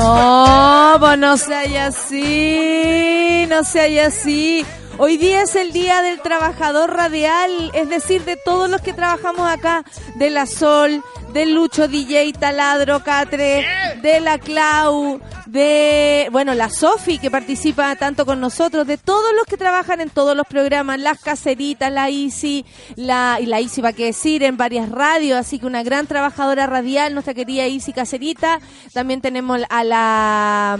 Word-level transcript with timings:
No, 0.00 0.96
pues 0.98 1.18
no 1.18 1.36
se 1.36 1.78
así, 1.78 3.46
no 3.48 3.62
se 3.62 4.00
así. 4.00 4.64
Hoy 5.02 5.16
día 5.16 5.44
es 5.44 5.56
el 5.56 5.72
día 5.72 6.02
del 6.02 6.20
trabajador 6.20 6.94
radial, 6.94 7.70
es 7.72 7.88
decir, 7.88 8.22
de 8.26 8.36
todos 8.36 8.68
los 8.68 8.82
que 8.82 8.92
trabajamos 8.92 9.50
acá, 9.50 9.82
de 10.16 10.28
la 10.28 10.44
Sol, 10.44 11.02
de 11.32 11.46
Lucho 11.46 11.88
DJ, 11.88 12.34
Taladro, 12.34 13.02
Catre, 13.02 13.66
de 14.02 14.20
la 14.20 14.36
Clau, 14.36 15.18
de, 15.46 16.28
bueno, 16.32 16.52
la 16.52 16.68
Sofi 16.68 17.18
que 17.18 17.30
participa 17.30 17.96
tanto 17.96 18.26
con 18.26 18.40
nosotros, 18.40 18.86
de 18.86 18.98
todos 18.98 19.32
los 19.34 19.46
que 19.46 19.56
trabajan 19.56 20.02
en 20.02 20.10
todos 20.10 20.36
los 20.36 20.46
programas, 20.46 21.00
las 21.00 21.18
caseritas, 21.18 21.90
la 21.90 22.10
Isi, 22.10 22.66
la, 22.96 23.38
y 23.40 23.46
la 23.46 23.58
Isi 23.58 23.80
va 23.80 23.94
que 23.94 24.04
decir, 24.04 24.42
en 24.42 24.58
varias 24.58 24.90
radios, 24.90 25.38
así 25.38 25.58
que 25.58 25.64
una 25.64 25.82
gran 25.82 26.08
trabajadora 26.08 26.66
radial, 26.66 27.14
nuestra 27.14 27.32
querida 27.32 27.66
Isi 27.66 27.94
Caserita, 27.94 28.60
también 28.92 29.22
tenemos 29.22 29.62
a 29.70 29.82
la... 29.82 30.78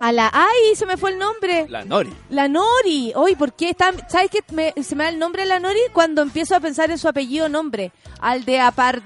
a 0.00 0.12
la. 0.12 0.30
¡Ay! 0.32 0.74
Se 0.76 0.86
me 0.86 0.96
fue 0.96 1.10
el 1.10 1.18
nombre. 1.18 1.66
La 1.68 1.84
Nori. 1.84 2.12
La 2.30 2.48
Nori. 2.48 3.12
Hoy, 3.16 3.34
¿por 3.36 3.52
qué 3.52 3.70
está.? 3.70 3.92
¿Sabes 4.08 4.30
qué? 4.30 4.40
Me- 4.52 4.74
se 4.82 4.94
me 4.96 5.04
da 5.04 5.10
el 5.10 5.18
nombre 5.18 5.42
de 5.42 5.48
la 5.48 5.60
Nori 5.60 5.80
cuando 5.92 6.22
empiezo 6.22 6.54
a 6.56 6.60
pensar 6.60 6.90
en 6.90 6.98
su 6.98 7.08
apellido 7.08 7.48
nombre. 7.48 7.92
Aldea 8.20 8.70
Par. 8.72 9.02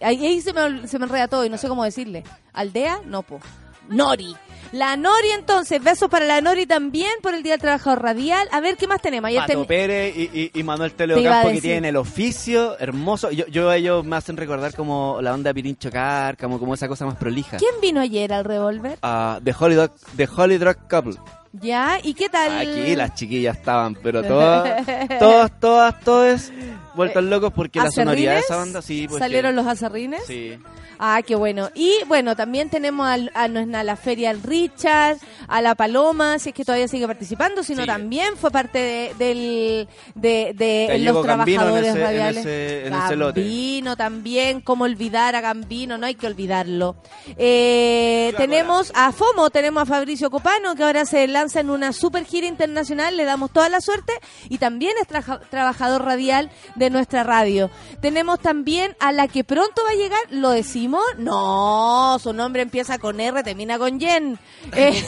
Ahí 0.00 0.26
ahí 0.26 0.40
se 0.40 0.52
me, 0.52 0.86
se 0.86 0.98
me 0.98 1.04
enreda 1.06 1.28
todo 1.28 1.44
y 1.44 1.48
no 1.50 1.58
sé 1.58 1.68
cómo 1.68 1.84
decirle. 1.84 2.24
¿Aldea? 2.52 3.00
No, 3.04 3.22
po. 3.22 3.40
Nori. 3.88 4.34
La 4.72 4.96
Nori, 4.96 5.30
entonces. 5.38 5.82
Besos 5.82 6.08
para 6.08 6.24
la 6.24 6.40
Nori 6.40 6.64
también 6.66 7.10
por 7.22 7.34
el 7.34 7.42
Día 7.42 7.52
del 7.52 7.60
Trabajador 7.60 8.02
Radial. 8.02 8.48
A 8.52 8.60
ver, 8.60 8.76
¿qué 8.76 8.86
más 8.86 9.02
tenemos? 9.02 9.28
Ayer 9.28 9.40
Pato 9.42 9.52
ten- 9.52 9.66
Pérez 9.66 10.16
y, 10.16 10.30
y- 10.32 10.50
y 10.54 10.62
Manuel 10.62 10.92
Teleocampo 10.92 11.50
que 11.50 11.60
tienen 11.60 11.84
el 11.84 11.96
oficio 11.96 12.78
hermoso. 12.78 13.30
Yo, 13.30 13.46
yo 13.48 13.70
ellos 13.72 14.04
me 14.04 14.16
hacen 14.16 14.36
recordar 14.36 14.74
como 14.74 15.18
la 15.20 15.34
onda 15.34 15.52
Pirincho 15.52 15.90
Car, 15.90 16.36
como, 16.38 16.58
como 16.58 16.72
esa 16.74 16.88
cosa 16.88 17.04
más 17.04 17.16
prolija. 17.16 17.58
¿Quién 17.58 17.74
vino 17.82 18.00
ayer 18.00 18.32
al 18.32 18.44
revólver? 18.44 18.98
Ah, 19.02 19.38
The, 19.44 19.54
Holy 19.58 19.74
Dog, 19.74 19.90
The 20.16 20.28
Holy 20.36 20.56
Drug 20.58 20.76
Couple. 20.88 21.16
¿Ya? 21.60 21.98
¿Y 22.02 22.14
qué 22.14 22.30
tal? 22.30 22.56
Aquí 22.66 22.96
las 22.96 23.14
chiquillas 23.14 23.58
estaban, 23.58 23.94
pero 24.02 24.22
todas, 24.26 24.86
todas, 25.18 25.60
todas, 25.60 26.00
todas 26.00 26.52
vueltas 26.94 27.24
locos 27.24 27.52
porque 27.52 27.78
la 27.80 27.90
sonoridad 27.90 28.34
de 28.34 28.40
esa 28.40 28.54
¿Acerrines? 28.54 28.66
banda, 28.74 28.82
sí, 28.82 29.06
pues 29.08 29.18
¿Salieron 29.18 29.52
que- 29.52 29.56
los 29.56 29.66
azarrines? 29.66 30.22
Sí. 30.26 30.56
Ah, 31.04 31.20
qué 31.26 31.34
bueno. 31.34 31.68
Y 31.74 31.94
bueno, 32.06 32.36
también 32.36 32.70
tenemos 32.70 33.08
al- 33.08 33.32
a, 33.34 33.44
a 33.44 33.82
la 33.84 33.96
feria 33.96 34.30
al 34.30 34.40
Richard, 34.40 35.16
a 35.48 35.60
la 35.60 35.74
Paloma, 35.74 36.38
si 36.38 36.50
es 36.50 36.54
que 36.54 36.64
todavía 36.64 36.86
sigue 36.86 37.08
participando, 37.08 37.64
sino 37.64 37.80
Sí. 37.82 37.86
también 37.88 38.36
fue 38.36 38.52
parte 38.52 38.78
de, 38.78 39.14
del, 39.18 39.88
de, 40.14 40.52
de 40.54 40.98
los 41.00 41.26
Gambino 41.26 41.62
en 41.62 41.66
trabajadores 41.66 41.88
ese- 41.88 41.98
en 41.98 42.04
radiales. 42.04 42.46
ese- 42.46 42.86
en 42.86 42.94
ese 42.94 43.16
lote. 43.16 43.40
Gambino 43.40 43.96
también, 43.96 44.60
cómo 44.60 44.84
olvidar 44.84 45.34
a 45.34 45.40
Gambino, 45.40 45.98
no 45.98 46.06
hay 46.06 46.14
que 46.14 46.26
olvidarlo. 46.28 46.94
Eh, 47.36 48.32
tenemos 48.36 48.92
a 48.94 49.10
FOMO, 49.10 49.50
tenemos 49.50 49.82
a 49.82 49.86
Fabricio 49.86 50.30
Copano, 50.30 50.76
que 50.76 50.84
ahora 50.84 51.04
se 51.04 51.26
lanza 51.26 51.58
en 51.60 51.70
una 51.70 51.92
super 51.92 52.24
gira 52.24 52.46
internacional, 52.46 53.16
le 53.16 53.24
damos 53.24 53.50
toda 53.50 53.68
la 53.68 53.80
suerte, 53.80 54.12
y 54.48 54.58
también 54.58 54.92
es 55.00 55.08
traja- 55.08 55.40
trabajador 55.50 56.04
radial 56.04 56.50
de 56.76 56.81
nuestra 56.90 57.22
radio. 57.22 57.70
Tenemos 58.00 58.40
también 58.40 58.96
a 59.00 59.12
la 59.12 59.28
que 59.28 59.44
pronto 59.44 59.82
va 59.84 59.90
a 59.90 59.94
llegar, 59.94 60.20
¿lo 60.30 60.50
decimos? 60.50 61.02
No, 61.18 62.18
su 62.22 62.32
nombre 62.32 62.62
empieza 62.62 62.98
con 62.98 63.20
R, 63.20 63.42
termina 63.42 63.78
con 63.78 63.98
Yen. 64.00 64.38
Eh, 64.74 65.04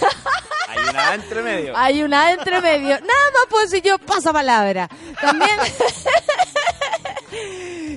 Hay 0.68 0.88
una 0.90 1.14
entre 1.14 1.42
medio. 1.42 1.72
hay 1.76 2.02
una 2.02 2.32
entre 2.32 2.60
medio. 2.60 2.88
Nada 2.88 3.30
más 3.32 3.46
puedo 3.48 3.64
decir 3.64 3.82
yo, 3.82 3.98
pasa 3.98 4.32
palabra. 4.32 4.88
También 5.20 5.50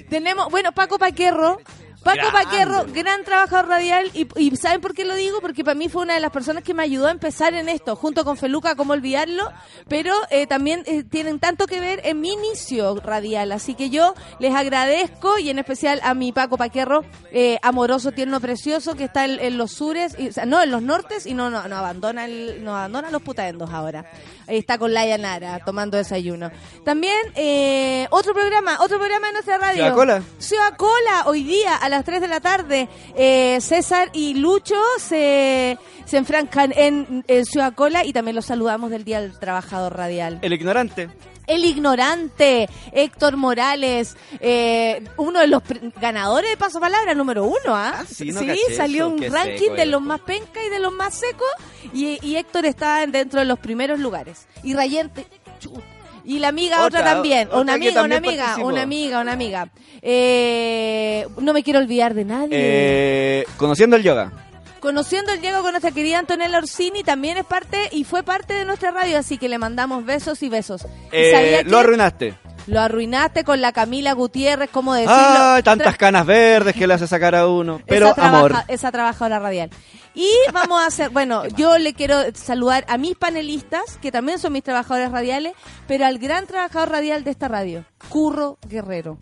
tenemos, 0.10 0.50
bueno, 0.50 0.72
Paco 0.72 0.98
Paquerro. 0.98 1.60
Paco 2.08 2.30
Grande. 2.30 2.46
Paquerro, 2.46 2.86
gran 2.94 3.24
trabajador 3.24 3.68
radial. 3.68 4.10
Y, 4.14 4.28
y 4.36 4.56
¿saben 4.56 4.82
por 4.82 4.94
qué 4.94 5.06
lo 5.06 5.16
digo? 5.16 5.40
Porque 5.42 5.64
para 5.64 5.76
mí 5.76 5.90
fue 5.90 6.04
una 6.04 6.16
de 6.16 6.20
las 6.20 6.32
personas 6.32 6.64
que 6.64 6.74
me 6.74 6.84
ayudó 6.84 7.08
a 7.08 7.12
empezar 7.12 7.54
en 7.54 7.70
esto, 7.70 7.96
junto 7.96 8.26
con 8.26 8.38
Feluca, 8.38 8.76
cómo 8.76 8.94
olvidarlo. 8.94 9.52
Pero 9.88 10.14
eh, 10.30 10.48
también 10.48 10.84
eh, 10.86 11.04
tienen 11.04 11.40
tanto 11.40 11.68
que 11.68 11.80
ver 11.80 12.02
en 12.04 12.22
mi 12.22 12.34
inicio 12.34 13.00
radial. 13.02 13.52
Así 13.52 13.76
que 13.76 13.90
yo 13.90 14.14
les 14.40 14.56
agradezco 14.56 15.38
y 15.38 15.50
en 15.50 15.60
especial 15.60 16.00
a 16.04 16.14
mi 16.14 16.32
Paco 16.32 16.58
Paquerro, 16.58 17.04
eh, 17.32 17.58
amoroso, 17.62 18.12
tierno, 18.12 18.40
precioso, 18.40 18.96
que 18.96 19.06
está 19.06 19.26
en, 19.26 19.40
en 19.40 19.58
los 19.58 19.72
sures, 19.74 20.16
y, 20.18 20.30
o 20.30 20.34
sea, 20.34 20.46
no, 20.46 20.62
en 20.62 20.72
los 20.72 20.82
nortes 20.82 21.26
y 21.26 21.34
no, 21.34 21.50
no, 21.50 21.68
no 21.68 21.76
abandona, 21.78 22.26
el, 22.26 22.64
no 22.64 22.76
abandona 22.76 23.12
los 23.12 23.22
putaendos 23.22 23.70
ahora. 23.72 24.06
Ahí 24.48 24.58
está 24.58 24.78
con 24.78 24.94
Laia 24.94 25.18
Nara 25.18 25.60
tomando 25.66 25.98
desayuno. 25.98 26.52
También 26.86 27.18
eh, 27.36 28.08
otro 28.12 28.34
programa, 28.34 28.78
otro 28.80 28.98
programa 28.98 29.28
de 29.28 29.34
nuestra 29.34 29.58
radio. 29.58 29.84
Ciudad 29.84 29.96
Cola. 29.96 30.24
Ciudad 30.38 30.78
Cola, 30.78 31.24
hoy 31.26 31.44
día 31.44 31.76
a 31.76 31.90
las 31.90 31.97
3 32.04 32.22
de 32.22 32.28
la 32.28 32.40
tarde. 32.40 32.88
eh, 33.16 33.60
César 33.62 34.10
y 34.14 34.34
Lucho 34.36 34.76
se, 35.00 35.78
se 36.06 36.18
enfrancan 36.18 36.74
en, 36.76 37.24
en 37.28 37.46
Ciudad 37.46 37.74
Cola 37.74 38.06
y 38.06 38.14
también 38.14 38.36
los 38.36 38.46
saludamos 38.46 38.90
del 38.92 39.04
Día 39.04 39.22
del 39.22 39.38
Trabajador 39.40 39.96
Radial. 39.96 40.40
El 40.42 40.54
ignorante. 40.54 41.10
El 41.48 41.64
ignorante, 41.64 42.68
Héctor 42.92 43.38
Morales, 43.38 44.18
eh, 44.42 45.02
uno 45.16 45.40
de 45.40 45.48
los 45.48 45.64
ganadores 46.02 46.50
de 46.50 46.58
Paso 46.58 46.82
Palabra, 46.82 47.14
número 47.14 47.46
uno, 47.46 47.74
¿ah? 47.74 48.00
Ah, 48.02 48.06
sí, 48.06 48.32
no 48.34 48.42
caché 48.42 48.76
salió 48.76 49.06
eso, 49.08 49.16
un 49.16 49.32
ranking 49.32 49.58
seco 49.60 49.76
de 49.76 49.86
los 49.86 50.02
más 50.02 50.20
penca 50.20 50.62
y 50.62 50.70
de 50.70 50.80
los 50.80 50.92
más 50.92 51.14
secos, 51.14 51.48
y, 51.94 52.20
y 52.22 52.36
Héctor 52.36 52.66
está 52.66 53.08
dentro 53.08 53.40
de 53.40 53.46
los 53.46 53.60
primeros 53.60 53.98
lugares. 53.98 54.46
Y 54.62 54.74
Rayente, 54.74 55.26
chut, 55.60 55.82
y 56.28 56.40
la 56.40 56.50
amiga 56.50 56.86
otra, 56.86 57.00
Otra, 57.00 57.14
también, 57.14 57.48
otra 57.48 57.62
una 57.62 57.74
amiga, 57.74 58.04
una 58.04 58.18
amiga, 58.18 58.58
una 58.58 58.82
amiga, 58.84 59.22
una 59.22 59.32
amiga. 59.34 59.70
Eh, 60.02 61.28
no 61.40 61.54
me 61.54 61.64
quiero 61.64 61.80
olvidar 61.80 62.14
de 62.14 62.26
nadie. 62.26 62.50
Eh, 62.52 63.46
conociendo 63.58 63.96
el 63.96 64.04
yoga. 64.04 64.32
Conociendo 64.80 65.32
el 65.34 65.42
Diego 65.42 65.62
con 65.64 65.72
nuestra 65.72 65.92
querida 65.92 66.20
Antonella 66.20 66.58
Orsini, 66.60 67.04
también 67.04 67.38
es 67.38 67.46
parte 67.46 67.90
y 67.92 68.04
fue 68.04 68.24
parte 68.24 68.54
de 68.54 68.66
nuestra 68.66 68.92
radio, 68.92 69.18
así 69.18 69.38
que 69.38 69.50
le 69.50 69.58
mandamos 69.58 70.06
besos 70.06 70.44
y 70.44 70.50
besos. 70.50 70.86
¿Y 71.12 71.16
Eh, 71.16 71.32
sabía 71.32 71.64
lo 71.64 71.80
arruinaste. 71.80 72.36
Lo 72.68 72.82
arruinaste 72.82 73.44
con 73.46 73.62
la 73.62 73.72
Camila 73.72 74.12
Gutiérrez, 74.14 74.70
¿cómo 74.70 74.94
decirlo? 74.94 75.64
Tantas 75.64 75.98
canas 75.98 76.26
verdes 76.26 76.76
que 76.76 76.86
le 76.86 76.94
hace 76.94 77.08
sacar 77.08 77.34
a 77.36 77.48
uno. 77.48 77.82
Pero 77.88 78.08
esa 78.08 78.16
trabaja- 78.16 78.38
amor. 78.38 78.54
Esa 78.68 78.92
trabajadora 78.92 79.40
radial. 79.40 79.70
Y 80.18 80.32
vamos 80.52 80.82
a 80.82 80.88
hacer, 80.88 81.12
bueno, 81.12 81.46
yo 81.46 81.78
le 81.78 81.94
quiero 81.94 82.18
saludar 82.34 82.86
a 82.88 82.98
mis 82.98 83.16
panelistas, 83.16 84.00
que 84.02 84.12
también 84.12 84.40
son 84.40 84.52
mis 84.52 84.64
trabajadores 84.64 85.12
radiales, 85.12 85.54
pero 85.88 86.08
al 86.08 86.18
gran 86.18 86.48
trabajador 86.48 86.90
radial 86.90 87.24
de 87.24 87.30
esta 87.30 87.48
radio, 87.48 87.86
Curro 88.10 88.58
Guerrero. 88.68 89.20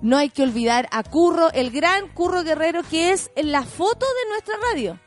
No 0.00 0.16
hay 0.16 0.30
que 0.30 0.44
olvidar 0.44 0.88
a 0.92 1.02
Curro, 1.02 1.50
el 1.52 1.72
gran 1.72 2.06
Curro 2.06 2.44
Guerrero, 2.44 2.84
que 2.88 3.10
es 3.10 3.32
la 3.34 3.64
foto 3.64 4.06
de 4.06 4.30
nuestra 4.30 4.54
radio. 4.70 5.00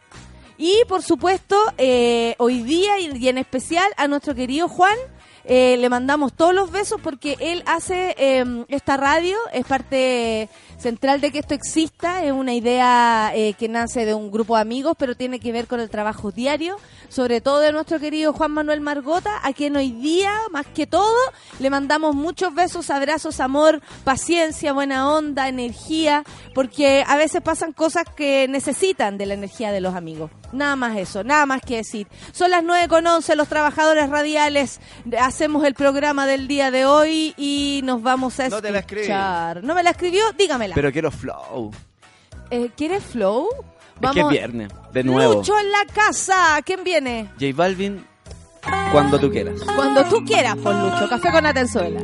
Y 0.57 0.83
por 0.89 1.01
supuesto, 1.01 1.55
eh, 1.77 2.35
hoy 2.37 2.63
día 2.63 2.99
y 2.99 3.15
y 3.15 3.29
en 3.29 3.37
especial 3.37 3.89
a 3.95 4.09
nuestro 4.09 4.35
querido 4.35 4.67
Juan, 4.67 4.97
eh, 5.47 5.77
le 5.77 5.89
mandamos 5.89 6.33
todos 6.33 6.55
los 6.55 6.71
besos 6.71 6.99
porque 7.01 7.37
él 7.39 7.63
hace 7.67 8.15
eh, 8.17 8.65
esta 8.69 8.97
radio, 8.97 9.37
es 9.53 9.65
parte 9.65 10.49
central 10.77 11.21
de 11.21 11.31
que 11.31 11.39
esto 11.39 11.53
exista, 11.53 12.23
es 12.23 12.31
una 12.31 12.53
idea 12.53 13.31
eh, 13.35 13.53
que 13.53 13.69
nace 13.69 14.05
de 14.05 14.15
un 14.15 14.31
grupo 14.31 14.55
de 14.55 14.61
amigos, 14.61 14.95
pero 14.97 15.15
tiene 15.15 15.39
que 15.39 15.51
ver 15.51 15.67
con 15.67 15.79
el 15.79 15.89
trabajo 15.89 16.31
diario, 16.31 16.77
sobre 17.09 17.41
todo 17.41 17.59
de 17.59 17.71
nuestro 17.71 17.99
querido 17.99 18.33
Juan 18.33 18.51
Manuel 18.51 18.81
Margota, 18.81 19.39
a 19.43 19.53
quien 19.53 19.75
hoy 19.75 19.91
día, 19.91 20.33
más 20.51 20.65
que 20.65 20.87
todo, 20.87 21.15
le 21.59 21.69
mandamos 21.69 22.15
muchos 22.15 22.53
besos, 22.55 22.89
abrazos, 22.89 23.39
amor, 23.39 23.81
paciencia, 24.03 24.73
buena 24.73 25.09
onda, 25.09 25.47
energía, 25.47 26.23
porque 26.55 27.03
a 27.07 27.17
veces 27.17 27.41
pasan 27.41 27.71
cosas 27.71 28.05
que 28.15 28.47
necesitan 28.47 29.17
de 29.17 29.27
la 29.27 29.35
energía 29.35 29.71
de 29.71 29.81
los 29.81 29.93
amigos. 29.93 30.31
Nada 30.55 30.75
más 30.75 30.97
eso, 30.97 31.23
nada 31.23 31.45
más 31.45 31.61
que 31.61 31.77
decir. 31.77 32.07
Son 32.31 32.49
las 32.49 32.63
9 32.63 32.87
con 32.87 33.05
11, 33.05 33.35
los 33.35 33.47
trabajadores 33.47 34.09
radiales. 34.09 34.79
Hacemos 35.19 35.65
el 35.65 35.73
programa 35.73 36.25
del 36.25 36.47
día 36.47 36.71
de 36.71 36.85
hoy 36.85 37.33
y 37.37 37.81
nos 37.83 38.01
vamos 38.01 38.39
a 38.39 38.49
No 38.49 38.61
te 38.61 38.71
la 38.71 38.79
escuchar. 38.79 39.63
¿No 39.63 39.75
me 39.75 39.83
la 39.83 39.91
escribió? 39.91 40.23
Dígamela. 40.37 40.75
Pero 40.75 40.91
quiero 40.91 41.11
flow. 41.11 41.71
Eh, 42.49 42.69
¿Quieres 42.75 43.03
flow? 43.03 43.47
Es 44.01 44.11
que 44.11 44.19
es 44.19 44.27
viernes, 44.29 44.69
de 44.91 45.03
nuevo. 45.03 45.35
Lucho 45.35 45.57
en 45.57 45.71
la 45.71 45.85
casa. 45.93 46.59
¿Quién 46.65 46.83
viene? 46.83 47.29
J 47.39 47.45
Balvin, 47.55 48.05
cuando 48.91 49.19
tú 49.19 49.31
quieras. 49.31 49.61
Cuando 49.75 50.03
tú 50.05 50.23
quieras, 50.25 50.55
por 50.57 50.75
Lucho. 50.75 51.07
Café 51.09 51.31
con 51.31 51.45
Atenzuela. 51.45 52.01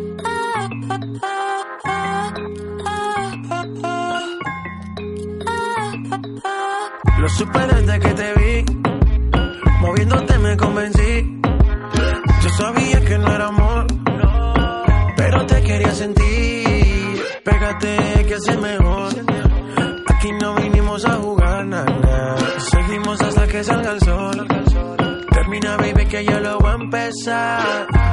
Lo 7.22 7.30
supe 7.30 7.60
desde 7.68 8.00
que 8.00 8.14
te 8.16 8.34
vi, 8.34 8.66
moviéndote 9.80 10.40
me 10.40 10.58
convencí. 10.58 11.40
Yo 12.42 12.50
sabía 12.58 13.00
que 13.06 13.18
no 13.20 13.32
era 13.32 13.46
amor, 13.46 13.86
pero 15.16 15.46
te 15.46 15.62
quería 15.62 15.92
sentir. 15.92 17.22
Pégate 17.46 18.26
que 18.28 18.34
hace 18.34 18.58
mejor. 18.58 19.14
Aquí 20.08 20.32
no 20.42 20.56
vinimos 20.56 21.06
a 21.06 21.14
jugar 21.18 21.64
nada, 21.68 22.38
seguimos 22.58 23.22
hasta 23.22 23.48
que 23.48 23.64
salga 23.64 23.92
el 23.92 24.00
sol. 24.02 24.48
Termina, 25.32 25.78
baby, 25.78 26.08
que 26.08 26.26
yo 26.26 26.40
lo 26.40 26.58
voy 26.58 26.72
a 26.72 26.74
empezar. 26.74 28.11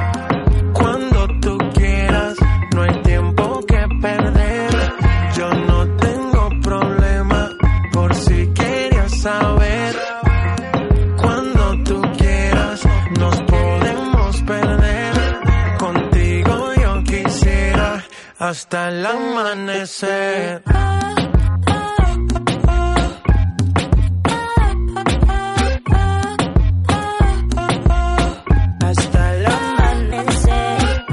Hasta 18.49 18.89
el 18.89 19.05
amanecer. 19.05 20.63
Hasta 28.81 29.35
el 29.35 29.45
amanecer. 29.45 31.05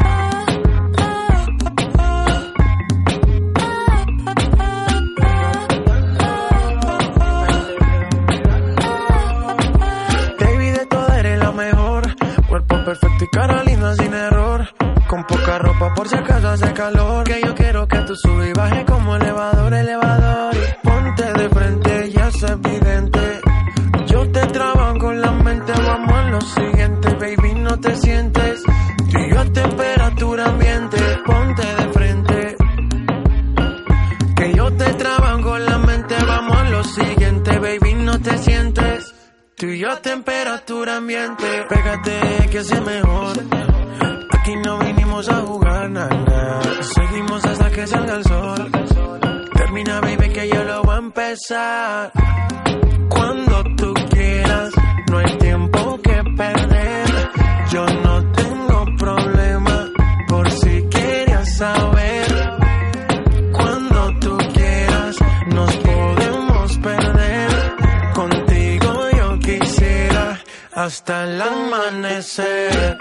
Baby, 10.40 10.70
de 10.70 10.86
toda 10.86 11.18
eres 11.20 11.38
la 11.38 11.52
mejor. 11.52 12.02
Cuerpo 12.48 12.84
perfecto 12.86 13.24
y 13.24 13.28
cara. 13.28 13.65
Con 15.16 15.24
poca 15.24 15.58
ropa 15.58 15.94
por 15.94 16.06
si 16.08 16.14
acaso 16.14 16.46
hace 16.46 16.74
calor. 16.74 17.24
Que 17.24 17.40
yo 17.40 17.54
quiero 17.54 17.88
que 17.88 17.98
tú 18.00 18.14
subas 18.14 18.48
y 18.48 18.52
bajes 18.52 18.84
como 18.84 19.16
elevador, 19.16 19.72
elevador. 19.72 20.54
Ponte 20.82 21.32
de 21.32 21.48
frente, 21.48 22.10
ya 22.10 22.28
es 22.28 22.42
evidente. 22.42 23.40
Yo 24.08 24.30
te 24.30 24.40
trabajo 24.48 24.98
con 24.98 25.18
la 25.18 25.32
mente, 25.32 25.72
vamos 25.72 26.12
a 26.12 26.22
lo 26.28 26.40
siguiente, 26.42 27.08
baby, 27.14 27.54
no 27.54 27.80
te 27.80 27.96
sientes. 27.96 28.62
Tú 29.10 29.18
y 29.18 29.30
yo 29.30 29.40
a 29.40 29.44
temperatura 29.46 30.44
ambiente, 30.50 30.98
ponte 31.24 31.62
de 31.62 31.92
frente. 31.94 32.56
Que 34.36 34.54
yo 34.54 34.70
te 34.74 34.84
trabajo 34.96 35.40
con 35.40 35.64
la 35.64 35.78
mente, 35.78 36.14
vamos 36.26 36.56
a 36.58 36.64
lo 36.64 36.84
siguiente, 36.84 37.58
baby, 37.58 37.94
no 37.94 38.20
te 38.20 38.36
sientes. 38.36 39.14
Tú 39.56 39.64
y 39.64 39.78
yo 39.78 39.90
a 39.90 39.96
temperatura 39.96 40.98
ambiente, 40.98 41.64
pégate 41.70 42.50
que 42.50 42.62
sea 42.62 42.82
mejor. 42.82 43.75
A 45.16 45.40
jugar 45.46 45.88
nada, 45.88 46.60
seguimos 46.82 47.42
hasta 47.42 47.70
que 47.70 47.86
salga 47.86 48.16
el 48.16 48.24
sol. 48.24 48.70
Termina, 49.54 49.98
baby, 50.02 50.28
que 50.28 50.46
yo 50.46 50.62
lo 50.62 50.82
voy 50.82 50.94
a 50.94 50.98
empezar. 50.98 52.12
Cuando 53.08 53.64
tú 53.76 53.94
quieras, 54.10 54.72
no 55.10 55.18
hay 55.18 55.38
tiempo 55.38 55.98
que 56.02 56.22
perder. 56.36 57.30
Yo 57.72 57.86
no 58.04 58.30
tengo 58.32 58.84
problema 58.98 59.88
por 60.28 60.50
si 60.50 60.86
querías 60.90 61.56
saber. 61.56 62.58
Cuando 63.52 64.18
tú 64.20 64.36
quieras, 64.52 65.16
nos 65.46 65.76
podemos 65.78 66.78
perder. 66.78 67.74
Contigo 68.14 69.08
yo 69.16 69.38
quisiera 69.38 70.38
hasta 70.74 71.24
el 71.24 71.40
amanecer. 71.40 72.98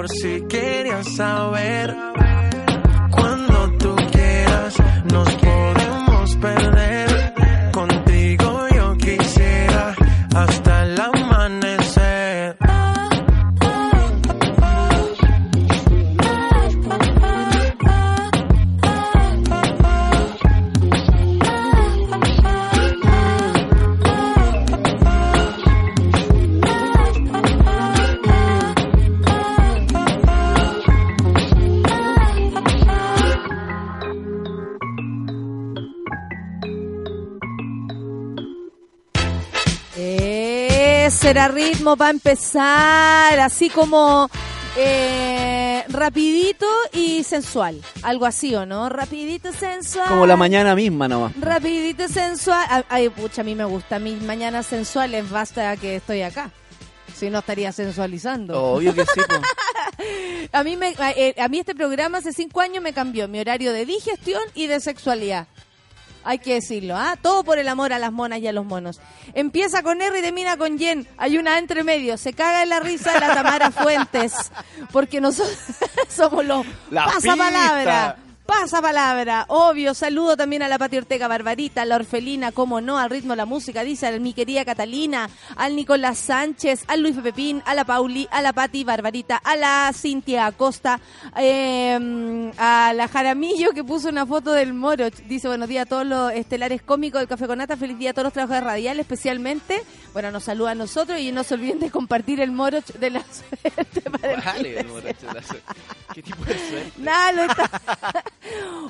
Por 0.00 0.08
si 0.08 0.40
querías 0.48 1.14
saber. 1.14 1.99
Era 41.40 41.48
ritmo 41.48 41.96
para 41.96 42.10
empezar, 42.10 43.40
así 43.40 43.70
como 43.70 44.28
eh, 44.76 45.82
rapidito 45.88 46.66
y 46.92 47.24
sensual. 47.24 47.80
Algo 48.02 48.26
así, 48.26 48.54
¿o 48.54 48.66
no? 48.66 48.90
Rapidito 48.90 49.50
sensual. 49.50 50.06
Como 50.06 50.26
la 50.26 50.36
mañana 50.36 50.74
misma 50.74 51.08
nomás. 51.08 51.32
Rapidito 51.40 52.08
sensual. 52.08 52.66
Ay, 52.68 52.84
Ay, 52.90 53.08
pucha, 53.08 53.40
a 53.40 53.44
mí 53.44 53.54
me 53.54 53.64
gusta. 53.64 53.98
Mis 53.98 54.20
mañanas 54.20 54.66
sensuales 54.66 55.30
basta 55.30 55.74
que 55.78 55.96
estoy 55.96 56.20
acá. 56.20 56.50
Si 57.16 57.30
no 57.30 57.38
estaría 57.38 57.72
sensualizando. 57.72 58.62
Obvio 58.74 58.94
que 58.94 59.06
sí, 59.06 59.20
po. 59.26 59.36
A 60.52 60.62
mí 60.62 60.76
me, 60.76 60.94
eh, 61.16 61.34
a 61.38 61.48
mí 61.48 61.58
este 61.58 61.74
programa 61.74 62.18
hace 62.18 62.32
cinco 62.32 62.60
años 62.60 62.82
me 62.82 62.92
cambió 62.92 63.28
mi 63.28 63.38
horario 63.40 63.72
de 63.72 63.84
digestión 63.84 64.42
y 64.54 64.66
de 64.66 64.80
sexualidad. 64.80 65.46
Hay 66.24 66.38
que 66.38 66.54
decirlo, 66.54 66.96
¿ah? 66.96 67.16
Todo 67.20 67.44
por 67.44 67.58
el 67.58 67.68
amor 67.68 67.92
a 67.92 67.98
las 67.98 68.12
monas 68.12 68.40
y 68.40 68.46
a 68.46 68.52
los 68.52 68.64
monos. 68.66 69.00
Empieza 69.34 69.82
con 69.82 70.02
R 70.02 70.18
y 70.18 70.22
termina 70.22 70.56
con 70.56 70.76
Yen. 70.78 71.06
Hay 71.16 71.38
una 71.38 71.58
entre 71.58 71.82
medio. 71.84 72.16
Se 72.18 72.32
caga 72.32 72.62
en 72.62 72.68
la 72.68 72.80
risa 72.80 73.12
de 73.14 73.20
la 73.20 73.34
Tamara 73.34 73.70
Fuentes. 73.70 74.34
Porque 74.92 75.20
nosotros 75.20 75.56
somos 76.08 76.44
los 76.44 76.66
La 76.90 77.04
pasapalabra. 77.06 78.16
pista. 78.16 78.29
Pasa 78.50 78.82
palabra, 78.82 79.44
obvio. 79.46 79.94
Saludo 79.94 80.36
también 80.36 80.64
a 80.64 80.68
la 80.68 80.76
Pati 80.76 80.96
Ortega 80.98 81.28
Barbarita, 81.28 81.82
a 81.82 81.84
la 81.84 81.94
Orfelina, 81.94 82.50
como 82.50 82.80
no, 82.80 82.98
al 82.98 83.08
ritmo 83.08 83.34
de 83.34 83.36
la 83.36 83.46
música, 83.46 83.84
dice 83.84 84.08
a 84.08 84.18
mi 84.18 84.34
querida 84.34 84.64
Catalina, 84.64 85.30
al 85.54 85.76
Nicolás 85.76 86.18
Sánchez, 86.18 86.82
al 86.88 87.00
Luis 87.00 87.16
Pepín, 87.16 87.62
a 87.64 87.76
la 87.76 87.84
Pauli, 87.84 88.26
a 88.32 88.42
la 88.42 88.52
Pati 88.52 88.82
Barbarita, 88.82 89.36
a 89.36 89.54
la 89.54 89.92
Cintia 89.94 90.46
Acosta, 90.46 91.00
eh, 91.38 92.50
a 92.58 92.92
la 92.92 93.06
Jaramillo 93.06 93.70
que 93.70 93.84
puso 93.84 94.08
una 94.08 94.26
foto 94.26 94.52
del 94.52 94.74
moro. 94.74 95.08
Dice 95.28 95.46
buenos 95.46 95.68
días 95.68 95.86
a 95.86 95.88
todos 95.88 96.04
los 96.04 96.32
estelares 96.32 96.82
cómicos 96.82 97.20
del 97.20 97.28
Café 97.28 97.46
con 97.46 97.58
Nata, 97.58 97.76
feliz 97.76 97.98
día 97.98 98.10
a 98.10 98.14
todos 98.14 98.24
los 98.24 98.32
trabajadores 98.32 98.66
radiales, 98.66 99.02
especialmente. 99.02 99.80
Bueno, 100.12 100.32
nos 100.32 100.42
saluda 100.42 100.72
a 100.72 100.74
nosotros 100.74 101.20
y 101.20 101.30
no 101.30 101.44
se 101.44 101.54
olviden 101.54 101.78
de 101.78 101.90
compartir 101.92 102.40
el 102.40 102.50
moro 102.50 102.80
de 102.98 103.10
la 103.10 103.22
suerte 103.30 104.10
para 104.10 104.34
el 104.34 104.40
Vale, 104.40 104.82
borracho 104.82 105.26
de 105.28 105.34
la 105.34 105.42
suerte. 105.46 105.72
¿Qué 106.14 106.22
tipo 106.22 106.44
de 106.44 106.58
suerte? 106.58 106.92
Nada, 106.98 107.32
lo 107.32 107.42
está. 107.44 107.70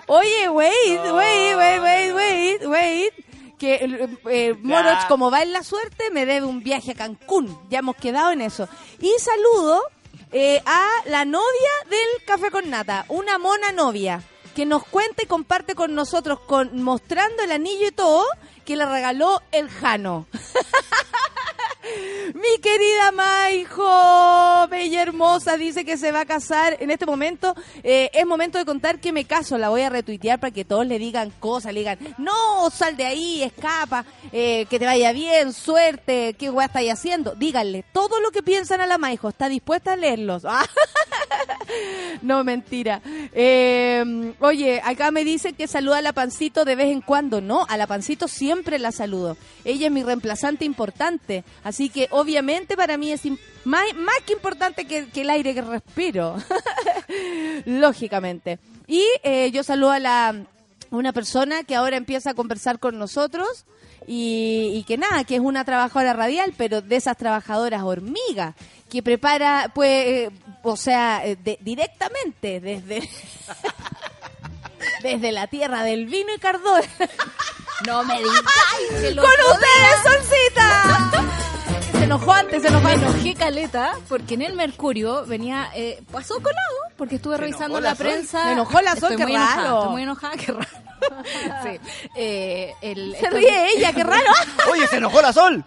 Oye, 0.06 0.48
wait, 0.48 1.00
wait, 1.12 1.56
wait, 1.56 1.80
wait, 1.82 2.14
wait, 2.14 2.66
wait. 2.66 3.12
que 3.58 3.74
eh, 3.74 4.18
eh, 4.30 4.54
Moroch, 4.62 5.06
como 5.06 5.30
va 5.30 5.42
en 5.42 5.52
la 5.52 5.62
suerte, 5.62 6.10
me 6.10 6.24
debe 6.24 6.46
un 6.46 6.62
viaje 6.62 6.92
a 6.92 6.94
Cancún. 6.94 7.58
Ya 7.68 7.80
hemos 7.80 7.96
quedado 7.96 8.32
en 8.32 8.40
eso. 8.40 8.68
Y 9.00 9.12
saludo 9.18 9.82
eh, 10.32 10.62
a 10.64 10.86
la 11.06 11.24
novia 11.24 11.70
del 11.88 12.24
Café 12.26 12.50
con 12.50 12.70
Nata, 12.70 13.04
una 13.08 13.38
mona 13.38 13.72
novia, 13.72 14.22
que 14.54 14.64
nos 14.64 14.84
cuenta 14.84 15.22
y 15.22 15.26
comparte 15.26 15.74
con 15.74 15.94
nosotros, 15.94 16.40
con, 16.40 16.82
mostrando 16.82 17.42
el 17.42 17.52
anillo 17.52 17.88
y 17.88 17.92
todo, 17.92 18.24
que 18.64 18.76
le 18.76 18.86
regaló 18.86 19.42
el 19.52 19.68
Jano. 19.68 20.26
Mi 22.34 22.58
querida 22.60 23.10
Maijo, 23.12 24.68
bella 24.68 25.02
hermosa, 25.02 25.56
dice 25.56 25.84
que 25.84 25.96
se 25.96 26.12
va 26.12 26.20
a 26.20 26.26
casar. 26.26 26.76
En 26.80 26.90
este 26.90 27.06
momento 27.06 27.54
eh, 27.82 28.10
es 28.12 28.26
momento 28.26 28.58
de 28.58 28.64
contar 28.64 29.00
que 29.00 29.12
me 29.12 29.24
caso. 29.24 29.56
La 29.56 29.70
voy 29.70 29.82
a 29.82 29.90
retuitear 29.90 30.38
para 30.38 30.52
que 30.52 30.64
todos 30.64 30.86
le 30.86 30.98
digan 30.98 31.32
cosas, 31.40 31.72
le 31.72 31.80
digan, 31.80 31.98
no, 32.18 32.70
sal 32.70 32.96
de 32.96 33.06
ahí, 33.06 33.42
escapa, 33.42 34.04
eh, 34.32 34.66
que 34.68 34.78
te 34.78 34.84
vaya 34.84 35.12
bien, 35.12 35.52
suerte, 35.52 36.34
qué 36.38 36.50
guay 36.50 36.66
estáis 36.66 36.92
haciendo. 36.92 37.34
Díganle 37.34 37.84
todo 37.92 38.20
lo 38.20 38.30
que 38.30 38.42
piensan 38.42 38.80
a 38.80 38.86
la 38.86 38.98
Maijo. 38.98 39.28
Está 39.28 39.48
dispuesta 39.48 39.94
a 39.94 39.96
leerlos. 39.96 40.44
no, 42.22 42.44
mentira. 42.44 43.00
Eh, 43.32 44.34
oye, 44.40 44.82
acá 44.84 45.10
me 45.10 45.24
dicen 45.24 45.54
que 45.54 45.66
saluda 45.66 45.98
a 45.98 46.02
la 46.02 46.12
Pancito 46.12 46.64
de 46.64 46.76
vez 46.76 46.88
en 46.88 47.00
cuando. 47.00 47.40
No, 47.40 47.66
a 47.68 47.76
la 47.76 47.86
Pancito 47.86 48.28
siempre 48.28 48.78
la 48.78 48.92
saludo. 48.92 49.36
Ella 49.64 49.86
es 49.86 49.92
mi 49.92 50.02
reemplazante 50.02 50.64
importante. 50.64 51.44
Así 51.70 51.88
que 51.88 52.08
obviamente 52.10 52.76
para 52.76 52.96
mí 52.96 53.12
es 53.12 53.22
más, 53.64 53.84
que 54.26 54.32
importante 54.32 54.86
que, 54.86 55.08
el 55.14 55.30
aire 55.30 55.54
que 55.54 55.62
respiro. 55.62 56.34
Lógicamente. 57.64 58.58
Y 58.88 59.06
eh, 59.22 59.52
yo 59.52 59.62
saludo 59.62 59.92
a 59.92 60.00
la 60.00 60.34
una 60.90 61.12
persona 61.12 61.62
que 61.62 61.76
ahora 61.76 61.96
empieza 61.96 62.30
a 62.30 62.34
conversar 62.34 62.80
con 62.80 62.98
nosotros 62.98 63.66
y, 64.04 64.84
que 64.88 64.98
nada, 64.98 65.22
que 65.22 65.36
es 65.36 65.40
una 65.40 65.64
trabajadora 65.64 66.12
radial, 66.12 66.54
pero 66.56 66.82
de 66.82 66.96
esas 66.96 67.16
trabajadoras 67.16 67.84
hormigas, 67.84 68.56
que 68.90 69.00
prepara, 69.04 69.70
pues, 69.72 70.06
eh, 70.08 70.30
o 70.64 70.76
sea, 70.76 71.24
eh, 71.24 71.36
directamente 71.60 72.58
desde, 72.58 73.08
desde 75.04 75.30
la 75.30 75.46
tierra 75.46 75.84
del 75.84 76.06
vino 76.06 76.34
y 76.34 76.40
cardón. 76.40 76.82
No 77.86 78.02
me 78.02 78.18
digas. 78.18 78.42
¡Con 79.14 79.52
ustedes, 79.52 80.02
Solcita! 80.02 81.39
Se 82.10 82.16
enojó 82.16 82.32
antes, 82.32 82.62
se 82.62 82.68
enojó 82.68 82.84
Me 82.84 82.94
enojé 82.94 83.34
caleta 83.34 83.92
porque 84.08 84.34
en 84.34 84.42
el 84.42 84.54
Mercurio 84.54 85.24
venía, 85.26 85.70
eh, 85.74 86.02
pasó 86.10 86.34
colado 86.34 86.76
porque 86.96 87.16
estuve 87.16 87.36
revisando 87.36 87.80
la, 87.80 87.94
prensa. 87.94 88.46
Me 88.46 88.52
enojó 88.52 88.80
la 88.80 88.96
sol, 88.96 89.14
qué 89.16 89.24
raro. 89.24 89.32
Enojada, 89.32 89.74
estoy 89.78 89.90
muy 89.92 90.02
enojada, 90.02 90.36
qué 90.36 90.52
raro. 90.52 90.68
sí. 91.62 91.80
eh, 92.16 92.74
el, 92.82 93.14
se 93.14 93.30
ríe 93.30 93.76
ella, 93.76 93.92
qué 93.92 94.02
raro. 94.02 94.30
Oye, 94.72 94.86
se 94.88 94.96
enojó 94.96 95.22
la 95.22 95.32
sol. 95.32 95.64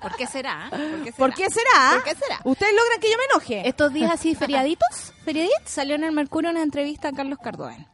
¿Por 0.00 0.16
qué 0.16 0.26
será? 0.26 0.70
¿Por 1.16 1.34
qué 1.34 1.50
será? 1.50 1.90
¿Por 1.92 2.04
qué 2.04 2.14
será? 2.14 2.40
¿Ustedes 2.44 2.72
logran 2.72 3.00
que 3.00 3.10
yo 3.10 3.18
me 3.18 3.24
enoje? 3.24 3.68
Estos 3.68 3.92
días 3.92 4.10
así 4.10 4.34
feriaditos, 4.34 5.12
feriaditos, 5.24 5.60
salió 5.66 5.94
en 5.94 6.04
el 6.04 6.12
Mercurio 6.12 6.50
una 6.50 6.62
entrevista 6.62 7.08
a 7.08 7.12
Carlos 7.12 7.38
Cardoen. 7.42 7.86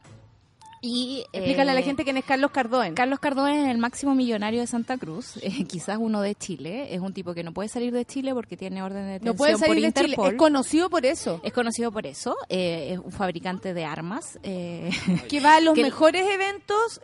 Y, 0.81 1.25
Explícale 1.33 1.71
a 1.71 1.73
la 1.73 1.79
eh, 1.79 1.83
gente 1.83 2.03
quién 2.03 2.17
es 2.17 2.25
Carlos 2.25 2.51
Cardoen. 2.51 2.93
Carlos 2.93 3.19
Cardoen 3.19 3.65
es 3.65 3.71
el 3.71 3.77
máximo 3.77 4.13
millonario 4.13 4.61
de 4.61 4.67
Santa 4.67 4.97
Cruz, 4.97 5.37
eh, 5.41 5.65
quizás 5.65 5.97
uno 5.99 6.21
de 6.21 6.35
Chile. 6.35 6.93
Es 6.93 7.01
un 7.01 7.13
tipo 7.13 7.33
que 7.33 7.43
no 7.43 7.53
puede 7.53 7.69
salir 7.69 7.93
de 7.93 8.05
Chile 8.05 8.33
porque 8.33 8.57
tiene 8.57 8.83
orden 8.83 9.05
de 9.05 9.13
detención 9.13 9.35
no 9.35 9.37
puede 9.37 9.57
salir 9.57 9.67
por 9.67 9.81
de 9.81 9.87
Interpol. 9.87 10.25
Chile. 10.25 10.27
Es 10.29 10.37
conocido 10.37 10.89
por 10.89 11.05
eso. 11.05 11.41
Es 11.43 11.53
conocido 11.53 11.91
por 11.91 12.05
eso. 12.05 12.35
Eh, 12.49 12.93
es 12.93 12.99
un 12.99 13.11
fabricante 13.11 13.73
de 13.73 13.85
armas. 13.85 14.39
que 14.43 15.39
va 15.43 15.55
a 15.55 15.61
los 15.61 15.75
mejores 15.75 16.25
eventos 16.27 17.01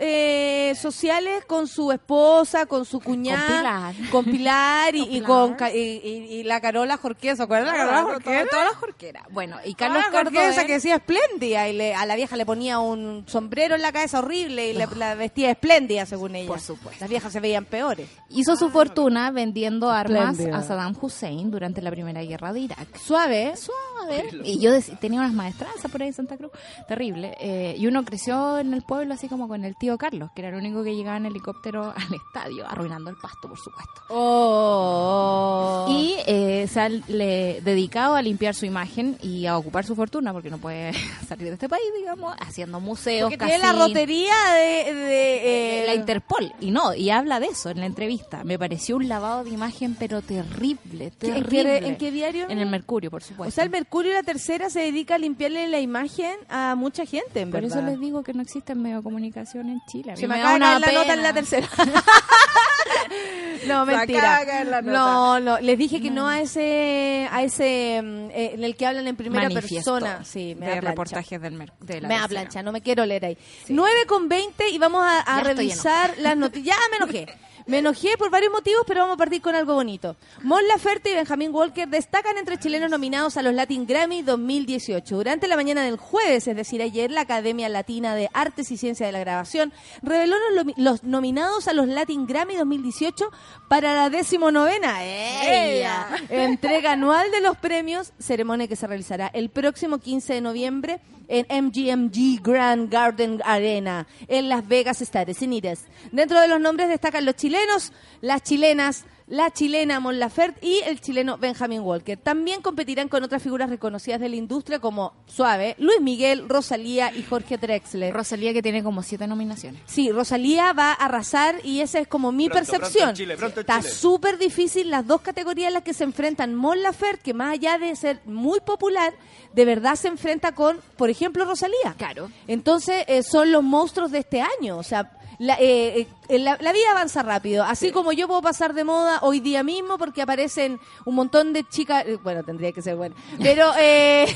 sociales 0.80 1.46
con 1.46 1.68
su 1.68 1.92
esposa, 1.92 2.66
con 2.66 2.86
su 2.86 3.00
cuñada. 3.00 3.94
Con 4.12 4.26
Pilar. 4.26 4.96
y, 4.96 5.22
con 5.22 5.58
y, 5.74 6.44
la 6.44 6.62
Carola 6.62 6.98
Jorquera. 6.98 7.36
¿Se 7.36 7.44
acuerdan 7.44 7.68
la 7.68 7.74
Carola 7.74 8.04
Jorquera? 8.04 8.46
Toda, 8.50 8.66
la 8.66 8.76
Jorquera. 8.76 9.24
Bueno, 9.32 9.58
y 9.66 9.74
Carlos 9.76 10.04
Cardoen... 10.12 10.50
esa 10.50 10.66
que 10.66 10.74
decía 10.74 10.96
espléndida 10.96 11.68
y 11.70 11.82
a 11.92 12.06
la 12.06 12.16
vieja 12.16 12.38
le 12.38 12.46
ponía 12.46 12.80
un 12.80 13.24
sombrero 13.28 13.63
en 13.72 13.82
la 13.82 13.92
cabeza 13.92 14.20
horrible 14.20 14.70
y 14.70 14.74
la, 14.74 15.16
vestía 15.16 15.52
espléndida, 15.52 16.06
según 16.06 16.36
ella. 16.36 16.48
Por 16.48 16.60
supuesto. 16.60 17.00
Las 17.00 17.10
viejas 17.10 17.32
se 17.32 17.40
veían 17.40 17.66
peores. 17.66 18.10
Hizo 18.30 18.56
su 18.56 18.70
fortuna 18.70 19.32
vendiendo 19.32 19.90
armas 19.90 20.40
a 20.40 20.62
Saddam 20.64 20.96
Hussein 21.00 21.52
durante 21.52 21.82
la 21.82 21.92
Primera 21.92 22.22
Guerra 22.24 22.54
de 22.54 22.62
Irak. 22.62 22.98
Suave. 22.98 23.54
Suave. 23.56 24.30
Y 24.44 24.60
yo 24.60 24.72
tenía 25.00 25.20
unas 25.20 25.34
maestranzas 25.34 25.90
por 25.90 26.02
ahí 26.02 26.10
en 26.10 26.14
Santa 26.14 26.38
Cruz. 26.38 26.52
Terrible. 26.88 27.36
Eh, 27.40 27.76
y 27.78 27.88
uno 27.88 28.04
creció 28.04 28.60
en 28.60 28.74
el 28.74 28.82
pueblo 28.82 29.14
así 29.14 29.28
como 29.28 29.48
con 29.48 29.64
el 29.64 29.76
tío 29.76 29.98
Carlos, 29.98 30.32
que 30.36 30.42
era 30.42 30.50
el 30.50 30.56
único 30.56 30.84
que 30.84 30.96
llegaba 30.96 31.18
en 31.18 31.26
helicóptero 31.28 31.94
al 31.96 32.14
estadio, 32.14 32.68
arruinando 32.68 33.10
el 33.10 33.18
pasto, 33.18 33.48
por 33.48 33.58
supuesto. 33.58 34.02
Oh. 34.10 35.88
Y 35.90 36.16
eh, 36.26 36.68
se 36.68 36.80
ha 36.80 36.90
le, 36.90 37.62
dedicado 37.62 38.16
a 38.16 38.22
limpiar 38.22 38.56
su 38.56 38.66
imagen 38.66 39.18
y 39.22 39.46
a 39.46 39.58
ocupar 39.58 39.86
su 39.86 39.96
fortuna, 39.96 40.34
porque 40.34 40.50
no 40.50 40.58
puede 40.58 40.94
salir 41.28 41.48
de 41.48 41.54
este 41.54 41.70
país, 41.70 41.86
digamos, 41.98 42.36
haciendo 42.40 42.80
museos, 42.80 43.32
la 43.58 43.74
rotería 43.74 44.34
de, 44.54 45.84
la 45.86 45.94
eh, 45.94 45.96
Interpol. 45.96 46.54
Y 46.60 46.72
no, 46.72 46.94
y 46.94 47.10
habla 47.10 47.40
de 47.40 47.48
eso 47.48 47.70
en 47.70 47.80
la 47.80 47.86
entrevista. 47.86 48.44
Me 48.44 48.58
pareció 48.60 48.96
un 48.98 49.08
lavado 49.08 49.44
de 49.44 49.52
imagen, 49.52 49.96
pero 49.98 50.22
terrible, 50.22 51.12
terrible. 51.12 51.88
¿En 51.88 51.98
qué, 51.98 52.12
diario? 52.12 52.50
En 52.50 52.60
el 52.60 52.70
Mercurio, 52.70 53.10
por 53.12 53.24
supuesto. 53.24 53.50
O 53.50 53.52
sea, 53.52 53.64
el 53.64 53.70
Mercurio 53.70 54.12
y 54.12 54.16
la 54.16 54.24
tercera 54.24 54.70
se 54.70 54.82
dedica 54.82 55.16
a 55.16 55.18
limpiarle 55.18 55.68
la 55.68 55.80
imagen 55.80 56.36
a 56.50 56.76
mucha 56.76 57.06
gente, 57.06 57.42
en 57.42 57.52
Por 57.52 57.64
eso 57.64 57.82
les 57.82 58.00
digo 58.00 58.24
que 58.24 58.34
no 58.34 58.42
existe 58.42 58.76
medio 58.76 58.98
de 58.98 59.04
comunicación 59.04 59.70
en 59.70 59.82
Chile. 59.88 60.16
se 60.18 60.28
me, 60.28 60.36
acaba 60.36 60.56
una 60.56 60.80
la 60.80 60.92
nota 60.92 61.14
en 61.14 61.24
la 61.24 61.34
tercera. 61.34 61.68
no, 63.68 63.86
mentira. 63.86 64.82
No, 64.84 65.40
no, 65.40 65.60
les 65.60 65.78
dije 65.78 66.02
que 66.02 66.12
no, 66.12 66.28
a 66.28 66.42
ese 66.42 67.28
a 67.32 67.44
ese 67.44 68.02
mm, 68.02 68.30
eh, 68.32 68.52
en 68.54 68.64
el 68.64 68.76
que 68.76 68.86
hablan 68.86 69.08
en 69.08 69.16
primera 69.16 69.50
persona, 69.50 70.24
sí, 70.24 70.56
me 70.58 70.68
de 70.68 70.82
reportajes 70.82 71.42
del 71.42 71.58
de 71.80 72.02
Me 72.02 72.20
da 72.20 72.28
plancha, 72.28 72.64
no 72.64 72.72
me 72.72 72.82
quiero 72.82 73.06
leer 73.06 73.26
ahí. 73.26 73.38
9 73.70 74.06
con 74.08 74.30
20 74.30 74.70
y 74.70 74.78
vamos 74.78 75.04
a, 75.06 75.42
revisar 75.42 76.16
las 76.20 76.38
noticias. 76.38 76.76
Ya 76.76 76.82
me 76.90 76.98
enojé. 76.98 77.44
Me 77.66 77.78
enojé 77.78 78.18
por 78.18 78.30
varios 78.30 78.52
motivos, 78.52 78.84
pero 78.86 79.02
vamos 79.02 79.14
a 79.16 79.18
partir 79.18 79.42
con 79.42 79.56
algo 79.56 79.74
bonito. 79.74 80.18
Mon 80.42 80.68
Laferte 80.68 81.12
y 81.12 81.16
Benjamín 81.16 81.54
Walker 81.54 81.88
destacan 81.88 82.38
entre 82.38 82.58
chilenos 82.58 82.90
nominados 82.90 83.38
a 83.38 83.42
los 83.42 83.54
Latin 83.54 83.86
Grammy 83.86 84.22
2018. 84.22 85.16
Durante 85.16 85.48
la 85.48 85.56
mañana 85.56 85.84
del 85.84 85.96
jueves, 85.96 86.48
es 86.48 86.56
decir, 86.58 86.82
ayer, 86.82 87.10
la 87.10 87.22
Academia 87.22 87.70
Latina 87.70 88.16
de 88.16 88.30
Artes 88.34 88.70
y 88.72 88.78
Ciencias 88.78 89.08
de 89.08 89.14
la 89.14 89.20
Grabación 89.20 89.72
reveló 90.02 90.36
los, 90.76 91.04
nominados 91.04 91.70
a 91.70 91.74
los 91.74 91.88
Latin 91.88 92.28
Grammy 92.28 92.56
2018 92.56 93.32
para 93.70 93.94
la 93.96 94.10
decimonovena 94.10 95.04
¡Ella! 95.04 96.08
entrega 96.30 96.94
anual 96.94 97.32
de 97.32 97.40
los 97.40 97.58
premios, 97.58 98.12
ceremonia 98.20 98.68
que 98.68 98.76
se 98.76 98.88
realizará 98.88 99.28
el 99.28 99.50
próximo 99.50 100.00
15 100.00 100.34
de 100.34 100.42
noviembre 100.42 101.00
en 101.28 101.46
MGMG 101.66 102.42
Grand 102.42 102.92
Garden 102.92 103.42
Arena 103.46 104.08
en 104.28 104.50
Las 104.50 104.68
Vegas, 104.68 105.02
Estados 105.02 105.42
Unidos. 105.42 105.80
Dentro 106.12 106.40
de 106.40 106.48
los 106.48 106.60
nombres 106.60 106.90
destacan 106.90 107.26
los 107.26 107.36
chilenos, 107.36 107.92
las 108.22 108.44
chilenas, 108.44 109.06
la 109.28 109.52
chilena 109.52 110.00
Mon 110.00 110.20
Laferte 110.20 110.66
y 110.66 110.80
el 110.86 111.00
chileno 111.00 111.38
Benjamin 111.38 111.82
Walker. 111.82 112.18
También 112.18 112.62
competirán 112.62 113.08
con 113.08 113.24
otras 113.24 113.42
figuras 113.42 113.70
reconocidas 113.70 114.20
de 114.20 114.30
la 114.30 114.36
industria 114.36 114.80
como 114.80 115.14
Suave, 115.26 115.76
Luis 115.80 116.02
Miguel, 116.02 116.48
Rosalía 116.48 117.14
y 117.14 117.24
Jorge 117.24 117.58
Drexler. 117.58 118.14
Rosalía 118.14 118.54
que 118.54 118.62
tiene 118.62 118.84
como 118.84 119.04
siete 119.04 119.28
nominaciones. 119.28 119.82
Sí, 119.86 120.12
Rosalía 120.12 120.74
va 120.74 120.92
a 120.92 121.06
arrasar 121.06 121.56
y 121.64 121.82
esa 121.82 122.00
es 122.00 122.08
como 122.08 122.32
mi 122.32 122.50
percepción. 122.50 123.16
Está 123.18 123.82
súper 123.82 124.38
difícil 124.38 124.90
las 124.90 125.06
dos 125.08 125.22
categorías 125.22 125.68
en 125.68 125.74
las 125.74 125.84
que 125.84 125.94
se 125.94 126.04
enfrentan 126.04 126.56
Mon 126.56 126.82
Laferte, 126.82 127.24
que 127.24 127.34
más 127.34 127.54
allá 127.54 127.78
de 127.78 127.96
ser 127.96 128.20
muy 128.26 128.60
popular, 128.60 129.14
de 129.54 129.66
verdad 129.66 129.96
se 129.96 130.08
enfrenta 130.08 130.54
con, 130.54 130.80
por 130.98 131.10
ejemplo, 131.10 131.46
Rosalía. 131.46 131.96
Claro. 131.98 132.30
Entonces 132.48 133.06
eh, 133.08 133.24
son 133.24 133.52
los 133.52 133.64
monstruos 133.64 134.12
de 134.12 134.20
este 134.20 134.42
año. 134.42 134.78
O 134.78 134.84
sea, 134.84 135.12
la, 135.40 135.56
eh, 135.56 136.02
eh, 136.02 136.08
la, 136.30 136.56
vida 136.58 136.92
avanza 136.92 137.24
rápido. 137.24 137.64
Así 137.64 137.92
como 137.92 138.12
yo 138.12 138.28
puedo 138.28 138.42
pasar 138.42 138.74
de 138.74 138.84
moda 138.84 139.20
hoy 139.22 139.40
día 139.40 139.64
mismo 139.64 139.98
porque 139.98 140.22
aparecen 140.22 140.80
un 141.06 141.16
montón 141.16 141.54
de 141.54 141.64
chicas. 141.68 142.06
Eh, 142.06 142.18
bueno, 142.24 142.44
tendría 142.44 142.72
que 142.72 142.82
ser 142.82 142.96
bueno. 142.96 143.16
Pero. 143.42 143.72
Eh, 143.86 144.28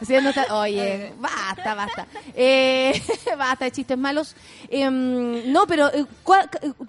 oye, 0.50 1.12
basta, 1.18 1.74
basta. 1.74 2.06
Eh, 2.34 3.00
basta 3.38 3.66
de 3.66 3.70
chistes 3.70 3.98
malos. 3.98 4.34
Em, 4.68 5.52
no, 5.52 5.66
pero 5.66 5.90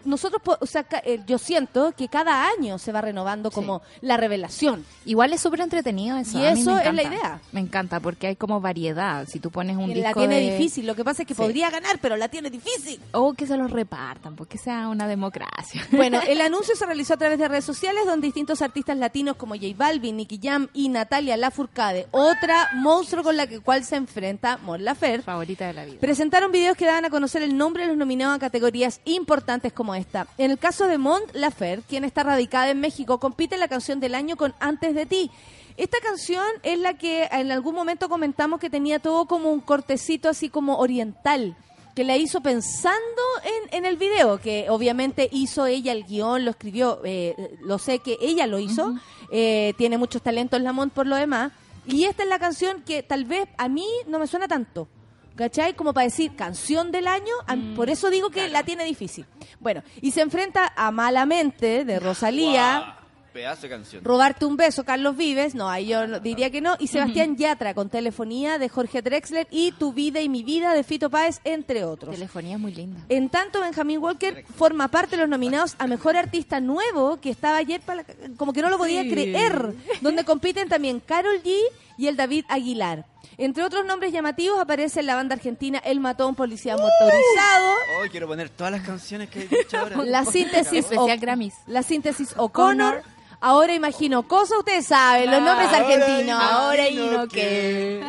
nosotros, 0.06 0.42
o 0.60 0.66
sea, 0.66 0.86
yo 1.28 1.38
siento 1.38 1.92
que 1.92 2.08
cada 2.08 2.48
año 2.48 2.78
se 2.78 2.92
va 2.92 3.02
renovando 3.02 3.52
como 3.52 3.82
la 4.00 4.16
revelación. 4.18 4.86
Igual 5.06 5.34
es 5.34 5.42
súper 5.42 5.62
entretenido 5.62 6.18
eso. 6.18 6.40
Y 6.40 6.46
eso 6.46 6.80
es 6.80 6.94
la 6.94 7.04
idea. 7.04 7.42
Me 7.52 7.60
encanta 7.60 8.00
porque 8.00 8.28
hay 8.28 8.36
como 8.36 8.62
variedad. 8.62 9.28
Si 9.28 9.40
tú 9.40 9.52
pones 9.52 9.76
un 9.76 9.94
disco. 9.94 10.02
La 10.08 10.14
tiene 10.14 10.40
difícil. 10.40 10.88
Lo 10.88 10.96
que 10.96 11.04
pasa 11.04 11.24
es 11.24 11.28
que 11.28 11.36
podría 11.36 11.70
ganar, 11.70 12.00
pero 12.02 12.16
la 12.16 12.30
tiene 12.30 12.50
difícil. 12.50 13.00
O 13.12 13.34
que 13.34 13.46
se 13.46 13.58
los 13.58 13.72
repartan, 13.92 14.36
porque 14.36 14.58
sea 14.58 14.88
una 14.88 15.08
democracia. 15.08 15.88
Bueno, 16.02 16.20
el 16.28 16.42
anuncio 16.42 16.76
se 16.76 16.86
realizó 16.86 17.14
a 17.14 17.18
través 17.18 17.38
de 17.38 17.48
redes 17.48 17.66
sociales 17.66 18.06
donde 18.06 18.26
distintos 18.26 18.62
artistas 18.62 18.98
latinos 18.98 19.36
como 19.36 19.56
J 19.56 19.68
Balvin, 19.76 20.18
Nicky 20.18 20.40
Jam 20.42 20.68
y 20.74 20.90
Natalia 20.90 21.38
Lafourcade, 21.38 22.08
otra 22.12 22.70
monstruo 22.76 23.24
con 23.24 23.38
la 23.38 23.46
que 23.46 23.60
cual 23.60 23.84
se 23.84 23.98
enfrenta 23.98 24.58
Mon 24.58 24.84
Laferte, 24.84 25.24
Favorita 25.24 25.68
de 25.68 25.74
la 25.74 25.86
vida. 25.86 26.00
presentaron 26.00 26.52
videos 26.52 26.76
que 26.76 26.86
daban 26.86 27.06
a 27.06 27.10
conocer 27.10 27.44
el 27.44 27.56
nombre 27.56 27.84
de 27.84 27.90
los 27.90 27.98
nominados 27.98 28.38
a 28.38 28.40
categorías 28.40 29.02
importantes 29.06 29.74
como 29.74 29.94
esta. 29.94 30.28
En 30.38 30.50
el 30.50 30.58
caso 30.58 30.88
de 30.88 30.98
Mont 30.98 31.30
Laferte, 31.34 31.86
quien 31.88 32.04
está 32.04 32.24
radicada 32.24 32.70
en 32.70 32.80
México, 32.80 33.20
compite 33.20 33.56
en 33.56 33.62
la 33.62 33.68
canción 33.68 34.00
del 34.00 34.16
año 34.16 34.38
con 34.38 34.56
Antes 34.60 34.96
de 34.96 35.06
ti. 35.06 35.30
Esta 35.78 36.00
canción 36.00 36.46
es 36.64 36.80
la 36.80 36.96
que 36.96 37.28
en 37.32 37.52
algún 37.52 37.76
momento 37.76 38.10
comentamos 38.10 38.60
que 38.60 38.70
tenía 38.70 39.00
todo 39.00 39.26
como 39.26 39.52
un 39.52 39.62
cortecito 39.62 40.30
así 40.30 40.50
como 40.50 40.78
oriental 40.78 41.56
que 41.96 42.04
la 42.04 42.18
hizo 42.18 42.42
pensando 42.42 43.22
en, 43.44 43.78
en 43.78 43.86
el 43.86 43.98
video, 43.98 44.40
que 44.40 44.68
obviamente 44.70 45.30
hizo 45.32 45.66
ella 45.66 45.92
el 45.92 46.06
guion, 46.06 46.46
lo 46.46 46.52
escribió, 46.52 47.02
eh, 47.04 47.58
lo 47.62 47.78
sé 47.80 48.00
que 48.00 48.18
ella 48.22 48.48
lo 48.48 48.60
hizo, 48.60 48.96
eh, 49.32 49.74
tiene 49.78 49.98
muchos 49.98 50.22
talentos 50.22 50.62
Lamont 50.62 50.94
por 50.94 51.08
lo 51.08 51.16
demás, 51.16 51.52
y 51.86 52.06
esta 52.06 52.24
es 52.24 52.30
la 52.30 52.40
canción 52.40 52.82
que 52.84 53.04
tal 53.04 53.26
vez 53.26 53.48
a 53.58 53.68
mí 53.68 53.86
no 54.08 54.20
me 54.20 54.28
suena 54.28 54.48
tanto. 54.48 54.88
¿Cachai? 55.36 55.76
Como 55.76 55.94
para 55.94 56.04
decir 56.04 56.36
canción 56.36 56.92
del 56.92 57.08
año, 57.08 57.34
por 57.76 57.90
eso 57.90 58.10
digo 58.10 58.30
que 58.30 58.50
la 58.50 58.64
tiene 58.64 58.84
difícil. 58.84 59.26
Bueno, 59.62 59.82
y 60.02 60.12
se 60.12 60.22
enfrenta 60.22 60.72
a 60.76 60.92
Malamente 60.92 61.86
de 61.86 62.00
Rosalía, 62.00 62.98
Pedazo 63.34 63.62
de 63.64 63.70
canción. 63.70 64.04
Robarte 64.04 64.46
un 64.46 64.58
beso, 64.58 64.84
Carlos 64.84 65.16
Vives, 65.16 65.56
no, 65.56 65.70
ahí 65.70 65.88
yo 65.88 66.06
no- 66.06 66.20
diría 66.20 66.50
que 66.50 66.60
no, 66.60 66.76
y 66.80 66.88
Sebastián 66.88 67.38
Yatra 67.38 67.74
con 67.74 67.90
Telefonía 67.90 68.58
de 68.58 68.68
Jorge 68.68 69.02
Drexler 69.02 69.48
y 69.52 69.72
Tu 69.74 69.94
vida 69.94 70.20
y 70.20 70.28
mi 70.30 70.44
vida 70.44 70.74
de 70.74 70.84
Fito 70.84 71.10
Páez, 71.10 71.40
entre 71.46 71.86
otros. 71.86 72.14
Telefonía 72.14 72.56
es 72.56 72.60
muy 72.62 72.74
linda. 72.74 73.00
En 73.10 73.30
tanto, 73.30 73.62
Benjamín 73.62 74.00
Walker 74.00 74.44
forma 74.58 74.90
parte 74.90 75.16
de 75.16 75.22
los 75.22 75.30
nominados 75.30 75.76
a 75.80 75.88
Mejor 75.88 76.18
Artista 76.18 76.60
Nuevo, 76.60 77.22
que 77.22 77.30
estaba 77.30 77.58
ayer 77.58 77.80
para 77.82 78.02
la- 78.04 78.36
como 78.38 78.52
que 78.54 78.62
no 78.62 78.70
lo 78.70 78.78
podía 78.78 79.02
creer, 79.08 79.76
donde 80.02 80.24
compiten 80.26 80.68
también 80.68 81.00
Carol 81.00 81.42
G 81.44 81.56
y 81.98 82.08
el 82.08 82.18
David 82.18 82.46
Aguilar. 82.50 83.06
Entre 83.38 83.64
otros 83.64 83.86
nombres 83.86 84.12
llamativos 84.12 84.60
aparece 84.60 85.02
la 85.04 85.16
banda 85.16 85.36
argentina 85.36 85.80
El 85.80 86.00
Matón 86.00 86.36
Policía 86.36 86.76
Motorizado, 86.76 87.74
Hoy 88.00 88.10
quiero 88.10 88.28
poner 88.28 88.50
todas 88.50 88.72
las 88.72 88.82
canciones 88.82 89.30
que 89.30 89.44
he 89.44 89.48
dicho 89.48 89.78
ahora. 89.78 90.04
la 90.04 90.26
síntesis 90.26 90.86
Especial 90.86 91.18
Grammys. 91.20 91.54
la 91.66 91.82
síntesis 91.82 92.34
O'Connor. 92.38 93.02
Ahora 93.42 93.74
imagino 93.74 94.24
cosa, 94.28 94.58
ustedes 94.60 94.86
saben, 94.86 95.30
los 95.32 95.42
nombres 95.42 95.70
argentinos. 95.74 96.40
Ahora 96.42 96.88
y 96.88 96.96
no 96.96 97.28
que. 97.28 98.02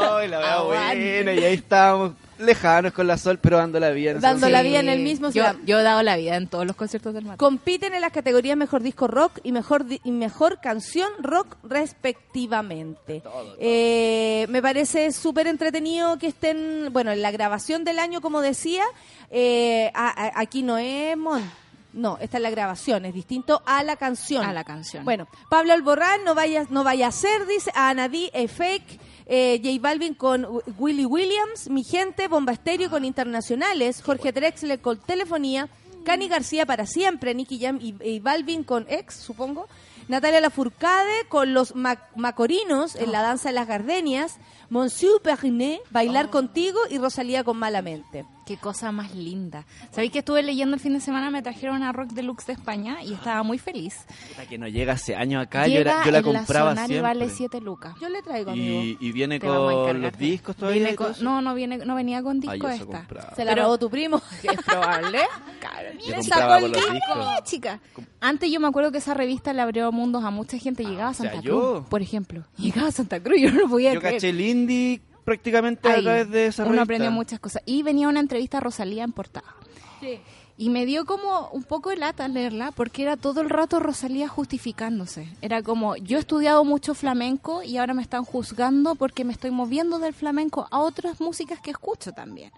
Ay, 0.00 0.28
la 0.28 0.38
veo 0.38 0.46
Aguante. 0.48 1.24
buena. 1.24 1.32
Y 1.34 1.44
ahí 1.44 1.54
estábamos 1.54 2.12
lejanos 2.38 2.92
con 2.92 3.06
la 3.06 3.16
sol, 3.18 3.38
pero 3.40 3.58
dando 3.58 3.78
la 3.80 3.90
vida. 3.90 4.12
en 4.12 4.20
Dando 4.20 4.48
la 4.48 4.62
vida 4.62 4.80
en 4.80 4.88
el 4.88 5.00
mismo 5.00 5.30
yo, 5.30 5.44
yo 5.64 5.78
he 5.78 5.82
dado 5.82 6.02
la 6.02 6.16
vida 6.16 6.36
en 6.36 6.48
todos 6.48 6.66
los 6.66 6.74
conciertos 6.76 7.14
del 7.14 7.24
Matón. 7.24 7.36
Compiten 7.38 7.94
en 7.94 8.00
las 8.00 8.12
categorías 8.12 8.56
Mejor 8.56 8.82
Disco 8.82 9.06
Rock 9.08 9.38
y 9.44 9.52
Mejor, 9.52 9.84
y 10.02 10.10
mejor 10.10 10.60
Canción 10.60 11.10
Rock 11.20 11.56
respectivamente. 11.62 13.22
Eh, 13.58 14.46
me 14.50 14.62
parece 14.62 15.12
súper 15.12 15.46
entretenido 15.46 16.18
que 16.18 16.26
estén, 16.28 16.88
bueno, 16.92 17.12
en 17.12 17.22
la 17.22 17.30
grabación 17.30 17.84
del 17.84 17.98
año, 17.98 18.20
como 18.20 18.40
decía, 18.40 18.84
eh, 19.30 19.90
a- 19.94 20.08
a- 20.26 20.40
aquí 20.40 20.62
no 20.62 20.78
es 20.78 21.16
Mon. 21.16 21.42
No, 21.94 22.18
esta 22.20 22.36
es 22.38 22.42
la 22.42 22.50
grabación, 22.50 23.04
es 23.04 23.14
distinto 23.14 23.62
a 23.64 23.82
la 23.84 23.96
canción. 23.96 24.44
A 24.44 24.52
la 24.52 24.64
canción. 24.64 25.04
Bueno, 25.04 25.28
Pablo 25.48 25.72
Alborán, 25.72 26.24
no 26.24 26.34
vaya, 26.34 26.66
no 26.68 26.82
vaya 26.84 27.06
a 27.06 27.12
ser, 27.12 27.46
dice, 27.46 27.70
a 27.74 27.88
Anadí, 27.88 28.30
es 28.34 28.50
fake, 28.50 29.00
eh, 29.26 29.60
J 29.64 29.78
Balvin 29.80 30.14
con 30.14 30.44
Wi- 30.44 30.62
Willy 30.78 31.04
Williams, 31.06 31.70
Mi 31.70 31.84
Gente, 31.84 32.26
Bomba 32.28 32.52
Estéreo 32.52 32.90
con 32.90 33.04
Internacionales, 33.04 34.02
Jorge 34.02 34.32
Drexler 34.32 34.80
con 34.80 34.98
Telefonía, 34.98 35.68
Cani 36.04 36.28
García 36.28 36.66
para 36.66 36.84
siempre, 36.86 37.34
Nicky 37.34 37.58
Jam 37.60 37.78
y, 37.80 37.94
y 38.04 38.18
Balvin 38.20 38.64
con 38.64 38.84
Ex, 38.88 39.14
supongo, 39.14 39.68
Natalia 40.08 40.40
Lafourcade 40.40 41.26
con 41.28 41.54
los 41.54 41.74
Mac- 41.74 42.10
Macorinos 42.16 42.94
en 42.96 43.10
la 43.12 43.22
danza 43.22 43.48
de 43.50 43.54
las 43.54 43.66
gardenias, 43.68 44.36
Monsieur 44.68 45.22
Perrinet, 45.22 45.80
Bailar 45.90 46.28
contigo 46.30 46.80
y 46.90 46.98
Rosalía 46.98 47.44
con 47.44 47.56
Malamente. 47.56 48.26
Qué 48.46 48.58
cosa 48.58 48.92
más 48.92 49.14
linda. 49.14 49.64
¿Sabéis 49.90 50.12
que 50.12 50.18
estuve 50.18 50.42
leyendo 50.42 50.74
el 50.74 50.80
fin 50.80 50.92
de 50.92 51.00
semana? 51.00 51.30
Me 51.30 51.40
trajeron 51.40 51.82
a 51.82 51.92
Rock 51.92 52.10
Deluxe 52.10 52.46
de 52.46 52.52
España 52.52 53.02
y 53.02 53.14
estaba 53.14 53.42
muy 53.42 53.56
feliz. 53.58 53.96
Puta, 54.28 54.46
que 54.46 54.58
no 54.58 54.68
llega 54.68 54.92
hace 54.92 55.16
años 55.16 55.42
acá. 55.42 55.66
Yo, 55.66 55.78
Llega 55.78 55.80
era- 55.92 56.04
yo 56.04 56.10
la 56.10 56.18
en 56.18 56.24
compraba 56.24 56.72
y 56.72 56.76
siempre. 56.76 57.00
vale 57.00 57.28
7 57.30 57.60
lucas. 57.62 57.94
Yo 58.02 58.08
le 58.10 58.20
traigo, 58.22 58.50
amigo. 58.50 58.82
y, 58.82 58.98
y 59.00 59.12
viene 59.12 59.40
Te 59.40 59.46
con 59.46 60.02
los 60.02 60.18
discos 60.18 60.56
todavía. 60.56 60.90
Y 60.90 60.94
con- 60.94 61.12
eso. 61.12 61.24
no, 61.24 61.40
no, 61.40 61.54
viene, 61.54 61.78
no 61.78 61.94
venía 61.94 62.22
con 62.22 62.36
Ah, 62.36 62.40
disco 62.40 62.56
yo 62.56 62.68
eso 62.68 62.84
esta. 62.84 62.98
compraba. 62.98 63.34
Se 63.34 63.44
la 63.46 63.54
robó 63.54 63.78
tu 63.78 63.88
primo. 63.88 64.20
Es 64.42 64.62
probable. 64.62 65.20
Yo 66.06 66.14
compraba 66.16 66.22
sacó 66.60 66.66
el 66.66 66.72
disco, 66.72 66.92
discos. 66.92 67.44
chica. 67.44 67.80
Antes 68.20 68.50
yo 68.50 68.60
me 68.60 68.68
acuerdo 68.68 68.92
que 68.92 68.98
esa 68.98 69.14
revista 69.14 69.52
le 69.54 69.62
abrió 69.62 69.90
mundos 69.90 70.22
a 70.22 70.30
mucha 70.30 70.58
gente. 70.58 70.84
Llegaba 70.84 71.08
a 71.08 71.10
o 71.12 71.14
sea, 71.14 71.30
Santa 71.30 71.42
yo- 71.42 71.76
Cruz, 71.76 71.88
por 71.88 72.02
ejemplo. 72.02 72.44
Llegaba 72.58 72.88
a 72.88 72.92
Santa 72.92 73.20
Cruz, 73.20 73.40
yo 73.40 73.50
no 73.52 73.60
lo 73.60 73.68
podía 73.68 73.94
Yo 73.94 74.00
creer. 74.00 74.16
caché 74.16 74.28
el 74.30 74.40
indie 74.40 75.00
prácticamente 75.24 75.88
a 75.88 76.00
través 76.00 76.30
de 76.30 76.46
esa 76.46 76.62
Uno 76.62 76.72
revista. 76.72 76.82
aprendió 76.84 77.10
muchas 77.10 77.40
cosas. 77.40 77.62
Y 77.66 77.82
venía 77.82 78.08
una 78.08 78.20
entrevista 78.20 78.58
a 78.58 78.60
Rosalía 78.60 79.04
en 79.04 79.12
portada. 79.12 79.54
Y 80.56 80.70
me 80.70 80.86
dio 80.86 81.04
como 81.04 81.48
un 81.48 81.64
poco 81.64 81.90
de 81.90 81.96
lata 81.96 82.28
leerla 82.28 82.70
porque 82.70 83.02
era 83.02 83.16
todo 83.16 83.40
el 83.40 83.50
rato 83.50 83.80
Rosalía 83.80 84.28
justificándose. 84.28 85.28
Era 85.42 85.62
como, 85.62 85.96
yo 85.96 86.16
he 86.18 86.20
estudiado 86.20 86.62
mucho 86.62 86.94
flamenco 86.94 87.64
y 87.64 87.78
ahora 87.78 87.92
me 87.94 88.02
están 88.02 88.24
juzgando 88.24 88.94
porque 88.94 89.24
me 89.24 89.32
estoy 89.32 89.50
moviendo 89.50 89.98
del 89.98 90.14
flamenco 90.14 90.68
a 90.70 90.78
otras 90.78 91.20
músicas 91.20 91.60
que 91.60 91.70
escucho 91.72 92.12
también. 92.12 92.52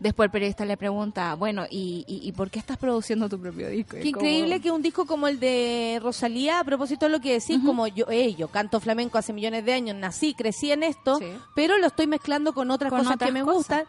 Después 0.00 0.28
el 0.28 0.30
periodista 0.30 0.64
le 0.64 0.78
pregunta, 0.78 1.34
bueno, 1.34 1.66
¿y, 1.70 2.04
y, 2.08 2.26
y 2.26 2.32
por 2.32 2.50
qué 2.50 2.58
estás 2.58 2.78
produciendo 2.78 3.28
tu 3.28 3.38
propio 3.38 3.68
disco? 3.68 3.96
Qué 3.98 4.10
como- 4.12 4.24
increíble 4.26 4.60
que 4.60 4.70
un 4.70 4.80
disco 4.80 5.04
como 5.06 5.28
el 5.28 5.38
de 5.38 6.00
Rosalía, 6.02 6.58
a 6.58 6.64
propósito 6.64 7.04
de 7.04 7.12
lo 7.12 7.20
que 7.20 7.34
decís, 7.34 7.58
como 7.66 7.86
yo, 7.86 8.06
yo 8.10 8.48
canto 8.48 8.80
flamenco 8.80 9.18
hace 9.18 9.34
millones 9.34 9.62
de 9.66 9.74
años, 9.74 9.94
nací, 9.96 10.32
crecí 10.32 10.72
en 10.72 10.84
esto, 10.84 11.18
Sí. 11.18 11.26
pero 11.54 11.76
lo 11.76 11.86
estoy 11.88 12.06
mezclando 12.06 12.54
con 12.54 12.70
otras 12.70 12.88
Con 12.88 13.00
cosas 13.00 13.14
otras 13.16 13.28
que 13.28 13.34
me 13.34 13.42
cosas. 13.42 13.56
gustan. 13.56 13.84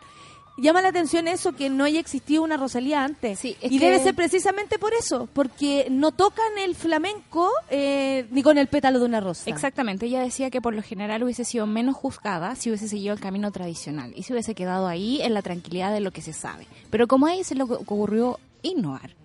Llama 0.58 0.82
la 0.82 0.90
atención 0.90 1.28
eso, 1.28 1.54
que 1.54 1.70
no 1.70 1.86
haya 1.86 2.00
existido 2.00 2.44
una 2.44 2.58
Rosalía 2.58 3.04
antes. 3.04 3.40
Sí, 3.40 3.56
y 3.62 3.80
que- 3.80 3.86
debe 3.86 4.00
ser 4.00 4.14
precisamente 4.14 4.78
por 4.78 4.94
eso, 4.94 5.28
porque 5.34 5.88
no 5.90 6.12
tocan 6.12 6.58
el 6.60 6.76
flamenco 6.76 7.50
eh, 7.70 8.28
ni 8.32 8.44
con 8.44 8.58
el 8.58 8.68
pétalo 8.68 9.00
de 9.00 9.06
una 9.06 9.20
rosa. 9.22 9.50
Exactamente, 9.50 10.06
ella 10.06 10.22
decía 10.22 10.50
que 10.52 10.62
por 10.62 10.76
lo 10.76 10.84
general 10.84 11.24
hubiese 11.24 11.46
sido 11.46 11.66
menos 11.68 11.96
juzgada 11.96 12.56
si 12.56 12.70
hubiese 12.70 12.88
seguido 12.90 13.14
el 13.14 13.20
camino 13.20 13.52
tradicional 13.52 14.12
y 14.16 14.24
se 14.24 14.34
hubiese 14.34 14.54
quedado 14.54 14.88
ahí 14.88 15.22
en 15.22 15.34
la 15.34 15.42
tranquilidad 15.42 15.92
de 15.94 16.02
lo 16.02 16.12
que 16.12 16.22
se 16.22 16.34
sabe. 16.34 16.68
Pero 16.90 17.08
como 17.08 17.26
a 17.26 17.34
ella 17.34 17.44
se 17.44 17.56
le 17.56 17.64
ocurrió 17.64 18.40
innovar 18.62 19.16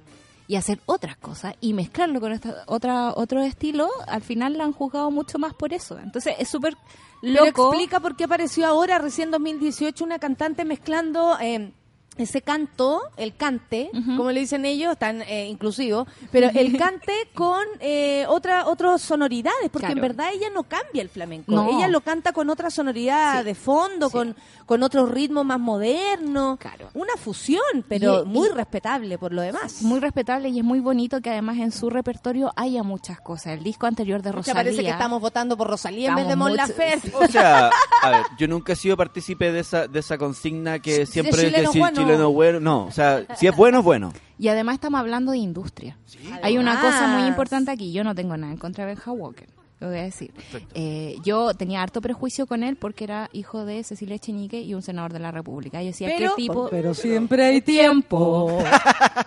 y 0.49 0.57
hacer 0.57 0.81
otras 0.87 1.17
cosas 1.17 1.55
y 1.61 1.73
mezclarlo 1.73 2.21
con 2.21 2.33
esta 2.33 2.65
otra 2.67 3.13
otro 3.15 3.43
estilo, 3.43 3.89
al 4.07 4.23
final 4.23 4.57
la 4.57 4.65
han 4.65 4.73
juzgado 4.73 5.11
mucho 5.11 5.39
más 5.39 5.55
por 5.55 5.73
eso. 5.73 5.99
Entonces 5.99 6.35
es 6.39 6.49
súper 6.49 6.77
Pero 7.21 7.45
loco. 7.47 7.71
explica 7.71 8.01
por 8.01 8.17
qué 8.17 8.25
apareció 8.25 8.67
ahora, 8.67 8.99
recién 8.99 9.31
2018, 9.31 10.05
una 10.05 10.19
cantante 10.19 10.65
mezclando 10.65 11.37
eh, 11.41 11.73
ese 12.19 12.43
canto, 12.43 13.03
el 13.17 13.35
cante, 13.37 13.91
como 14.17 14.31
le 14.33 14.41
dicen 14.41 14.65
ellos, 14.65 14.97
tan 14.99 15.23
eh, 15.23 15.47
inclusivo, 15.49 16.07
pero 16.33 16.49
el 16.55 16.77
cante 16.79 17.13
con 17.35 17.63
eh, 17.81 18.25
otra 18.29 18.67
otras 18.67 19.03
sonoridades, 19.03 19.69
porque 19.71 19.93
en 19.93 20.01
verdad 20.01 20.29
ella 20.33 20.49
no 20.55 20.63
cambia 20.65 21.03
el 21.03 21.09
flamenco, 21.09 21.53
No. 21.53 21.69
ella 21.77 21.89
lo 21.89 22.01
canta 22.01 22.33
con 22.33 22.51
otra 22.51 22.71
sonoridad 22.71 23.41
Sí. 23.41 23.45
de 23.45 23.55
fondo, 23.55 24.07
Sí. 24.09 24.13
con, 24.13 24.37
con 24.67 24.83
otro 24.83 25.07
ritmo 25.07 25.45
más 25.45 25.61
moderno, 25.61 26.57
Claro. 26.61 26.89
una 26.95 27.17
fusión, 27.17 27.63
pero 27.89 28.23
Y- 28.23 28.27
muy 28.27 28.49
y- 28.49 28.53
respetable 28.53 29.19
por 29.19 29.33
lo 29.33 29.43
demás. 29.43 29.83
muy 29.83 30.01
respetable 30.01 30.49
y 30.49 30.59
es 30.59 30.65
muy 30.65 30.81
bonito 30.81 31.21
que 31.21 31.31
además 31.31 31.59
en 31.59 31.73
su 31.73 31.91
repertorio 31.91 32.53
haya 32.57 32.83
muchas 32.83 33.21
cosas. 33.21 33.55
El 33.59 33.65
disco 33.65 33.87
anterior 33.87 34.23
de 34.23 34.33
Rosalía. 34.33 34.55
parece 34.63 34.83
que 34.83 34.91
estamos 34.91 35.21
votando 35.21 35.57
por 35.57 35.69
Rosalía 35.69 36.11
en 36.11 36.17
vez 36.17 36.29
de 36.29 36.37
Mon 36.37 36.51
mucho- 36.51 36.57
Laferte. 36.67 37.13
O 37.15 37.27
sea, 37.29 37.71
a 38.03 38.11
ver, 38.11 38.23
yo 38.39 38.49
nunca 38.49 38.73
he 38.73 38.77
sido 38.77 38.97
partícipe 38.97 39.53
de 39.53 39.61
esa, 39.61 39.87
de 39.87 39.99
esa 40.01 40.19
consigna 40.19 40.79
que 40.79 40.99
De 41.01 41.07
siempre 41.07 41.47
es 41.49 41.69
decir 42.12 42.27
bueno. 42.27 42.61
No, 42.61 42.85
o 42.87 42.90
sea, 42.92 43.25
si 43.37 43.47
es 43.47 43.57
bueno, 43.57 43.79
es 43.79 43.85
bueno. 43.85 44.12
Y 44.38 44.49
además 44.49 44.75
estamos 44.75 45.01
hablando 45.01 45.33
de 45.33 45.38
industria. 45.38 45.97
Hay 46.42 46.59
una 46.59 46.81
cosa 46.81 47.07
muy 47.19 47.27
importante 47.29 47.71
aquí. 47.71 47.92
Yo 47.92 48.05
no 48.05 48.14
tengo 48.14 48.37
nada 48.37 48.53
en 48.53 48.59
contra 48.59 48.85
de 48.85 48.95
Benja 48.95 49.12
Walker. 49.12 49.49
Lo 49.79 49.88
voy 49.88 49.99
a 49.99 50.03
decir. 50.05 50.31
Eh, 50.75 51.16
yo 51.23 51.53
tenía 51.53 51.83
harto 51.83 52.01
prejuicio 52.01 52.47
con 52.47 52.62
él 52.62 52.77
porque 52.77 53.05
era 53.05 53.29
hijo 53.35 53.66
de 53.66 53.85
Cecilia 53.85 54.16
Echenique 54.16 54.61
y 54.62 54.73
un 54.73 54.81
senador 54.83 55.12
de 55.12 55.19
la 55.19 55.31
República. 55.33 55.81
Yo 55.83 55.88
decía, 55.88 56.09
Pero- 56.16 56.31
¿qué 56.35 56.42
tipo? 56.42 56.69
pero 56.71 56.95
siempre 56.95 57.45
hay 57.45 57.61
tiempo. 57.61 58.59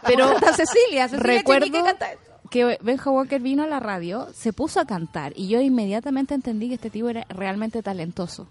Pero 0.07 0.29
Cecilia, 0.55 1.07
Cecilia 1.07 1.17
recuerdo 1.37 1.65
Echenique 1.67 1.83
canta 1.83 2.11
eso. 2.13 2.21
que 2.49 2.77
Benja 2.81 3.11
Walker 3.11 3.39
vino 3.41 3.61
a 3.63 3.67
la 3.67 3.79
radio, 3.79 4.27
se 4.33 4.51
puso 4.51 4.79
a 4.79 4.85
cantar 4.85 5.33
y 5.35 5.47
yo 5.49 5.61
inmediatamente 5.61 6.33
entendí 6.33 6.67
que 6.69 6.75
este 6.75 6.89
tipo 6.89 7.09
era 7.09 7.25
realmente 7.29 7.83
talentoso. 7.83 8.47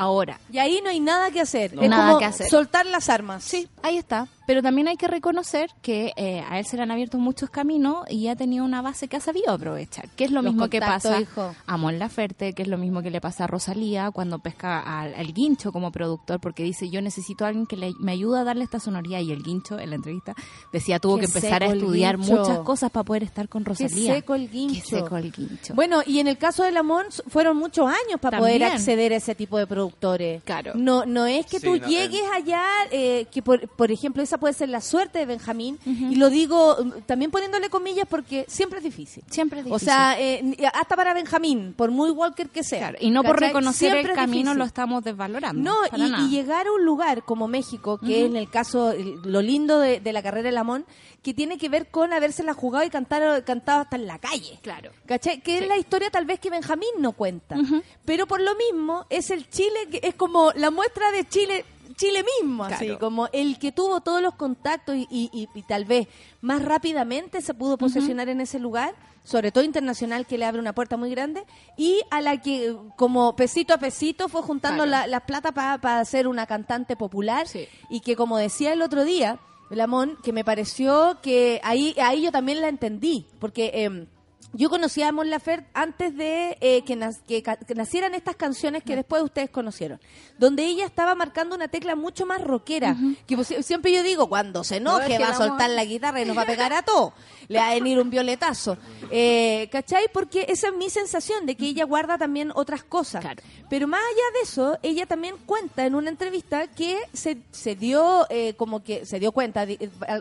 Ahora, 0.00 0.40
Y 0.50 0.56
ahí 0.56 0.80
no 0.82 0.88
hay 0.88 0.98
nada 0.98 1.30
que 1.30 1.42
hacer. 1.42 1.74
No. 1.74 1.82
Es 1.82 1.90
Nada 1.90 2.06
como 2.06 2.18
que 2.20 2.24
hacer. 2.24 2.48
soltar 2.48 2.86
las 2.86 3.10
armas. 3.10 3.44
Sí, 3.44 3.68
ahí 3.82 3.98
está. 3.98 4.28
Pero 4.50 4.62
también 4.62 4.88
hay 4.88 4.96
que 4.96 5.06
reconocer 5.06 5.70
que 5.80 6.12
eh, 6.16 6.42
a 6.50 6.58
él 6.58 6.66
se 6.66 6.76
le 6.76 6.82
han 6.82 6.90
abierto 6.90 7.18
muchos 7.18 7.50
caminos 7.50 7.98
y 8.10 8.26
ha 8.26 8.34
tenido 8.34 8.64
una 8.64 8.82
base 8.82 9.06
que 9.06 9.16
ha 9.16 9.20
sabido 9.20 9.52
aprovechar. 9.52 10.08
Que 10.16 10.24
es 10.24 10.32
lo 10.32 10.42
mismo 10.42 10.68
que 10.68 10.80
pasa 10.80 11.22
a 11.66 11.76
Mon 11.76 12.00
Laferte, 12.00 12.52
que 12.52 12.62
es 12.62 12.68
lo 12.68 12.76
mismo 12.76 13.00
que 13.00 13.12
le 13.12 13.20
pasa 13.20 13.44
a 13.44 13.46
Rosalía 13.46 14.10
cuando 14.10 14.40
pesca 14.40 14.80
al, 14.80 15.32
Guincho 15.32 15.70
como 15.70 15.92
productor, 15.92 16.40
porque 16.40 16.64
dice, 16.64 16.90
yo 16.90 17.00
necesito 17.00 17.44
a 17.44 17.48
alguien 17.50 17.66
que 17.66 17.76
le, 17.76 17.92
me 18.00 18.10
ayude 18.10 18.40
a 18.40 18.42
darle 18.42 18.64
esta 18.64 18.80
sonoría. 18.80 19.20
Y 19.20 19.30
el 19.30 19.44
Guincho, 19.44 19.78
en 19.78 19.90
la 19.90 19.94
entrevista, 19.94 20.34
decía, 20.72 20.98
tuvo 20.98 21.18
que 21.18 21.26
empezar 21.26 21.62
a 21.62 21.66
estudiar 21.66 22.18
muchas 22.18 22.58
cosas 22.58 22.90
para 22.90 23.04
poder 23.04 23.22
estar 23.22 23.48
con 23.48 23.64
Rosalía. 23.64 24.14
Qué 24.14 24.18
seco 24.18 24.34
el 24.34 24.50
Guincho. 24.50 24.96
seco 24.96 25.16
el 25.16 25.30
Guincho. 25.30 25.74
Bueno, 25.74 26.00
y 26.04 26.18
en 26.18 26.26
el 26.26 26.38
caso 26.38 26.64
de 26.64 26.72
Lamont 26.72 27.12
fueron 27.28 27.56
muchos 27.56 27.86
años 27.86 28.18
para 28.20 28.38
poder 28.38 28.64
acceder 28.64 29.12
a 29.12 29.16
ese 29.18 29.36
tipo 29.36 29.58
de 29.58 29.68
productores. 29.68 30.42
Claro. 30.42 30.72
No, 30.74 31.06
no 31.06 31.26
es 31.26 31.46
que 31.46 31.60
tú 31.60 31.76
llegues 31.76 32.24
allá, 32.34 32.64
eh, 32.90 33.28
que 33.30 33.42
por, 33.42 33.68
por 33.68 33.92
ejemplo, 33.92 34.24
esa 34.24 34.39
puede 34.40 34.54
ser 34.54 34.68
la 34.68 34.80
suerte 34.80 35.20
de 35.20 35.26
Benjamín, 35.26 35.78
y 35.84 36.16
lo 36.16 36.30
digo 36.30 36.76
mm, 36.82 37.02
también 37.06 37.30
poniéndole 37.30 37.70
comillas 37.70 38.06
porque 38.08 38.44
siempre 38.48 38.78
es 38.78 38.84
difícil. 38.84 39.22
Siempre 39.30 39.60
es 39.60 39.66
difícil. 39.66 39.76
O 39.76 39.78
sea, 39.78 40.18
eh, 40.18 40.56
hasta 40.74 40.96
para 40.96 41.14
Benjamín, 41.14 41.74
por 41.76 41.90
muy 41.90 42.10
Walker 42.10 42.48
que 42.48 42.64
sea. 42.64 42.94
y 42.98 43.10
no 43.10 43.22
por 43.22 43.38
reconocer 43.38 43.96
el 43.96 44.12
camino 44.12 44.54
lo 44.54 44.64
estamos 44.64 45.04
desvalorando. 45.04 45.62
No, 45.62 45.76
y, 45.96 46.30
llegar 46.30 46.66
a 46.66 46.72
un 46.72 46.84
lugar 46.84 47.24
como 47.24 47.48
México, 47.48 47.98
que 47.98 48.20
es 48.20 48.30
en 48.30 48.36
el 48.36 48.48
caso, 48.48 48.94
lo 49.24 49.42
lindo 49.42 49.78
de, 49.78 50.00
la 50.12 50.22
carrera 50.22 50.48
de 50.48 50.52
Lamón, 50.52 50.86
que 51.22 51.34
tiene 51.34 51.58
que 51.58 51.68
ver 51.68 51.88
con 51.88 52.12
habérsela 52.12 52.54
jugado 52.54 52.84
y 52.84 52.90
cantar, 52.90 53.44
cantado 53.44 53.82
hasta 53.82 53.96
en 53.96 54.06
la 54.06 54.18
calle. 54.18 54.58
Claro. 54.62 54.90
¿Cachai? 55.06 55.40
Que 55.40 55.58
es 55.58 55.68
la 55.68 55.76
historia 55.76 56.10
tal 56.10 56.24
vez 56.24 56.40
que 56.40 56.50
Benjamín 56.50 56.90
no 56.98 57.12
cuenta. 57.12 57.56
Pero 58.04 58.26
por 58.26 58.40
lo 58.40 58.54
mismo, 58.54 59.06
es 59.10 59.30
el 59.30 59.48
Chile, 59.48 59.88
que 59.90 60.00
es 60.02 60.14
como 60.14 60.52
la 60.54 60.70
muestra 60.70 61.10
de 61.12 61.28
Chile 61.28 61.64
Chile 62.00 62.24
mismo, 62.40 62.64
así 62.64 62.96
como 62.96 63.28
el 63.30 63.58
que 63.58 63.72
tuvo 63.72 64.00
todos 64.00 64.22
los 64.22 64.34
contactos 64.34 64.96
y, 64.96 65.48
tal 65.68 65.84
vez 65.84 66.08
más 66.40 66.64
rápidamente 66.64 67.42
se 67.42 67.52
pudo 67.52 67.76
posesionar 67.76 68.30
en 68.30 68.40
ese 68.40 68.58
lugar, 68.58 68.94
sobre 69.22 69.52
todo 69.52 69.64
internacional, 69.64 70.24
que 70.24 70.38
le 70.38 70.46
abre 70.46 70.60
una 70.60 70.74
puerta 70.74 70.96
muy 70.96 71.10
grande, 71.10 71.44
y 71.76 72.00
a 72.10 72.22
la 72.22 72.40
que 72.40 72.74
como 72.96 73.36
pesito 73.36 73.74
a 73.74 73.78
pesito 73.78 74.30
fue 74.30 74.40
juntando 74.40 74.86
las 74.86 75.08
la 75.08 75.20
plata 75.20 75.52
para 75.52 76.00
hacer 76.00 76.26
una 76.26 76.46
cantante 76.46 76.96
popular 76.96 77.46
y 77.90 78.00
que 78.00 78.16
como 78.16 78.38
decía 78.38 78.72
el 78.72 78.80
otro 78.80 79.04
día, 79.04 79.38
Lamón, 79.68 80.16
que 80.22 80.32
me 80.32 80.42
pareció 80.42 81.18
que 81.20 81.60
ahí, 81.62 81.94
ahí 82.02 82.22
yo 82.22 82.32
también 82.32 82.62
la 82.62 82.68
entendí, 82.68 83.26
porque... 83.38 83.72
Eh, 83.74 84.06
yo 84.52 84.68
conocía 84.68 85.08
a 85.08 85.12
Mon 85.12 85.30
Laferte 85.30 85.68
antes 85.74 86.16
de 86.16 86.58
eh, 86.60 86.82
que, 86.84 86.96
nacieran 86.96 88.14
estas 88.14 88.36
canciones 88.36 88.82
que 88.82 88.96
después 88.96 89.22
ustedes 89.22 89.50
conocieron, 89.50 90.00
donde 90.38 90.64
ella 90.64 90.84
estaba 90.86 91.14
marcando 91.14 91.54
una 91.54 91.68
tecla 91.68 91.94
mucho 91.94 92.26
más 92.26 92.42
rockera. 92.42 92.96
Que 93.26 93.36
pues, 93.36 93.54
siempre 93.62 93.92
yo 93.92 94.02
digo, 94.02 94.28
cuando 94.28 94.64
se 94.64 94.76
enoje 94.76 95.18
va 95.18 95.28
a 95.28 95.34
soltar 95.34 95.70
la 95.70 95.84
guitarra 95.84 96.20
y 96.22 96.24
nos 96.24 96.36
va 96.36 96.42
a 96.42 96.46
pegar 96.46 96.72
a 96.72 96.82
todo, 96.82 97.12
le 97.48 97.58
va 97.58 97.70
a 97.70 97.74
venir 97.74 97.98
un 97.98 98.10
violetazo. 98.10 98.76
Eh, 99.12 99.68
¿Cachai? 99.72 100.04
Porque 100.12 100.46
esa 100.48 100.68
es 100.68 100.74
mi 100.74 100.88
sensación 100.88 101.44
de 101.44 101.56
que 101.56 101.66
ella 101.66 101.84
guarda 101.84 102.16
también 102.16 102.52
otras 102.54 102.84
cosas. 102.84 103.24
Pero 103.68 103.88
más 103.88 104.00
allá 104.00 104.22
de 104.34 104.40
eso, 104.42 104.78
ella 104.82 105.04
también 105.06 105.34
cuenta 105.46 105.84
en 105.84 105.96
una 105.96 106.10
entrevista 106.10 106.68
que 106.68 106.96
se, 107.12 107.38
se 107.50 107.74
dio, 107.74 108.26
eh, 108.30 108.54
como 108.56 108.84
que 108.84 109.04
se 109.04 109.18
dio 109.18 109.32
cuenta, 109.32 109.66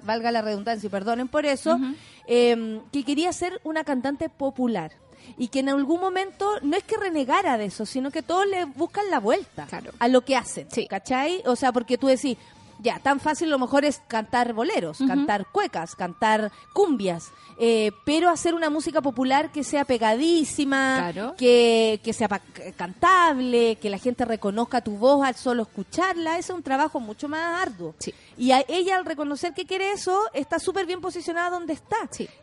valga 0.04 0.32
la 0.32 0.42
redundancia 0.42 0.88
y 0.88 0.90
perdonen 0.90 1.28
por 1.28 1.46
eso, 1.46 1.78
Em, 2.32 2.82
que 2.92 3.04
quería 3.04 3.34
ser 3.34 3.60
una 3.64 3.84
cantante 3.84 4.19
popular. 4.28 4.92
Y 5.38 5.50
que 5.50 5.60
en 5.60 5.70
algún 5.70 6.02
momento 6.02 6.60
no 6.62 6.76
es 6.76 6.84
que 6.84 6.98
renegara 6.98 7.58
de 7.58 7.66
eso, 7.66 7.86
sino 7.86 8.10
que 8.10 8.24
todos 8.24 8.48
le 8.48 8.66
buscan 8.66 9.10
la 9.10 9.20
vuelta 9.20 9.68
a 10.00 10.08
lo 10.08 10.22
que 10.22 10.36
hacen, 10.36 10.68
¿cachai? 10.90 11.44
O 11.46 11.56
sea, 11.56 11.72
porque 11.72 11.98
tú 11.98 12.08
decís, 12.08 12.38
ya, 12.82 13.00
tan 13.00 13.20
fácil 13.20 13.50
lo 13.50 13.60
mejor 13.60 13.84
es 13.84 14.02
cantar 14.08 14.54
boleros, 14.54 15.00
cantar 15.06 15.48
cuecas, 15.52 15.96
cantar 15.96 16.52
cumbias, 16.74 17.32
eh, 17.58 17.92
pero 18.06 18.30
hacer 18.30 18.56
una 18.56 18.70
música 18.70 19.02
popular 19.02 19.52
que 19.52 19.66
sea 19.66 19.84
pegadísima, 19.84 21.12
que, 21.38 22.00
que, 22.02 22.14
sea 22.14 22.30
cantable, 22.78 23.76
que 23.76 23.90
la 23.90 23.98
gente 23.98 24.24
reconozca 24.24 24.82
tu 24.82 24.96
voz 24.96 25.26
al 25.26 25.36
solo 25.36 25.64
escucharla, 25.64 26.38
ese 26.38 26.54
es 26.54 26.56
un 26.56 26.64
trabajo 26.64 27.02
mucho 27.02 27.28
más 27.28 27.62
arduo. 27.62 27.96
Y 28.38 28.52
a 28.52 28.64
ella 28.70 28.96
al 28.96 29.06
reconocer 29.06 29.54
que 29.54 29.66
quiere 29.66 29.92
eso, 29.92 30.18
está 30.34 30.58
súper 30.58 30.86
bien 30.86 31.02
posicionada 31.02 31.50
donde 31.50 31.74
está. 31.74 31.98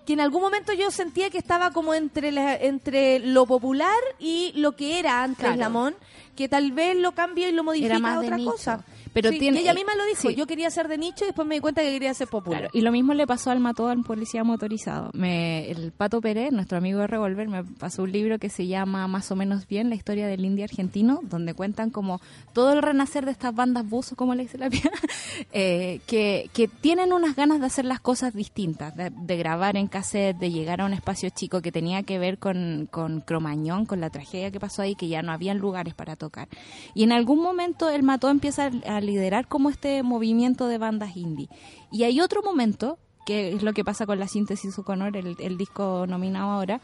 Que 0.05 0.13
en 0.13 0.21
algún 0.21 0.43
momento 0.43 0.75
yo 0.75 0.91
sentía 0.91 1.31
que 1.31 1.39
estaba 1.39 1.71
como 1.71 1.95
entre, 1.95 2.67
entre 2.67 3.21
lo 3.21 3.47
popular 3.47 3.97
y 4.19 4.53
lo 4.57 4.77
que 4.77 4.99
era 4.99 5.23
antes 5.23 5.57
Lamón, 5.57 5.97
que 6.37 6.49
tal 6.49 6.73
vez 6.73 6.95
lo 6.95 7.13
cambia 7.13 7.49
y 7.49 7.53
lo 7.53 7.65
modifica 7.65 7.97
a 7.97 8.21
otra 8.21 8.37
cosa. 8.45 8.85
Pero 9.17 9.31
tiene, 9.31 9.61
ella 9.61 9.73
misma 9.73 9.95
lo 9.95 10.05
dijo, 10.05 10.29
yo 10.29 10.47
quería 10.47 10.71
ser 10.71 10.89
de 10.89 10.99
nicho 10.99 11.25
y 11.25 11.29
después 11.29 11.49
me 11.49 11.55
di 11.55 11.63
cuenta 11.63 11.81
que 11.81 11.91
quería 11.91 12.13
ser 12.13 12.29
popular. 12.29 12.69
y 12.75 12.83
lo 12.83 12.93
mismo 12.93 13.15
le 13.15 13.27
pasó 13.27 13.51
al 13.51 13.61
mató 13.61 13.89
al 13.89 14.03
policía 14.03 14.45
motorizado. 14.45 15.09
Me, 15.15 15.71
el 15.71 15.91
Pato 15.93 16.21
Pérez, 16.21 16.53
nuestro 16.53 16.77
amigo 16.77 16.99
de 16.99 17.07
Revolver, 17.07 17.49
me 17.49 17.65
pasó 17.65 18.03
un 18.03 18.13
libro 18.13 18.39
que 18.39 18.51
se 18.51 18.67
llama 18.67 19.09
Más 19.09 19.31
o 19.31 19.37
menos 19.37 19.67
bien, 19.67 19.89
la 19.89 19.95
historia 19.95 20.27
del 20.27 20.45
indie 20.45 20.65
argentino, 20.65 21.21
donde 21.23 21.55
cuentan 21.55 21.89
como 21.89 22.21
todo 22.53 22.75
el 22.75 22.83
renacer 22.83 23.25
de 23.25 23.31
estas 23.31 23.55
bandas 23.55 23.89
buzos, 23.89 24.19
como 24.19 24.35
le 24.35 24.43
dice 24.43 24.59
la 24.59 24.69
pía, 24.69 24.83
eh, 25.53 26.01
que, 26.07 26.51
que 26.53 26.69
tienen 26.69 27.15
unas 27.15 27.37
ganas 27.37 27.61
de 27.61 27.67
hacer 27.67 27.87
las 27.87 28.01
cosas 28.01 28.35
distintas, 28.35 28.95
de, 28.97 29.37
grabar 29.39 29.79
en 29.79 29.87
cassette, 29.87 30.37
de 30.37 30.51
llegar 30.51 30.83
a 30.83 30.85
un 30.85 30.93
espacio 30.93 31.31
chico 31.31 31.63
que 31.63 31.73
tenía 31.73 32.03
que 32.03 32.19
ver 32.19 32.37
con, 32.37 32.87
con 32.91 33.23
Cromañón, 33.23 33.87
con 33.87 34.03
la 34.03 34.11
tragedia 34.11 34.51
que 34.51 34.61
pasó 34.61 34.83
ahí, 34.83 34.95
que 34.95 35.09
ya 35.09 35.23
no 35.23 35.33
habían 35.33 35.57
lugares 35.57 35.95
para 35.95 36.17
tocar. 36.17 36.49
Y 36.93 37.03
en 37.03 37.13
algún 37.13 37.43
momento 37.43 37.89
el 37.89 38.03
mató 38.03 38.29
empieza 38.29 38.71
a 38.87 39.01
liderar 39.07 39.49
como 39.49 39.71
este 39.71 40.03
movimiento 40.03 40.69
de 40.69 40.79
bandas 40.79 41.17
indie. 41.17 41.49
Y 41.91 42.05
hay 42.05 42.21
otro 42.21 42.43
momento, 42.43 42.99
que 43.25 43.55
es 43.55 43.63
lo 43.63 43.73
que 43.73 43.85
pasa 43.85 44.07
con 44.07 44.19
la 44.19 44.29
síntesis 44.29 44.75
Suconor, 44.75 45.17
el, 45.17 45.37
el 45.39 45.57
disco 45.57 46.07
nominado 46.07 46.51
ahora, 46.51 46.81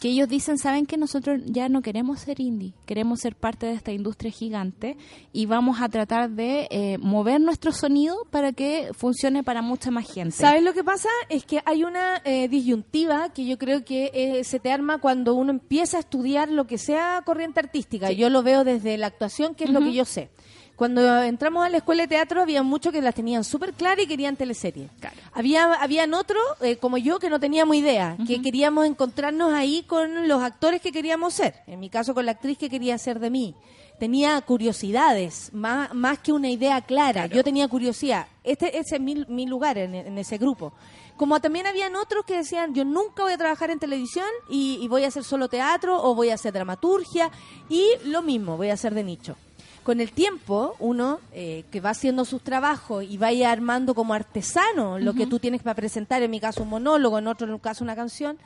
que 0.00 0.08
ellos 0.08 0.28
dicen, 0.28 0.58
saben 0.58 0.86
que 0.86 0.96
nosotros 0.96 1.40
ya 1.46 1.68
no 1.68 1.82
queremos 1.82 2.20
ser 2.20 2.40
indie, 2.40 2.72
queremos 2.86 3.20
ser 3.20 3.36
parte 3.36 3.66
de 3.66 3.74
esta 3.74 3.92
industria 3.92 4.30
gigante 4.30 4.96
y 5.32 5.46
vamos 5.46 5.80
a 5.80 5.88
tratar 5.88 6.30
de 6.30 6.66
eh, 6.70 6.98
mover 6.98 7.40
nuestro 7.40 7.72
sonido 7.72 8.26
para 8.30 8.52
que 8.52 8.90
funcione 8.92 9.44
para 9.44 9.62
mucha 9.62 9.90
más 9.90 10.10
gente. 10.10 10.32
¿Sabes 10.36 10.62
lo 10.62 10.72
que 10.72 10.82
pasa? 10.82 11.08
Es 11.28 11.44
que 11.44 11.60
hay 11.64 11.84
una 11.84 12.20
eh, 12.24 12.48
disyuntiva 12.48 13.32
que 13.32 13.46
yo 13.46 13.56
creo 13.58 13.84
que 13.84 14.10
eh, 14.14 14.44
se 14.44 14.58
te 14.58 14.72
arma 14.72 14.98
cuando 14.98 15.34
uno 15.34 15.50
empieza 15.50 15.98
a 15.98 16.00
estudiar 16.00 16.50
lo 16.50 16.66
que 16.66 16.78
sea 16.78 17.22
corriente 17.24 17.60
artística. 17.60 18.10
Yo 18.10 18.30
lo 18.30 18.42
veo 18.42 18.64
desde 18.64 18.98
la 18.98 19.06
actuación, 19.06 19.54
que 19.54 19.64
es 19.64 19.70
lo 19.70 19.80
que 19.80 19.92
yo 19.92 20.04
sé. 20.04 20.30
Cuando 20.76 21.22
entramos 21.22 21.64
a 21.64 21.68
la 21.68 21.76
escuela 21.76 22.02
de 22.02 22.08
teatro 22.08 22.42
había 22.42 22.64
muchos 22.64 22.92
que 22.92 23.00
las 23.00 23.14
tenían 23.14 23.44
súper 23.44 23.74
claras 23.74 24.04
y 24.04 24.08
querían 24.08 24.34
teleseries. 24.34 24.90
Había, 25.32 25.72
habían 25.74 26.14
otros, 26.14 26.42
eh, 26.62 26.76
como 26.76 26.98
yo, 26.98 27.20
que 27.20 27.30
no 27.30 27.38
teníamos 27.38 27.76
idea, 27.76 28.16
que 28.26 28.42
queríamos 28.42 28.84
encontrarnos 28.86 29.52
ahí 29.52 29.84
con 29.84 30.26
los 30.26 30.42
actores 30.42 30.80
que 30.80 30.90
queríamos 30.90 31.34
ser. 31.34 31.54
En 31.68 31.78
mi 31.78 31.90
caso, 31.90 32.12
con 32.12 32.26
la 32.26 32.32
actriz 32.32 32.58
que 32.58 32.68
quería 32.68 32.98
ser 32.98 33.20
de 33.20 33.30
mí. 33.30 33.54
Tenía 34.00 34.40
curiosidades, 34.40 35.50
más, 35.52 35.94
más 35.94 36.18
que 36.18 36.32
una 36.32 36.50
idea 36.50 36.80
clara. 36.80 37.26
Yo 37.26 37.44
tenía 37.44 37.68
curiosidad. 37.68 38.26
Este, 38.42 38.76
ese 38.76 38.96
es 38.96 39.00
mi, 39.00 39.46
lugar 39.46 39.78
en, 39.78 40.18
ese 40.18 40.38
grupo. 40.38 40.72
Como 41.16 41.38
también 41.40 41.68
habían 41.68 41.94
otros 41.94 42.24
que 42.24 42.38
decían, 42.38 42.74
yo 42.74 42.84
nunca 42.84 43.22
voy 43.22 43.34
a 43.34 43.38
trabajar 43.38 43.70
en 43.70 43.78
televisión 43.78 44.26
y, 44.50 44.80
y 44.82 44.88
voy 44.88 45.04
a 45.04 45.08
hacer 45.08 45.22
solo 45.22 45.48
teatro 45.48 46.02
o 46.02 46.16
voy 46.16 46.30
a 46.30 46.34
hacer 46.34 46.52
dramaturgia. 46.52 47.30
Y 47.68 47.86
lo 48.06 48.22
mismo, 48.22 48.56
voy 48.56 48.70
a 48.70 48.74
hacer 48.74 48.92
de 48.92 49.04
nicho 49.04 49.36
con 49.84 50.00
el 50.00 50.10
tiempo, 50.12 50.74
uno 50.80 51.20
eh, 51.32 51.64
que 51.70 51.80
va 51.80 51.90
haciendo 51.90 52.24
sus 52.24 52.42
trabajos 52.42 53.04
y 53.04 53.18
vaya 53.18 53.52
armando 53.52 53.94
como 53.94 54.14
artesano 54.14 54.98
lo 54.98 55.12
que 55.12 55.26
tú 55.26 55.38
tienes 55.38 55.62
para 55.62 55.74
presentar, 55.74 56.22
en 56.22 56.30
mi 56.30 56.40
caso 56.40 56.62
un 56.62 56.70
monólogo, 56.70 57.18
en 57.18 57.26
otro 57.26 57.58
caso 57.58 57.84
una 57.84 57.94
canción, 57.94 58.38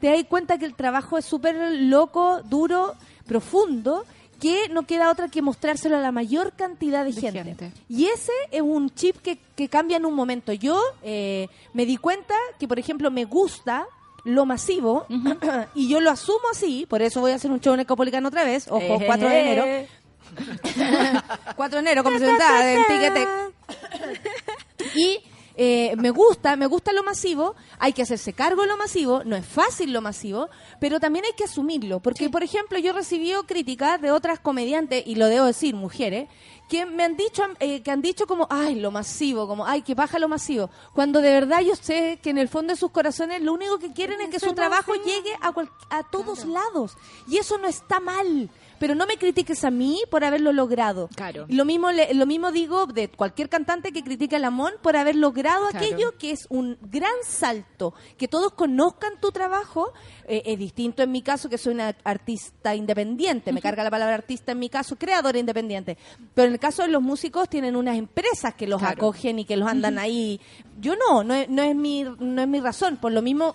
te 0.00 0.08
das 0.08 0.24
cuenta 0.24 0.58
que 0.58 0.64
el 0.64 0.74
trabajo 0.74 1.18
es 1.18 1.24
súper 1.26 1.54
loco, 1.72 2.40
duro, 2.42 2.94
profundo, 3.26 4.04
que 4.40 4.68
no 4.70 4.86
queda 4.86 5.10
otra 5.10 5.28
que 5.28 5.42
mostrárselo 5.42 5.96
a 5.96 6.00
la 6.00 6.12
mayor 6.12 6.52
cantidad 6.52 7.04
de, 7.04 7.12
gente. 7.12 7.72
Y 7.88 8.06
ese 8.06 8.32
es 8.50 8.62
un 8.62 8.90
chip 8.94 9.16
que, 9.18 9.38
que 9.54 9.68
cambia 9.68 9.98
en 9.98 10.06
un 10.06 10.14
momento. 10.14 10.52
Yo 10.52 10.80
eh, 11.02 11.48
me 11.74 11.86
di 11.86 11.96
cuenta 11.96 12.34
que, 12.58 12.68
por 12.68 12.78
ejemplo, 12.78 13.10
me 13.10 13.24
gusta 13.24 13.86
lo 14.24 14.44
masivo 14.44 15.06
y 15.74 15.88
yo 15.88 16.00
lo 16.00 16.10
asumo 16.10 16.48
así, 16.50 16.84
por 16.88 17.00
eso 17.00 17.20
voy 17.20 17.30
a 17.30 17.36
hacer 17.36 17.50
un 17.50 17.60
show 17.60 17.74
en 17.74 18.26
otra 18.26 18.44
vez, 18.44 18.66
ojo, 18.68 18.98
4 19.06 19.28
de 19.28 19.40
enero, 19.40 19.88
4 21.56 21.76
de 21.76 21.80
enero, 21.80 22.04
como 22.04 22.18
se 22.18 22.26
notaba 22.26 22.72
en 22.72 22.86
Ticketek. 22.86 23.28
Y 24.94 25.20
eh, 25.58 25.94
me 25.96 26.10
gusta, 26.10 26.54
me 26.56 26.66
gusta 26.66 26.92
lo 26.92 27.02
masivo, 27.02 27.54
hay 27.78 27.94
que 27.94 28.02
hacerse 28.02 28.34
cargo 28.34 28.62
de 28.62 28.68
lo 28.68 28.76
masivo, 28.76 29.22
no 29.24 29.36
es 29.36 29.46
fácil 29.46 29.90
lo 29.90 30.02
masivo, 30.02 30.50
pero 30.80 31.00
también 31.00 31.24
hay 31.24 31.32
que 31.32 31.44
asumirlo, 31.44 32.00
porque 32.00 32.28
por 32.28 32.42
ejemplo 32.42 32.78
yo 32.78 32.92
recibí 32.92 33.32
críticas 33.46 33.98
de 34.02 34.10
otras 34.10 34.38
comediantes, 34.38 35.02
y 35.06 35.14
lo 35.14 35.28
debo 35.28 35.46
decir, 35.46 35.74
mujeres, 35.74 36.28
que 36.68 36.84
me 36.84 37.04
han 37.04 37.16
dicho, 37.16 37.42
eh, 37.60 37.82
que 37.82 37.90
han 37.90 38.02
dicho 38.02 38.26
como, 38.26 38.46
ay, 38.50 38.74
lo 38.74 38.90
masivo, 38.90 39.48
como, 39.48 39.64
ay, 39.64 39.80
que 39.80 39.94
baja 39.94 40.18
lo 40.18 40.28
masivo, 40.28 40.68
cuando 40.92 41.22
de 41.22 41.32
verdad 41.32 41.60
yo 41.62 41.74
sé 41.74 42.18
que 42.22 42.28
en 42.28 42.38
el 42.38 42.48
fondo 42.48 42.74
de 42.74 42.78
sus 42.78 42.90
corazones 42.90 43.40
lo 43.40 43.54
único 43.54 43.78
que 43.78 43.94
quieren 43.94 44.20
es 44.20 44.28
que 44.28 44.40
su 44.40 44.52
trabajo 44.52 44.92
llegue 44.94 45.32
a, 45.40 45.54
a 45.88 46.02
todos 46.10 46.44
lados, 46.44 46.98
y 47.28 47.38
eso 47.38 47.56
no 47.56 47.66
está 47.66 47.98
mal 47.98 48.50
pero 48.78 48.94
no 48.94 49.06
me 49.06 49.16
critiques 49.16 49.64
a 49.64 49.70
mí 49.70 50.00
por 50.10 50.24
haberlo 50.24 50.52
logrado. 50.52 51.08
Claro. 51.14 51.46
Lo 51.48 51.64
mismo, 51.64 51.88
lo 51.92 52.26
mismo 52.26 52.52
digo 52.52 52.86
de 52.86 53.08
cualquier 53.08 53.48
cantante 53.48 53.92
que 53.92 54.02
critique 54.02 54.36
a 54.36 54.38
Lamón 54.38 54.72
por 54.82 54.96
haber 54.96 55.16
logrado 55.16 55.66
aquello 55.66 56.16
que 56.18 56.30
es 56.30 56.46
un 56.50 56.78
gran 56.82 57.12
salto, 57.24 57.94
que 58.16 58.28
todos 58.28 58.52
conozcan 58.52 59.20
tu 59.20 59.32
trabajo, 59.32 59.92
eh, 60.26 60.42
es 60.46 60.58
distinto 60.58 61.02
en 61.02 61.12
mi 61.12 61.22
caso 61.22 61.48
que 61.48 61.58
soy 61.58 61.74
una 61.74 61.94
artista 62.04 62.74
independiente, 62.74 63.52
me 63.52 63.60
carga 63.60 63.84
la 63.84 63.90
palabra 63.90 64.14
artista 64.14 64.52
en 64.52 64.58
mi 64.58 64.68
caso, 64.68 64.96
creadora 64.96 65.38
independiente, 65.38 65.96
pero 66.34 66.48
en 66.48 66.54
el 66.54 66.60
caso 66.60 66.82
de 66.82 66.88
los 66.88 67.02
músicos 67.02 67.48
tienen 67.48 67.76
unas 67.76 67.96
empresas 67.96 68.54
que 68.54 68.66
los 68.66 68.82
acogen 68.82 69.38
y 69.38 69.44
que 69.44 69.56
los 69.56 69.68
andan 69.68 69.98
ahí. 69.98 70.40
Yo 70.80 70.94
no, 70.96 71.24
no 71.24 71.34
no 71.48 71.62
es 71.62 71.74
mi 71.74 72.04
no 72.04 72.42
es 72.42 72.48
mi 72.48 72.60
razón, 72.60 72.96
por 72.96 73.12
lo 73.12 73.22
mismo 73.22 73.54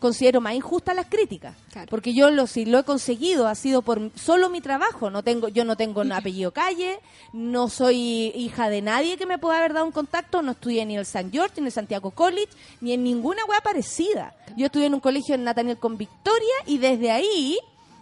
considero 0.00 0.40
más 0.40 0.54
injustas 0.54 0.96
las 0.96 1.06
críticas, 1.06 1.54
porque 1.88 2.14
yo 2.14 2.30
lo 2.30 2.46
si 2.46 2.64
lo 2.64 2.78
he 2.78 2.84
conseguido 2.84 3.46
ha 3.46 3.54
sido 3.54 3.82
por 3.82 4.10
solo 4.16 4.48
mi 4.48 4.60
trabajo, 4.60 5.10
no 5.10 5.22
tengo 5.22 5.48
yo 5.48 5.64
no 5.64 5.76
tengo 5.76 6.02
apellido 6.12 6.50
calle, 6.50 6.98
no 7.32 7.68
soy 7.68 8.32
hija 8.34 8.68
de 8.70 8.82
nadie 8.82 9.16
que 9.16 9.26
me 9.26 9.38
pueda 9.38 9.58
haber 9.58 9.74
dado 9.74 9.86
un 9.86 9.92
contacto, 9.92 10.42
no 10.42 10.52
estudié 10.52 10.84
ni 10.86 10.94
en 10.94 11.00
el 11.00 11.06
St. 11.06 11.28
George, 11.30 11.54
ni 11.56 11.60
en 11.60 11.66
el 11.66 11.72
Santiago 11.72 12.10
College, 12.10 12.48
ni 12.80 12.92
en 12.92 13.04
ninguna 13.04 13.44
wea 13.44 13.60
parecida. 13.60 14.34
Yo 14.56 14.66
estudié 14.66 14.86
en 14.86 14.94
un 14.94 15.00
colegio 15.00 15.34
en 15.34 15.44
Nathaniel 15.44 15.78
con 15.78 15.96
Victoria 15.96 16.54
y 16.66 16.78
desde 16.78 17.10
ahí 17.10 17.58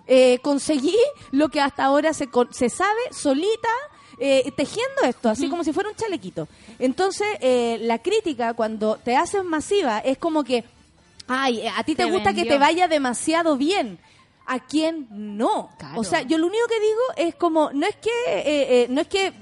eh, 0.06 0.38
conseguí 0.38 0.96
lo 1.32 1.48
que 1.50 1.60
hasta 1.60 1.84
ahora 1.84 2.14
se, 2.14 2.28
se 2.52 2.70
sabe 2.70 3.00
solita 3.10 3.68
eh, 4.20 4.50
tejiendo 4.56 5.02
esto, 5.04 5.28
así 5.28 5.48
como 5.48 5.62
si 5.62 5.72
fuera 5.72 5.90
un 5.90 5.94
chalequito. 5.94 6.48
Entonces, 6.78 7.26
eh, 7.40 7.78
la 7.82 7.98
crítica 7.98 8.54
cuando 8.54 8.96
te 8.96 9.16
haces 9.16 9.44
masiva 9.44 9.98
es 9.98 10.18
como 10.18 10.44
que 10.44 10.64
Ay, 11.28 11.66
a 11.66 11.82
ti 11.84 11.94
te, 11.94 12.04
gusta 12.06 12.32
que 12.32 12.44
te 12.44 12.58
vaya 12.58 12.88
demasiado 12.88 13.56
bien 13.56 13.98
a 14.48 14.60
quién 14.60 15.06
no. 15.10 15.68
O 15.94 16.04
sea, 16.04 16.22
yo 16.22 16.38
lo 16.38 16.46
único 16.46 16.66
que 16.66 16.80
digo 16.80 17.28
es 17.28 17.34
como, 17.34 17.70
no 17.72 17.86
es 17.86 17.96
que, 17.96 18.08
eh, 18.28 18.82
eh, 18.82 18.86
no 18.88 19.02
es 19.02 19.06
que 19.06 19.34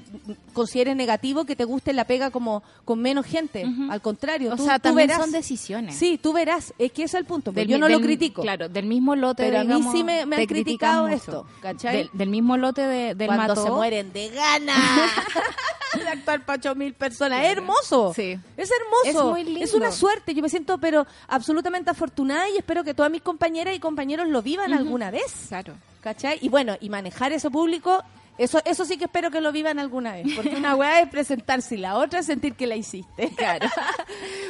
consideres 0.53 0.96
negativo 0.96 1.44
que 1.44 1.55
te 1.55 1.62
guste 1.62 1.92
la 1.92 2.07
pega 2.07 2.33
como 2.33 2.64
con 2.85 3.01
menos 3.01 3.25
gente, 3.25 3.64
al 3.88 4.03
contrario. 4.03 4.53
O 4.53 4.59
sea, 4.59 4.81
también 4.81 5.11
son 5.11 5.31
decisiones. 5.31 5.94
Sí, 5.94 6.18
tú 6.20 6.33
verás, 6.33 6.75
es 6.77 6.90
que 6.90 7.05
ese 7.05 7.18
es 7.18 7.20
el 7.20 7.25
punto, 7.25 7.53
yo 7.53 7.79
no 7.79 7.88
lo 7.88 8.01
critico. 8.01 8.42
Claro, 8.42 8.68
del 8.68 8.87
mismo 8.87 9.14
lote, 9.14 9.44
Pero 9.44 9.61
a 9.61 9.64
mí 9.64 9.81
sí 9.92 10.03
me, 10.03 10.22
han 10.22 10.46
criticado 10.46 11.07
esto, 11.07 11.46
¿cachai? 11.62 12.11
Del, 12.12 12.29
mismo 12.29 12.57
lote 12.57 12.83
de, 12.83 13.14
del 13.14 13.29
Cuando 13.29 13.55
se 13.55 13.70
mueren 13.70 14.12
de 14.12 14.29
gana. 14.31 14.75
actuar 16.08 16.44
para 16.44 16.58
ocho 16.58 16.74
mil 16.74 16.94
personas. 16.94 17.44
Es 17.44 17.50
hermoso. 17.52 18.12
Sí. 18.14 18.38
Es 18.56 18.70
hermoso. 18.70 19.36
Es, 19.36 19.62
es 19.62 19.74
una 19.74 19.92
suerte. 19.92 20.34
Yo 20.34 20.42
me 20.42 20.48
siento, 20.48 20.78
pero 20.78 21.06
absolutamente 21.28 21.90
afortunada 21.90 22.48
y 22.48 22.56
espero 22.56 22.84
que 22.84 22.94
todas 22.94 23.10
mis 23.10 23.22
compañeras 23.22 23.74
y 23.74 23.80
compañeros 23.80 24.28
lo 24.28 24.42
vivan 24.42 24.72
alguna 24.72 25.10
vez. 25.10 25.46
Claro. 25.48 25.74
¿Cachai? 26.00 26.38
Y 26.40 26.48
bueno, 26.48 26.76
y 26.80 26.88
manejar 26.88 27.32
ese 27.32 27.50
público 27.50 28.02
eso, 28.38 28.61
eso 28.64 28.85
sí 28.85 28.96
que 28.96 29.05
espero 29.05 29.31
que 29.31 29.40
lo 29.40 29.53
vivan 29.53 29.79
alguna 29.79 30.12
vez, 30.12 30.27
porque 30.35 30.57
una 30.57 30.75
weá 30.75 31.01
es 31.01 31.09
presentarse 31.09 31.77
y 31.77 31.79
la 31.79 31.96
otra 31.96 32.20
es 32.20 32.27
sentir 32.27 32.55
que 32.55 32.66
la 32.66 32.77
hiciste. 32.77 33.33
Claro. 33.37 33.68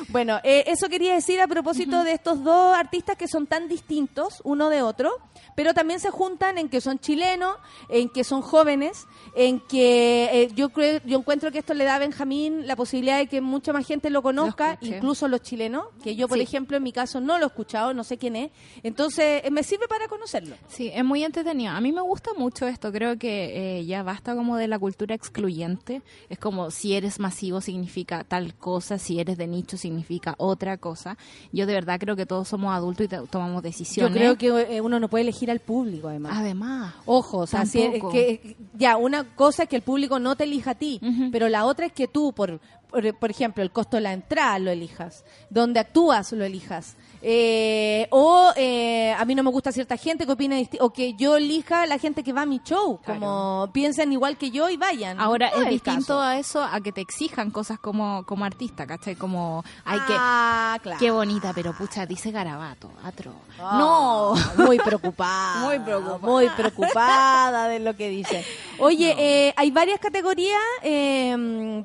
bueno, 0.09 0.38
eh, 0.44 0.64
eso 0.68 0.88
quería 0.88 1.14
decir 1.14 1.40
a 1.40 1.49
propósito 1.49 2.05
de 2.05 2.12
estos 2.12 2.42
dos 2.44 2.77
artistas 2.77 3.16
que 3.16 3.27
son 3.27 3.46
tan 3.46 3.68
distintos 3.68 4.40
uno 4.44 4.70
de 4.70 4.81
otro, 4.81 5.11
pero 5.57 5.75
también 5.75 5.99
se 5.99 6.11
juntan 6.11 6.57
en 6.59 6.68
que 6.68 6.81
son 6.81 6.99
chilenos, 6.99 7.57
en 7.88 8.09
que 8.09 8.22
son 8.22 8.42
jóvenes, 8.42 9.07
en 9.35 9.61
que 9.61 10.29
eh, 10.33 10.49
yo 10.55 10.68
creo, 10.70 11.01
yo 11.05 11.18
encuentro 11.18 11.51
que 11.51 11.59
esto 11.59 11.75
le 11.75 11.85
da 11.85 11.96
a 11.96 11.99
Benjamín 11.99 12.66
la 12.66 12.77
posibilidad 12.77 13.18
de 13.18 13.27
que 13.27 13.40
mucha 13.40 13.72
más 13.72 13.87
gente 13.87 14.09
lo 14.09 14.22
conozca, 14.22 14.79
incluso 14.81 15.27
los 15.29 15.42
chilenos, 15.42 15.87
que 16.03 16.14
yo 16.14 16.29
por 16.29 16.38
ejemplo 16.38 16.77
en 16.77 16.83
mi 16.83 16.92
caso 16.92 17.20
no 17.20 17.38
lo 17.38 17.44
he 17.44 17.49
escuchado, 17.49 17.92
no 17.92 18.05
sé 18.05 18.18
quién 18.18 18.37
es, 18.37 18.51
entonces 18.83 19.42
eh, 19.44 19.51
me 19.51 19.62
sirve 19.62 19.88
para 19.88 20.09
conocerlo. 20.09 20.57
Sí, 20.68 20.90
es 20.94 21.05
muy 21.05 21.25
entretenido. 21.25 21.72
A 21.72 21.81
mí 21.81 21.92
me 21.92 22.03
gusta 22.03 22.31
mucho 22.37 22.66
esto, 22.66 22.92
creo 22.92 23.18
que 23.18 23.75
ya 23.84 24.02
basta 24.02 24.34
como 24.34 24.56
de 24.56 24.68
la 24.68 24.78
cultura 24.78 25.14
excluyente, 25.14 26.02
es 26.28 26.38
como 26.38 26.70
si 26.70 26.94
eres 26.94 27.20
masivo 27.20 27.60
significa 27.60 28.24
tal 28.24 28.54
cosa, 28.54 28.98
si 28.98 29.20
eres 29.20 29.36
de 29.36 29.46
nicho 29.46 29.76
significa 29.76 30.34
otra 30.38 30.76
cosa. 30.78 31.18
Yo 31.52 31.66
de 31.66 31.74
verdad 31.74 31.98
creo 31.98 32.16
que 32.16 32.26
todos 32.26 32.48
somos 32.48 32.74
adultos 32.74 33.06
y 33.06 33.26
tomamos 33.28 33.62
decisiones. 33.62 34.14
Yo 34.14 34.18
creo 34.18 34.38
que 34.38 34.76
eh, 34.76 34.80
uno 34.80 35.00
no 35.00 35.08
puede 35.08 35.22
elegir 35.22 35.50
al 35.50 35.60
público, 35.60 36.08
además. 36.08 36.32
Además. 36.36 36.94
Ojo, 37.04 37.38
o 37.38 37.46
sea, 37.46 37.64
que, 37.64 38.56
ya, 38.74 38.96
una 38.96 39.24
cosa 39.34 39.64
es 39.64 39.68
que 39.68 39.76
el 39.76 39.82
público 39.82 40.18
no 40.18 40.36
te 40.36 40.44
elija 40.44 40.72
a 40.72 40.74
ti, 40.74 41.00
pero 41.32 41.48
la 41.48 41.64
otra 41.64 41.86
es 41.86 41.92
que 41.92 42.08
tú, 42.08 42.32
por, 42.32 42.60
por, 42.90 43.30
ejemplo, 43.30 43.62
el 43.62 43.70
costo 43.70 43.96
de 43.96 44.02
la 44.02 44.12
entrada 44.12 44.58
lo 44.58 44.70
elijas, 44.70 45.24
donde 45.50 45.80
actúas 45.80 46.32
lo 46.32 46.44
elijas. 46.44 46.96
Eh, 47.28 48.06
o 48.10 48.52
eh, 48.54 49.12
a 49.12 49.24
mí 49.24 49.34
no 49.34 49.42
me 49.42 49.50
gusta 49.50 49.72
cierta 49.72 49.96
gente 49.96 50.26
que 50.26 50.32
opina 50.32 50.54
o 50.78 50.90
que 50.90 51.14
yo 51.14 51.36
elija 51.36 51.84
la 51.86 51.98
gente 51.98 52.22
que 52.22 52.32
va 52.32 52.42
a 52.42 52.46
mi 52.46 52.60
show, 52.64 53.00
como 53.04 53.68
piensen 53.72 54.12
igual 54.12 54.38
que 54.38 54.52
yo 54.52 54.70
y 54.70 54.76
vayan. 54.76 55.18
Ahora 55.18 55.48
es, 55.48 55.68
distinto 55.68 56.20
a 56.20 56.38
eso 56.38 56.62
a 56.62 56.80
que 56.80 56.92
te 56.92 57.00
exijan 57.00 57.50
cosas 57.50 57.80
como 57.80 58.24
como 58.26 58.44
artista, 58.44 58.86
¿cachai? 58.86 59.16
Como 59.16 59.64
hay 59.84 59.98
ah, 60.02 60.78
que 60.80 60.90
qué 61.00 61.10
bonita, 61.10 61.50
pero 61.52 61.72
pucha, 61.72 62.06
dice 62.06 62.30
garabato, 62.30 62.92
atro. 63.02 63.32
Ah, 63.60 63.76
no, 63.76 64.64
muy 64.64 64.78
preocupada. 64.78 65.60
muy 65.66 65.80
preocupada. 65.80 66.32
Muy 66.32 66.48
preocupada 66.50 67.66
de 67.66 67.80
lo 67.80 67.96
que 67.96 68.08
dice. 68.08 68.44
Oye, 68.78 69.16
eh, 69.18 69.52
hay 69.56 69.72
varias 69.72 69.98
categorías 69.98 70.60
eh, 70.84 71.82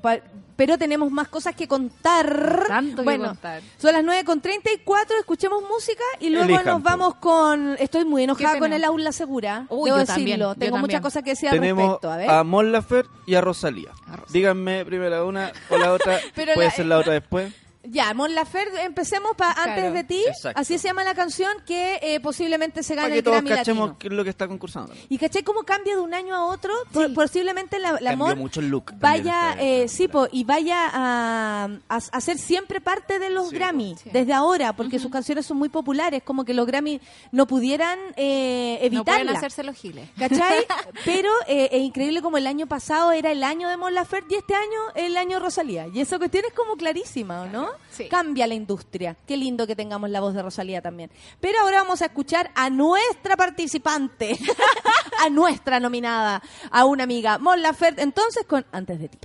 pero 0.61 0.77
tenemos 0.77 1.09
más 1.09 1.27
cosas 1.27 1.55
que 1.55 1.67
contar. 1.67 2.65
Tanto 2.67 3.03
bueno, 3.03 3.23
que 3.23 3.29
contar. 3.29 3.61
Son 3.79 3.93
las 3.93 4.03
9 4.03 4.23
con 4.23 4.41
34, 4.41 5.17
escuchemos 5.17 5.63
música 5.67 6.03
y 6.19 6.29
luego 6.29 6.61
nos 6.61 6.83
vamos 6.83 7.15
con... 7.15 7.75
Estoy 7.79 8.05
muy 8.05 8.25
enojada 8.25 8.59
con 8.59 8.71
el 8.71 8.83
aula 8.83 9.11
segura, 9.11 9.65
Uy, 9.69 9.89
debo 9.89 9.97
decirlo. 9.97 10.53
Tengo 10.53 10.77
muchas 10.77 11.01
cosas 11.01 11.23
que 11.23 11.31
decir 11.31 11.49
al 11.49 11.57
respecto. 11.57 12.11
A, 12.11 12.17
ver. 12.17 12.29
a 12.29 12.43
Mon 12.43 12.71
Lafer 12.71 13.07
y 13.25 13.33
a 13.33 13.41
Rosalía. 13.41 13.89
Díganme 14.29 14.85
primero 14.85 15.27
una 15.27 15.51
o 15.71 15.79
la 15.79 15.93
otra, 15.93 16.19
puede 16.53 16.69
ser 16.69 16.85
la 16.85 16.99
otra 16.99 17.13
después. 17.13 17.51
Ya, 17.83 18.13
Mon 18.13 18.33
Laferte, 18.35 18.83
empecemos 18.83 19.35
pa, 19.35 19.51
antes 19.51 19.93
de 19.93 20.03
ti. 20.03 20.23
Así 20.55 20.77
se 20.77 20.87
llama 20.87 21.03
la 21.03 21.15
canción 21.15 21.51
que 21.65 21.99
eh, 22.01 22.19
posiblemente 22.19 22.83
se 22.83 22.93
gane 22.93 23.17
el 23.17 23.21
Grammy 23.23 23.49
cachemos 23.49 23.97
qué 23.97 24.07
es 24.07 24.13
lo 24.13 24.23
que 24.23 24.29
está 24.29 24.47
concursando. 24.47 24.93
Y 25.09 25.17
caché 25.17 25.43
cómo 25.43 25.63
cambia 25.63 25.95
de 25.95 26.01
un 26.01 26.13
año 26.13 26.35
a 26.35 26.45
otro. 26.45 26.73
Posiblemente 27.15 27.79
la, 27.79 27.97
la 27.99 28.15
Mon 28.15 28.37
mucho 28.37 28.59
el 28.59 28.69
look. 28.69 28.93
Vaya, 28.99 29.51
este 29.51 29.83
eh, 29.83 29.87
sí, 29.87 30.09
y 30.31 30.43
vaya 30.43 30.89
a, 30.93 31.69
a, 31.89 32.21
ser 32.21 32.37
siempre 32.37 32.81
parte 32.81 33.17
de 33.17 33.29
los 33.31 33.51
Grammy 33.51 33.95
desde 34.05 34.33
ahora, 34.33 34.73
porque 34.73 34.99
sus 34.99 35.11
canciones 35.11 35.45
son 35.45 35.57
muy 35.57 35.69
populares, 35.69 36.21
como 36.23 36.45
que 36.45 36.53
los 36.53 36.67
Grammy 36.67 37.01
no 37.31 37.47
pudieran 37.47 37.97
eh, 38.15 38.77
evitarla. 38.81 38.97
No 38.99 39.03
pueden 39.05 39.37
hacerse 39.37 39.63
los 39.63 39.75
giles. 39.75 40.07
¿Cachai? 40.17 40.65
Pero 41.05 41.31
eh, 41.47 41.69
es 41.71 41.81
increíble 41.81 42.21
como 42.21 42.37
el 42.37 42.45
año 42.45 42.67
pasado 42.67 43.11
era 43.11 43.31
el 43.31 43.43
año 43.43 43.69
de 43.69 43.77
Mon 43.77 43.93
Laferte 43.93 44.35
y 44.35 44.37
este 44.37 44.53
año 44.53 44.79
el 44.95 45.17
año 45.17 45.39
Rosalía. 45.39 45.87
Y 45.87 45.99
esa 45.99 46.19
cuestión 46.19 46.45
es 46.45 46.53
como 46.53 46.75
clarísima, 46.75 47.47
¿no? 47.47 47.70
Cambia 48.09 48.47
la 48.47 48.53
industria. 48.53 49.15
Qué 49.27 49.37
lindo 49.37 49.67
que 49.67 49.75
tengamos 49.75 50.09
la 50.09 50.19
voz 50.19 50.33
de 50.33 50.41
Rosalía 50.41 50.81
también. 50.81 51.11
Pero 51.39 51.59
ahora 51.59 51.81
vamos 51.83 52.01
a 52.01 52.05
escuchar 52.05 52.51
a 52.55 52.69
nuestra 52.69 53.35
participante, 53.35 54.37
a 55.25 55.29
nuestra 55.29 55.79
nominada, 55.79 56.41
a 56.71 56.85
una 56.85 57.03
amiga, 57.03 57.37
Mon 57.37 57.61
Laferte, 57.61 58.01
entonces 58.01 58.45
con 58.45 58.65
Antes 58.71 58.99
de 58.99 59.09
ti. 59.09 59.17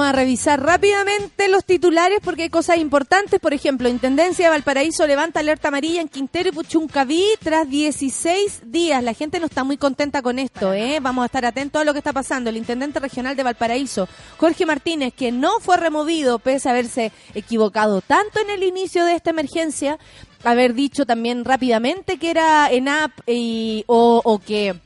Vamos 0.00 0.14
a 0.14 0.16
revisar 0.16 0.62
rápidamente 0.62 1.48
los 1.48 1.66
titulares 1.66 2.20
porque 2.24 2.44
hay 2.44 2.48
cosas 2.48 2.78
importantes. 2.78 3.38
Por 3.38 3.52
ejemplo, 3.52 3.86
Intendencia 3.86 4.46
de 4.46 4.50
Valparaíso 4.50 5.06
levanta 5.06 5.40
alerta 5.40 5.68
amarilla 5.68 6.00
en 6.00 6.08
Quintero 6.08 6.48
y 6.48 6.52
Puchuncaví 6.52 7.22
tras 7.38 7.68
16 7.68 8.72
días. 8.72 9.04
La 9.04 9.12
gente 9.12 9.38
no 9.40 9.44
está 9.44 9.62
muy 9.62 9.76
contenta 9.76 10.22
con 10.22 10.38
esto. 10.38 10.72
¿eh? 10.72 11.00
Vamos 11.02 11.24
a 11.24 11.26
estar 11.26 11.44
atentos 11.44 11.82
a 11.82 11.84
lo 11.84 11.92
que 11.92 11.98
está 11.98 12.14
pasando. 12.14 12.48
El 12.48 12.56
Intendente 12.56 12.98
Regional 12.98 13.36
de 13.36 13.42
Valparaíso, 13.42 14.08
Jorge 14.38 14.64
Martínez, 14.64 15.12
que 15.12 15.32
no 15.32 15.60
fue 15.60 15.76
removido 15.76 16.38
pese 16.38 16.70
a 16.70 16.72
haberse 16.72 17.12
equivocado 17.34 18.00
tanto 18.00 18.40
en 18.40 18.48
el 18.48 18.62
inicio 18.62 19.04
de 19.04 19.16
esta 19.16 19.28
emergencia, 19.28 19.98
haber 20.44 20.72
dicho 20.72 21.04
también 21.04 21.44
rápidamente 21.44 22.16
que 22.16 22.30
era 22.30 22.70
ENAP 22.70 23.12
y, 23.26 23.84
o, 23.86 24.22
o 24.24 24.38
que 24.38 24.80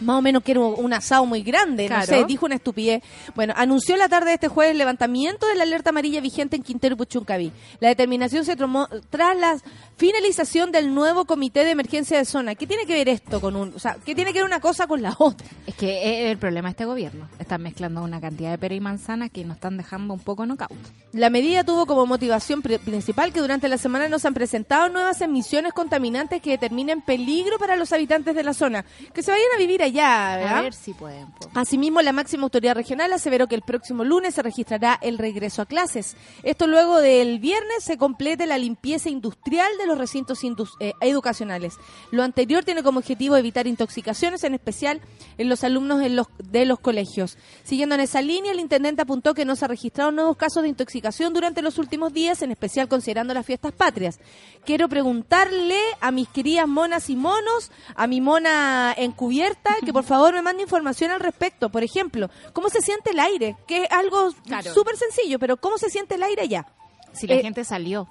más 0.00 0.16
o 0.16 0.22
menos 0.22 0.42
que 0.42 0.52
era 0.52 0.60
un 0.60 0.92
asado 0.92 1.26
muy 1.26 1.42
grande, 1.42 1.88
no 1.88 2.02
sé, 2.02 2.24
dijo 2.24 2.46
una 2.46 2.56
estupidez. 2.56 3.02
Bueno, 3.34 3.54
anunció 3.56 3.96
la 3.96 4.08
tarde 4.08 4.28
de 4.28 4.34
este 4.34 4.48
jueves 4.48 4.72
el 4.72 4.78
levantamiento 4.78 5.46
de 5.46 5.54
la 5.54 5.64
alerta 5.64 5.90
amarilla 5.90 6.20
vigente 6.20 6.56
en 6.56 6.62
Quintero 6.62 6.94
y 6.94 6.98
Puchuncaví. 6.98 7.52
La 7.80 7.88
determinación 7.88 8.44
se 8.44 8.56
tomó 8.56 8.88
tras 9.10 9.36
la 9.36 9.58
finalización 9.96 10.70
del 10.72 10.94
nuevo 10.94 11.24
comité 11.24 11.64
de 11.64 11.72
emergencia 11.72 12.18
de 12.18 12.24
zona. 12.24 12.54
¿Qué 12.54 12.66
tiene 12.66 12.86
que 12.86 12.94
ver 12.94 13.08
esto 13.08 13.40
con 13.40 13.56
un, 13.56 13.72
o 13.74 13.78
sea, 13.78 13.96
qué 14.04 14.14
tiene 14.14 14.32
que 14.32 14.38
ver 14.38 14.46
una 14.46 14.60
cosa 14.60 14.86
con 14.86 15.02
la 15.02 15.14
otra? 15.18 15.46
Es 15.66 15.74
que 15.74 16.30
el 16.30 16.38
problema 16.38 16.68
de 16.68 16.72
este 16.72 16.84
gobierno. 16.84 17.28
Están 17.38 17.62
mezclando 17.62 18.02
una 18.02 18.20
cantidad 18.20 18.50
de 18.50 18.58
pera 18.58 18.74
y 18.74 18.80
manzana 18.80 19.28
que 19.28 19.44
nos 19.44 19.56
están 19.56 19.76
dejando 19.76 20.14
un 20.14 20.20
poco 20.20 20.46
knockout. 20.46 20.70
La 21.12 21.30
medida 21.30 21.64
tuvo 21.64 21.86
como 21.86 22.06
motivación 22.06 22.62
principal 22.62 23.32
que 23.32 23.40
durante 23.40 23.68
la 23.68 23.78
semana 23.78 24.08
nos 24.08 24.24
han 24.24 24.34
presentado 24.34 24.88
nuevas 24.88 25.20
emisiones 25.20 25.72
contaminantes 25.72 26.42
que 26.42 26.50
determinen 26.50 27.00
peligro 27.00 27.58
para 27.58 27.76
los 27.76 27.92
habitantes 27.92 28.34
de 28.34 28.42
la 28.42 28.54
zona. 28.54 28.84
Que 29.14 29.22
se 29.22 29.30
vayan 29.30 29.48
a 29.54 29.58
vivir 29.58 29.82
allá, 29.88 30.58
A 30.58 30.62
ver 30.62 30.74
si 30.74 30.94
pueden. 30.94 31.26
Asimismo, 31.54 32.00
la 32.02 32.12
máxima 32.12 32.44
autoridad 32.44 32.74
regional 32.74 33.12
aseveró 33.12 33.46
que 33.46 33.54
el 33.54 33.62
próximo 33.62 34.04
lunes 34.04 34.34
se 34.34 34.42
registrará 34.42 34.98
el 35.02 35.18
regreso 35.18 35.62
a 35.62 35.66
clases. 35.66 36.16
Esto 36.42 36.66
luego 36.66 37.00
del 37.00 37.38
viernes 37.38 37.84
se 37.84 37.98
complete 37.98 38.46
la 38.46 38.58
limpieza 38.58 39.08
industrial 39.10 39.70
de 39.78 39.86
los 39.86 39.98
recintos 39.98 40.40
eh, 40.80 40.92
educacionales. 41.00 41.74
Lo 42.10 42.22
anterior 42.22 42.64
tiene 42.64 42.82
como 42.82 43.00
objetivo 43.00 43.36
evitar 43.36 43.66
intoxicaciones, 43.66 44.44
en 44.44 44.54
especial 44.54 45.00
en 45.36 45.48
los 45.48 45.64
alumnos 45.64 46.00
de 46.00 46.10
los, 46.10 46.26
de 46.38 46.64
los 46.64 46.78
colegios. 46.80 47.36
Siguiendo 47.64 47.94
en 47.94 48.02
esa 48.02 48.22
línea, 48.22 48.52
el 48.52 48.60
intendente 48.60 49.02
apuntó 49.02 49.34
que 49.34 49.44
no 49.44 49.56
se 49.56 49.66
registraron 49.66 50.16
nuevos 50.16 50.36
casos 50.36 50.62
de 50.62 50.68
intoxicación 50.68 51.32
durante 51.32 51.62
los 51.62 51.78
últimos 51.78 52.12
días, 52.12 52.42
en 52.42 52.50
especial 52.50 52.88
considerando 52.88 53.34
las 53.34 53.46
fiestas 53.46 53.72
patrias. 53.72 54.20
Quiero 54.64 54.88
preguntarle 54.88 55.78
a 56.00 56.10
mis 56.10 56.28
queridas 56.28 56.68
monas 56.68 57.10
y 57.10 57.16
monos, 57.16 57.70
a 57.94 58.06
mi 58.06 58.20
mona 58.20 58.94
encubierta, 58.96 59.70
que 59.84 59.92
por 59.92 60.04
favor 60.04 60.34
me 60.34 60.42
mande 60.42 60.62
información 60.62 61.10
al 61.10 61.20
respecto. 61.20 61.70
Por 61.70 61.82
ejemplo, 61.82 62.30
¿cómo 62.52 62.68
se 62.68 62.80
siente 62.80 63.10
el 63.10 63.20
aire? 63.20 63.56
Que 63.66 63.84
es 63.84 63.90
algo 63.90 64.30
súper 64.74 64.96
sencillo, 64.96 65.38
pero 65.38 65.56
¿cómo 65.56 65.78
se 65.78 65.90
siente 65.90 66.16
el 66.16 66.22
aire 66.22 66.42
allá? 66.42 66.66
Si 67.12 67.26
la 67.26 67.34
eh, 67.34 67.42
gente 67.42 67.64
salió, 67.64 68.08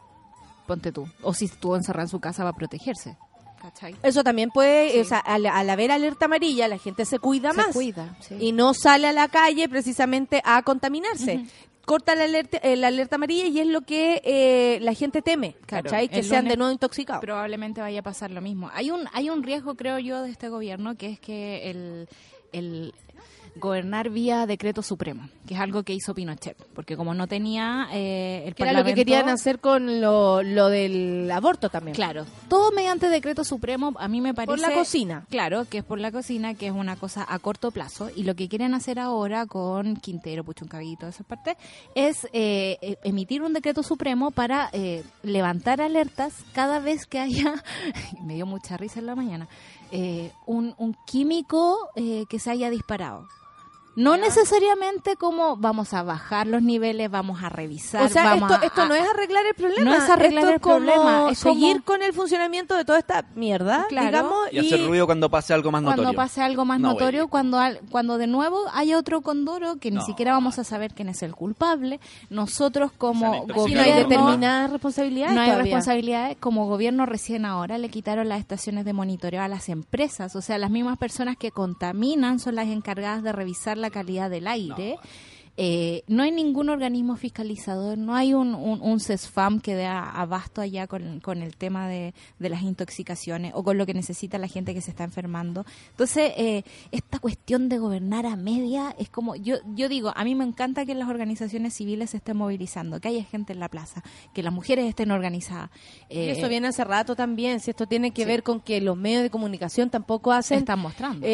ponte 0.66 0.92
tú. 0.92 1.08
O 1.22 1.34
si 1.34 1.46
estuvo 1.46 1.76
encerrada 1.76 2.04
en 2.04 2.10
su 2.10 2.20
casa 2.20 2.44
va 2.44 2.52
a 2.52 2.56
protegerse. 2.56 3.18
Eso 4.04 4.24
también 4.24 4.50
puede, 4.52 5.02
o 5.02 5.04
sea, 5.04 5.20
al, 5.20 5.46
haber 5.46 5.92
alerta 5.92 6.26
amarilla, 6.26 6.68
la 6.68 6.78
gente 6.78 7.06
se 7.06 7.20
cuida 7.20 7.54
más. 7.54 7.74
cuida, 7.74 8.16
Y 8.40 8.52
no 8.52 8.74
sale 8.74 9.08
a 9.08 9.14
la 9.14 9.28
calle 9.28 9.68
precisamente 9.68 10.42
a 10.46 10.62
contaminarse. 10.62 11.46
Corta 11.88 12.16
la 12.16 12.26
alerta, 12.26 12.58
eh, 12.58 12.76
la 12.76 12.88
alerta 12.88 13.16
amarilla 13.16 13.46
y 13.46 13.62
es 13.62 13.68
lo 13.68 13.80
que 13.80 14.22
eh, 14.26 14.78
la 14.82 14.94
gente 14.94 15.22
teme, 15.22 15.56
¿cachai? 15.66 16.10
que 16.10 16.22
sean 16.22 16.46
de 16.46 16.58
nuevo 16.58 16.70
intoxicados. 16.70 17.22
Probablemente 17.22 17.80
vaya 17.80 18.02
a 18.02 18.04
pasar 18.04 18.30
lo 18.30 18.42
mismo. 18.42 18.70
Hay 18.74 18.92
un, 18.92 19.06
hay 19.14 19.30
un 19.30 19.42
riesgo, 19.42 19.76
creo 19.76 19.98
yo, 19.98 20.22
de 20.22 20.30
este 20.30 20.50
gobierno, 20.50 20.98
que 20.98 21.12
es 21.12 21.20
que 21.22 21.70
el, 21.70 22.10
el, 22.52 22.94
gobernar 23.60 24.10
vía 24.10 24.46
decreto 24.46 24.82
supremo, 24.82 25.30
que 25.48 25.54
es 25.54 25.60
algo 25.60 25.84
que 25.84 25.94
hizo 25.94 26.14
Pinochet, 26.14 26.58
porque 26.74 26.96
como 26.96 27.14
no 27.14 27.28
tenía 27.28 27.88
eh, 27.92 28.44
el 28.46 28.56
que 28.56 28.64
Era 28.64 28.74
lo 28.74 28.84
que 28.84 28.94
querían 28.94 29.30
hacer 29.30 29.60
con 29.60 30.02
lo, 30.02 30.44
lo, 30.44 30.70
del 30.70 31.30
aborto 31.32 31.70
también. 31.70 31.96
Claro, 31.96 32.26
todo 32.50 32.72
mediante 32.72 33.10
decreto 33.10 33.44
supremo, 33.44 33.94
a 34.00 34.08
mí 34.08 34.22
me 34.22 34.34
parece... 34.34 34.52
Por 34.52 34.60
la 34.60 34.74
cocina. 34.74 35.26
Claro, 35.30 35.66
que 35.66 35.80
es 35.80 35.84
por 35.84 36.00
la 36.00 36.12
cocina, 36.12 36.54
que 36.54 36.68
es 36.68 36.74
una 36.74 36.96
cosa 36.96 37.26
a 37.28 37.40
corto 37.40 37.72
plazo, 37.72 38.10
y 38.16 38.24
lo 38.24 38.36
que 38.36 38.48
quieren 38.48 38.74
hacer 38.74 39.00
ahora 39.00 39.46
con 39.46 39.98
Quintero, 39.98 40.44
Puchuncabí 40.44 40.94
y 40.94 40.98
toda 40.98 41.10
esa 41.10 41.24
parte, 41.24 41.58
es 41.96 42.28
eh, 42.34 42.78
e, 42.82 42.98
emitir 43.04 43.42
un 43.42 43.54
decreto 43.54 43.84
supremo 43.84 44.32
para 44.32 44.70
eh, 44.74 45.04
levantar 45.24 45.82
alertas 45.82 46.34
cada 46.54 46.80
vez 46.80 47.06
que 47.06 47.20
haya, 47.20 47.64
me 48.24 48.36
dio 48.36 48.46
mucha 48.46 48.78
risa 48.78 49.00
en 49.00 49.06
la 49.06 49.16
mañana, 49.16 49.48
eh, 49.92 50.32
un, 50.46 50.76
un, 50.78 50.96
químico 51.06 51.90
eh, 51.96 52.26
que 52.30 52.40
se 52.40 52.52
haya 52.52 52.70
disparado. 52.70 53.28
No 53.98 54.16
necesariamente 54.16 55.16
como 55.16 55.58
vamos 55.58 55.96
a 55.96 56.04
bajar 56.04 56.46
los 56.46 56.62
niveles, 56.62 57.10
vamos 57.10 57.42
a 57.42 57.50
revisar. 57.50 58.04
O 58.04 58.10
sea, 58.10 58.36
esto, 58.36 58.62
esto 58.62 58.86
no 58.86 58.94
es 58.94 59.02
arreglar 59.10 59.44
el 59.48 59.56
problema. 59.56 59.84
No 59.90 59.96
es 59.96 60.08
arreglar 60.08 60.54
el 60.54 60.60
problema. 60.60 61.32
Es 61.32 61.40
seguir 61.40 61.82
con 61.82 62.04
el 62.04 62.14
funcionamiento 62.14 62.76
de 62.76 62.86
toda 62.86 63.00
esta 63.00 63.26
mierda, 63.34 63.88
digamos. 63.90 64.54
Y, 64.54 64.60
hacer 64.60 64.86
ruido 64.86 65.08
cuando 65.08 65.32
pase 65.32 65.56
algo 65.56 65.72
más 65.72 65.82
notorio. 65.82 66.04
Cuando 66.04 66.16
pase 66.16 66.42
algo 66.44 66.64
más 66.64 66.80
notorio, 66.80 67.28
cuando, 67.28 67.60
cuando 67.90 68.20
de 68.20 68.28
nuevo 68.28 68.60
haya 68.72 69.00
otro 69.00 69.22
condoro 69.22 69.78
que 69.78 69.90
ni 69.90 70.02
siquiera 70.02 70.34
vamos 70.34 70.60
a 70.60 70.64
saber 70.64 70.94
quién 70.94 71.10
es 71.10 71.24
el 71.24 71.34
culpable. 71.34 72.00
Nosotros 72.30 72.92
como 72.96 73.48
gobierno... 73.48 73.78
No 73.78 73.82
hay 73.82 74.04
determinadas 74.04 74.70
responsabilidades 74.70 75.34
No 75.34 75.42
hay 75.42 75.56
responsabilidades. 75.56 76.38
Como 76.40 76.68
gobierno 76.68 77.08
recién 77.08 77.46
ahora 77.46 77.80
le 77.80 77.90
quitaron 77.90 78.30
las 78.30 78.42
estaciones 78.42 78.86
de 78.86 78.94
monitoreo 78.94 79.42
a 79.42 79.48
las 79.48 79.70
empresas. 79.70 80.36
O 80.36 80.42
sea, 80.44 80.60
las 80.60 80.70
mismas 80.70 81.00
personas 81.00 81.36
que 81.36 81.50
contaminan 81.50 82.40
son 82.40 82.54
las 82.54 82.68
encargadas 82.68 83.24
de 83.24 83.32
revisar 83.32 83.76
la 83.76 83.87
calidad 83.90 84.30
del 84.30 84.48
aire. 84.48 84.98
Eh, 85.60 86.04
no 86.06 86.22
hay 86.22 86.30
ningún 86.30 86.70
organismo 86.70 87.16
fiscalizador, 87.16 87.98
no 87.98 88.14
hay 88.14 88.36
un, 88.36 88.54
un, 88.54 89.00
CESFAM 89.00 89.60
que 89.60 89.74
dé 89.74 89.88
abasto 89.88 90.62
allá 90.62 90.86
con, 90.86 91.20
con 91.20 91.42
el 91.42 91.58
tema 91.58 91.88
de, 91.88 92.14
las 92.38 92.62
intoxicaciones 92.62 93.54
o 93.56 93.64
con 93.64 93.76
lo 93.76 93.88
que 93.88 93.96
necesita 93.96 94.38
la 94.38 94.48
gente 94.48 94.76
que 94.76 94.82
se 94.82 94.92
está 94.92 95.04
enfermando. 95.04 95.66
Entonces, 95.90 96.32
eh, 96.38 96.64
esta 96.92 97.18
cuestión 97.18 97.70
de 97.70 97.80
gobernar 97.80 98.28
a 98.28 98.36
media 98.36 98.96
es 99.00 99.10
como, 99.10 99.36
yo, 99.36 99.56
yo 99.74 99.90
digo, 99.90 100.14
a 100.16 100.24
mí 100.24 100.36
me 100.36 100.44
encanta 100.44 100.86
que 100.86 100.94
las 100.94 101.10
organizaciones 101.10 101.74
civiles 101.74 102.12
se 102.12 102.18
estén 102.18 102.38
movilizando, 102.38 103.02
que 103.02 103.08
haya 103.08 103.24
gente 103.24 103.54
en 103.54 103.60
la 103.60 103.68
plaza, 103.68 104.04
que 104.36 104.44
las 104.44 104.54
mujeres 104.54 104.86
estén 104.86 105.10
organizadas. 105.10 105.72
Eh, 106.10 106.36
eso 106.38 106.50
viene 106.50 106.68
hace 106.68 106.84
rato 106.84 107.16
también, 107.16 107.62
si 107.62 107.72
esto 107.72 107.88
tiene 107.88 108.12
que 108.12 108.26
ver 108.26 108.44
con 108.44 108.60
que 108.60 108.80
los 108.80 108.96
medios 108.96 109.24
de 109.24 109.32
comunicación 109.32 109.90
tampoco 109.90 110.32
hacen... 110.32 110.60
Están 110.60 110.82
mostrando. 110.82 111.26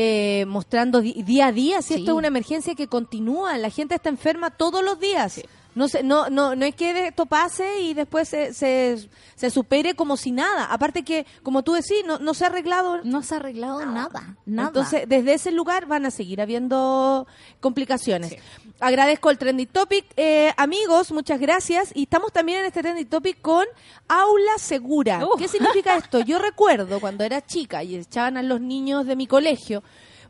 mostrando 0.48 1.02
día 1.02 1.48
a 1.48 1.52
día, 1.52 1.82
si 1.82 1.96
esto 1.96 2.12
es 2.12 2.18
una 2.18 2.28
emergencia 2.28 2.74
que 2.74 2.88
continúa, 2.88 3.58
la 3.58 3.70
gente 3.70 3.96
está 3.96 4.13
enferma 4.14 4.50
todos 4.50 4.84
los 4.84 5.00
días. 5.00 5.42
No, 5.76 5.88
se, 5.88 6.04
no, 6.04 6.30
no, 6.30 6.56
no 6.56 6.66
es 6.66 6.76
que 6.76 7.08
esto 7.08 7.26
pase 7.26 7.82
y 7.82 7.96
después 7.96 8.30
se, 8.30 8.54
se, 8.54 9.10
se, 9.36 9.50
supere 9.50 9.96
como 9.96 10.18
si 10.18 10.32
nada. 10.32 10.66
Aparte 10.66 11.04
que, 11.04 11.26
como 11.42 11.64
tú 11.64 11.74
decís, 11.74 12.04
no, 12.06 12.20
no 12.20 12.36
se 12.36 12.44
ha 12.44 12.48
arreglado. 12.48 13.04
No 13.04 13.24
se 13.24 13.34
ha 13.34 13.38
arreglado 13.38 13.84
nada, 13.86 14.38
nada. 14.46 14.68
Entonces, 14.68 15.04
desde 15.08 15.34
ese 15.34 15.52
lugar 15.52 15.88
van 15.88 16.06
a 16.06 16.12
seguir 16.12 16.42
habiendo 16.42 17.26
complicaciones. 17.60 18.36
Agradezco 18.80 19.32
el 19.32 19.40
Trending 19.40 19.68
Topic. 19.68 20.06
Eh, 20.16 20.54
amigos, 20.58 21.12
muchas 21.12 21.40
gracias. 21.40 21.92
Y 21.96 22.04
estamos 22.04 22.32
también 22.32 22.60
en 22.60 22.66
este 22.66 22.82
Trending 22.82 23.08
Topic 23.08 23.42
con 23.42 23.66
Aula 24.08 24.58
Segura. 24.58 25.26
Uh. 25.26 25.38
¿Qué 25.38 25.48
significa 25.48 25.96
esto? 25.98 26.20
Yo 26.20 26.38
recuerdo 26.38 27.00
cuando 27.00 27.24
era 27.24 27.44
chica 27.44 27.84
y 27.84 27.96
echaban 27.96 28.38
a 28.38 28.44
los 28.44 28.62
niños 28.62 29.08
de 29.08 29.16
mi 29.16 29.26
colegio, 29.26 29.84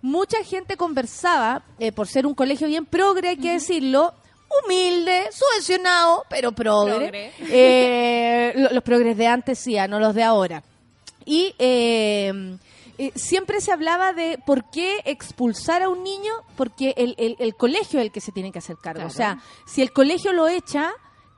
mucha 0.04 0.44
gente 0.44 0.78
conversaba, 0.78 1.64
eh, 1.80 1.92
por 1.92 2.08
ser 2.08 2.28
un 2.28 2.36
colegio 2.36 2.68
bien 2.68 2.86
progre, 2.86 3.30
hay 3.30 3.38
que 3.38 3.54
decirlo, 3.54 4.14
humilde, 4.64 5.30
subvencionado, 5.32 6.26
pero 6.30 6.52
progre. 6.52 6.96
Progre. 6.96 7.32
Eh, 7.50 8.54
lo- 8.56 8.70
los 8.70 8.84
progres 8.84 9.18
de 9.18 9.26
antes 9.26 9.58
sí, 9.58 9.78
ah, 9.80 9.88
no 9.88 10.00
los 10.00 10.14
de 10.14 10.22
ahora. 10.24 10.62
Y 11.26 11.56
eh, 11.58 12.58
eh, 12.98 13.12
siempre 13.16 13.62
se 13.62 13.72
hablaba 13.72 14.14
de 14.14 14.38
por 14.46 14.70
qué 14.70 15.00
expulsar 15.06 15.82
a 15.82 15.90
un 15.90 16.04
niño, 16.04 16.34
porque 16.56 16.94
el, 16.98 17.16
el- 17.18 17.36
el 17.40 17.56
colegio 17.56 18.00
es 18.00 18.06
el 18.06 18.12
que 18.12 18.22
se 18.22 18.32
tiene 18.32 18.52
que 18.52 18.60
hacer 18.60 18.76
cargo. 18.76 19.00
Claro. 19.00 19.08
O 19.08 19.12
sea, 19.16 19.40
si 19.66 19.82
el 19.82 19.92
colegio 19.94 20.34
lo 20.34 20.48
echa, 20.48 20.92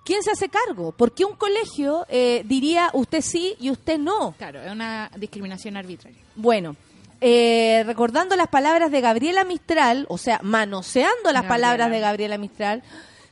¿quién 0.03 0.24
se 0.24 0.32
hace 0.32 0.49
cargo? 0.49 0.91
¿Por 0.91 1.13
qué 1.13 1.24
un 1.24 1.36
colegio 1.36 2.05
eh, 2.09 2.41
diría 2.45 2.89
usted 2.93 3.22
sí 3.22 3.55
y 3.59 3.70
usted 3.70 3.99
no? 3.99 4.34
Claro, 4.38 4.61
es 4.61 4.72
una 4.72 5.09
discriminación 5.18 5.78
arbitraria. 5.78 6.20
Bueno, 6.36 6.76
eh, 7.22 7.84
recordando 7.86 8.36
las 8.36 8.47
palabras 8.47 8.91
de 8.91 9.01
Gabriela 9.01 9.43
Mistral, 9.43 10.05
o 10.09 10.18
sea, 10.18 10.39
manoseando 10.43 11.32
las 11.32 11.43
Gabriela. 11.43 11.47
palabras 11.47 11.91
de 11.91 11.99
Gabriela 11.99 12.38
Mistral, 12.38 12.84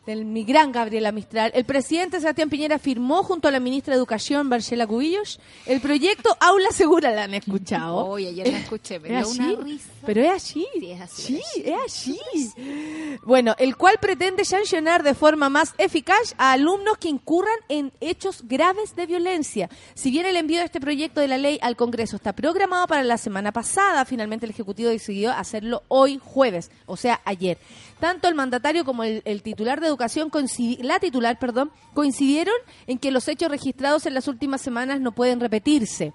de 0.06 0.16
mi 0.18 0.44
gran 0.44 0.72
Gabriela 0.72 1.12
Mistral, 1.12 1.52
el 1.56 1.64
presidente 1.64 2.20
Sebastián 2.20 2.50
Piñera 2.50 2.78
firmó 2.78 3.24
junto 3.24 3.48
a 3.48 3.52
la 3.52 3.60
ministra 3.60 3.94
de 3.94 3.98
Educación, 3.98 4.48
Marcela 4.48 4.86
Cubillos, 4.86 5.40
el 5.66 5.80
proyecto 5.80 6.36
Aula 6.42 6.72
Segura. 6.72 7.12
¿La 7.12 7.24
han 7.24 7.34
escuchado? 7.34 7.96
Oye, 8.08 8.30
ayer 8.30 8.52
la 8.52 8.60
escuché, 8.60 9.00
me 9.00 9.24
una 9.26 9.56
risa. 9.62 9.90
Pero 10.06 10.22
es 10.22 10.32
así. 10.32 10.68
Sí, 10.74 10.92
es 10.92 11.02
así, 11.02 11.22
Sí, 11.24 11.64
es 11.64 11.76
así. 11.86 12.20
Bueno, 13.24 13.56
el 13.58 13.78
cual 13.78 13.96
pretende 14.02 14.44
sancionar 14.44 15.04
de 15.04 15.14
forma 15.14 15.48
más 15.48 15.74
eficaz 15.78 16.36
a 16.38 16.52
alumnos 16.52 16.98
que 16.98 17.08
incurran 17.08 17.56
en 17.70 17.94
hechos 18.02 18.44
graves 18.46 18.96
de 18.98 19.06
violencia. 19.06 19.70
Si 19.94 20.12
bien 20.12 20.26
el 20.26 20.36
envío 20.36 20.60
de 20.60 20.66
este 20.66 20.82
proyecto 20.82 21.22
de 21.22 21.30
la 21.30 21.38
ley 21.38 21.60
al 21.62 21.78
Congreso 21.78 22.18
está 22.18 22.34
programado 22.34 22.88
para 22.88 23.04
la 23.04 23.18
semana 23.18 23.54
pasada, 23.54 24.04
finalmente 24.04 24.46
el 24.46 24.52
Ejecutivo 24.52 24.90
decidió 24.90 25.32
hacerlo 25.32 25.84
hoy 25.88 26.20
jueves, 26.22 26.72
o 26.86 26.98
sea, 26.98 27.22
ayer. 27.24 27.58
Tanto 28.00 28.28
el 28.28 28.36
mandatario 28.36 28.84
como 28.84 29.04
el, 29.06 29.22
el 29.24 29.42
titular 29.42 29.80
de 29.80 29.93
educación, 29.94 30.30
coincidi- 30.30 30.82
la 30.82 31.00
titular, 31.00 31.40
perdón, 31.40 31.72
coincidieron 31.94 32.56
en 32.88 32.98
que 32.98 33.12
los 33.12 33.28
hechos 33.28 33.50
registrados 33.50 34.06
en 34.06 34.14
las 34.14 34.28
últimas 34.28 34.62
semanas 34.62 35.00
no 35.00 35.12
pueden 35.12 35.40
repetirse. 35.40 36.14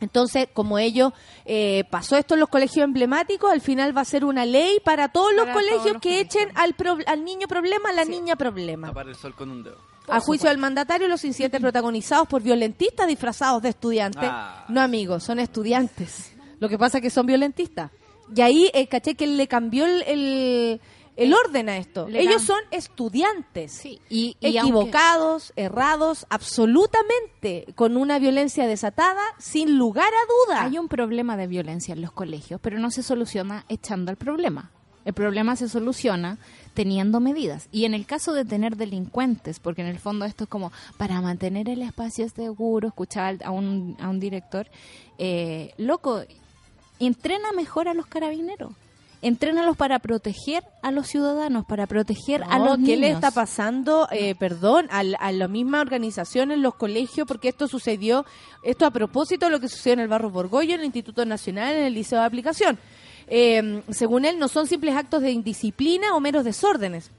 Entonces, 0.00 0.48
como 0.52 0.78
ello 0.78 1.12
eh, 1.44 1.82
pasó 1.90 2.16
esto 2.16 2.34
en 2.34 2.40
los 2.40 2.48
colegios 2.48 2.84
emblemáticos, 2.84 3.50
al 3.50 3.60
final 3.60 3.96
va 3.96 4.02
a 4.02 4.04
ser 4.04 4.24
una 4.24 4.46
ley 4.46 4.78
para 4.84 5.08
todos 5.08 5.34
los 5.34 5.44
todos 5.46 5.56
colegios 5.56 5.92
los 5.94 6.00
que 6.02 6.10
colegios. 6.10 6.34
echen 6.36 6.48
al, 6.54 6.74
pro- 6.74 6.98
al 7.06 7.24
niño 7.24 7.48
problema, 7.48 7.88
a 7.88 7.92
la 7.92 8.04
niña 8.04 8.36
problema. 8.36 8.88
Tapar 8.88 9.08
el 9.08 9.16
sol 9.16 9.34
con 9.34 9.50
un 9.50 9.64
dedo. 9.64 9.76
A 10.06 10.20
juicio 10.20 10.48
del 10.48 10.56
mandatario, 10.58 11.06
los 11.08 11.24
incidentes 11.24 11.60
protagonizados 11.60 12.28
por 12.28 12.40
violentistas 12.42 13.08
disfrazados 13.08 13.60
de 13.60 13.70
estudiantes. 13.70 14.30
Ah. 14.32 14.64
No, 14.68 14.80
amigos, 14.80 15.24
son 15.24 15.38
estudiantes. 15.40 16.32
Lo 16.60 16.68
que 16.68 16.78
pasa 16.78 16.98
es 16.98 17.02
que 17.02 17.10
son 17.10 17.26
violentistas. 17.26 17.90
Y 18.34 18.40
ahí, 18.40 18.70
eh, 18.72 18.86
caché 18.86 19.16
que 19.16 19.26
le 19.26 19.48
cambió 19.48 19.84
el, 19.84 20.02
el, 20.02 20.80
el 21.18 21.34
orden 21.34 21.68
a 21.68 21.76
esto. 21.76 22.08
Le 22.08 22.20
Ellos 22.22 22.42
son 22.42 22.58
estudiantes. 22.70 23.72
Sí, 23.72 24.00
y, 24.08 24.36
y 24.40 24.56
aunque- 24.56 24.60
equivocados, 24.60 25.52
errados, 25.56 26.26
absolutamente, 26.30 27.66
con 27.74 27.96
una 27.96 28.18
violencia 28.18 28.66
desatada, 28.66 29.22
sin 29.38 29.78
lugar 29.78 30.06
a 30.12 30.48
duda. 30.52 30.62
Hay 30.64 30.78
un 30.78 30.88
problema 30.88 31.36
de 31.36 31.46
violencia 31.46 31.92
en 31.92 32.00
los 32.02 32.12
colegios, 32.12 32.60
pero 32.62 32.78
no 32.78 32.90
se 32.90 33.02
soluciona 33.02 33.64
echando 33.68 34.10
el 34.10 34.16
problema. 34.16 34.70
El 35.04 35.14
problema 35.14 35.56
se 35.56 35.68
soluciona 35.68 36.38
teniendo 36.74 37.18
medidas. 37.18 37.68
Y 37.72 37.86
en 37.86 37.94
el 37.94 38.04
caso 38.04 38.32
de 38.34 38.44
tener 38.44 38.76
delincuentes, 38.76 39.58
porque 39.58 39.80
en 39.80 39.88
el 39.88 39.98
fondo 39.98 40.24
esto 40.26 40.44
es 40.44 40.50
como 40.50 40.70
para 40.98 41.20
mantener 41.22 41.68
el 41.68 41.82
espacio 41.82 42.28
seguro, 42.28 42.88
escuchaba 42.88 43.28
al- 43.28 43.40
a 43.42 43.50
un, 43.50 43.96
a 44.00 44.08
un 44.08 44.20
director, 44.20 44.66
eh, 45.16 45.72
loco, 45.78 46.22
entrena 47.00 47.52
mejor 47.52 47.88
a 47.88 47.94
los 47.94 48.06
carabineros. 48.06 48.72
Entrénalos 49.20 49.76
para 49.76 49.98
proteger 49.98 50.62
a 50.80 50.92
los 50.92 51.08
ciudadanos, 51.08 51.64
para 51.66 51.88
proteger 51.88 52.44
a 52.48 52.58
los 52.60 52.76
¿Qué 52.76 52.82
niños. 52.82 53.00
le 53.00 53.10
está 53.10 53.32
pasando? 53.32 54.06
Eh, 54.12 54.36
perdón, 54.36 54.86
a, 54.90 55.02
la- 55.02 55.18
a 55.18 55.32
la 55.32 55.48
misma 55.48 55.80
organización 55.80 56.52
en 56.52 56.62
los 56.62 56.76
colegios, 56.76 57.26
porque 57.26 57.48
esto 57.48 57.66
sucedió, 57.66 58.24
esto 58.62 58.86
a 58.86 58.92
propósito 58.92 59.46
de 59.46 59.52
lo 59.52 59.58
que 59.60 59.68
sucedió 59.68 59.94
en 59.94 60.00
el 60.00 60.08
Barro 60.08 60.30
Borgoyo, 60.30 60.74
en 60.74 60.80
el 60.80 60.86
Instituto 60.86 61.24
Nacional, 61.26 61.74
en 61.74 61.84
el 61.86 61.94
Liceo 61.94 62.20
de 62.20 62.26
Aplicación. 62.26 62.78
Eh, 63.26 63.82
según 63.90 64.24
él, 64.24 64.38
no 64.38 64.46
son 64.46 64.68
simples 64.68 64.94
actos 64.94 65.20
de 65.20 65.32
indisciplina 65.32 66.14
o 66.14 66.20
meros 66.20 66.44
desórdenes. 66.44 67.10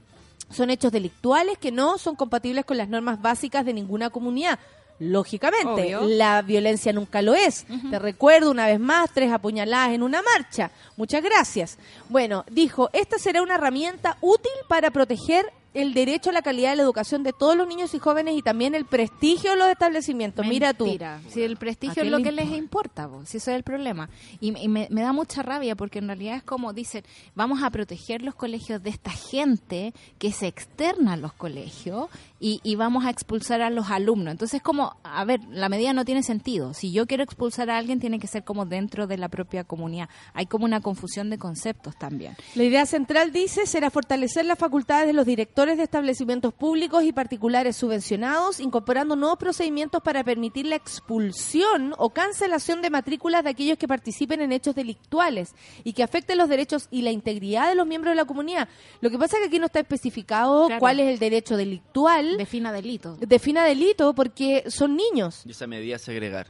Son 0.50 0.70
hechos 0.70 0.90
delictuales 0.92 1.58
que 1.58 1.70
no 1.70 1.98
son 1.98 2.16
compatibles 2.16 2.64
con 2.64 2.78
las 2.78 2.88
normas 2.88 3.20
básicas 3.20 3.64
de 3.66 3.74
ninguna 3.74 4.08
comunidad. 4.10 4.58
Lógicamente, 5.00 5.96
Obvio. 5.96 6.02
la 6.02 6.42
violencia 6.42 6.92
nunca 6.92 7.22
lo 7.22 7.34
es. 7.34 7.64
Te 7.90 7.98
recuerdo 7.98 8.50
una 8.50 8.66
vez 8.66 8.78
más, 8.78 9.10
tres 9.12 9.32
apuñaladas 9.32 9.90
en 9.94 10.02
una 10.02 10.20
marcha. 10.22 10.70
Muchas 10.96 11.22
gracias. 11.22 11.78
Bueno, 12.08 12.44
dijo, 12.50 12.90
esta 12.92 13.18
será 13.18 13.42
una 13.42 13.54
herramienta 13.56 14.18
útil 14.20 14.52
para 14.68 14.90
proteger 14.90 15.46
el 15.72 15.94
derecho 15.94 16.30
a 16.30 16.32
la 16.32 16.42
calidad 16.42 16.70
de 16.70 16.76
la 16.76 16.82
educación 16.82 17.22
de 17.22 17.32
todos 17.32 17.56
los 17.56 17.66
niños 17.68 17.94
y 17.94 18.00
jóvenes 18.00 18.34
y 18.36 18.42
también 18.42 18.74
el 18.74 18.86
prestigio 18.86 19.52
de 19.52 19.56
los 19.56 19.68
establecimientos. 19.68 20.44
Mira 20.44 20.74
tú. 20.74 20.84
Mentira. 20.84 21.20
Si 21.28 21.42
el 21.44 21.54
¿A 21.54 21.58
prestigio 21.60 22.02
es 22.02 22.10
lo 22.10 22.18
que 22.18 22.32
les 22.32 22.46
importa? 22.46 22.58
importa, 22.58 23.06
vos, 23.06 23.28
si 23.28 23.36
eso 23.36 23.52
es 23.52 23.56
el 23.56 23.62
problema. 23.62 24.10
Y, 24.40 24.48
y 24.58 24.66
me, 24.66 24.88
me 24.90 25.00
da 25.00 25.12
mucha 25.12 25.42
rabia 25.44 25.76
porque 25.76 26.00
en 26.00 26.08
realidad 26.08 26.34
es 26.36 26.42
como 26.42 26.72
dicen, 26.72 27.04
vamos 27.36 27.62
a 27.62 27.70
proteger 27.70 28.20
los 28.22 28.34
colegios 28.34 28.82
de 28.82 28.90
esta 28.90 29.12
gente 29.12 29.94
que 30.18 30.32
se 30.32 30.48
externa 30.48 31.12
a 31.12 31.16
los 31.16 31.32
colegios 31.34 32.08
y, 32.40 32.60
y 32.64 32.74
vamos 32.74 33.04
a 33.04 33.10
expulsar 33.10 33.60
a 33.62 33.70
los 33.70 33.90
alumnos. 33.90 34.32
Entonces 34.32 34.62
como, 34.62 34.96
a 35.04 35.24
ver, 35.24 35.40
la 35.50 35.68
medida 35.68 35.92
no 35.92 36.04
tiene 36.04 36.22
sentido. 36.22 36.74
Si 36.74 36.90
yo 36.90 37.06
quiero 37.06 37.22
expulsar 37.22 37.70
a 37.70 37.76
alguien, 37.78 38.00
tiene 38.00 38.18
que 38.18 38.26
ser 38.26 38.42
como 38.44 38.66
dentro 38.66 39.06
de 39.06 39.18
la 39.18 39.28
propia 39.28 39.62
comunidad. 39.64 40.08
Hay 40.34 40.46
como 40.46 40.64
una 40.64 40.80
confusión 40.80 41.30
de 41.30 41.38
conceptos 41.38 41.96
también. 41.98 42.34
La 42.54 42.64
idea 42.64 42.86
central, 42.86 43.30
dice, 43.32 43.66
será 43.66 43.90
fortalecer 43.90 44.44
las 44.46 44.58
facultades 44.58 45.06
de 45.06 45.12
los 45.12 45.26
directores 45.26 45.76
de 45.76 45.84
establecimientos 45.84 46.54
públicos 46.54 47.04
y 47.04 47.12
particulares 47.12 47.76
subvencionados, 47.76 48.58
incorporando 48.60 49.14
nuevos 49.16 49.38
procedimientos 49.38 50.02
para 50.02 50.24
permitir 50.24 50.66
la 50.66 50.76
expulsión 50.76 51.94
o 51.98 52.10
cancelación 52.10 52.80
de 52.82 52.90
matrículas 52.90 53.44
de 53.44 53.50
aquellos 53.50 53.76
que 53.78 53.86
participen 53.86 54.40
en 54.40 54.52
hechos 54.52 54.74
delictuales 54.74 55.54
y 55.84 55.92
que 55.92 56.02
afecten 56.02 56.38
los 56.38 56.48
derechos 56.48 56.88
y 56.90 57.02
la 57.02 57.10
integridad 57.10 57.68
de 57.68 57.74
los 57.74 57.86
miembros 57.86 58.12
de 58.12 58.16
la 58.16 58.24
comunidad. 58.24 58.68
Lo 59.00 59.10
que 59.10 59.18
pasa 59.18 59.36
es 59.36 59.42
que 59.42 59.48
aquí 59.48 59.58
no 59.58 59.66
está 59.66 59.80
especificado 59.80 60.66
Claro. 60.66 60.80
cuál 60.80 61.00
es 61.00 61.08
el 61.08 61.18
derecho 61.18 61.56
delictual. 61.56 62.29
Defina 62.36 62.72
delito. 62.72 63.16
Defina 63.20 63.64
delito 63.64 64.14
porque 64.14 64.64
son 64.68 64.96
niños. 64.96 65.42
Y 65.46 65.50
esa 65.50 65.66
medida 65.66 65.96
es 65.96 66.02
segregar. 66.02 66.48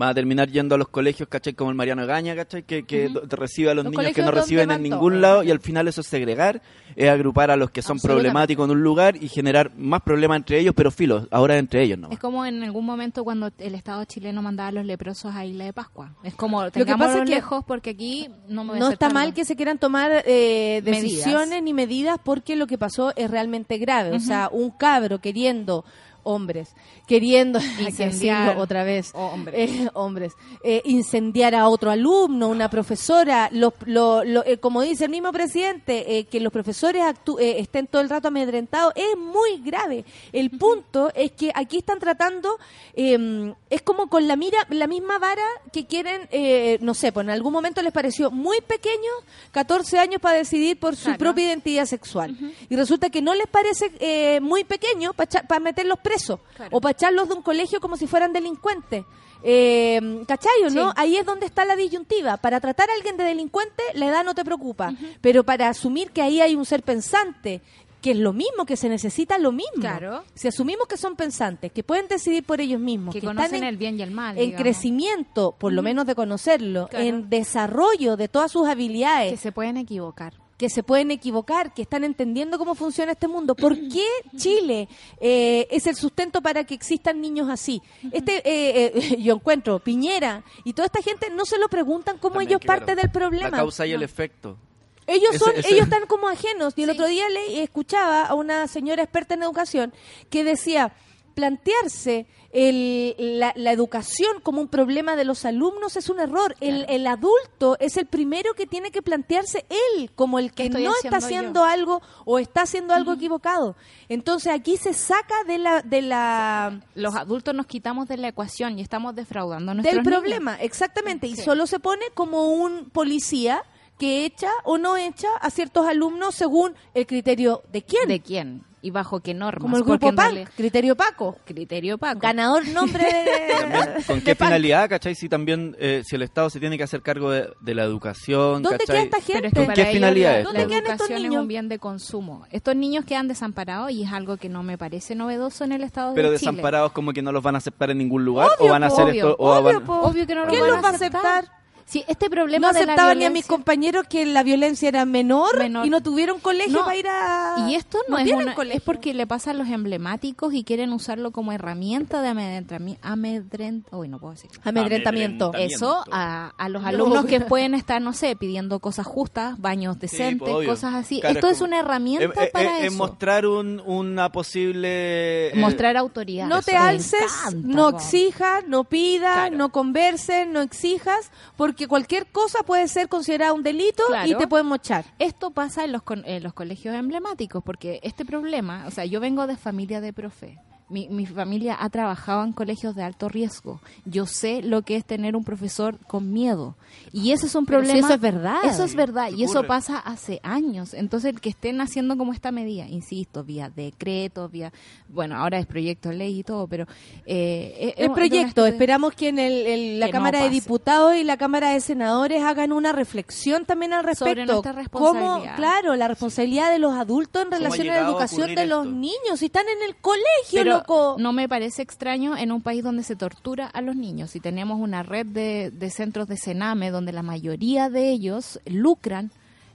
Van 0.00 0.08
a 0.08 0.14
terminar 0.14 0.48
yendo 0.48 0.76
a 0.76 0.78
los 0.78 0.88
colegios, 0.88 1.28
¿cachai? 1.28 1.52
Como 1.52 1.68
el 1.68 1.76
Mariano 1.76 2.06
Gaña, 2.06 2.34
¿cachai? 2.34 2.62
Que, 2.62 2.84
que 2.84 3.10
recibe 3.28 3.70
a 3.70 3.74
los, 3.74 3.84
Los 3.84 3.92
niños 3.92 4.14
que 4.14 4.22
no 4.22 4.30
reciben 4.30 4.70
en 4.70 4.82
ningún 4.82 5.20
lado 5.20 5.42
y 5.42 5.50
al 5.50 5.60
final 5.60 5.88
eso 5.88 6.00
es 6.00 6.06
segregar, 6.06 6.62
es 6.96 7.10
agrupar 7.10 7.50
a 7.50 7.56
los 7.56 7.70
que 7.70 7.82
son 7.82 7.98
problemáticos 7.98 8.64
en 8.64 8.70
un 8.70 8.82
lugar 8.82 9.22
y 9.22 9.28
generar 9.28 9.72
más 9.76 10.00
problemas 10.00 10.38
entre 10.38 10.58
ellos, 10.58 10.72
pero 10.74 10.90
filos, 10.90 11.28
ahora 11.30 11.58
entre 11.58 11.82
ellos 11.82 11.98
no. 11.98 12.08
Es 12.10 12.18
como 12.18 12.46
en 12.46 12.62
algún 12.62 12.86
momento 12.86 13.24
cuando 13.24 13.50
el 13.58 13.74
Estado 13.74 14.02
chileno 14.06 14.40
mandaba 14.40 14.70
a 14.70 14.72
los 14.72 14.86
leprosos 14.86 15.34
a 15.34 15.44
Isla 15.44 15.66
de 15.66 15.74
Pascua. 15.74 16.14
Es 16.22 16.34
como, 16.34 16.70
que 16.70 16.86
pasa 16.86 17.18
es 17.18 17.24
que 17.24 17.30
lejos 17.34 17.62
porque 17.66 17.90
aquí 17.90 18.30
no 18.48 18.64
me 18.64 18.70
voy 18.70 18.78
a 18.78 18.80
No 18.80 18.88
está 18.88 19.10
mal 19.10 19.34
que 19.34 19.44
se 19.44 19.54
quieran 19.54 19.76
tomar 19.76 20.10
eh, 20.24 20.80
Medidas. 20.82 21.02
decisiones 21.02 21.62
ni 21.62 21.74
medidas 21.74 22.18
porque 22.24 22.56
lo 22.56 22.66
que 22.66 22.78
pasó 22.78 23.12
es 23.16 23.30
realmente 23.30 23.76
grave. 23.76 24.16
O 24.16 24.20
sea, 24.20 24.48
un 24.50 24.70
cabro 24.70 25.20
queriendo 25.20 25.84
hombres, 26.22 26.74
queriendo 27.06 27.58
Incendiar. 27.80 28.56
otra 28.58 28.84
vez, 28.84 29.10
hombres. 29.14 29.70
eh, 29.70 29.88
hombres, 29.94 30.32
eh, 30.64 30.82
incendiar 30.84 31.54
a 31.54 31.68
otro 31.68 31.90
alumno, 31.90 32.48
una 32.48 32.68
profesora, 32.70 33.48
los- 33.52 33.74
lo- 33.86 34.24
lo- 34.24 34.44
eh, 34.44 34.58
como 34.58 34.82
dice 34.82 35.04
el 35.04 35.10
mismo 35.10 35.32
presidente, 35.32 36.26
que 36.30 36.40
los 36.40 36.52
profesores 36.52 37.02
eh, 37.38 37.56
estén 37.58 37.86
todo 37.86 38.02
el 38.02 38.08
rato 38.08 38.28
amedrentados, 38.28 38.92
es 38.96 39.16
muy 39.16 39.60
grave. 39.64 40.04
El 40.32 40.50
punto 40.50 41.10
es 41.14 41.32
que 41.32 41.50
aquí 41.54 41.78
están 41.78 41.98
tratando, 41.98 42.58
eh, 42.94 43.52
es 43.70 43.82
como 43.82 44.08
con 44.08 44.26
la 44.28 44.36
mira, 44.36 44.66
la 44.70 44.86
misma 44.86 45.18
vara 45.18 45.44
que 45.72 45.86
quieren, 45.86 46.28
eh, 46.30 46.78
no 46.80 46.94
sé, 46.94 47.12
pues 47.12 47.24
en 47.24 47.30
algún 47.30 47.52
momento 47.52 47.82
les 47.82 47.92
pareció 47.92 48.30
muy 48.30 48.60
pequeño, 48.60 49.10
14 49.52 49.98
años 49.98 50.20
para 50.20 50.36
decidir 50.38 50.78
por 50.78 50.96
su 50.96 51.04
Claro. 51.04 51.18
propia 51.18 51.46
identidad 51.46 51.86
sexual. 51.86 52.36
Y 52.68 52.76
resulta 52.76 53.10
que 53.10 53.22
no 53.22 53.34
les 53.34 53.46
parece 53.46 53.90
eh, 54.00 54.40
muy 54.40 54.64
pequeño 54.64 55.12
para 55.14 55.60
meterlos 55.60 55.98
presos 56.10 56.40
Claro. 56.56 56.76
o 56.76 56.80
para 56.80 56.92
echarlos 56.92 57.28
de 57.28 57.34
un 57.34 57.42
colegio 57.42 57.80
como 57.80 57.96
si 57.96 58.06
fueran 58.06 58.32
delincuentes. 58.32 59.04
Eh, 59.42 60.22
¿Cachai 60.26 60.64
o 60.66 60.70
no? 60.70 60.92
Ahí 60.96 61.16
es 61.16 61.24
donde 61.24 61.46
está 61.46 61.64
la 61.64 61.76
disyuntiva. 61.76 62.36
Para 62.36 62.60
tratar 62.60 62.90
a 62.90 62.94
alguien 62.94 63.16
de 63.16 63.24
delincuente, 63.24 63.82
la 63.94 64.06
edad 64.06 64.24
no 64.24 64.34
te 64.34 64.44
preocupa. 64.44 64.92
Pero 65.20 65.44
para 65.44 65.68
asumir 65.68 66.10
que 66.10 66.20
ahí 66.22 66.40
hay 66.40 66.54
un 66.54 66.64
ser 66.66 66.82
pensante 66.82 67.62
que 68.02 68.12
es 68.12 68.16
lo 68.16 68.32
mismo, 68.32 68.64
que 68.64 68.76
se 68.78 68.88
necesita 68.88 69.36
lo 69.38 69.52
mismo. 69.52 69.80
Claro. 69.80 70.24
Si 70.34 70.48
asumimos 70.48 70.86
que 70.86 70.96
son 70.96 71.16
pensantes, 71.16 71.70
que 71.70 71.82
pueden 71.84 72.08
decidir 72.08 72.42
por 72.44 72.60
ellos 72.60 72.80
mismos, 72.80 73.14
Que 73.14 73.20
que, 73.20 73.26
conocen 73.26 73.44
están 73.56 73.62
en, 73.62 73.68
el 73.68 73.76
bien 73.76 73.98
y 73.98 74.02
el 74.02 74.10
mal. 74.10 74.36
en 74.38 74.44
digamos. 74.46 74.62
crecimiento, 74.62 75.54
por 75.58 75.72
lo 75.74 75.82
menos 75.82 76.06
de 76.06 76.14
conocerlo, 76.14 76.88
Claro. 76.88 77.04
en 77.04 77.28
desarrollo 77.28 78.16
de 78.16 78.28
todas 78.28 78.50
sus 78.52 78.66
habilidades, 78.68 79.32
Que 79.32 79.36
se 79.36 79.52
pueden 79.52 79.76
equivocar. 79.76 80.32
Que 80.60 80.68
se 80.68 80.82
pueden 80.82 81.10
equivocar, 81.10 81.72
que 81.72 81.80
están 81.80 82.04
entendiendo 82.04 82.58
cómo 82.58 82.74
funciona 82.74 83.12
este 83.12 83.26
mundo. 83.26 83.54
¿Por 83.54 83.74
qué 83.88 84.04
Chile 84.36 84.90
eh, 85.18 85.66
es 85.70 85.86
el 85.86 85.96
sustento 85.96 86.42
para 86.42 86.64
que 86.64 86.74
existan 86.74 87.18
niños 87.18 87.48
así? 87.48 87.80
Este, 88.12 88.36
eh, 88.46 88.92
eh, 88.94 89.16
yo 89.22 89.36
encuentro 89.36 89.78
Piñera 89.78 90.44
y 90.64 90.74
toda 90.74 90.84
esta 90.84 91.00
gente 91.00 91.30
no 91.30 91.46
se 91.46 91.56
lo 91.56 91.68
preguntan 91.70 92.18
cómo 92.18 92.34
También, 92.34 92.50
ellos 92.50 92.60
claro. 92.60 92.80
parte 92.84 92.94
del 93.00 93.10
problema. 93.10 93.48
La 93.48 93.56
causa 93.56 93.86
y 93.86 93.92
el 93.92 94.00
No. 94.00 94.04
efecto. 94.04 94.58
Ellos 95.06 95.30
Ese- 95.34 95.38
son, 95.46 95.56
ese- 95.56 95.68
ellos 95.72 95.84
están 95.84 96.06
como 96.06 96.28
ajenos. 96.28 96.74
Y 96.76 96.82
el 96.82 96.90
Sí. 96.90 96.94
otro 96.94 97.06
día 97.08 97.26
le 97.30 97.62
escuchaba 97.62 98.26
a 98.26 98.34
una 98.34 98.68
señora 98.68 99.02
experta 99.02 99.32
en 99.32 99.42
educación 99.42 99.94
que 100.28 100.44
decía 100.44 100.92
plantearse 101.34 102.26
el- 102.52 103.38
la, 103.38 103.52
la 103.56 103.72
educación 103.72 104.40
como 104.42 104.60
un 104.60 104.68
problema 104.68 105.16
de 105.16 105.24
los 105.24 105.44
alumnos 105.44 105.96
es 105.96 106.08
un 106.10 106.18
error. 106.20 106.56
El, 106.60 106.84
el 106.88 107.06
adulto 107.06 107.76
es 107.78 107.96
el 107.96 108.06
primero 108.06 108.54
que 108.54 108.66
tiene 108.66 108.90
que 108.90 109.02
plantearse 109.02 109.64
él 109.68 110.10
como 110.14 110.38
el 110.38 110.50
que 110.50 110.64
¿Qué 110.64 110.64
estoy 110.68 110.84
no 110.84 110.92
está 111.02 111.16
haciendo 111.18 111.64
algo 111.64 112.02
o 112.24 112.38
está 112.38 112.62
haciendo 112.62 112.92
algo 112.94 113.12
equivocado. 113.12 113.76
Entonces 114.08 114.52
aquí 114.52 114.76
se 114.76 114.94
saca 114.94 115.44
de 115.46 115.58
la, 115.58 115.82
de 115.82 116.02
la 116.02 116.80
Los 116.94 117.14
adultos 117.14 117.54
nos 117.54 117.66
quitamos 117.66 118.08
de 118.08 118.16
la 118.16 118.28
ecuación 118.28 118.78
y 118.78 118.82
estamos 118.82 119.14
defraudando 119.14 119.72
a 119.72 119.74
del 119.76 119.84
niños. 119.84 120.04
problema, 120.04 120.56
exactamente, 120.60 121.26
y 121.26 121.36
solo 121.36 121.66
se 121.66 121.78
pone 121.78 122.04
como 122.14 122.52
un 122.52 122.90
policía 122.90 123.62
que 123.98 124.24
echa 124.24 124.50
o 124.64 124.78
no 124.78 124.96
echa 124.96 125.28
a 125.40 125.50
ciertos 125.50 125.86
alumnos 125.86 126.34
según 126.34 126.74
el 126.94 127.06
criterio 127.06 127.62
de 127.70 127.82
quién. 127.82 128.08
¿De 128.08 128.20
quién? 128.20 128.64
¿Y 128.82 128.90
bajo 128.92 129.20
qué 129.20 129.34
normas? 129.34 129.60
como 129.62 129.76
el 129.76 129.82
grupo 129.84 130.10
PAC, 130.12 130.30
realidad- 130.32 130.50
criterio 130.56 130.96
Paco. 130.96 131.36
Criterio 131.44 131.98
Paco. 131.98 132.20
Ganador 132.20 132.66
nombre 132.68 133.04
También, 133.60 133.94
de... 133.98 134.04
¿Con 134.04 134.16
de 134.20 134.24
qué 134.24 134.34
PAC. 134.34 134.48
finalidad, 134.48 134.88
cachai? 134.88 135.14
Si 135.14 135.28
también, 135.28 135.76
eh, 135.78 136.02
si 136.04 136.16
el 136.16 136.22
Estado 136.22 136.48
se 136.48 136.60
tiene 136.60 136.78
que 136.78 136.84
hacer 136.84 137.02
cargo 137.02 137.30
de, 137.30 137.50
de 137.60 137.74
la 137.74 137.82
educación, 137.84 138.62
¿Dónde 138.62 138.78
¿cachai? 138.78 138.86
queda 138.86 139.02
esta 139.04 139.16
Pero 139.18 139.32
gente? 139.34 139.46
es 139.48 139.52
que 139.54 139.64
¿Con 139.66 139.74
qué 139.74 139.80
ellos 139.82 139.92
finalidad 139.92 140.32
la, 140.38 140.42
¿Dónde 140.44 140.58
quedan 140.66 140.72
estos 140.72 140.90
educación 140.92 141.16
es 141.18 141.22
niños? 141.24 141.42
un 141.42 141.48
bien 141.48 141.68
de 141.68 141.78
consumo. 141.78 142.46
Estos 142.50 142.74
niños 142.76 143.04
quedan 143.04 143.28
desamparados 143.28 143.90
y 143.90 144.02
es 144.04 144.12
algo 144.12 144.38
que 144.38 144.48
no 144.48 144.62
me 144.62 144.78
parece 144.78 145.14
novedoso 145.14 145.64
en 145.64 145.72
el 145.72 145.82
Estado 145.84 146.14
Pero 146.14 146.30
de 146.30 146.38
Chile. 146.38 146.50
desamparados 146.52 146.92
como 146.92 147.12
que 147.12 147.20
no 147.20 147.32
los 147.32 147.42
van 147.42 147.56
a 147.56 147.58
aceptar 147.58 147.90
en 147.90 147.98
ningún 147.98 148.24
lugar 148.24 148.48
Obvio, 148.58 148.66
o 148.68 148.72
van 148.72 148.82
a 148.82 148.86
hacer 148.86 149.04
obvio, 149.04 149.28
esto 149.30 149.36
o 149.38 149.50
obvio, 149.58 149.80
van-. 149.80 150.00
Obvio 150.04 150.26
que 150.26 150.34
no 150.34 150.46
¿Quién 150.46 150.60
van 150.62 150.70
los 150.70 150.82
va 150.84 150.88
a 150.88 150.92
aceptar? 150.92 151.44
Sí, 151.90 152.04
este 152.06 152.28
No 152.30 152.44
de 152.46 152.58
la 152.58 152.68
aceptaban 152.68 153.18
ni 153.18 153.24
a 153.24 153.30
mis 153.30 153.46
compañeros 153.46 154.04
que 154.08 154.24
la 154.24 154.44
violencia 154.44 154.88
era 154.88 155.04
menor, 155.04 155.58
Menor. 155.58 155.84
y 155.86 155.90
no 155.90 156.00
tuvieron 156.02 156.38
colegio 156.38 156.78
No, 156.78 156.84
para 156.84 156.96
ir 156.96 157.08
a... 157.08 157.66
Y 157.68 157.74
esto 157.74 157.98
no, 158.08 158.16
es, 158.16 158.24
tienen 158.24 158.44
una- 158.44 158.54
colegio. 158.54 158.78
es 158.78 158.82
porque 158.84 159.12
le 159.12 159.26
pasa 159.26 159.50
a 159.50 159.54
los 159.54 159.66
emblemáticos 159.68 160.54
y 160.54 160.62
quieren 160.62 160.92
usarlo 160.92 161.32
como 161.32 161.50
herramienta 161.52 162.22
de 162.22 162.28
amedrentamiento. 162.28 163.98
Uy, 163.98 164.08
no 164.08 164.18
puedo 164.20 164.34
decir. 164.34 164.50
Amedrentamiento. 164.62 165.46
Amedrentamiento. 165.46 165.54
Eso 165.76 166.04
a, 166.12 166.52
a 166.56 166.68
los 166.68 166.82
No. 166.82 166.88
alumnos 166.88 167.24
que 167.26 167.40
pueden 167.40 167.74
estar, 167.74 168.00
no 168.00 168.12
sé, 168.12 168.36
pidiendo 168.36 168.78
cosas 168.78 169.06
justas, 169.06 169.60
baños 169.60 169.94
Sí, 169.96 170.00
decentes, 170.02 170.38
pues, 170.38 170.52
obvio. 170.54 170.68
cosas 170.70 170.94
así. 170.94 171.20
Claro, 171.20 171.34
Esto 171.34 171.48
es 171.50 171.58
como- 171.58 171.68
una 171.68 171.80
herramienta 171.80 172.24
Eh, 172.44 172.46
eh, 172.46 172.50
para 172.52 172.78
eh, 172.80 172.86
eso. 172.86 172.96
mostrar 172.98 173.46
un, 173.46 173.80
una 173.84 174.30
posible... 174.30 175.48
eh, 175.48 175.52
Mostrar 175.56 175.96
autoridad. 175.96 176.46
No 176.46 176.62
te 176.62 176.72
Eso 176.72 176.80
alces, 176.82 177.20
encanta, 177.48 177.68
no 177.68 177.88
exijas, 177.90 178.64
no 178.68 178.84
pidas, 178.84 179.34
Claro. 179.34 179.56
no 179.56 179.68
converses, 179.72 180.46
no 180.46 180.60
exijas, 180.60 181.30
porque 181.56 181.79
cualquier 181.86 182.26
cosa 182.26 182.62
puede 182.64 182.88
ser 182.88 183.08
considerada 183.08 183.52
un 183.52 183.62
delito 183.62 184.02
Claro. 184.08 184.28
y 184.28 184.34
te 184.36 184.46
pueden 184.46 184.66
mochar. 184.66 185.04
Esto 185.18 185.50
pasa 185.50 185.84
en 185.84 185.92
los, 185.92 186.02
en 186.24 186.42
los 186.42 186.52
colegios 186.52 186.94
emblemáticos, 186.94 187.62
porque 187.62 188.00
este 188.02 188.24
problema, 188.24 188.84
o 188.86 188.90
sea, 188.90 189.04
yo 189.04 189.20
vengo 189.20 189.46
de 189.46 189.56
familia 189.56 190.00
de 190.00 190.12
profe. 190.12 190.58
Mi, 190.90 191.08
mi 191.08 191.24
familia 191.24 191.76
ha 191.80 191.88
trabajado 191.88 192.42
en 192.44 192.52
colegios 192.52 192.94
de 192.96 193.02
alto 193.04 193.28
riesgo. 193.28 193.80
Yo 194.04 194.26
sé 194.26 194.60
lo 194.62 194.82
que 194.82 194.96
es 194.96 195.04
tener 195.04 195.36
un 195.36 195.44
profesor 195.44 195.96
con 196.08 196.32
miedo. 196.32 196.74
Y 197.12 197.30
ese 197.32 197.46
es 197.46 197.54
un 197.54 197.64
Pero 197.64 197.80
si 197.80 197.86
problema. 197.86 198.06
eso 198.08 198.14
es 198.14 198.20
verdad. 198.20 198.56
Eso 198.64 198.84
es 198.84 198.94
verdad. 198.96 199.30
Y 199.30 199.44
eso 199.44 199.64
pasa 199.66 199.98
hace 199.98 200.40
años. 200.42 200.92
Entonces, 200.92 201.32
el 201.32 201.40
que 201.40 201.48
estén 201.50 201.80
haciendo 201.80 202.16
como 202.18 202.32
esta 202.32 202.50
medida, 202.50 202.86
insisto, 202.88 203.44
vía 203.44 203.70
decreto, 203.74 204.48
vía. 204.48 204.72
Bueno, 205.08 205.36
ahora 205.36 205.58
es 205.58 205.66
proyecto 205.66 206.08
de 206.08 206.16
ley 206.16 206.40
y 206.40 206.42
todo, 206.42 206.66
pero. 206.66 206.86
Eh, 207.24 207.74
es- 207.78 207.94
es 207.96 208.06
El 208.06 208.12
proyecto, 208.12 208.66
esperamos 208.66 209.14
que 209.14 209.28
en 209.28 209.38
el- 209.38 209.66
el- 209.66 210.00
la 210.00 210.06
Que 210.06 210.12
no 210.12 210.18
Cámara 210.18 210.42
de. 210.42 210.50
Diputados 210.50 211.14
y 211.14 211.22
la 211.24 211.36
Cámara 211.36 211.70
de 211.70 211.80
Senadores 211.80 212.42
hagan 212.42 212.72
una 212.72 212.90
reflexión 212.92 213.64
también 213.64 213.92
al 213.92 214.02
Sobre 214.16 214.34
respecto. 214.34 214.52
nuestra 214.52 214.72
Cómo, 214.90 215.12
responsabilidad. 215.12 215.56
claro, 215.56 215.94
la 215.96 216.08
responsabilidad 216.08 216.72
de 216.72 216.78
los 216.80 216.94
adultos 216.94 217.42
en 217.42 217.48
¿Cómo 217.50 217.56
ha 217.56 217.58
relación 217.70 217.88
a 217.90 218.00
la 218.00 218.08
educación 218.08 218.54
de 218.56 218.66
los 218.66 218.86
niños. 218.86 219.38
Si 219.38 219.46
están 219.46 219.66
en 219.68 219.88
el 219.88 219.96
colegio, 219.96 220.24
Pero 220.52 220.79
no 220.88 221.32
me 221.32 221.48
parece 221.48 221.82
extraño 221.82 222.36
en 222.36 222.52
un 222.52 222.62
país 222.62 222.82
donde 222.82 223.02
se 223.02 223.16
tortura 223.16 223.66
a 223.66 223.80
los 223.80 223.96
niños. 223.96 224.30
Si 224.30 224.40
tenemos 224.40 224.80
una 224.80 225.02
red 225.02 225.26
de, 225.26 225.70
de 225.70 225.90
centros 225.90 226.28
de 226.28 226.36
Sename 226.36 226.90
donde 226.90 227.12
la 227.12 227.22
mayoría 227.22 227.90
de 227.90 228.10
ellos 228.10 228.60
lucran 228.66 229.30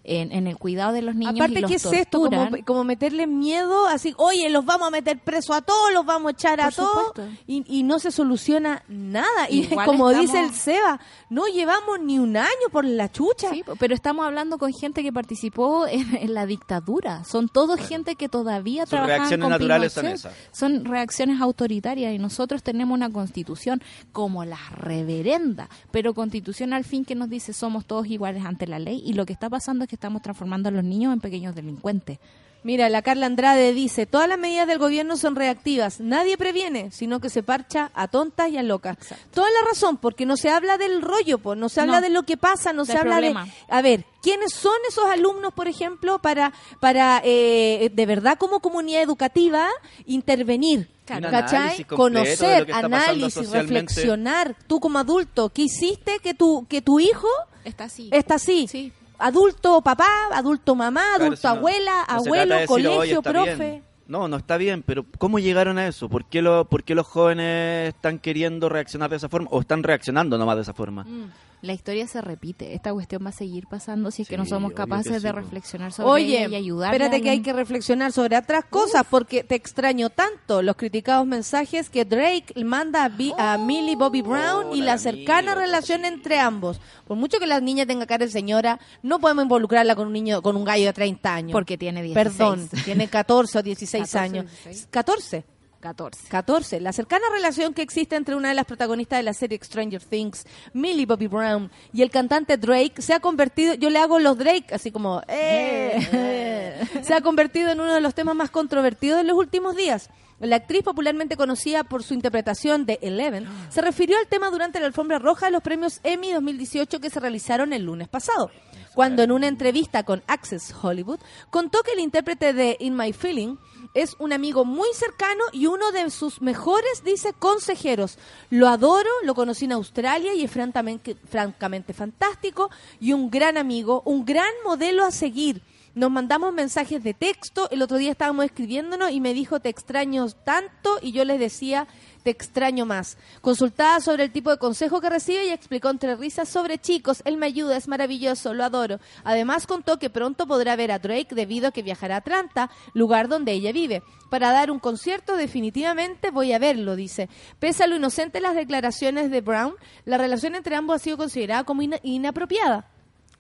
en, 0.06 0.32
en 0.32 0.48
el 0.48 0.58
cuidado 0.58 0.94
de 0.94 1.02
los 1.02 1.16
niños 1.16 1.36
y 1.36 1.40
Aparte, 1.40 1.62
los 1.62 1.70
¿qué 1.70 1.76
es 1.76 1.86
esto? 1.86 2.20
Como, 2.22 2.50
como 2.66 2.84
meterle 2.84 3.28
miedo, 3.28 3.88
así, 3.88 4.14
oye, 4.18 4.50
los 4.50 4.66
vamos 4.66 4.88
a 4.88 4.92
meter 4.92 5.20
preso 5.20 5.54
a 5.54 5.62
todos, 5.62 5.92
los 5.94 6.06
vamos 6.06 6.30
a 6.30 6.32
echar 6.32 6.62
a 6.62 6.66
Por 6.72 6.74
todos, 6.76 7.30
y, 7.48 7.64
y 7.68 7.84
no 7.84 8.00
se 8.00 8.12
soluciona 8.12 8.84
nada. 8.88 9.50
Y 9.50 9.64
Igual 9.72 9.86
como 9.86 10.10
estamos- 10.12 10.32
dice 10.32 10.44
el 10.44 10.52
Seba, 10.54 11.00
no 11.30 11.48
llevamos 11.48 12.00
ni 12.02 12.20
un 12.20 12.38
año 12.38 12.50
por 12.72 12.86
la 12.86 13.12
chucha. 13.12 13.50
Sí, 13.50 13.64
pero 13.80 13.94
estamos 13.94 14.26
hablando 14.26 14.58
con 14.58 14.72
gente 14.74 15.04
que 15.04 15.12
participó 15.12 15.88
en, 15.88 16.16
en 16.16 16.34
la 16.34 16.46
dictadura. 16.46 17.24
Son 17.24 17.50
todos 17.50 17.80
gente 17.80 18.16
que 18.16 18.30
todavía 18.30 18.84
Sus 18.84 18.92
trabajan 18.92 19.18
reacciones 19.18 19.44
con 19.44 19.50
naturales 19.52 19.94
son 19.94 20.06
esas. 20.08 20.34
Son 20.52 20.86
reacciones 20.86 21.42
autoritarias 21.42 22.14
y 22.14 22.18
nosotros 22.20 22.64
tenemos 22.64 22.94
una 22.96 23.10
constitución 23.12 23.82
como 24.12 24.46
la 24.46 24.60
reverenda, 24.72 25.70
pero 25.92 26.14
constitución 26.14 26.74
al 26.74 26.84
fin 26.84 27.06
que 27.06 27.16
nos 27.16 27.30
dice 27.30 27.54
somos 27.54 27.86
todos 27.86 28.08
iguales 28.08 28.46
ante 28.46 28.68
la 28.68 28.80
ley 28.80 29.02
y 29.06 29.14
lo 29.14 29.26
que 29.26 29.34
está 29.34 29.50
pasando 29.50 29.84
es 29.84 29.90
que 29.90 29.95
estamos 29.96 30.22
transformando 30.22 30.70
a 30.70 30.72
los 30.72 30.84
niños 30.84 31.12
en 31.14 31.20
pequeños 31.20 31.56
delincuentes. 31.56 32.20
Mira, 32.64 32.90
la 32.90 33.04
Carla 33.04 33.28
Andrade 33.28 33.74
dice, 33.74 34.08
todas 34.08 34.28
las 34.28 34.40
medidas 34.40 34.68
del 34.68 34.80
gobierno 34.80 35.18
son 35.18 35.36
reactivas, 35.36 36.00
nadie 36.00 36.36
previene, 36.36 36.90
sino 36.90 37.20
que 37.20 37.30
se 37.30 37.44
parcha 37.44 37.92
a 37.94 38.08
tontas 38.08 38.50
y 38.50 38.58
a 38.58 38.64
locas. 38.64 38.98
Toda 39.32 39.46
la 39.52 39.68
razón, 39.70 39.98
porque 39.98 40.26
no 40.26 40.36
se 40.36 40.50
habla 40.50 40.80
del 40.80 41.04
rollo, 41.04 41.38
pues, 41.38 41.60
no 41.60 41.70
se 41.70 41.82
habla 41.82 41.98
No. 41.98 42.02
de 42.02 42.10
lo 42.10 42.24
que 42.24 42.38
pasa, 42.38 42.74
no 42.74 42.84
se 42.84 42.98
habla 42.98 43.18
problema. 43.18 43.46
de... 43.46 43.52
A 43.70 43.84
ver, 43.84 44.04
¿quiénes 44.24 44.52
son 44.52 44.74
esos 44.90 45.06
alumnos, 45.06 45.54
por 45.54 45.68
ejemplo, 45.68 46.18
para, 46.18 46.54
para 46.80 47.22
eh, 47.24 47.92
de 47.94 48.06
verdad 48.08 48.36
como 48.40 48.60
comunidad 48.62 49.04
educativa 49.04 49.68
intervenir? 50.08 50.90
Claro. 51.06 51.30
¿Cachai? 51.30 51.84
Conocer, 51.84 52.74
análisis, 52.74 53.52
reflexionar. 53.52 54.56
Tú 54.66 54.80
como 54.80 54.98
adulto, 54.98 55.50
¿qué 55.50 55.62
hiciste 55.64 56.18
que 56.18 56.34
tu, 56.34 56.66
que 56.68 56.82
tu 56.82 57.00
hijo 57.00 57.28
Está 57.64 57.84
así. 57.84 58.10
está 58.12 58.36
así? 58.36 58.68
Sí. 58.68 58.92
Adulto 59.20 59.82
papá, 59.82 60.08
adulto 60.34 60.76
mamá, 60.76 61.02
Claro, 61.02 61.24
adulto 61.26 61.38
si 61.42 61.48
no- 61.48 61.54
abuela, 61.54 62.06
no 62.08 62.14
abuelo, 62.16 62.56
colegio, 62.68 63.00
"Oye, 63.00 63.12
está 63.14 63.32
profe. 63.32 63.56
bien". 63.56 63.84
No, 64.08 64.28
no 64.28 64.38
está 64.38 64.58
bien, 64.58 64.84
pero 64.84 65.06
¿cómo 65.18 65.40
llegaron 65.40 65.78
a 65.80 65.88
eso? 65.88 66.10
¿Por 66.10 66.26
qué, 66.26 66.42
lo, 66.42 66.66
¿Por 66.66 66.84
qué 66.84 66.94
los 66.94 67.08
jóvenes 67.08 67.90
están 67.96 68.20
queriendo 68.20 68.70
reaccionar 68.70 69.10
de 69.10 69.16
esa 69.18 69.30
forma 69.30 69.48
o 69.52 69.62
están 69.62 69.82
reaccionando 69.84 70.38
nomás 70.38 70.58
de 70.58 70.62
esa 70.62 70.74
forma? 70.74 71.04
Mm. 71.04 71.32
La 71.62 71.74
historia 71.74 72.06
se 72.06 72.22
repite. 72.22 72.76
Esta 72.76 72.94
cuestión 72.94 73.26
va 73.26 73.30
a 73.30 73.32
seguir 73.32 73.66
pasando 73.66 74.12
si 74.12 74.22
es 74.22 74.28
que 74.28 74.38
no 74.38 74.44
Sí, 74.44 74.52
somos 74.52 74.74
capaces 74.74 75.16
sí, 75.18 75.24
de 75.24 75.32
reflexionar 75.32 75.92
sobre 75.92 76.12
Oye, 76.12 76.38
ella 76.46 76.50
y 76.50 76.56
ayudar. 76.56 76.94
espérate 76.94 77.24
que 77.24 77.30
hay 77.32 77.40
que 77.42 77.54
reflexionar 77.54 78.12
sobre 78.12 78.38
otras 78.38 78.66
cosas 78.66 79.04
porque 79.10 79.44
te 79.44 79.56
extraño 79.56 80.12
tanto 80.12 80.62
los 80.62 80.76
criticados 80.76 81.26
mensajes 81.26 81.90
que 81.90 82.06
Drake 82.06 82.64
manda 82.64 83.06
a, 83.06 83.10
Bi- 83.10 83.34
a 83.40 83.58
Millie 83.58 83.96
Bobby 83.96 84.22
Brown 84.22 84.76
y 84.76 84.82
la 84.82 85.00
cercana 85.00 85.56
relación 85.56 86.06
entre 86.06 86.38
ambos. 86.40 86.80
Por 87.08 87.18
mucho 87.18 87.40
que 87.40 87.48
la 87.48 87.60
niña 87.62 87.88
tenga 87.88 88.06
cara 88.06 88.26
de 88.26 88.32
señora, 88.32 88.80
no 89.02 89.20
podemos 89.20 89.44
involucrarla 89.44 89.96
con 89.96 90.08
un 90.08 90.14
niño, 90.14 90.44
con 90.44 90.56
un 90.58 90.66
gallo 90.66 90.86
de 90.86 90.94
30 90.94 91.34
años. 91.34 91.52
Porque 91.52 91.80
tiene 91.80 92.04
16. 92.04 92.36
Perdón, 92.38 92.70
tiene 92.84 93.08
14 93.08 93.58
o 93.60 93.64
16 93.64 93.95
14, 94.04 94.20
años. 94.20 94.46
16. 94.46 94.88
14. 94.92 95.46
14. 95.86 96.30
14. 96.30 96.80
La 96.80 96.94
cercana 96.94 97.26
relación 97.32 97.74
que 97.74 97.84
existe 97.84 98.16
entre 98.16 98.36
una 98.36 98.50
de 98.50 98.56
las 98.56 98.66
protagonistas 98.66 99.20
de 99.20 99.24
la 99.24 99.34
serie 99.34 99.60
Stranger 99.62 100.02
Things, 100.04 100.46
Millie 100.74 101.06
Bobby 101.06 101.28
Brown, 101.28 101.70
y 101.94 102.02
el 102.02 102.10
cantante 102.10 102.58
Drake 102.58 103.02
se 103.04 103.14
ha 103.14 103.20
convertido, 103.20 103.76
yo 103.76 103.92
le 103.92 104.00
hago 104.00 104.18
los 104.18 104.38
Drake, 104.38 104.74
así 104.74 104.92
como, 104.92 105.22
eh, 105.28 106.08
eh, 106.12 106.88
se 107.04 107.14
ha 107.14 107.22
convertido 107.22 107.70
en 107.70 107.80
uno 107.80 107.94
de 107.94 108.02
los 108.02 108.16
temas 108.16 108.36
más 108.36 108.50
controvertidos 108.50 109.18
de 109.18 109.26
los 109.26 109.38
últimos 109.38 109.76
días. 109.76 110.10
La 110.40 110.58
actriz 110.58 110.84
popularmente 110.84 111.38
conocida 111.38 111.86
por 111.86 112.04
su 112.04 112.14
interpretación 112.14 112.86
de 112.86 113.00
Eleven 113.02 113.48
se 113.70 113.82
refirió 113.82 114.18
al 114.18 114.28
tema 114.28 114.50
durante 114.50 114.80
la 114.82 114.88
alfombra 114.88 115.18
roja 115.18 115.46
de 115.46 115.54
los 115.54 115.64
premios 115.64 116.02
Emmy 116.04 116.34
2018 116.34 117.00
que 117.00 117.10
se 117.10 117.22
realizaron 117.22 117.72
el 117.72 117.84
lunes 117.84 118.10
pasado, 118.10 118.52
cuando 118.96 119.22
en 119.22 119.32
una 119.32 119.48
entrevista 119.48 120.04
con 120.04 120.24
Access 120.26 120.74
Hollywood 120.82 121.20
contó 121.52 121.84
que 121.84 121.92
el 121.92 122.00
intérprete 122.00 122.54
de 122.54 122.78
In 122.80 122.96
My 122.96 123.14
Feeling 123.14 123.58
es 123.94 124.16
un 124.20 124.34
amigo 124.34 124.66
muy 124.66 124.88
cercano 124.94 125.44
y 125.52 125.68
uno 125.68 125.92
de 125.92 126.10
sus 126.10 126.42
mejores, 126.42 127.04
dice, 127.04 127.34
consejeros. 127.34 128.18
Lo 128.50 128.68
adoro, 128.68 129.10
lo 129.24 129.36
conocí 129.36 129.66
en 129.66 129.74
Australia 129.74 130.34
y 130.34 130.44
es 130.44 130.52
francamente, 130.52 131.16
francamente 131.30 131.94
fantástico 131.94 132.70
y 133.00 133.14
un 133.14 133.30
gran 133.30 133.58
amigo, 133.58 134.02
un 134.06 134.26
gran 134.26 134.52
modelo 134.66 135.06
a 135.06 135.12
seguir. 135.12 135.62
Nos 135.94 136.12
mandamos 136.12 136.54
mensajes 136.54 137.02
de 137.04 137.14
texto. 137.14 137.70
El 137.72 137.82
otro 137.82 137.96
día 137.96 138.12
estábamos 138.12 138.44
escribiéndonos 138.44 139.12
y 139.12 139.22
me 139.22 139.34
dijo, 139.34 139.62
te 139.62 139.70
extraño 139.70 140.28
tanto. 140.30 141.00
Y 141.02 141.14
yo 141.14 141.24
les 141.24 141.40
decía, 141.40 141.88
te 142.26 142.32
extraño 142.32 142.88
más. 142.88 143.20
Consultada 143.40 144.00
sobre 144.02 144.24
el 144.24 144.32
tipo 144.32 144.50
de 144.50 144.58
consejo 144.58 145.00
que 145.00 145.12
recibe 145.12 145.46
y 145.46 145.52
explicó 145.52 145.92
entre 145.92 146.16
risas 146.16 146.50
sobre 146.50 146.80
chicos, 146.80 147.22
él 147.24 147.38
me 147.38 147.46
ayuda, 147.46 147.78
es 147.78 147.88
maravilloso, 147.88 148.56
lo 148.56 148.64
adoro. 148.64 149.00
Además 149.24 149.68
contó 149.68 150.00
que 150.00 150.10
pronto 150.10 150.48
podrá 150.48 150.76
ver 150.76 150.92
a 150.92 150.98
Drake 150.98 151.36
debido 151.36 151.68
a 151.68 151.72
que 151.72 151.84
viajará 151.84 152.16
a 152.16 152.18
Atlanta, 152.18 152.72
lugar 152.96 153.28
donde 153.28 153.52
ella 153.52 153.72
vive. 153.72 154.02
Para 154.32 154.52
dar 154.52 154.72
un 154.72 154.80
concierto 154.80 155.38
definitivamente 155.38 156.32
voy 156.32 156.52
a 156.52 156.58
verlo, 156.58 156.96
dice. 156.96 157.30
Pese 157.60 157.84
a 157.84 157.88
lo 157.88 157.96
inocente 157.96 158.42
las 158.42 158.56
declaraciones 158.56 159.30
de 159.30 159.42
Brown, 159.42 159.76
la 160.06 160.18
relación 160.18 160.56
entre 160.56 160.76
ambos 160.76 160.96
ha 160.96 161.04
sido 161.04 161.18
considerada 161.18 161.64
como 161.64 161.84
ina- 161.84 162.00
inapropiada 162.02 162.90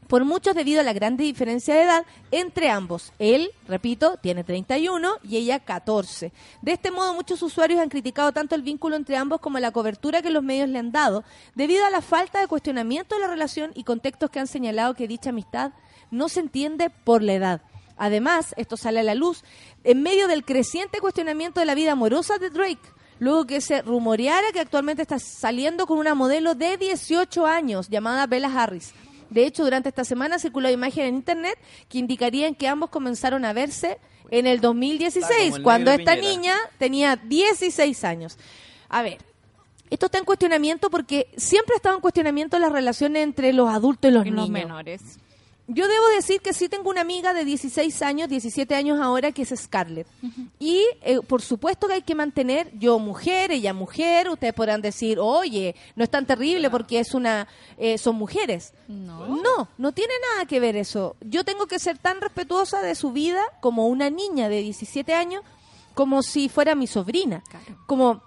por 0.07 0.25
muchos 0.25 0.55
debido 0.55 0.81
a 0.81 0.83
la 0.83 0.93
grande 0.93 1.23
diferencia 1.23 1.75
de 1.75 1.83
edad 1.83 2.05
entre 2.31 2.69
ambos. 2.69 3.11
Él, 3.19 3.51
repito, 3.67 4.17
tiene 4.21 4.43
31 4.43 5.15
y 5.23 5.37
ella 5.37 5.59
14. 5.59 6.31
De 6.61 6.71
este 6.71 6.91
modo, 6.91 7.13
muchos 7.13 7.41
usuarios 7.41 7.79
han 7.79 7.89
criticado 7.89 8.31
tanto 8.31 8.55
el 8.55 8.61
vínculo 8.61 8.95
entre 8.95 9.17
ambos 9.17 9.41
como 9.41 9.59
la 9.59 9.71
cobertura 9.71 10.21
que 10.21 10.29
los 10.29 10.43
medios 10.43 10.69
le 10.69 10.79
han 10.79 10.91
dado, 10.91 11.23
debido 11.55 11.85
a 11.85 11.89
la 11.89 12.01
falta 12.01 12.39
de 12.39 12.47
cuestionamiento 12.47 13.15
de 13.15 13.21
la 13.21 13.27
relación 13.27 13.71
y 13.75 13.83
contextos 13.83 14.29
que 14.29 14.39
han 14.39 14.47
señalado 14.47 14.93
que 14.93 15.07
dicha 15.07 15.29
amistad 15.29 15.71
no 16.11 16.29
se 16.29 16.39
entiende 16.39 16.89
por 16.89 17.21
la 17.21 17.33
edad. 17.33 17.61
Además, 17.97 18.53
esto 18.57 18.77
sale 18.77 18.99
a 18.99 19.03
la 19.03 19.15
luz 19.15 19.43
en 19.83 20.01
medio 20.01 20.27
del 20.27 20.43
creciente 20.43 20.99
cuestionamiento 20.99 21.59
de 21.59 21.65
la 21.65 21.75
vida 21.75 21.93
amorosa 21.93 22.37
de 22.37 22.49
Drake. 22.49 22.81
Luego 23.19 23.45
que 23.45 23.61
se 23.61 23.81
rumoreara 23.81 24.51
que 24.51 24.59
actualmente 24.59 25.01
está 25.01 25.19
saliendo 25.19 25.87
con 25.87 25.97
una 25.97 26.15
modelo 26.15 26.53
de 26.53 26.75
18 26.75 27.45
años 27.45 27.87
llamada 27.87 28.27
Bella 28.27 28.51
Harris. 28.53 28.93
De 29.35 29.45
hecho, 29.45 29.65
durante 29.65 29.89
esta 29.89 30.05
semana 30.05 30.39
circuló 30.39 30.69
imagen 30.69 31.05
en 31.07 31.15
internet 31.15 31.59
que 31.89 31.97
indicarían 31.97 32.55
que 32.55 32.69
ambos 32.69 32.89
comenzaron 32.89 33.43
a 33.43 33.51
verse 33.51 33.99
en 34.31 34.47
el 34.47 34.55
Está 34.55 34.67
2016, 34.69 35.39
como 35.51 35.55
el 35.57 35.63
cuando 35.63 35.91
esta 35.91 36.15
Piñera. 36.15 36.29
niña 36.35 36.55
tenía 36.79 37.15
16 37.17 38.03
años. 38.05 38.37
A 38.87 39.01
ver, 39.03 39.17
esto 39.89 40.05
está 40.05 40.19
en 40.19 40.23
cuestionamiento 40.23 40.89
porque 40.89 41.27
siempre 41.35 41.73
ha 41.73 41.75
estado 41.75 41.95
en 41.95 42.01
cuestionamiento 42.01 42.57
las 42.59 42.71
relaciones 42.71 43.23
entre 43.23 43.51
los 43.51 43.69
adultos 43.69 44.09
y 44.09 44.13
los 44.13 44.25
Y 44.25 44.29
los 44.29 44.49
niños. 44.49 44.49
menores. 44.51 45.01
Yo 45.67 45.87
debo 45.87 46.07
decir 46.09 46.41
que 46.41 46.53
sí 46.53 46.69
tengo 46.69 46.91
una 46.91 47.01
amiga 47.01 47.33
de 47.33 47.43
16 47.43 48.01
años, 48.03 48.29
17 48.29 48.75
años 48.75 48.99
ahora, 49.01 49.31
que 49.31 49.41
es 49.41 49.53
Scarlett. 49.55 50.05
Y 50.59 50.83
eh, 51.01 51.21
por 51.21 51.41
supuesto 51.41 51.87
que 51.87 51.93
hay 51.93 52.01
que 52.03 52.13
mantener, 52.13 52.71
yo 52.77 52.99
mujer, 52.99 53.51
ella 53.51 53.73
mujer, 53.73 54.29
ustedes 54.29 54.53
podrán 54.53 54.81
decir, 54.81 55.17
oye, 55.19 55.75
no 55.95 56.03
es 56.03 56.09
tan 56.11 56.27
terrible 56.27 56.69
porque 56.69 56.99
es 56.99 57.15
una, 57.15 57.47
eh, 57.77 57.97
son 57.97 58.15
mujeres. 58.15 58.73
No. 58.87 59.25
No, 59.27 59.67
no 59.77 59.91
tiene 59.91 60.13
nada 60.33 60.45
que 60.45 60.59
ver 60.59 60.75
eso. 60.75 61.15
Yo 61.21 61.43
tengo 61.43 61.65
que 61.65 61.79
ser 61.79 61.97
tan 61.97 62.21
respetuosa 62.21 62.81
de 62.81 62.93
su 62.93 63.11
vida 63.11 63.41
como 63.59 63.87
una 63.87 64.11
niña 64.11 64.49
de 64.49 64.61
17 64.61 65.15
años, 65.15 65.41
como 65.95 66.21
si 66.21 66.47
fuera 66.47 66.75
mi 66.75 66.85
sobrina. 66.85 67.41
Claro. 67.49 67.83
Como, 67.87 68.21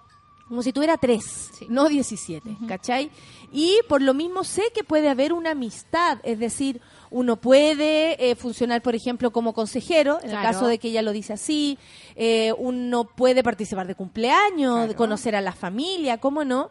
como 0.49 0.61
si 0.63 0.73
tuviera 0.73 0.97
tres, 0.97 1.51
Sí. 1.57 1.67
no 1.69 1.87
17, 1.87 2.57
¿cachai? 2.67 3.09
Y 3.53 3.77
por 3.87 4.01
lo 4.01 4.13
mismo 4.13 4.43
sé 4.43 4.63
que 4.73 4.83
puede 4.83 5.07
haber 5.07 5.31
una 5.31 5.51
amistad, 5.51 6.17
es 6.23 6.39
decir, 6.39 6.81
uno 7.11 7.37
puede 7.37 8.29
eh, 8.29 8.35
funcionar, 8.35 8.81
por 8.81 8.95
ejemplo, 8.95 9.31
como 9.31 9.53
consejero, 9.53 10.19
en 10.21 10.31
el 10.31 10.41
caso 10.41 10.67
de 10.67 10.77
que 10.79 10.89
ella 10.89 11.01
lo 11.01 11.11
dice 11.11 11.33
así, 11.33 11.77
eh, 12.15 12.53
uno 12.57 13.05
puede 13.05 13.41
participar 13.43 13.87
de 13.87 13.95
cumpleaños, 13.95 14.87
de 14.89 14.95
conocer 14.95 15.35
a 15.35 15.41
la 15.41 15.53
familia, 15.53 16.17
¿cómo 16.17 16.43
no? 16.43 16.69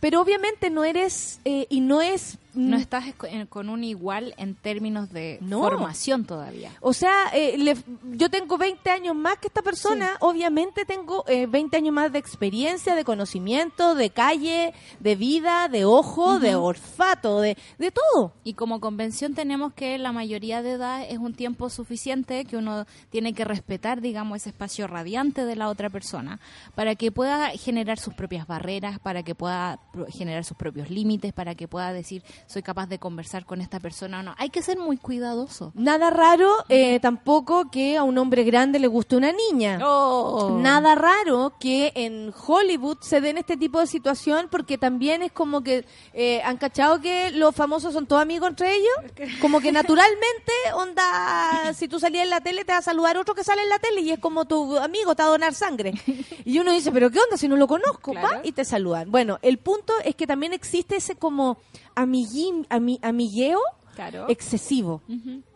Pero 0.00 0.20
obviamente 0.20 0.68
no 0.70 0.84
eres, 0.84 1.40
eh, 1.44 1.66
y 1.70 1.80
no 1.80 2.00
es... 2.02 2.38
No 2.54 2.76
estás 2.76 3.04
esco- 3.06 3.28
en- 3.28 3.46
con 3.46 3.68
un 3.68 3.84
igual 3.84 4.34
en 4.36 4.54
términos 4.54 5.10
de 5.10 5.38
No. 5.40 5.60
formación 5.60 6.24
todavía. 6.24 6.70
O 6.80 6.92
sea, 6.92 7.28
eh, 7.32 7.56
le- 7.58 7.76
yo 8.16 8.30
tengo 8.30 8.56
20 8.58 8.90
años 8.90 9.14
más 9.14 9.38
que 9.38 9.48
esta 9.48 9.62
persona, 9.62 10.16
obviamente 10.20 10.84
tengo 10.84 11.24
eh, 11.26 11.46
20 11.46 11.76
años 11.76 11.94
más 11.94 12.12
de 12.12 12.18
experiencia, 12.18 12.94
de 12.94 13.04
conocimiento, 13.04 13.94
de 13.94 14.10
calle, 14.10 14.72
de 15.00 15.16
vida, 15.16 15.68
de 15.68 15.84
ojo, 15.84 16.38
de 16.38 16.54
olfato, 16.54 17.40
de, 17.40 17.56
de 17.78 17.90
todo. 17.90 18.32
Y 18.44 18.54
como 18.54 18.80
convención 18.80 19.34
tenemos 19.34 19.72
que 19.74 19.98
la 19.98 20.12
mayoría 20.12 20.62
de 20.62 20.72
edad 20.72 21.02
es 21.08 21.18
un 21.18 21.34
tiempo 21.34 21.68
suficiente 21.70 22.44
que 22.44 22.56
uno 22.56 22.86
tiene 23.10 23.32
que 23.34 23.44
respetar, 23.44 24.00
digamos, 24.00 24.36
ese 24.36 24.50
espacio 24.50 24.86
radiante 24.86 25.44
de 25.44 25.56
la 25.56 25.68
otra 25.68 25.90
persona 25.90 26.40
para 26.74 26.94
que 26.94 27.10
pueda 27.12 27.50
generar 27.50 27.98
sus 27.98 28.14
propias 28.14 28.46
barreras, 28.46 28.98
para 28.98 29.22
que 29.22 29.34
pueda 29.34 29.80
generar 30.10 30.44
sus 30.44 30.56
propios 30.56 30.90
límites, 30.90 31.32
para 31.32 31.54
que 31.54 31.68
pueda 31.68 31.92
decir 31.92 32.22
soy 32.46 32.62
capaz 32.62 32.86
de 32.86 32.98
conversar 32.98 33.44
con 33.44 33.60
esta 33.60 33.80
persona 33.80 34.20
o 34.20 34.22
no. 34.22 34.34
Hay 34.38 34.50
que 34.50 34.62
ser 34.62 34.78
muy 34.78 34.96
cuidadoso. 34.96 35.72
Nada 35.74 36.10
raro 36.10 36.52
eh, 36.68 37.00
tampoco 37.00 37.70
que 37.70 37.96
a 37.96 38.02
un 38.02 38.18
hombre 38.18 38.44
grande 38.44 38.78
le 38.78 38.86
guste 38.86 39.16
una 39.16 39.32
niña. 39.32 39.78
Oh. 39.82 40.58
Nada 40.60 40.94
raro 40.94 41.54
que 41.58 41.92
en 41.94 42.32
Hollywood 42.46 42.98
se 43.00 43.20
den 43.20 43.38
este 43.38 43.56
tipo 43.56 43.80
de 43.80 43.86
situación 43.86 44.48
porque 44.50 44.78
también 44.78 45.22
es 45.22 45.32
como 45.32 45.62
que 45.62 45.84
eh, 46.12 46.42
han 46.44 46.56
cachado 46.56 47.00
que 47.00 47.30
los 47.30 47.54
famosos 47.54 47.92
son 47.92 48.06
todos 48.06 48.22
amigos 48.22 48.50
entre 48.50 48.74
ellos. 48.74 48.94
Como 49.40 49.60
que 49.60 49.72
naturalmente, 49.72 50.52
onda, 50.74 51.72
si 51.74 51.88
tú 51.88 51.98
salías 51.98 52.24
en 52.24 52.30
la 52.30 52.40
tele 52.40 52.64
te 52.64 52.72
va 52.72 52.78
a 52.78 52.82
saludar 52.82 53.16
otro 53.16 53.34
que 53.34 53.44
sale 53.44 53.62
en 53.62 53.68
la 53.68 53.78
tele 53.78 54.00
y 54.02 54.10
es 54.12 54.18
como 54.18 54.44
tu 54.44 54.76
amigo 54.78 55.14
te 55.14 55.22
va 55.22 55.28
a 55.28 55.32
donar 55.32 55.54
sangre. 55.54 55.94
Y 56.46 56.58
uno 56.58 56.72
dice, 56.72 56.92
pero 56.92 57.10
¿qué 57.10 57.18
onda 57.18 57.38
si 57.38 57.48
no 57.48 57.56
lo 57.56 57.66
conozco? 57.66 58.12
Claro. 58.12 58.28
va? 58.28 58.40
Y 58.44 58.52
te 58.52 58.66
saludan. 58.66 59.10
Bueno, 59.10 59.38
el 59.40 59.56
punto 59.58 59.94
es 60.04 60.14
que 60.14 60.26
también 60.26 60.52
existe 60.52 60.96
ese 60.96 61.16
como 61.16 61.58
amiguín, 61.94 62.66
ami- 62.70 62.98
amigueo 63.02 63.60
Claro. 63.94 64.26
excesivo. 64.28 65.02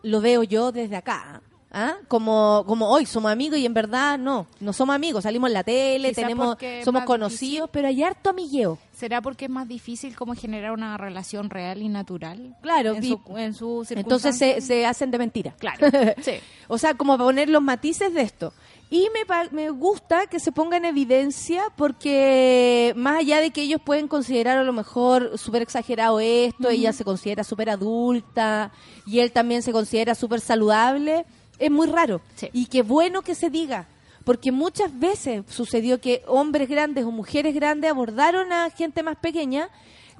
Lo 0.03 0.20
veo 0.20 0.43
yo 0.43 0.72
desde 0.72 0.97
acá. 0.97 1.43
¿ah? 1.70 1.97
Como, 2.09 2.64
como 2.66 2.89
hoy 2.89 3.05
somos 3.05 3.30
amigos 3.30 3.59
y 3.59 3.66
en 3.66 3.74
verdad 3.74 4.18
no, 4.18 4.47
no 4.61 4.72
somos 4.72 4.95
amigos, 4.95 5.24
salimos 5.24 5.49
en 5.51 5.55
la 5.55 5.64
tele, 5.64 6.12
tenemos, 6.14 6.57
somos 6.84 7.03
conocidos, 7.05 7.68
pero 7.70 7.89
hay 7.89 8.03
harto 8.03 8.30
amigueo. 8.30 8.78
¿Será 8.93 9.20
porque 9.20 9.45
es 9.45 9.51
más 9.51 9.68
difícil 9.68 10.16
como 10.16 10.34
generar 10.34 10.72
una 10.72 10.97
relación 10.97 11.51
real 11.51 11.82
y 11.82 11.89
natural? 11.89 12.57
Claro, 12.62 12.95
en 12.95 13.03
su, 13.05 13.20
en 13.36 13.55
su 13.55 13.86
Entonces 13.91 14.36
se, 14.39 14.61
se 14.61 14.86
hacen 14.86 15.11
de 15.11 15.18
mentira. 15.18 15.55
Claro, 15.59 15.86
sí. 16.22 16.32
O 16.68 16.78
sea, 16.78 16.95
como 16.95 17.18
poner 17.18 17.49
los 17.51 17.62
matices 17.62 18.12
de 18.14 18.22
esto. 18.22 18.53
Y 18.91 19.09
me, 19.12 19.49
me 19.51 19.70
gusta 19.70 20.26
que 20.26 20.41
se 20.41 20.51
ponga 20.51 20.78
en 20.78 20.86
evidencia 20.86 21.64
porque 21.76 22.95
más 22.97 23.18
allá 23.18 23.41
de 23.41 23.51
que 23.51 23.62
ellos 23.62 23.82
pueden 23.84 24.09
considerar 24.09 24.57
a 24.57 24.64
lo 24.64 24.72
mejor 24.72 25.36
súper 25.36 25.61
exagerado 25.61 26.20
esto, 26.20 26.70
ella 26.70 26.95
se 26.95 27.05
considera 27.05 27.45
súper 27.45 27.68
adulta 27.68 28.72
y 29.07 29.18
él 29.18 29.30
también 29.30 29.62
se 29.62 29.72
considera 29.72 30.14
súper 30.14 30.41
saludable, 30.41 31.26
es 31.59 31.70
muy 31.70 31.86
raro. 31.86 32.22
Sí. 32.34 32.49
Y 32.55 32.66
qué 32.66 32.82
bueno 32.82 33.20
que 33.20 33.34
se 33.34 33.51
diga. 33.51 33.89
Porque 34.24 34.53
muchas 34.53 34.99
veces 34.99 35.45
sucedió 35.49 36.01
que 36.01 36.22
hombres 36.26 36.68
grandes 36.68 37.05
o 37.05 37.11
mujeres 37.11 37.55
grandes 37.55 37.91
abordaron 37.91 38.53
a 38.53 38.68
gente 38.70 39.03
más 39.03 39.16
pequeña 39.16 39.70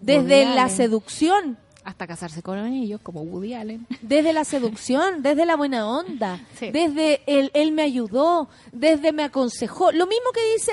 desde 0.01 0.45
la 0.47 0.69
seducción, 0.69 1.59
Hasta 1.89 2.07
casarse 2.07 2.43
con 2.43 2.59
ellos, 2.67 3.01
como 3.03 3.23
Woody 3.23 3.55
Allen. 3.55 3.87
desde 4.03 4.35
la 4.35 4.45
seducción, 4.45 5.23
desde 5.23 5.47
la 5.47 5.57
buena 5.57 5.89
onda, 5.89 6.39
Sí. 6.59 6.71
desde 6.71 7.23
el 7.27 7.51
él 7.55 7.73
me 7.73 7.81
ayudó, 7.81 8.51
desde 8.73 9.11
me 9.11 9.23
aconsejó. 9.25 9.91
Lo 9.93 10.07
mismo 10.07 10.31
que 10.35 10.53
dice 10.53 10.73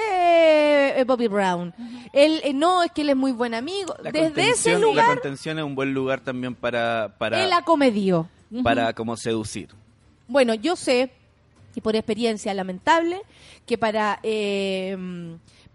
eh, 0.99 1.03
Bobby 1.07 1.27
Brown. 1.29 1.73
Él 2.11 2.41
eh, 2.43 2.51
no 2.53 2.83
es 2.83 2.91
que 2.91 3.03
él 3.03 3.11
es 3.11 3.15
muy 3.15 3.31
buen 3.31 3.53
amigo. 3.53 3.95
La 4.03 4.11
desde 4.11 4.27
ese 4.27 4.73
contención- 4.73 4.81
La 4.81 4.87
lugar 4.87 5.07
contención 5.07 5.57
es 5.59 5.63
un 5.63 5.73
buen 5.73 5.93
lugar 5.93 6.19
también 6.19 6.53
para, 6.53 7.15
para, 7.17 7.41
él 7.45 7.53
acomedió. 7.53 8.27
para 8.61 8.91
como 8.93 9.15
seducir. 9.15 9.69
Bueno, 10.27 10.53
yo 10.53 10.75
sé, 10.75 11.11
y 11.75 11.79
por 11.81 11.95
experiencia 11.95 12.53
lamentable, 12.53 13.21
que 13.65 13.77
para, 13.77 14.19
eh, 14.21 14.97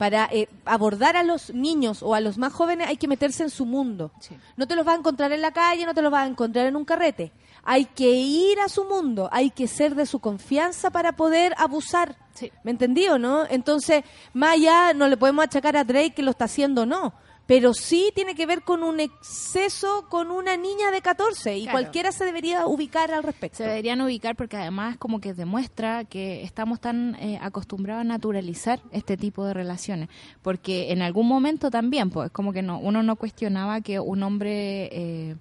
para 0.01 0.31
eh, 0.33 0.49
abordar 0.65 1.15
a 1.19 1.23
los 1.23 1.53
niños 1.53 2.03
o 2.03 2.15
a 2.15 2.21
los 2.21 2.39
más 2.39 2.55
jóvenes 2.55 2.89
hay 2.89 2.97
que 2.97 3.07
meterse 3.07 3.43
en 3.43 3.51
su 3.51 3.67
mundo. 3.67 4.13
Sí. 4.19 4.35
No 4.57 4.67
te 4.67 4.75
los 4.75 4.87
vas 4.87 4.97
a 4.97 4.99
encontrar 4.99 5.31
en 5.33 5.43
la 5.43 5.53
calle, 5.53 5.85
no 5.85 5.93
te 5.93 6.01
los 6.01 6.11
vas 6.11 6.25
a 6.25 6.27
encontrar 6.27 6.65
en 6.65 6.75
un 6.75 6.87
carrete. 6.87 7.33
Hay 7.65 7.85
que 7.85 8.11
ir 8.11 8.59
a 8.61 8.71
su 8.71 8.87
mundo, 8.87 9.29
hay 9.31 9.51
que 9.51 9.69
ser 9.69 9.95
de 9.95 10.07
su 10.07 10.19
confianza 10.19 10.89
para 10.89 11.13
poder 11.17 11.53
abusar. 11.59 12.17
Sí. 12.33 12.51
¿Me 12.65 12.71
entendí 12.71 13.09
o 13.09 13.19
no? 13.19 13.45
Entonces, 13.51 14.03
más 14.33 14.55
allá 14.55 14.95
no 14.95 15.07
le 15.07 15.19
podemos 15.19 15.45
achacar 15.45 15.77
a 15.77 15.85
Drake 15.85 16.15
que 16.15 16.23
lo 16.23 16.31
está 16.31 16.47
haciendo, 16.47 16.87
no. 16.87 17.13
Pero 17.51 17.75
sí 17.75 18.13
tiene 18.15 18.37
que 18.37 18.47
ver 18.47 18.63
con 18.63 18.85
un 18.85 19.01
exceso 19.01 20.07
con 20.09 20.31
una 20.31 20.57
niña 20.57 20.93
de 20.93 21.03
14 21.03 21.59
y 21.59 21.63
Claro. 21.65 21.79
cualquiera 21.81 22.13
se 22.13 22.25
debería 22.25 22.65
ubicar 22.65 23.11
al 23.11 23.25
respecto. 23.25 23.57
Se 23.57 23.65
deberían 23.65 24.01
ubicar 24.03 24.37
porque 24.37 24.57
además 24.57 24.97
como 24.99 25.21
que 25.21 25.35
demuestra 25.35 26.05
que 26.05 26.45
estamos 26.45 26.81
tan 26.81 27.17
eh, 27.17 27.41
acostumbrados 27.43 28.03
a 28.03 28.05
naturalizar 28.05 28.81
este 28.93 29.17
tipo 29.17 29.45
de 29.45 29.53
relaciones. 29.53 30.09
Porque 30.43 30.93
en 30.93 31.03
algún 31.03 31.27
momento 31.27 31.73
también, 31.73 32.11
pues 32.11 32.31
como 32.31 32.53
que 32.53 32.63
no 32.63 32.79
uno 32.79 33.03
no 33.03 33.17
cuestionaba 33.17 33.81
que 33.81 33.99
un 33.99 34.23
hombre 34.23 34.89
eh, 34.93 35.37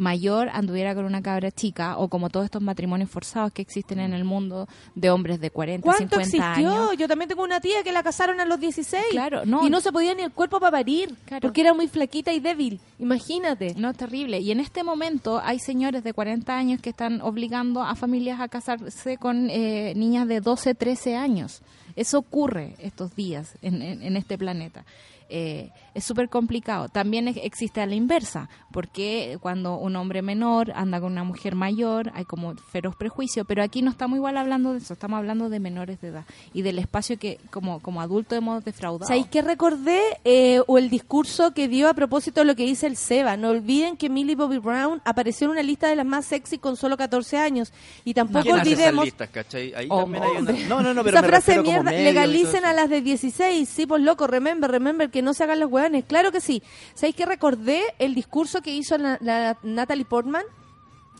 mayor 0.00 0.48
anduviera 0.52 0.94
con 0.94 1.04
una 1.04 1.22
cabra 1.22 1.50
chica 1.50 1.96
o 1.98 2.08
como 2.08 2.30
todos 2.30 2.46
estos 2.46 2.62
matrimonios 2.62 3.10
forzados 3.10 3.52
que 3.52 3.62
existen 3.62 4.00
en 4.00 4.12
el 4.14 4.24
mundo 4.24 4.66
de 4.94 5.10
hombres 5.10 5.40
de 5.40 5.50
40, 5.50 5.84
¿Cuánto 5.84 6.16
50 6.16 6.22
existió? 6.22 6.68
años. 6.70 6.96
Yo 6.98 7.06
también 7.06 7.28
tengo 7.28 7.42
una 7.44 7.60
tía 7.60 7.82
que 7.84 7.92
la 7.92 8.02
casaron 8.02 8.40
a 8.40 8.44
los 8.44 8.58
16. 8.58 9.04
Claro, 9.10 9.44
no. 9.46 9.66
Y 9.66 9.70
no 9.70 9.80
se 9.80 9.92
podía 9.92 10.14
ni 10.14 10.22
el 10.22 10.32
cuerpo 10.32 10.58
para 10.58 10.72
parir. 10.72 11.14
Claro. 11.26 11.42
Porque 11.42 11.60
era 11.60 11.74
muy 11.74 11.86
flaquita 11.86 12.32
y 12.32 12.40
débil. 12.40 12.80
Imagínate. 12.98 13.74
No, 13.76 13.92
terrible. 13.94 14.40
Y 14.40 14.50
en 14.50 14.60
este 14.60 14.82
momento 14.84 15.40
hay 15.44 15.58
señores 15.58 16.02
de 16.02 16.12
40 16.12 16.56
años 16.56 16.80
que 16.80 16.90
están 16.90 17.20
obligando 17.20 17.82
a 17.82 17.94
familias 17.94 18.40
a 18.40 18.48
casarse 18.48 19.16
con 19.18 19.50
eh, 19.50 19.92
niñas 19.96 20.26
de 20.26 20.40
12, 20.40 20.74
13 20.74 21.16
años. 21.16 21.60
Eso 21.96 22.18
ocurre 22.18 22.76
estos 22.78 23.14
días 23.16 23.58
en, 23.62 23.82
en- 23.82 24.02
en 24.02 24.16
este 24.16 24.38
planeta. 24.38 24.84
Eh, 25.32 25.70
es 25.94 26.04
súper 26.04 26.28
complicado. 26.28 26.88
También 26.88 27.28
ex- 27.28 27.40
existe 27.42 27.80
a 27.80 27.86
la 27.86 27.94
inversa, 27.94 28.48
porque 28.72 29.38
cuando 29.40 29.76
un 29.76 29.96
hombre 29.96 30.22
menor 30.22 30.72
anda 30.74 31.00
con 31.00 31.12
una 31.12 31.24
mujer 31.24 31.54
mayor 31.54 32.10
hay 32.14 32.24
como 32.24 32.54
feroz 32.54 32.94
prejuicio, 32.96 33.44
pero 33.44 33.62
aquí 33.62 33.82
no 33.82 33.90
estamos 33.90 34.16
igual 34.16 34.36
hablando 34.36 34.72
de 34.72 34.78
eso, 34.78 34.92
estamos 34.94 35.18
hablando 35.18 35.48
de 35.48 35.58
menores 35.60 36.00
de 36.00 36.08
edad 36.08 36.24
y 36.52 36.62
del 36.62 36.78
espacio 36.78 37.18
que 37.18 37.38
como, 37.50 37.80
como 37.80 38.00
adulto 38.00 38.34
hemos 38.36 38.64
defraudado. 38.64 39.06
¿Sabéis 39.06 39.26
qué 39.26 39.42
recordé? 39.42 40.00
Eh, 40.24 40.60
o 40.66 40.78
el 40.78 40.90
discurso 40.90 41.52
que 41.54 41.66
dio 41.68 41.88
a 41.88 41.94
propósito 41.94 42.40
de 42.40 42.46
lo 42.46 42.54
que 42.56 42.64
dice 42.64 42.86
el 42.86 42.96
Seba. 42.96 43.36
No 43.36 43.48
olviden 43.50 43.96
que 43.96 44.08
Millie 44.08 44.36
Bobby 44.36 44.58
Brown 44.58 45.00
apareció 45.04 45.46
en 45.46 45.52
una 45.52 45.62
lista 45.62 45.88
de 45.88 45.96
las 45.96 46.06
más 46.06 46.24
sexy 46.26 46.58
con 46.58 46.76
solo 46.76 46.96
14 46.96 47.36
años. 47.38 47.72
Y 48.04 48.14
tampoco 48.14 48.42
¿Quién 48.44 48.56
hace 48.56 48.70
esas 48.70 48.78
olvidemos... 48.78 49.04
listas, 49.04 49.28
cachai? 49.30 49.74
Ahí 49.74 49.86
Oh, 49.90 50.02
también 50.02 50.22
hay 50.24 50.30
una... 50.42 50.52
No, 50.68 50.82
no, 50.82 50.94
no, 50.94 51.02
pero 51.04 51.16
Esa 51.18 51.22
me 51.22 51.28
frase 51.28 51.52
de 51.54 51.62
mierda, 51.62 51.90
legalicen 51.90 52.64
a 52.64 52.72
las 52.72 52.88
de 52.90 53.00
16, 53.00 53.68
sí, 53.68 53.86
pues 53.86 54.02
loco, 54.02 54.26
remember, 54.26 54.70
remember, 54.70 55.10
que 55.10 55.19
no 55.22 55.34
se 55.34 55.44
hagan 55.44 55.60
los 55.60 55.70
hueones, 55.70 56.04
claro 56.04 56.32
que 56.32 56.40
sí. 56.40 56.62
¿Sabéis 56.94 57.16
que 57.16 57.26
recordé 57.26 57.82
el 57.98 58.14
discurso 58.14 58.60
que 58.62 58.74
hizo 58.74 58.96
la, 58.98 59.18
la 59.20 59.58
Natalie 59.62 60.04
Portman? 60.04 60.44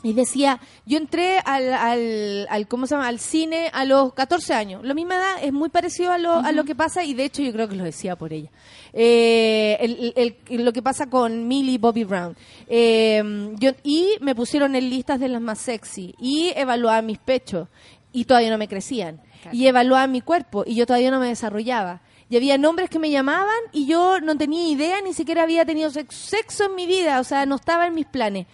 Y 0.03 0.15
decía, 0.15 0.59
yo 0.87 0.97
entré 0.97 1.41
al, 1.45 1.75
al, 1.75 2.47
al, 2.49 2.67
¿cómo 2.69 2.87
se 2.87 2.95
llama? 2.95 3.07
al 3.09 3.19
cine 3.21 3.69
a 3.75 3.85
los 3.85 4.15
14 4.15 4.55
años. 4.55 4.83
La 4.83 4.95
misma 4.95 5.17
edad, 5.17 5.35
es 5.43 5.53
muy 5.53 5.69
parecido 5.69 6.11
a 6.11 6.17
lo, 6.17 6.33
a 6.37 6.53
lo 6.53 6.65
que 6.65 6.75
pasa 6.75 7.05
y 7.05 7.13
de 7.13 7.25
hecho 7.27 7.43
yo 7.43 7.53
creo 7.53 7.69
que 7.69 7.77
lo 7.77 7.85
decía 7.85 8.17
por 8.17 8.33
ella. 8.33 8.49
Eh, 8.95 9.77
el- 9.81 10.13
el- 10.17 10.37
el- 10.49 10.65
lo 10.65 10.73
que 10.73 10.81
pasa 10.81 11.11
con 11.11 11.47
Millie 11.47 11.77
Bobby 11.77 12.05
Brown. 12.05 12.35
Eh, 12.67 13.23
yo, 13.59 13.73
y 13.83 14.13
me 14.23 14.35
pusieron 14.35 14.75
en 14.75 14.89
listas 14.89 15.21
de 15.21 15.29
las 15.29 15.43
más 15.43 15.59
sexy 15.59 16.15
y 16.19 16.53
evaluaban 16.57 17.05
mis 17.05 17.19
pechos 17.19 17.69
y 18.11 18.25
todavía 18.25 18.49
no 18.51 18.57
me 18.57 18.69
crecían. 18.69 19.21
Y 19.53 19.67
evaluaban 19.67 20.13
mi 20.13 20.23
cuerpo 20.23 20.65
y 20.67 20.77
yo 20.77 20.87
todavía 20.87 21.11
no 21.11 21.21
me 21.21 21.29
desarrollaba. 21.29 22.01
Y 22.31 22.37
había 22.37 22.57
nombres 22.57 22.89
que 22.89 22.99
me 22.99 23.11
llamaban 23.11 23.59
y 23.73 23.87
yo 23.87 24.21
no 24.21 24.37
tenía 24.39 24.67
idea, 24.69 25.03
ni 25.03 25.13
siquiera 25.13 25.43
había 25.43 25.67
tenido 25.67 25.91
sex- 25.91 26.15
sexo 26.15 26.65
en 26.67 26.77
mi 26.77 26.87
vida, 26.87 27.21
o 27.21 27.25
sea, 27.25 27.45
no 27.45 27.57
estaba 27.57 27.87
en 27.89 27.95
mis 27.95 28.07
planes. 28.07 28.47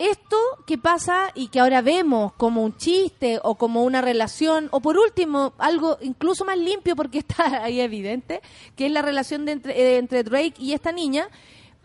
Esto 0.00 0.36
que 0.66 0.76
pasa 0.76 1.30
y 1.36 1.46
que 1.48 1.60
ahora 1.60 1.80
vemos 1.80 2.32
como 2.32 2.64
un 2.64 2.76
chiste 2.76 3.38
o 3.44 3.54
como 3.54 3.84
una 3.84 4.00
relación, 4.00 4.68
o 4.72 4.80
por 4.80 4.98
último, 4.98 5.52
algo 5.58 5.98
incluso 6.02 6.44
más 6.44 6.58
limpio 6.58 6.96
porque 6.96 7.18
está 7.26 7.62
ahí 7.62 7.80
evidente, 7.80 8.40
que 8.76 8.86
es 8.86 8.92
la 8.92 9.02
relación 9.02 9.44
de 9.44 9.52
entre, 9.52 9.80
eh, 9.80 9.96
entre 9.98 10.24
Drake 10.24 10.54
y 10.58 10.72
esta 10.72 10.90
niña, 10.90 11.28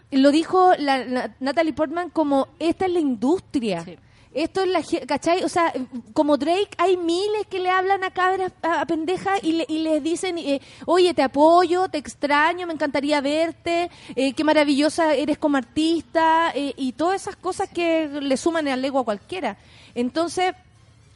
lo 0.10 0.32
dijo 0.32 0.72
la, 0.80 1.06
la- 1.06 1.36
Natalie 1.40 1.74
Portman 1.74 2.10
como 2.10 2.48
esta 2.58 2.88
es 2.88 2.92
la 2.94 3.00
industria. 3.00 3.84
Sí. 3.84 3.96
Esto 4.34 4.62
es 4.62 4.68
la, 4.68 4.84
¿cachai? 5.08 5.44
O 5.44 5.50
sea, 5.50 5.74
como 6.14 6.38
Drake, 6.38 6.70
hay 6.78 6.98
miles 6.98 7.48
que 7.50 7.60
le 7.60 7.70
hablan 7.70 8.04
a 8.04 8.12
cabras, 8.12 8.52
a, 8.62 8.82
a 8.82 8.86
pendejas 8.86 9.44
y, 9.44 9.54
le, 9.54 9.66
y 9.68 9.80
les 9.80 10.04
dicen, 10.04 10.38
eh, 10.38 10.62
oye, 10.86 11.16
te 11.16 11.24
apoyo, 11.24 11.90
te 11.90 11.98
extraño, 11.98 12.68
me 12.68 12.74
encantaría 12.74 13.22
verte, 13.22 13.90
eh, 14.16 14.34
qué 14.34 14.44
maravillosa 14.44 15.16
eres 15.16 15.40
como 15.40 15.58
artista, 15.58 16.52
eh, 16.54 16.74
y 16.78 16.94
todas 16.94 17.22
esas 17.24 17.38
cosas 17.38 17.70
que 17.70 18.08
le 18.08 18.38
suman 18.38 18.68
al 18.68 18.86
ego 18.86 19.00
a 19.00 19.06
cualquiera. 19.06 19.58
Entonces, 19.96 20.54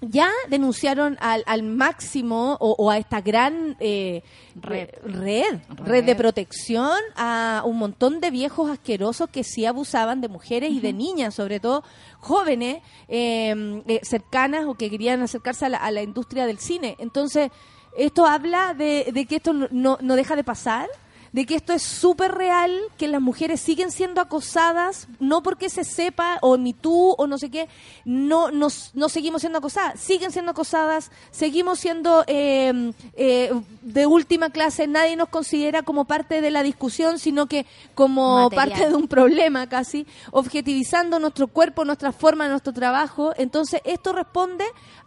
ya 0.10 0.30
denunciaron 0.50 1.18
al, 1.20 1.44
al 1.46 1.64
máximo 1.64 2.58
o, 2.60 2.76
o 2.78 2.90
a 2.90 2.98
esta 2.98 3.22
gran 3.22 3.76
eh, 3.80 4.24
Red. 4.56 4.90
red, 5.06 6.04
de 6.04 6.16
protección 6.16 6.98
a 7.16 7.64
un 7.66 7.78
montón 7.78 8.20
de 8.20 8.32
viejos 8.32 8.70
asquerosos 8.70 9.30
que 9.30 9.44
sí 9.44 9.66
abusaban 9.66 10.22
de 10.22 10.28
mujeres 10.28 10.72
y 10.72 10.80
de 10.80 10.94
niñas, 10.94 11.36
sobre 11.36 11.60
todo 11.60 11.84
jóvenes 12.20 12.82
eh, 13.08 13.82
eh, 13.88 14.00
cercanas 14.04 14.66
o 14.66 14.76
que 14.76 14.90
querían 14.90 15.22
acercarse 15.22 15.66
a 15.66 15.70
la, 15.70 15.78
a 15.78 15.92
la 15.92 16.04
industria 16.04 16.46
del 16.46 16.60
cine. 16.60 16.96
Entonces, 17.00 17.50
esto 17.98 18.26
habla 18.26 18.74
de, 18.74 19.12
de 19.14 19.26
que 19.26 19.36
esto 19.38 19.54
no, 19.54 19.98
no 20.02 20.16
deja 20.16 20.36
de 20.36 20.44
pasar, 20.44 20.88
de 21.34 21.46
que 21.46 21.56
esto 21.56 21.74
es 21.74 21.82
súper 21.82 22.32
real, 22.32 22.72
que 22.98 23.08
las 23.08 23.22
mujeres 23.22 23.60
siguen 23.60 23.92
siendo 23.92 24.22
acosadas, 24.22 25.08
no 25.20 25.44
porque 25.44 25.70
se 25.70 25.84
sepa, 25.84 26.38
o 26.42 26.58
ni 26.58 26.74
tú, 26.74 27.16
o 27.18 27.28
no 27.28 27.40
sé 27.40 27.50
qué, 27.50 27.68
no, 28.06 28.52
no, 28.52 28.68
no 28.94 29.10
seguimos 29.10 29.42
siendo 29.42 29.58
acosadas, 29.58 30.00
siguen 30.00 30.32
siendo 30.32 30.52
acosadas, 30.52 31.12
seguimos 31.32 31.80
siendo 31.80 32.24
eh, 32.28 32.94
eh, 33.16 33.52
de 33.82 34.06
última 34.06 34.52
clase, 34.52 34.88
nadie 34.88 35.16
nos 35.16 35.30
considera 35.30 35.82
como 35.82 36.06
parte 36.06 36.40
de 36.40 36.52
la 36.52 36.62
discusión, 36.62 37.18
sino 37.18 37.48
que 37.48 37.66
como 37.96 38.50
Material. 38.50 38.70
parte 38.70 38.90
de 38.90 38.96
un 38.96 39.08
problema 39.08 39.68
casi, 39.68 40.06
objetivizando 40.32 41.20
nuestro 41.20 41.48
cuerpo, 41.48 41.84
nuestra 41.84 42.12
forma, 42.12 42.48
nuestro 42.48 42.74
trabajo. 42.74 43.34
Entonces, 43.38 43.82
esto 43.86 44.14
responde 44.14 44.66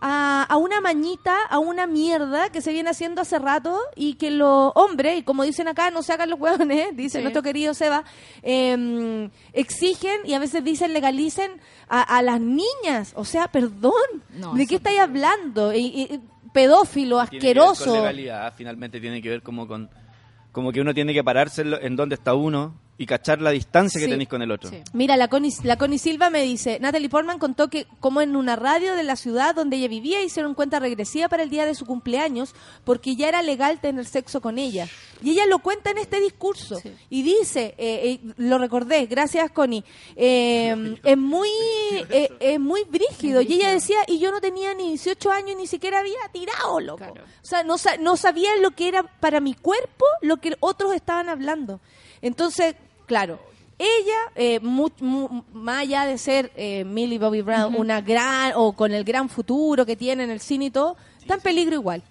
a, 0.09 0.45
a 0.45 0.57
una 0.57 0.81
mañita, 0.81 1.37
a 1.51 1.59
una 1.59 1.89
mierda 1.89 2.49
que 2.51 2.61
se 2.61 2.71
viene 2.73 2.91
haciendo 2.91 3.23
hace 3.23 3.39
rato 3.41 3.77
y 3.97 4.15
que 4.15 4.31
los 4.31 4.71
hombres, 4.77 5.19
y 5.19 5.23
como 5.25 5.43
dicen 5.43 5.67
acá, 5.67 5.91
no 5.91 6.03
se 6.03 6.13
hagan 6.13 6.31
los 6.31 6.39
hueones, 6.39 6.89
dice 6.97 7.19
Sí. 7.19 7.23
nuestro 7.23 7.43
querido 7.43 7.75
Seba, 7.75 8.05
eh, 8.43 9.29
exigen 9.53 10.21
y 10.25 10.35
a 10.35 10.39
veces 10.39 10.63
dicen 10.63 10.93
legalicen 10.93 11.51
a, 11.89 12.03
a 12.03 12.23
las 12.23 12.41
niñas. 12.41 13.13
O 13.17 13.25
sea, 13.25 13.49
perdón, 13.49 13.93
No, 14.35 14.55
¿de 14.55 14.67
qué 14.67 14.77
estáis 14.77 15.01
hablando? 15.01 15.73
Y- 15.75 15.87
y- 16.11 16.21
pedófilo, 16.53 17.17
Tiene 17.27 17.41
que 17.41 17.47
ver 17.49 17.57
con 17.59 17.71
asqueroso. 17.73 17.97
legalidad, 17.97 18.55
finalmente 18.57 19.01
tiene 19.01 19.21
que 19.21 19.29
ver 19.29 19.43
como 19.43 19.67
con 19.69 19.91
como 20.53 20.73
que 20.73 20.81
uno 20.81 20.95
tiene 20.95 21.13
que 21.13 21.23
pararse 21.23 21.61
en, 21.63 21.71
lo- 21.73 21.81
en 21.83 21.97
donde 21.97 22.15
está 22.15 22.33
uno 22.33 22.75
y 22.99 23.05
cachar 23.07 23.41
la 23.43 23.51
distancia 23.51 24.01
que 24.01 24.09
tenéis 24.09 24.29
con 24.29 24.41
el 24.43 24.51
otro. 24.51 24.71
Sí. 24.71 24.83
Mira, 24.93 25.17
la 25.17 25.29
Connie, 25.29 25.53
la 25.65 25.77
Connie 25.77 25.99
Silva 25.99 26.31
me 26.31 26.43
dice, 26.43 26.79
Natalie 26.81 27.09
Portman 27.11 27.39
contó 27.39 27.69
que 27.69 27.87
como 28.01 28.23
en 28.23 28.37
una 28.37 28.57
radio 28.57 28.95
de 28.95 29.03
la 29.03 29.17
ciudad 29.17 29.55
donde 29.55 29.77
ella 29.77 29.89
vivía 29.89 30.23
hicieron 30.23 30.55
cuenta 30.55 30.79
regresiva 30.79 31.29
para 31.29 31.43
el 31.43 31.51
día 31.51 31.67
de 31.67 31.75
su 31.75 31.85
cumpleaños 31.85 32.55
porque 32.85 33.15
ya 33.15 33.29
era 33.29 33.43
legal 33.43 33.81
tener 33.81 34.07
sexo 34.07 34.41
con 34.41 34.59
ella. 34.59 34.89
Y 35.23 35.31
ella 35.33 35.47
lo 35.47 35.59
cuenta 35.59 35.91
en 35.91 35.99
este 35.99 36.21
discurso 36.21 36.77
Sí. 36.81 36.93
y 37.11 37.23
dice, 37.23 37.75
eh, 37.79 38.21
eh, 38.23 38.33
lo 38.39 38.59
recordé, 38.59 39.07
gracias 39.07 39.51
Connie, 39.51 39.85
eh, 40.15 40.97
es 41.05 41.19
muy 41.19 41.49
eh, 42.11 42.31
es 42.41 42.61
muy 42.61 42.85
brígido. 42.85 43.41
Y 43.43 43.55
ella 43.55 43.71
decía, 43.73 43.99
y 44.07 44.19
yo 44.19 44.31
no 44.33 44.41
tenía 44.41 44.75
ni 44.75 44.89
18 44.89 45.31
años 45.31 45.57
ni 45.57 45.67
siquiera 45.67 46.01
había 46.01 46.17
tirado, 46.33 46.81
loco. 46.81 46.99
Claro. 46.99 47.23
O 47.25 47.47
sea, 47.47 47.63
no, 47.63 47.77
no 48.01 48.17
sabía 48.17 48.57
lo 48.61 48.71
que 48.71 48.89
era 48.89 49.03
para 49.03 49.41
mi 49.41 49.55
cuerpo 49.55 50.05
lo 50.23 50.39
que 50.39 50.57
otros 50.61 50.95
estaban 50.95 51.29
hablando. 51.29 51.81
Entonces, 52.23 52.75
claro, 53.07 53.39
ella, 53.79 54.17
eh, 54.35 54.59
mu- 54.61 54.89
mu- 55.01 55.43
más 55.53 55.81
allá 55.83 56.05
de 56.07 56.19
ser 56.19 56.51
eh, 56.57 56.85
Millie 56.85 57.19
Bobby 57.19 57.43
Brown, 57.43 57.75
una 57.77 58.01
gran, 58.01 58.53
o 58.57 58.73
con 58.73 58.93
el 58.93 59.05
gran 59.05 59.29
futuro 59.29 59.85
que 59.87 59.97
tiene 59.97 60.25
en 60.25 60.31
el 60.31 60.41
cine 60.41 60.67
y 60.67 60.71
todo, 60.71 60.97
está 61.21 61.35
en 61.35 61.41
peligro 61.41 61.75
igual. 61.75 62.03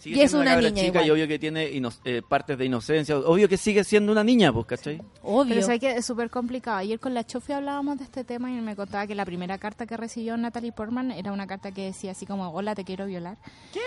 Sigue 0.00 0.18
Y 0.18 0.20
es 0.20 0.34
una 0.34 0.54
niña 0.56 0.70
chica 0.74 0.86
igual. 1.02 1.06
y 1.06 1.10
obvio 1.12 1.28
que 1.28 1.38
tiene 1.38 1.70
eh, 2.04 2.20
partes 2.28 2.58
de 2.58 2.66
inocencia, 2.66 3.16
obvio 3.16 3.48
que 3.48 3.56
sigue 3.56 3.82
siendo 3.84 4.12
una 4.12 4.22
niña, 4.22 4.52
pues, 4.52 4.66
¿cachai? 4.66 5.00
Obvio. 5.22 5.54
Pero 5.54 5.66
sé 5.66 5.78
que 5.78 5.92
es 5.92 6.04
súper 6.04 6.28
complicado. 6.28 6.76
Ayer 6.76 7.00
con 7.00 7.14
la 7.14 7.24
Chofi 7.24 7.54
hablábamos 7.54 7.96
de 7.96 8.04
este 8.04 8.22
tema 8.22 8.50
y 8.50 8.54
me 8.60 8.76
contaba 8.76 9.06
que 9.06 9.14
la 9.14 9.24
primera 9.24 9.56
carta 9.56 9.86
que 9.86 9.96
recibió 9.96 10.36
Natalie 10.36 10.72
Portman 10.72 11.10
era 11.10 11.32
una 11.32 11.46
carta 11.46 11.72
que 11.72 11.84
decía 11.86 12.10
así 12.10 12.26
como, 12.26 12.50
hola, 12.50 12.74
te 12.74 12.84
quiero 12.84 13.06
violar. 13.06 13.38
¿Qué? 13.72 13.80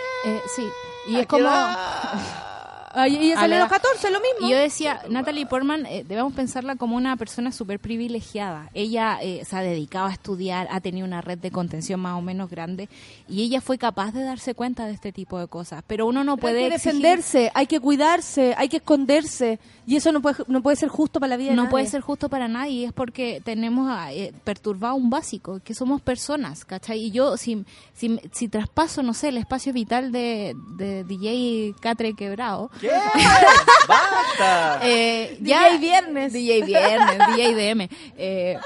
sí. 0.56 0.64
Y 1.08 1.20
es 1.20 1.26
como... 1.28 1.48
Ella 2.94 3.34
A 3.36 3.40
sale 3.40 3.56
a 3.56 3.60
los 3.60 3.68
14, 3.68 4.10
lo 4.10 4.20
mismo. 4.20 4.46
Y 4.48 4.50
yo 4.52 4.56
decía, 4.58 5.02
Natalie 5.08 5.46
Portman, 5.46 5.86
eh, 5.86 6.04
debemos 6.08 6.32
pensarla 6.32 6.76
como 6.76 6.96
una 6.96 7.16
persona 7.16 7.52
súper 7.52 7.78
privilegiada. 7.80 8.70
Ella 8.74 9.18
eh, 9.22 9.44
se 9.44 9.56
ha 9.56 9.60
dedicado 9.60 10.06
a 10.06 10.12
estudiar, 10.12 10.68
ha 10.70 10.80
tenido 10.80 11.06
una 11.06 11.20
red 11.20 11.38
de 11.38 11.50
contención 11.50 12.00
más 12.00 12.16
o 12.18 12.22
menos 12.22 12.50
grande 12.50 12.88
y 13.28 13.42
ella 13.42 13.60
fue 13.60 13.78
capaz 13.78 14.12
de 14.12 14.22
darse 14.22 14.54
cuenta 14.54 14.86
de 14.86 14.92
este 14.92 15.12
tipo 15.12 15.38
de 15.38 15.46
cosas. 15.48 15.82
Pero 15.86 16.06
uno 16.06 16.24
no 16.24 16.36
Pero 16.36 16.42
puede 16.52 16.64
hay 16.64 16.70
que 16.70 16.76
exigir- 16.76 16.84
defenderse, 16.92 17.50
hay 17.54 17.66
que 17.66 17.80
cuidarse, 17.80 18.54
hay 18.56 18.68
que 18.68 18.78
esconderse. 18.78 19.58
Y 19.86 19.96
eso 19.96 20.12
no 20.12 20.20
puede, 20.20 20.36
no 20.48 20.62
puede 20.62 20.76
ser 20.76 20.88
justo 20.90 21.18
para 21.20 21.30
la 21.30 21.36
vida 21.38 21.50
de 21.50 21.56
No 21.56 21.62
nadie. 21.62 21.70
puede 21.70 21.86
ser 21.86 22.00
justo 22.02 22.28
para 22.28 22.46
nadie, 22.46 22.86
es 22.86 22.92
porque 22.92 23.40
tenemos 23.44 23.88
ah, 23.90 24.12
eh, 24.12 24.32
perturbado 24.44 24.94
un 24.94 25.08
básico, 25.08 25.60
que 25.64 25.72
somos 25.74 26.02
personas, 26.02 26.64
¿cachai? 26.66 27.00
Y 27.04 27.10
yo, 27.10 27.36
si, 27.38 27.64
si, 27.94 28.20
si 28.32 28.48
traspaso, 28.48 29.02
no 29.02 29.14
sé, 29.14 29.28
el 29.28 29.38
espacio 29.38 29.72
vital 29.72 30.12
de, 30.12 30.54
de 30.76 31.04
DJ 31.04 31.74
Catre 31.80 32.12
Quebrado, 32.14 32.70
¿Qué? 32.80 32.90
¡Basta! 33.88 34.80
eh, 34.82 35.36
DJ 35.40 35.50
ya 35.50 35.76
Viernes. 35.78 36.32
DJ 36.32 36.62
Viernes, 36.62 37.18
DJ 37.28 37.54
DM. 37.54 37.88
Eh, 38.16 38.58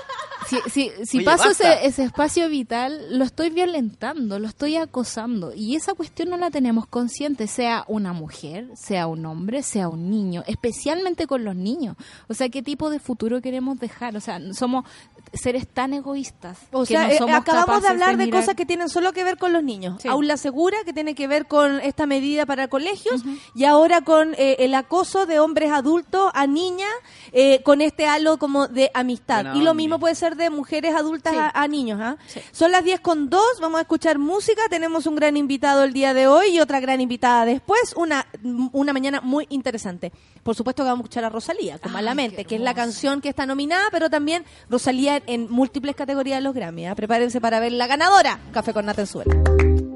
si, 0.64 0.70
si, 0.70 0.90
si 1.04 1.16
Oye, 1.18 1.24
paso 1.24 1.50
ese, 1.50 1.86
ese 1.86 2.04
espacio 2.04 2.48
vital, 2.48 3.18
lo 3.18 3.24
estoy 3.24 3.50
violentando, 3.50 4.38
lo 4.38 4.48
estoy 4.48 4.76
acosando. 4.76 5.52
Y 5.54 5.76
esa 5.76 5.94
cuestión 5.94 6.30
no 6.30 6.36
la 6.36 6.50
tenemos 6.50 6.86
consciente, 6.86 7.46
sea 7.46 7.84
una 7.88 8.12
mujer, 8.12 8.68
sea 8.74 9.06
un 9.06 9.24
hombre, 9.26 9.62
sea 9.62 9.88
un 9.88 10.10
niño, 10.10 10.42
especialmente 10.46 11.26
con 11.26 11.44
los 11.44 11.56
niños. 11.56 11.96
O 12.28 12.34
sea, 12.34 12.48
¿qué 12.48 12.62
tipo 12.62 12.90
de 12.90 12.98
futuro 12.98 13.40
queremos 13.40 13.78
dejar? 13.78 14.16
O 14.16 14.20
sea, 14.20 14.40
somos 14.52 14.84
seres 15.32 15.66
tan 15.66 15.94
egoístas. 15.94 16.58
O 16.72 16.80
que 16.82 16.88
sea, 16.88 17.04
no 17.06 17.12
eh, 17.12 17.18
somos 17.18 17.36
acabamos 17.36 17.82
de 17.82 17.88
hablar 17.88 18.16
de, 18.16 18.26
mirar- 18.26 18.40
cosas 18.40 18.54
que 18.54 18.66
tienen 18.66 18.88
solo 18.88 19.12
que 19.12 19.24
ver 19.24 19.38
con 19.38 19.52
los 19.52 19.62
niños. 19.62 20.00
Sí. 20.02 20.08
Aula 20.08 20.36
segura, 20.36 20.76
que 20.84 20.92
tiene 20.92 21.14
que 21.14 21.26
ver 21.26 21.46
con 21.46 21.80
esta 21.80 22.06
medida 22.06 22.44
para 22.46 22.68
colegios, 22.68 23.22
y 23.54 23.64
ahora 23.64 24.02
con 24.02 24.34
eh, 24.34 24.56
el 24.60 24.74
acoso 24.74 25.26
de 25.26 25.38
hombres 25.40 25.70
adultos 25.72 26.30
a 26.34 26.46
niñas, 26.46 26.90
eh, 27.32 27.62
con 27.62 27.80
este 27.80 28.06
halo 28.06 28.38
como 28.38 28.68
de 28.68 28.90
amistad. 28.94 29.54
Y 29.54 29.62
lo 29.62 29.74
mismo 29.74 29.98
puede 29.98 30.14
ser 30.14 30.36
de 30.36 30.41
mujeres 30.50 30.94
adultas 30.94 31.32
Sí. 31.32 31.38
a, 31.38 31.50
a 31.54 31.68
niños. 31.68 31.98
¿ah? 32.02 32.16
Sí. 32.26 32.40
Son 32.52 32.70
las 32.72 32.84
10 32.84 33.00
con 33.00 33.30
2, 33.30 33.42
vamos 33.60 33.78
a 33.78 33.82
escuchar 33.82 34.18
música, 34.18 34.62
tenemos 34.68 35.06
un 35.06 35.14
gran 35.16 35.36
invitado 35.36 35.84
el 35.84 35.92
día 35.92 36.14
de 36.14 36.26
hoy 36.26 36.48
y 36.56 36.60
otra 36.60 36.80
gran 36.80 37.00
invitada 37.00 37.44
después, 37.44 37.94
una, 37.96 38.26
una 38.72 38.92
mañana 38.92 39.20
muy 39.20 39.46
interesante. 39.50 40.12
Por 40.42 40.54
supuesto 40.56 40.82
que 40.82 40.88
vamos 40.88 41.00
a 41.00 41.04
escuchar 41.04 41.24
a 41.24 41.28
Rosalía, 41.28 41.78
con 41.78 41.92
Malamente, 41.92 42.44
que 42.44 42.56
es 42.56 42.60
la 42.60 42.74
canción 42.74 43.20
que 43.20 43.28
está 43.28 43.46
nominada, 43.46 43.84
pero 43.92 44.10
también 44.10 44.44
Rosalía 44.68 45.22
en, 45.26 45.50
múltiples 45.50 45.94
categorías 45.94 46.38
de 46.38 46.42
los 46.42 46.54
Grammy. 46.54 46.86
¿ah? 46.86 46.94
Prepárense 46.94 47.40
para 47.40 47.60
ver 47.60 47.72
la 47.72 47.86
ganadora. 47.86 48.40
Café 48.52 48.72
con 48.72 48.86
Nata 48.86 49.02
en 49.02 49.06
suela. 49.06 49.91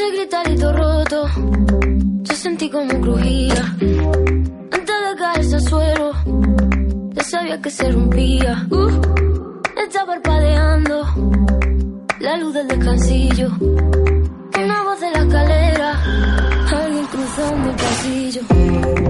Ese 0.00 0.16
gritarito 0.16 0.72
roto, 0.72 1.28
yo 2.22 2.34
sentí 2.34 2.70
como 2.70 2.88
crujía. 3.02 3.76
Antes 4.72 4.96
de 5.06 5.16
caerse 5.18 5.56
al 5.56 5.60
suelo, 5.60 6.12
ya 7.12 7.22
sabía 7.22 7.60
que 7.60 7.68
se 7.68 7.92
rompía. 7.92 8.66
Uh, 8.70 8.88
está 9.76 10.06
parpadeando 10.06 11.04
la 12.18 12.36
luz 12.38 12.54
del 12.54 12.68
descansillo. 12.68 13.50
Una 13.60 14.82
voz 14.84 15.00
de 15.00 15.10
la 15.10 15.18
escalera, 15.18 16.02
alguien 16.72 17.04
cruzando 17.04 17.68
el 17.68 17.76
pasillo. 17.76 19.09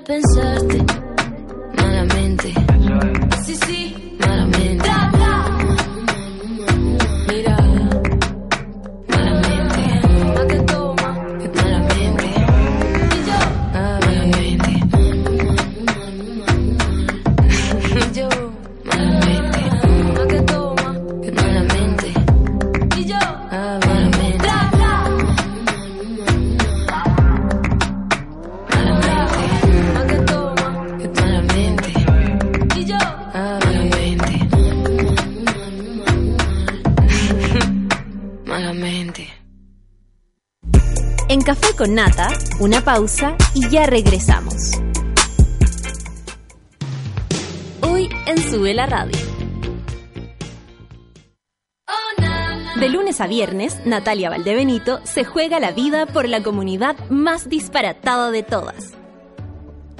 Pensarte. 0.00 0.85
Con 41.86 41.94
Nata, 41.94 42.28
una 42.58 42.80
pausa 42.80 43.36
y 43.54 43.68
ya 43.68 43.86
regresamos. 43.86 44.72
Hoy 47.80 48.08
en 48.26 48.38
Sube 48.38 48.74
la 48.74 48.86
Radio. 48.86 49.16
De 52.80 52.88
lunes 52.88 53.20
a 53.20 53.28
viernes, 53.28 53.78
Natalia 53.84 54.30
Valdebenito 54.30 54.98
se 55.04 55.24
juega 55.24 55.60
la 55.60 55.70
vida 55.70 56.06
por 56.06 56.28
la 56.28 56.42
comunidad 56.42 56.96
más 57.08 57.48
disparatada 57.48 58.32
de 58.32 58.42
todas. 58.42 58.94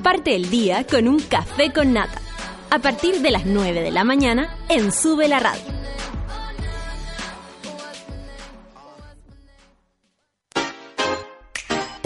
Parte 0.03 0.34
el 0.34 0.51
día 0.51 0.84
con 0.84 1.07
un 1.07 1.20
café 1.20 1.72
con 1.72 1.93
nata, 1.93 2.20
a 2.70 2.80
partir 2.80 3.20
de 3.20 3.30
las 3.30 3.47
9 3.47 3.80
de 3.80 3.93
la 3.93 4.03
mañana 4.03 4.59
en 4.68 4.91
Sube 4.91 5.28
la 5.28 5.39
Radio. 5.39 5.76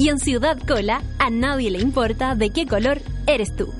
y 0.00 0.08
en 0.08 0.18
Ciudad 0.18 0.58
Cola 0.66 1.02
a 1.18 1.28
nadie 1.28 1.70
le 1.70 1.78
importa 1.78 2.34
de 2.34 2.48
qué 2.48 2.64
color 2.66 3.02
eres 3.26 3.54
tú. 3.54 3.70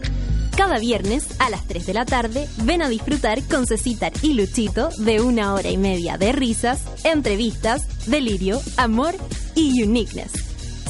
Cada 0.55 0.79
viernes 0.79 1.27
a 1.41 1.49
las 1.49 1.67
3 1.67 1.87
de 1.87 1.95
la 1.95 2.05
tarde 2.05 2.47
ven 2.59 2.83
a 2.83 2.91
disfrutar 2.91 3.43
con 3.45 3.67
Cecitar 3.67 4.13
y 4.21 4.35
Luchito 4.35 4.91
de 4.99 5.23
una 5.23 5.55
hora 5.55 5.71
y 5.71 5.79
media 5.79 6.19
de 6.19 6.33
risas, 6.33 6.83
entrevistas, 7.05 8.07
delirio, 8.07 8.61
amor 8.77 9.15
y 9.55 9.83
uniqueness. 9.83 10.33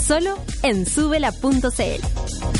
Solo 0.04 0.36
en 0.64 0.84
subela.cl. 0.84 2.59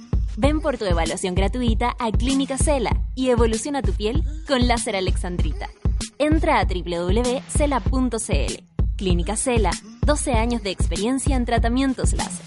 Ven 0.37 0.61
por 0.61 0.77
tu 0.77 0.85
evaluación 0.85 1.35
gratuita 1.35 1.95
a 1.99 2.11
Clínica 2.11 2.57
Cela 2.57 2.95
y 3.15 3.29
evoluciona 3.29 3.81
tu 3.81 3.93
piel 3.93 4.23
con 4.47 4.67
láser 4.67 4.95
alexandrita. 4.95 5.69
Entra 6.17 6.59
a 6.59 6.65
www.cela.cl. 6.65 8.13
Clínica 8.95 9.35
Cela, 9.35 9.71
12 10.05 10.33
años 10.33 10.63
de 10.63 10.69
experiencia 10.71 11.35
en 11.35 11.45
tratamientos 11.45 12.13
láser. 12.13 12.45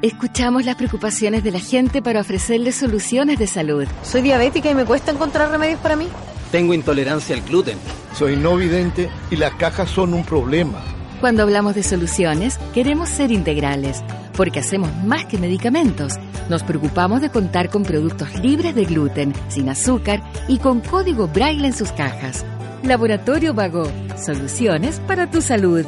Escuchamos 0.00 0.64
las 0.64 0.76
preocupaciones 0.76 1.42
de 1.42 1.50
la 1.50 1.58
gente 1.58 2.00
para 2.00 2.20
ofrecerles 2.20 2.76
soluciones 2.76 3.36
de 3.40 3.48
salud. 3.48 3.84
Soy 4.04 4.22
diabética 4.22 4.70
y 4.70 4.74
me 4.76 4.84
cuesta 4.84 5.10
encontrar 5.10 5.50
remedios 5.50 5.80
para 5.80 5.96
mí. 5.96 6.06
Tengo 6.52 6.72
intolerancia 6.72 7.34
al 7.34 7.42
gluten. 7.42 7.78
Soy 8.14 8.36
no 8.36 8.54
vidente 8.56 9.10
y 9.30 9.36
las 9.36 9.54
cajas 9.54 9.90
son 9.90 10.14
un 10.14 10.24
problema. 10.24 10.97
Cuando 11.20 11.42
hablamos 11.42 11.74
de 11.74 11.82
soluciones, 11.82 12.58
queremos 12.72 13.08
ser 13.08 13.32
integrales, 13.32 14.04
porque 14.36 14.60
hacemos 14.60 14.94
más 15.04 15.24
que 15.24 15.36
medicamentos. 15.36 16.14
Nos 16.48 16.62
preocupamos 16.62 17.20
de 17.20 17.28
contar 17.28 17.70
con 17.70 17.82
productos 17.82 18.38
libres 18.40 18.76
de 18.76 18.84
gluten, 18.84 19.32
sin 19.48 19.68
azúcar 19.68 20.22
y 20.46 20.58
con 20.58 20.80
código 20.80 21.26
braille 21.26 21.66
en 21.66 21.72
sus 21.72 21.90
cajas. 21.90 22.46
Laboratorio 22.84 23.52
Vago, 23.52 23.90
soluciones 24.16 25.00
para 25.08 25.28
tu 25.28 25.42
salud. 25.42 25.84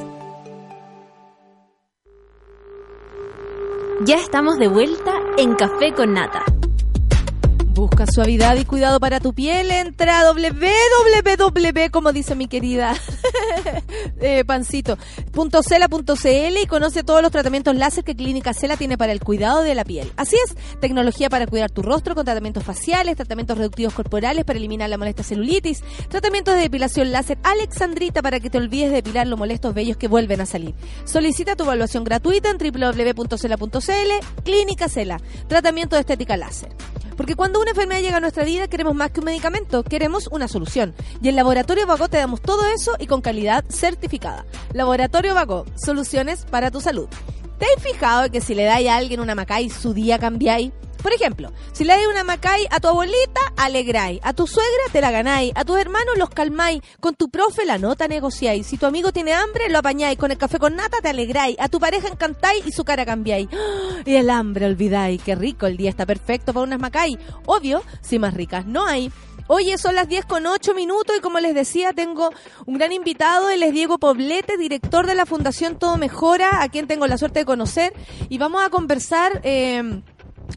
Ya 4.05 4.17
estamos 4.17 4.59
de 4.59 4.67
vuelta 4.67 5.13
en 5.39 5.55
Café 5.55 5.93
con 5.95 6.15
Nata. 6.15 6.43
Busca 7.73 8.05
suavidad 8.05 8.57
y 8.57 8.65
cuidado 8.65 8.99
para 8.99 9.21
tu 9.21 9.33
piel. 9.33 9.71
Entra 9.71 10.21
a 10.21 10.33
www, 10.33 11.91
como 11.93 12.13
dice 12.13 12.35
mi 12.35 12.49
querida 12.49 12.95
eh, 14.21 14.45
Pancito, 14.45 14.99
.cela.cl 15.33 16.57
y 16.61 16.67
conoce 16.67 17.05
todos 17.05 17.23
los 17.23 17.31
tratamientos 17.31 17.77
láser 17.77 18.03
que 18.03 18.17
Clínica 18.17 18.55
Cela 18.55 18.77
tiene 18.77 18.99
para 18.99 19.13
el 19.13 19.21
cuidado 19.21 19.63
de 19.63 19.77
la 19.77 19.85
piel. 19.85 20.11
Así 20.17 20.37
es, 20.45 20.57
tecnología 20.81 21.31
para 21.31 21.47
cuidar 21.47 21.71
tu 21.71 21.83
rostro 21.83 22.17
con 22.17 22.25
tratamientos 22.25 22.65
faciales, 22.65 23.15
tratamientos 23.15 23.57
reductivos 23.57 23.95
corporales 23.95 24.45
para 24.45 24.59
eliminar 24.59 24.91
la 24.91 24.99
molesta 24.99 25.23
celulitis, 25.23 25.85
tratamientos 26.09 26.57
de 26.57 26.63
depilación 26.63 27.13
láser 27.13 27.39
Alexandrita 27.45 28.21
para 28.21 28.41
que 28.41 28.51
te 28.51 28.59
olvides 28.59 28.91
de 28.91 28.97
depilar 28.97 29.29
los 29.29 29.39
molestos 29.39 29.75
vellos 29.75 29.97
que 29.97 30.09
vuelven 30.09 30.41
a 30.41 30.47
salir. 30.47 30.75
Solicita 31.05 31.55
tu 31.55 31.63
evaluación 31.63 32.03
gratuita 32.03 32.51
en 32.51 32.59
www.cela.cl. 32.59 34.43
Clínica 34.45 34.89
Cela, 34.89 35.21
tratamiento 35.47 35.95
de 35.95 36.01
estética 36.01 36.37
láser. 36.37 36.71
Porque 37.21 37.37
cuando 37.37 37.61
una 37.61 37.73
enfermedad 37.73 38.01
llega 38.01 38.17
a 38.17 38.21
nuestra 38.21 38.45
vida 38.45 38.67
queremos 38.67 38.95
más 38.95 39.11
que 39.11 39.21
un 39.21 39.27
medicamento, 39.27 39.83
queremos 39.83 40.27
una 40.33 40.49
solución. 40.49 40.95
Y 41.21 41.29
en 41.29 41.37
Laboratorio 41.37 41.87
Vago 41.87 42.09
te 42.09 42.17
damos 42.17 42.41
todo 42.41 42.67
eso 42.75 42.97
y 42.99 43.07
con 43.07 43.21
calidad 43.21 43.63
certificada. 43.69 44.47
Laboratorio 44.73 45.35
Vago, 45.35 45.67
soluciones 45.77 46.47
para 46.47 46.71
tu 46.71 46.81
salud. 46.81 47.11
¿Te 47.59 47.67
has 47.67 47.83
fijado 47.83 48.31
que 48.31 48.41
si 48.41 48.55
le 48.55 48.65
dais 48.65 48.89
a 48.89 48.97
alguien 48.97 49.21
una 49.21 49.35
macay, 49.35 49.69
su 49.69 49.93
día 49.93 50.19
cambiáis? 50.19 50.73
Por 51.03 51.13
ejemplo, 51.13 51.51
si 51.73 51.85
le 51.85 51.95
dais 51.95 52.07
una 52.07 52.25
macay 52.25 52.67
a 52.71 52.81
tu 52.81 52.89
abuelita, 52.89 53.41
alegráis. 53.57 54.21
A 54.23 54.33
tu 54.33 54.47
suegra, 54.47 54.85
te 54.93 55.01
la 55.01 55.11
ganáis. 55.11 55.53
A 55.55 55.65
tus 55.65 55.79
hermanos, 55.79 56.19
los 56.19 56.31
calmáis. 56.31 56.83
Con 57.01 57.15
tu 57.15 57.31
profe, 57.31 57.65
la 57.65 57.79
nota 57.79 58.07
negociáis. 58.09 58.67
Si 58.67 58.77
tu 58.77 58.87
amigo 58.87 59.13
tiene 59.13 59.33
hambre, 59.33 59.69
lo 59.71 59.79
apañáis. 59.79 60.19
Con 60.19 60.31
el 60.31 60.39
café 60.39 60.59
con 60.59 60.77
nata, 60.77 60.99
te 61.01 61.09
alegráis. 61.09 61.57
A 61.59 61.69
tu 61.69 61.81
pareja 61.81 62.09
encantáis 62.09 62.67
y 62.67 62.73
su 62.73 62.85
cara 62.85 63.05
cambiáis. 63.05 63.49
Y 64.07 64.15
el 64.15 64.31
hambre 64.31 64.67
olvidáis. 64.67 65.23
Qué 65.23 65.35
rico, 65.35 65.67
el 65.67 65.77
día 65.77 65.91
está 65.91 66.07
perfecto 66.07 66.53
para 66.53 66.65
unas 66.65 66.81
macay. 66.81 67.19
Obvio, 67.45 67.83
si 68.01 68.19
más 68.19 68.35
ricas 68.35 68.67
no 68.67 68.87
hay. 68.87 69.13
Oye, 69.47 69.79
son 69.79 69.97
las 69.97 70.09
10 70.09 70.27
con 70.27 70.47
8 70.47 70.75
minutos 70.75 71.17
y 71.19 71.21
como 71.21 71.41
les 71.41 71.57
decía, 71.57 71.93
tengo 71.93 72.31
un 72.67 72.79
gran 72.79 72.93
invitado, 72.93 73.51
él 73.51 73.65
es 73.65 73.73
Diego 73.73 73.99
Poblete, 73.99 74.57
director 74.57 75.09
de 75.09 75.17
la 75.17 75.27
Fundación 75.27 75.77
Todo 75.77 75.97
Mejora, 75.97 76.63
a 76.63 76.69
quien 76.69 76.87
tengo 76.87 77.09
la 77.09 77.19
suerte 77.19 77.41
de 77.41 77.45
conocer. 77.45 77.93
Y 78.29 78.39
vamos 78.39 78.63
a 78.63 78.71
conversar... 78.71 79.41
Eh, 79.43 80.03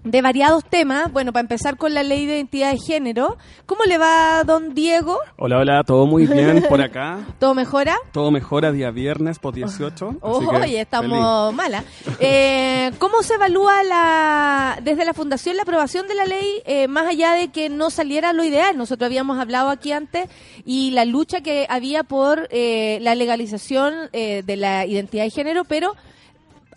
de 0.03 0.21
variados 0.21 0.65
temas. 0.65 1.11
Bueno, 1.11 1.33
para 1.33 1.41
empezar 1.41 1.77
con 1.77 1.93
la 1.93 2.03
ley 2.03 2.25
de 2.25 2.35
identidad 2.35 2.71
de 2.71 2.77
género. 2.77 3.37
¿Cómo 3.65 3.83
le 3.85 3.97
va, 3.97 4.43
don 4.43 4.73
Diego? 4.73 5.19
Hola, 5.37 5.59
hola, 5.59 5.83
todo 5.83 6.05
muy 6.05 6.25
bien 6.25 6.63
por 6.67 6.81
acá. 6.81 7.19
¿Todo 7.39 7.53
mejora? 7.53 7.97
Todo 8.11 8.31
mejora 8.31 8.71
día 8.71 8.91
viernes 8.91 9.39
por 9.39 9.53
18. 9.53 10.17
Oye, 10.21 10.81
estamos 10.81 11.53
mala. 11.53 11.83
Eh, 12.19 12.91
¿Cómo 12.99 13.23
se 13.23 13.35
evalúa 13.35 13.83
la 13.83 14.79
desde 14.83 15.05
la 15.05 15.13
Fundación 15.13 15.55
la 15.55 15.63
aprobación 15.63 16.07
de 16.07 16.15
la 16.15 16.25
ley, 16.25 16.61
eh, 16.65 16.87
más 16.87 17.07
allá 17.07 17.33
de 17.33 17.49
que 17.49 17.69
no 17.69 17.89
saliera 17.89 18.33
lo 18.33 18.43
ideal? 18.43 18.77
Nosotros 18.77 19.05
habíamos 19.05 19.39
hablado 19.39 19.69
aquí 19.69 19.91
antes 19.91 20.29
y 20.65 20.91
la 20.91 21.05
lucha 21.05 21.41
que 21.41 21.67
había 21.69 22.03
por 22.03 22.47
eh, 22.51 22.99
la 23.01 23.15
legalización 23.15 24.09
eh, 24.13 24.43
de 24.45 24.57
la 24.57 24.85
identidad 24.85 25.23
de 25.23 25.31
género, 25.31 25.63
pero 25.65 25.95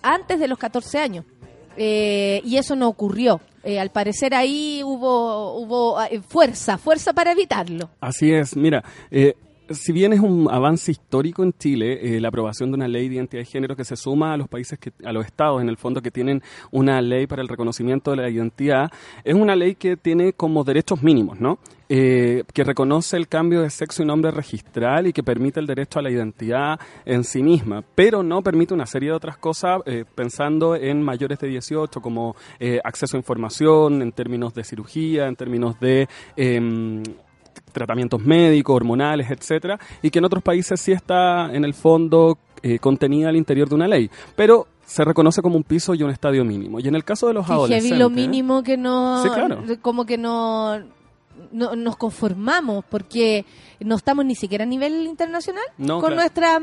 antes 0.03 0.39
de 0.39 0.49
los 0.49 0.59
14 0.59 0.99
años. 0.99 1.25
Eh, 1.77 2.41
y 2.45 2.57
eso 2.57 2.77
no 2.77 2.89
ocurrió. 2.89 3.41
Eh, 3.67 3.81
al 3.81 3.91
parecer 3.91 4.33
ahí 4.33 4.81
hubo, 4.85 5.59
hubo 5.59 6.01
eh, 6.05 6.21
fuerza, 6.21 6.79
fuerza 6.79 7.13
para 7.13 7.33
evitarlo. 7.33 7.91
Así 8.01 8.33
es, 8.33 8.57
mira, 8.57 8.85
eh, 9.11 9.35
si 9.71 9.93
bien 9.93 10.13
es 10.13 10.21
un 10.21 10.49
avance 10.51 10.91
histórico 10.91 11.43
en 11.43 11.53
Chile, 11.53 12.17
eh, 12.17 12.21
la 12.21 12.29
aprobación 12.29 12.71
de 12.71 12.77
una 12.77 12.89
ley 12.89 13.09
de 13.09 13.17
identidad 13.17 13.43
de 13.43 13.47
género 13.47 13.77
que 13.77 13.85
se 13.85 13.97
suma 13.97 14.33
a 14.33 14.37
los 14.37 14.49
países, 14.49 14.79
que, 14.79 14.93
a 15.05 15.13
los 15.13 15.27
estados 15.27 15.61
en 15.61 15.69
el 15.69 15.77
fondo 15.77 16.01
que 16.01 16.11
tienen 16.11 16.43
una 16.71 17.01
ley 17.01 17.27
para 17.27 17.43
el 17.43 17.49
reconocimiento 17.49 18.11
de 18.11 18.17
la 18.19 18.29
identidad, 18.29 18.91
es 19.25 19.35
una 19.35 19.57
ley 19.57 19.75
que 19.75 19.97
tiene 19.97 20.33
como 20.33 20.65
derechos 20.65 21.03
mínimos, 21.03 21.41
¿no? 21.41 21.59
Eh, 21.89 22.43
que 22.53 22.65
reconoce 22.65 23.17
el 23.17 23.29
cambio 23.29 23.63
de 23.63 23.71
sexo 23.71 24.03
y 24.03 24.07
nombre 24.07 24.33
registral 24.33 25.07
y 25.07 25.13
que 25.13 25.23
permite 25.23 25.61
el 25.61 25.67
derecho 25.67 26.01
a 26.01 26.03
la 26.03 26.11
identidad 26.11 26.81
en 27.05 27.23
sí 27.23 27.45
misma, 27.45 27.85
pero 27.95 28.25
no 28.25 28.43
permite 28.43 28.75
una 28.75 28.87
serie 28.87 29.11
de 29.11 29.15
otras 29.15 29.39
cosas 29.39 29.83
eh, 29.87 30.05
pensando 30.13 30.75
en 30.75 31.01
mayores 31.01 31.39
de 31.39 31.47
18 31.47 32.01
como 32.01 32.35
eh, 32.59 32.81
acceso 32.83 33.17
a 33.17 33.21
información 33.21 34.03
en 34.03 34.11
términos 34.11 34.53
de 34.53 34.65
cirugía, 34.65 35.29
en 35.29 35.37
términos 35.37 35.79
de 35.79 36.09
em, 36.35 37.05
tratamientos 37.77 38.21
médicos, 38.23 38.75
hormonales, 38.75 39.31
etcétera, 39.31 39.79
y 40.03 40.11
que 40.11 40.19
en 40.19 40.25
otros 40.25 40.43
países 40.43 40.81
sí 40.81 40.93
está 40.93 41.55
en 41.55 41.65
el 41.65 41.75
fondo 41.75 42.39
eh, 42.63 42.79
contenida 42.79 43.29
al 43.29 43.37
interior 43.37 43.69
de 43.69 43.75
una 43.75 43.87
ley, 43.87 44.11
pero 44.35 44.67
se 44.85 45.05
reconoce 45.05 45.43
como 45.43 45.57
un 45.57 45.63
piso 45.65 45.95
y 45.95 46.03
un 46.03 46.11
estadio 46.11 46.45
mínimo. 46.45 46.81
Y 46.81 46.89
en 46.89 46.95
el 46.95 47.05
caso 47.05 47.27
de 47.27 47.35
los 47.35 47.47
Sí, 47.47 47.53
adolescentes, 47.53 47.89
heavy 47.91 48.01
lo 48.01 48.09
mínimo 48.09 48.63
que 48.63 48.77
no... 48.77 49.23
Sí, 49.23 49.29
claro. 49.29 49.63
Como 49.83 50.07
que 50.07 50.17
no, 50.17 50.79
no... 51.53 51.75
Nos 51.77 51.97
conformamos 51.97 52.85
porque 52.89 53.45
no 53.81 53.97
estamos 53.97 54.25
ni 54.25 54.35
siquiera 54.37 54.63
a 54.65 54.67
nivel 54.67 55.05
internacional 55.07 55.65
No, 55.77 55.95
con 56.01 56.13
claro. 56.13 56.15
nuestra 56.17 56.61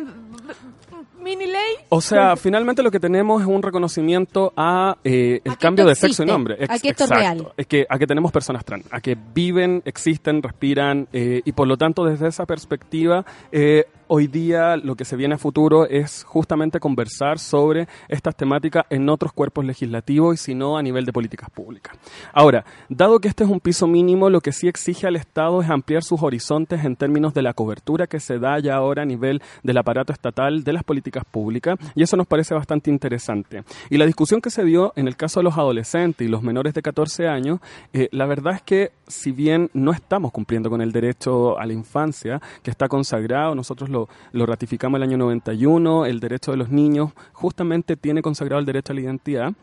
mini 1.24 1.46
ley. 1.48 1.76
O 1.90 2.02
sea, 2.02 2.36
finalmente 2.36 2.84
lo 2.84 2.92
que 2.92 3.00
tenemos 3.00 3.42
es 3.42 3.48
un 3.48 3.62
reconocimiento 3.62 4.54
a 4.56 4.98
eh, 5.04 5.42
el 5.44 5.52
A 5.54 5.56
cambio 5.56 5.86
de 5.86 5.96
sexo 5.96 6.24
y 6.24 6.26
nombre. 6.26 6.56
a 6.70 6.78
que 6.78 6.90
esto 6.90 7.06
es 7.06 7.10
real. 7.10 7.48
Es 7.58 7.68
que, 7.68 7.86
a 7.90 7.98
que 7.98 8.06
tenemos 8.06 8.32
personas 8.32 8.64
trans, 8.66 8.86
a 8.92 9.02
que 9.02 9.18
viven, 9.34 9.82
existen, 9.86 10.44
respiran 10.44 11.08
eh, 11.14 11.42
y 11.44 11.52
por 11.54 11.68
lo 11.68 11.78
tanto 11.78 12.06
desde 12.06 12.28
esa 12.28 12.46
perspectiva 12.46 13.26
eh, 13.52 13.86
hoy 14.08 14.28
día 14.28 14.78
lo 14.78 14.96
que 14.96 15.06
se 15.06 15.16
viene 15.16 15.36
a 15.36 15.38
futuro 15.38 15.88
es 15.88 16.24
justamente 16.24 16.80
conversar 16.80 17.40
sobre 17.40 17.88
estas 18.08 18.36
temáticas 18.36 18.86
en 18.90 19.10
otros 19.10 19.34
cuerpos 19.34 19.66
legislativos 19.66 20.36
y 20.36 20.38
si 20.38 20.56
no 20.56 20.78
a 20.78 20.84
nivel 20.84 21.06
de 21.06 21.14
políticas 21.14 21.50
públicas. 21.50 21.96
Ahora, 22.34 22.66
dado 22.90 23.20
que 23.20 23.28
este 23.28 23.44
es 23.44 23.50
un 23.50 23.60
piso 23.60 23.88
mínimo, 23.88 24.30
lo 24.30 24.42
que 24.42 24.52
sí 24.52 24.68
exige 24.68 25.08
al 25.08 25.16
Estado 25.16 25.62
es 25.62 25.70
ampliar 25.70 26.04
sus 26.04 26.22
horizontes 26.22 26.84
en 26.84 26.96
términos 26.96 27.34
de 27.34 27.42
la 27.42 27.54
cobertura 27.54 28.08
que 28.08 28.20
se 28.20 28.40
da 28.40 28.60
ya 28.60 28.76
ahora 28.76 29.04
a 29.04 29.06
nivel 29.06 29.42
del 29.64 29.78
aparato 29.78 30.14
estatal 30.14 30.64
de 30.64 30.74
las 30.74 30.84
políticas 30.84 31.24
públicas 31.26 31.78
y 31.96 32.04
eso 32.04 32.18
nos 32.18 32.28
parece 32.28 32.54
bastante 32.54 32.90
interesante. 32.90 33.64
Y 33.90 33.98
la 33.98 34.06
discusión 34.06 34.42
que 34.42 34.50
se 34.50 34.64
dio 34.64 34.94
en 34.96 35.08
el 35.08 35.16
caso 35.16 35.40
de 35.40 35.46
los 35.46 35.58
adolescentes 35.58 36.26
y 36.26 36.30
los 36.30 36.44
menores 36.44 36.74
de 36.74 36.82
14 36.82 37.28
años, 37.28 37.60
eh, 37.94 38.10
la 38.12 38.26
verdad 38.26 38.56
es 38.56 38.62
que 38.62 38.92
si 39.08 39.32
bien 39.32 39.70
no 39.74 39.92
estamos 39.92 40.32
cumpliendo 40.32 40.70
con 40.70 40.82
el 40.82 40.92
derecho 40.92 41.60
a 41.60 41.66
la 41.66 41.74
infancia, 41.74 42.42
que 42.62 42.72
está 42.72 42.88
consagrado, 42.88 43.56
nosotros 43.56 43.90
lo, 43.94 44.10
lo 44.34 44.46
ratificamos 44.46 44.98
el 44.98 45.04
año 45.04 45.18
91, 45.18 46.06
el 46.06 46.20
derecho 46.20 46.52
de 46.52 46.58
los 46.58 46.70
niños 46.70 47.12
justamente 47.32 47.96
tiene 47.96 48.22
consagrado 48.22 48.60
el 48.60 48.66
derecho 48.66 48.92
a 48.92 48.96
la 48.96 49.02
identidad, 49.02 49.54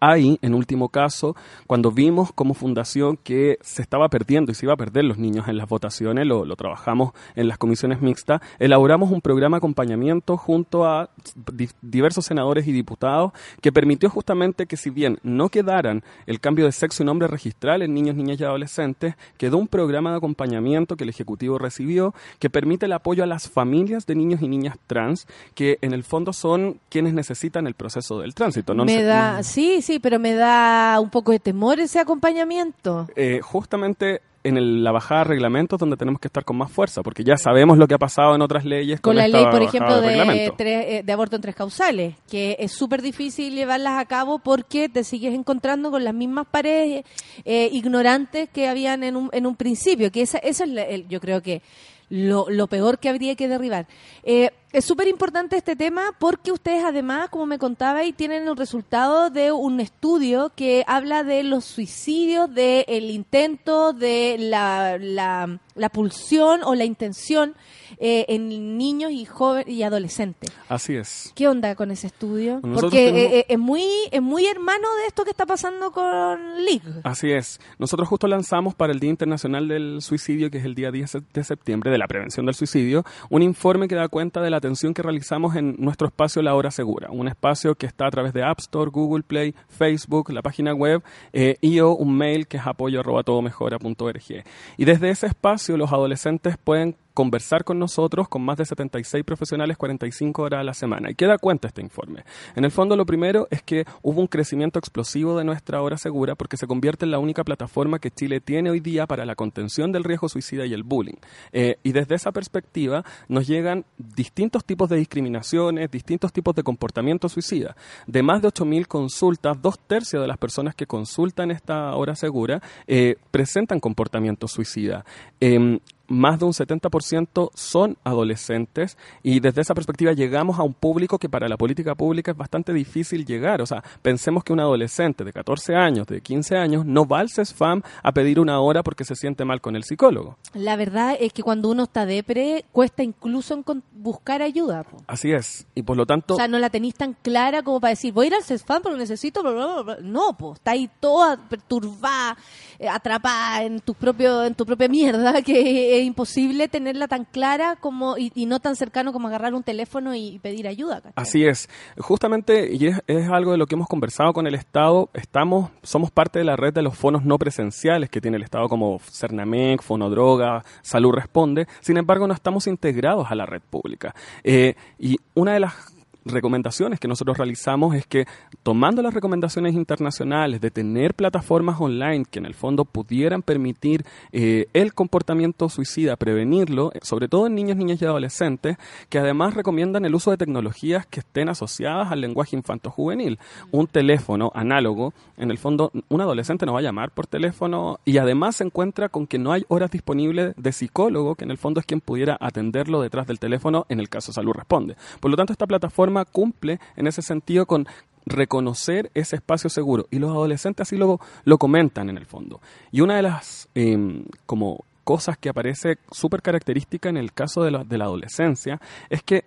Ahí, 0.00 0.38
en 0.42 0.54
último 0.54 0.88
caso, 0.88 1.34
cuando 1.66 1.90
vimos 1.90 2.32
como 2.32 2.54
fundación 2.54 3.16
que 3.16 3.58
se 3.62 3.82
estaba 3.82 4.08
perdiendo 4.08 4.52
y 4.52 4.54
se 4.54 4.66
iba 4.66 4.72
a 4.74 4.76
perder 4.76 5.04
los 5.04 5.18
niños 5.18 5.48
en 5.48 5.56
las 5.56 5.68
votaciones, 5.68 6.26
lo, 6.26 6.44
lo 6.44 6.56
trabajamos 6.56 7.12
en 7.36 7.48
las 7.48 7.58
comisiones 7.58 8.00
mixtas, 8.00 8.40
elaboramos 8.58 9.10
un 9.10 9.20
programa 9.20 9.56
de 9.56 9.58
acompañamiento 9.58 10.36
junto 10.36 10.84
a 10.86 11.10
di- 11.52 11.68
diversos 11.82 12.24
senadores 12.26 12.66
y 12.66 12.72
diputados 12.72 13.32
que 13.60 13.72
permitió 13.72 14.10
justamente 14.10 14.66
que 14.66 14.76
si 14.76 14.90
bien 14.90 15.18
no 15.22 15.48
quedaran 15.48 16.02
el 16.26 16.40
cambio 16.40 16.64
de 16.66 16.72
sexo 16.72 17.02
y 17.02 17.06
nombre 17.06 17.28
registral 17.28 17.82
en 17.82 17.94
niños, 17.94 18.16
niñas 18.16 18.40
y 18.40 18.44
adolescentes, 18.44 19.14
quedó 19.38 19.58
un 19.58 19.68
programa 19.68 20.10
de 20.10 20.16
acompañamiento 20.18 20.96
que 20.96 21.04
el 21.04 21.10
Ejecutivo 21.10 21.58
recibió 21.58 22.14
que 22.38 22.50
permite 22.50 22.86
el 22.86 22.92
apoyo 22.92 23.22
a 23.22 23.26
las 23.26 23.48
familias 23.48 24.06
de 24.06 24.14
niños 24.14 24.42
y 24.42 24.48
niñas 24.48 24.76
trans 24.86 25.26
que 25.54 25.78
en 25.80 25.92
el 25.92 26.04
fondo 26.04 26.32
son 26.32 26.78
quienes 26.88 27.14
necesitan 27.14 27.66
el 27.66 27.74
proceso 27.74 28.18
del 28.20 28.34
tránsito. 28.34 28.74
¿no? 28.74 28.84
me 28.84 29.02
da, 29.02 29.42
sí, 29.42 29.73
sí, 29.82 29.98
pero 29.98 30.18
me 30.18 30.34
da 30.34 30.98
un 31.00 31.10
poco 31.10 31.32
de 31.32 31.38
temor 31.38 31.80
ese 31.80 31.98
acompañamiento. 32.00 33.06
eh, 33.16 33.40
justamente 33.42 34.20
en 34.46 34.58
el- 34.58 34.84
la 34.84 34.92
bajada 34.92 35.20
de 35.22 35.28
reglamentos 35.30 35.78
donde 35.80 35.96
tenemos 35.96 36.20
que 36.20 36.28
estar 36.28 36.44
con 36.44 36.58
más 36.58 36.70
fuerza, 36.70 37.02
porque 37.02 37.24
ya 37.24 37.38
sabemos 37.38 37.78
lo 37.78 37.88
que 37.88 37.94
ha 37.94 37.98
pasado 37.98 38.34
en 38.34 38.42
otras 38.42 38.66
leyes 38.66 39.00
con, 39.00 39.12
con 39.12 39.16
la 39.16 39.24
esta 39.24 39.38
ley, 39.38 39.46
por 39.50 39.62
ejemplo, 39.62 40.00
de, 40.02 40.06
reglamento. 40.08 40.54
tres- 40.58 40.84
eh, 40.86 41.02
de 41.02 41.12
aborto 41.14 41.36
en 41.36 41.42
tres 41.42 41.54
causales, 41.54 42.14
que 42.30 42.54
es 42.58 42.70
súper 42.72 43.00
difícil 43.00 43.54
llevarlas 43.54 43.98
a 43.98 44.04
cabo 44.04 44.38
porque 44.40 44.90
te 44.90 45.02
sigues 45.02 45.32
encontrando 45.32 45.90
con 45.90 46.04
las 46.04 46.12
mismas 46.12 46.46
paredes 46.50 47.04
eh, 47.46 47.70
ignorantes 47.72 48.50
que 48.50 48.68
habían 48.68 49.02
en 49.02 49.16
un, 49.16 49.30
en 49.32 49.46
un 49.46 49.56
principio, 49.56 50.12
que 50.12 50.20
esa, 50.20 50.36
eso 50.38 50.64
es 50.64 50.70
la- 50.70 50.82
el- 50.82 51.08
yo 51.08 51.20
creo 51.20 51.40
que 51.40 51.62
lo, 52.10 52.44
lo 52.50 52.66
peor 52.66 52.98
que 52.98 53.08
habría 53.08 53.34
que 53.36 53.48
derribar. 53.48 53.86
Eh, 54.24 54.50
es 54.74 54.84
súper 54.84 55.08
importante 55.08 55.56
este 55.56 55.76
tema 55.76 56.14
porque 56.18 56.52
ustedes 56.52 56.84
además, 56.84 57.28
como 57.30 57.46
me 57.46 57.58
contaba, 57.58 58.04
y 58.04 58.12
tienen 58.12 58.46
el 58.48 58.56
resultado 58.56 59.30
de 59.30 59.52
un 59.52 59.80
estudio 59.80 60.50
que 60.54 60.84
habla 60.86 61.22
de 61.22 61.42
los 61.44 61.64
suicidios, 61.64 62.52
del 62.52 63.10
intento, 63.10 63.92
de 63.92 64.36
la, 64.38 64.98
la, 64.98 65.58
la 65.76 65.88
pulsión 65.90 66.60
o 66.64 66.74
la 66.74 66.84
intención 66.84 67.54
eh, 67.98 68.24
en 68.28 68.76
niños 68.76 69.12
y 69.12 69.24
jóvenes 69.24 69.68
y 69.68 69.82
adolescentes. 69.84 70.50
Así 70.68 70.96
es. 70.96 71.32
¿Qué 71.36 71.46
onda 71.46 71.74
con 71.76 71.92
ese 71.92 72.08
estudio? 72.08 72.54
Nosotros 72.56 72.80
Porque 72.82 73.06
tenemos- 73.12 73.32
eh, 73.32 73.38
eh, 73.38 73.46
es 73.48 73.58
muy 73.58 73.84
es 74.10 74.20
muy 74.22 74.46
hermano 74.46 74.88
de 75.02 75.06
esto 75.06 75.22
que 75.24 75.30
está 75.30 75.46
pasando 75.46 75.92
con 75.92 76.64
League. 76.64 76.82
Así 77.04 77.30
es. 77.30 77.60
Nosotros 77.78 78.08
justo 78.08 78.26
lanzamos 78.26 78.74
para 78.74 78.92
el 78.92 78.98
Día 78.98 79.10
Internacional 79.10 79.68
del 79.68 80.02
Suicidio, 80.02 80.50
que 80.50 80.58
es 80.58 80.64
el 80.64 80.74
día 80.74 80.90
10 80.90 81.18
de 81.32 81.44
septiembre, 81.44 81.92
de 81.92 81.98
la 81.98 82.08
prevención 82.08 82.46
del 82.46 82.56
suicidio, 82.56 83.04
un 83.30 83.42
informe 83.42 83.86
que 83.86 83.94
da 83.94 84.08
cuenta 84.08 84.40
de 84.42 84.50
la 84.50 84.60
atención 84.64 84.94
que 84.94 85.02
realizamos 85.02 85.56
en 85.56 85.76
nuestro 85.78 86.06
espacio 86.06 86.40
La 86.40 86.54
Hora 86.54 86.70
Segura, 86.70 87.10
un 87.10 87.28
espacio 87.28 87.74
que 87.74 87.84
está 87.84 88.06
a 88.06 88.10
través 88.10 88.32
de 88.32 88.42
App 88.42 88.60
Store, 88.60 88.90
Google 88.90 89.22
Play, 89.22 89.54
Facebook, 89.68 90.32
la 90.32 90.40
página 90.40 90.72
web 90.72 91.02
eh, 91.34 91.56
y 91.60 91.80
o 91.80 91.94
un 91.94 92.16
mail 92.16 92.46
que 92.46 92.56
es 92.56 92.66
apoyo 92.66 93.00
arroba 93.00 93.22
todomejora.org. 93.22 94.44
Y 94.78 94.84
desde 94.86 95.10
ese 95.10 95.26
espacio 95.26 95.76
los 95.76 95.92
adolescentes 95.92 96.56
pueden 96.56 96.96
conversar 97.14 97.64
con 97.64 97.78
nosotros 97.78 98.28
con 98.28 98.42
más 98.42 98.58
de 98.58 98.64
76 98.64 99.24
profesionales 99.24 99.76
45 99.76 100.42
horas 100.42 100.60
a 100.60 100.64
la 100.64 100.74
semana. 100.74 101.10
¿Y 101.10 101.14
qué 101.14 101.26
da 101.26 101.38
cuenta 101.38 101.68
este 101.68 101.80
informe? 101.80 102.24
En 102.56 102.64
el 102.64 102.72
fondo 102.72 102.96
lo 102.96 103.06
primero 103.06 103.46
es 103.50 103.62
que 103.62 103.84
hubo 104.02 104.20
un 104.20 104.26
crecimiento 104.26 104.78
explosivo 104.78 105.38
de 105.38 105.44
nuestra 105.44 105.80
hora 105.80 105.96
segura 105.96 106.34
porque 106.34 106.56
se 106.56 106.66
convierte 106.66 107.04
en 107.04 107.12
la 107.12 107.20
única 107.20 107.44
plataforma 107.44 108.00
que 108.00 108.10
Chile 108.10 108.40
tiene 108.40 108.70
hoy 108.70 108.80
día 108.80 109.06
para 109.06 109.24
la 109.24 109.36
contención 109.36 109.92
del 109.92 110.04
riesgo 110.04 110.28
suicida 110.28 110.66
y 110.66 110.74
el 110.74 110.82
bullying. 110.82 111.16
Eh, 111.52 111.76
y 111.82 111.92
desde 111.92 112.16
esa 112.16 112.32
perspectiva 112.32 113.04
nos 113.28 113.46
llegan 113.46 113.84
distintos 113.96 114.64
tipos 114.64 114.88
de 114.88 114.96
discriminaciones, 114.96 115.90
distintos 115.90 116.32
tipos 116.32 116.54
de 116.54 116.64
comportamiento 116.64 117.28
suicida. 117.28 117.76
De 118.06 118.22
más 118.22 118.42
de 118.42 118.48
8.000 118.48 118.86
consultas, 118.86 119.62
dos 119.62 119.78
tercios 119.78 120.20
de 120.20 120.28
las 120.28 120.38
personas 120.38 120.74
que 120.74 120.86
consultan 120.86 121.52
esta 121.52 121.94
hora 121.94 122.16
segura 122.16 122.60
eh, 122.88 123.16
presentan 123.30 123.78
comportamiento 123.78 124.48
suicida. 124.48 125.04
Em, 125.40 125.78
más 126.06 126.38
de 126.38 126.44
un 126.44 126.52
70% 126.52 127.50
son 127.54 127.96
adolescentes 128.04 128.96
y 129.22 129.40
desde 129.40 129.62
esa 129.62 129.74
perspectiva 129.74 130.12
llegamos 130.12 130.58
a 130.58 130.62
un 130.62 130.74
público 130.74 131.18
que 131.18 131.28
para 131.28 131.48
la 131.48 131.56
política 131.56 131.94
pública 131.94 132.32
es 132.32 132.36
bastante 132.36 132.72
difícil 132.72 133.24
llegar. 133.24 133.62
O 133.62 133.66
sea, 133.66 133.82
pensemos 134.02 134.44
que 134.44 134.52
un 134.52 134.60
adolescente 134.60 135.24
de 135.24 135.32
14 135.32 135.74
años, 135.74 136.06
de 136.06 136.20
15 136.20 136.56
años, 136.56 136.84
no 136.84 137.06
va 137.06 137.20
al 137.20 137.30
CESFAM 137.30 137.82
a 138.02 138.12
pedir 138.12 138.40
una 138.40 138.60
hora 138.60 138.82
porque 138.82 139.04
se 139.04 139.14
siente 139.14 139.44
mal 139.44 139.60
con 139.60 139.76
el 139.76 139.84
psicólogo. 139.84 140.36
La 140.54 140.76
verdad 140.76 141.16
es 141.18 141.32
que 141.32 141.42
cuando 141.42 141.70
uno 141.70 141.84
está 141.84 142.06
depre, 142.06 142.64
cuesta 142.72 143.02
incluso 143.02 143.62
buscar 143.92 144.42
ayuda. 144.42 144.82
po. 144.84 144.98
Así 145.06 145.32
es. 145.32 145.66
Y 145.74 145.82
por 145.82 145.96
lo 145.96 146.06
tanto... 146.06 146.34
O 146.34 146.36
sea, 146.36 146.48
no 146.48 146.58
la 146.58 146.70
tenéis 146.70 146.94
tan 146.94 147.14
clara 147.14 147.62
como 147.62 147.80
para 147.80 147.90
decir, 147.90 148.12
voy 148.12 148.26
a 148.26 148.28
ir 148.28 148.34
al 148.34 148.44
CESFAM 148.44 148.82
porque 148.82 148.98
necesito... 148.98 149.42
bla, 149.42 149.52
bla, 149.52 149.66
bla, 149.66 149.82
bla". 149.82 149.96
No, 150.02 150.36
pues, 150.36 150.54
está 150.54 150.72
ahí 150.72 150.90
toda 151.00 151.36
perturbada, 151.48 152.36
eh, 152.78 152.88
atrapada 152.88 153.62
en 153.62 153.80
tu, 153.80 153.94
propio, 153.94 154.44
en 154.44 154.54
tu 154.54 154.66
propia 154.66 154.88
mierda, 154.88 155.42
que 155.42 155.93
es 155.98 156.04
imposible 156.04 156.68
tenerla 156.68 157.08
tan 157.08 157.24
clara 157.24 157.76
como 157.76 158.16
y, 158.18 158.32
no 158.46 158.60
tan 158.60 158.76
cercano 158.76 159.12
como 159.12 159.28
agarrar 159.28 159.54
un 159.54 159.62
teléfono 159.62 160.14
y 160.14 160.38
pedir 160.40 160.68
ayuda. 160.68 160.96
¿cachai? 160.96 161.12
Así 161.16 161.44
es. 161.44 161.68
Justamente, 161.98 162.74
y 162.74 162.86
es, 162.86 163.00
es 163.06 163.28
algo 163.28 163.52
de 163.52 163.58
lo 163.58 163.66
que 163.66 163.74
hemos 163.74 163.88
conversado 163.88 164.32
con 164.32 164.46
el 164.46 164.54
Estado, 164.54 165.10
estamos, 165.14 165.70
somos 165.82 166.10
parte 166.10 166.38
de 166.38 166.44
la 166.44 166.56
red 166.56 166.72
de 166.72 166.82
los 166.82 166.96
fonos 166.96 167.24
no 167.24 167.38
presenciales 167.38 168.10
que 168.10 168.20
tiene 168.20 168.36
el 168.36 168.42
Estado 168.42 168.68
como 168.68 168.98
Cernamec, 168.98 169.82
Fonodroga, 169.82 170.64
Salud 170.82 171.12
Responde. 171.12 171.66
Sin 171.80 171.96
embargo, 171.96 172.26
no 172.26 172.34
estamos 172.34 172.66
integrados 172.66 173.30
a 173.30 173.34
la 173.34 173.46
red 173.46 173.62
pública. 173.62 174.14
Eh, 174.42 174.74
y 174.98 175.18
una 175.34 175.54
de 175.54 175.60
las 175.60 175.93
recomendaciones 176.24 177.00
que 177.00 177.08
nosotros 177.08 177.36
realizamos 177.36 177.94
es 177.94 178.06
que 178.06 178.26
tomando 178.62 179.02
las 179.02 179.14
recomendaciones 179.14 179.74
internacionales 179.74 180.60
de 180.60 180.70
tener 180.70 181.14
plataformas 181.14 181.80
online 181.80 182.24
que 182.30 182.38
en 182.38 182.46
el 182.46 182.54
fondo 182.54 182.84
pudieran 182.84 183.42
permitir 183.42 184.04
eh, 184.32 184.66
el 184.72 184.94
comportamiento 184.94 185.68
suicida, 185.68 186.16
prevenirlo, 186.16 186.92
sobre 187.02 187.28
todo 187.28 187.46
en 187.46 187.54
niños, 187.54 187.76
niñas 187.76 188.00
y 188.00 188.04
adolescentes, 188.04 188.76
que 189.08 189.18
además 189.18 189.54
recomiendan 189.54 190.04
el 190.04 190.14
uso 190.14 190.30
de 190.30 190.36
tecnologías 190.36 191.06
que 191.06 191.20
estén 191.20 191.48
asociadas 191.48 192.10
al 192.10 192.20
lenguaje 192.20 192.56
infanto-juvenil. 192.56 193.38
Un 193.70 193.86
teléfono 193.86 194.50
análogo, 194.54 195.12
en 195.36 195.50
el 195.50 195.58
fondo 195.58 195.90
un 196.08 196.20
adolescente 196.20 196.66
no 196.66 196.74
va 196.74 196.78
a 196.78 196.82
llamar 196.82 197.10
por 197.10 197.26
teléfono 197.26 197.98
y 198.04 198.18
además 198.18 198.56
se 198.56 198.64
encuentra 198.64 199.08
con 199.08 199.26
que 199.26 199.38
no 199.38 199.52
hay 199.52 199.64
horas 199.68 199.90
disponibles 199.90 200.54
de 200.56 200.72
psicólogo, 200.72 201.34
que 201.34 201.44
en 201.44 201.50
el 201.50 201.58
fondo 201.58 201.80
es 201.80 201.86
quien 201.86 202.00
pudiera 202.00 202.36
atenderlo 202.40 203.00
detrás 203.00 203.26
del 203.26 203.38
teléfono 203.38 203.86
en 203.88 204.00
el 204.00 204.08
caso 204.08 204.32
Salud 204.32 204.52
Responde. 204.52 204.96
Por 205.20 205.30
lo 205.30 205.36
tanto, 205.36 205.52
esta 205.52 205.66
plataforma 205.66 206.13
cumple 206.24 206.78
en 206.96 207.06
ese 207.06 207.22
sentido 207.22 207.66
con 207.66 207.88
reconocer 208.26 209.10
ese 209.14 209.36
espacio 209.36 209.68
seguro 209.68 210.06
y 210.10 210.18
los 210.18 210.30
adolescentes 210.30 210.88
así 210.88 210.96
lo, 210.96 211.20
lo 211.44 211.58
comentan 211.58 212.08
en 212.08 212.16
el 212.16 212.26
fondo. 212.26 212.60
Y 212.92 213.00
una 213.00 213.16
de 213.16 213.22
las 213.22 213.68
em, 213.74 214.24
como 214.46 214.84
cosas 215.04 215.36
que 215.36 215.48
aparece 215.48 215.98
súper 216.10 216.42
característica 216.42 217.08
en 217.08 217.16
el 217.16 217.32
caso 217.32 217.62
de 217.62 217.70
la, 217.70 217.84
de 217.84 217.98
la 217.98 218.04
adolescencia 218.04 218.80
es 219.10 219.22
que 219.22 219.44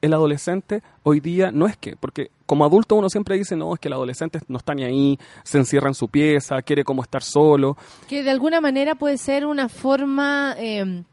el 0.00 0.12
adolescente 0.12 0.82
hoy 1.04 1.20
día 1.20 1.52
no 1.52 1.66
es 1.66 1.76
que, 1.76 1.96
porque 1.96 2.30
como 2.44 2.64
adulto 2.64 2.96
uno 2.96 3.08
siempre 3.08 3.36
dice, 3.36 3.56
no, 3.56 3.72
es 3.74 3.80
que 3.80 3.88
el 3.88 3.94
adolescente 3.94 4.40
no 4.48 4.58
está 4.58 4.74
ni 4.74 4.84
ahí, 4.84 5.18
se 5.44 5.58
encierra 5.58 5.88
en 5.88 5.94
su 5.94 6.08
pieza, 6.08 6.60
quiere 6.62 6.82
como 6.82 7.02
estar 7.02 7.22
solo. 7.22 7.76
Que 8.08 8.24
de 8.24 8.30
alguna 8.30 8.60
manera 8.60 8.96
puede 8.96 9.16
ser 9.16 9.46
una 9.46 9.68
forma 9.68 10.56
eh, 10.58 11.04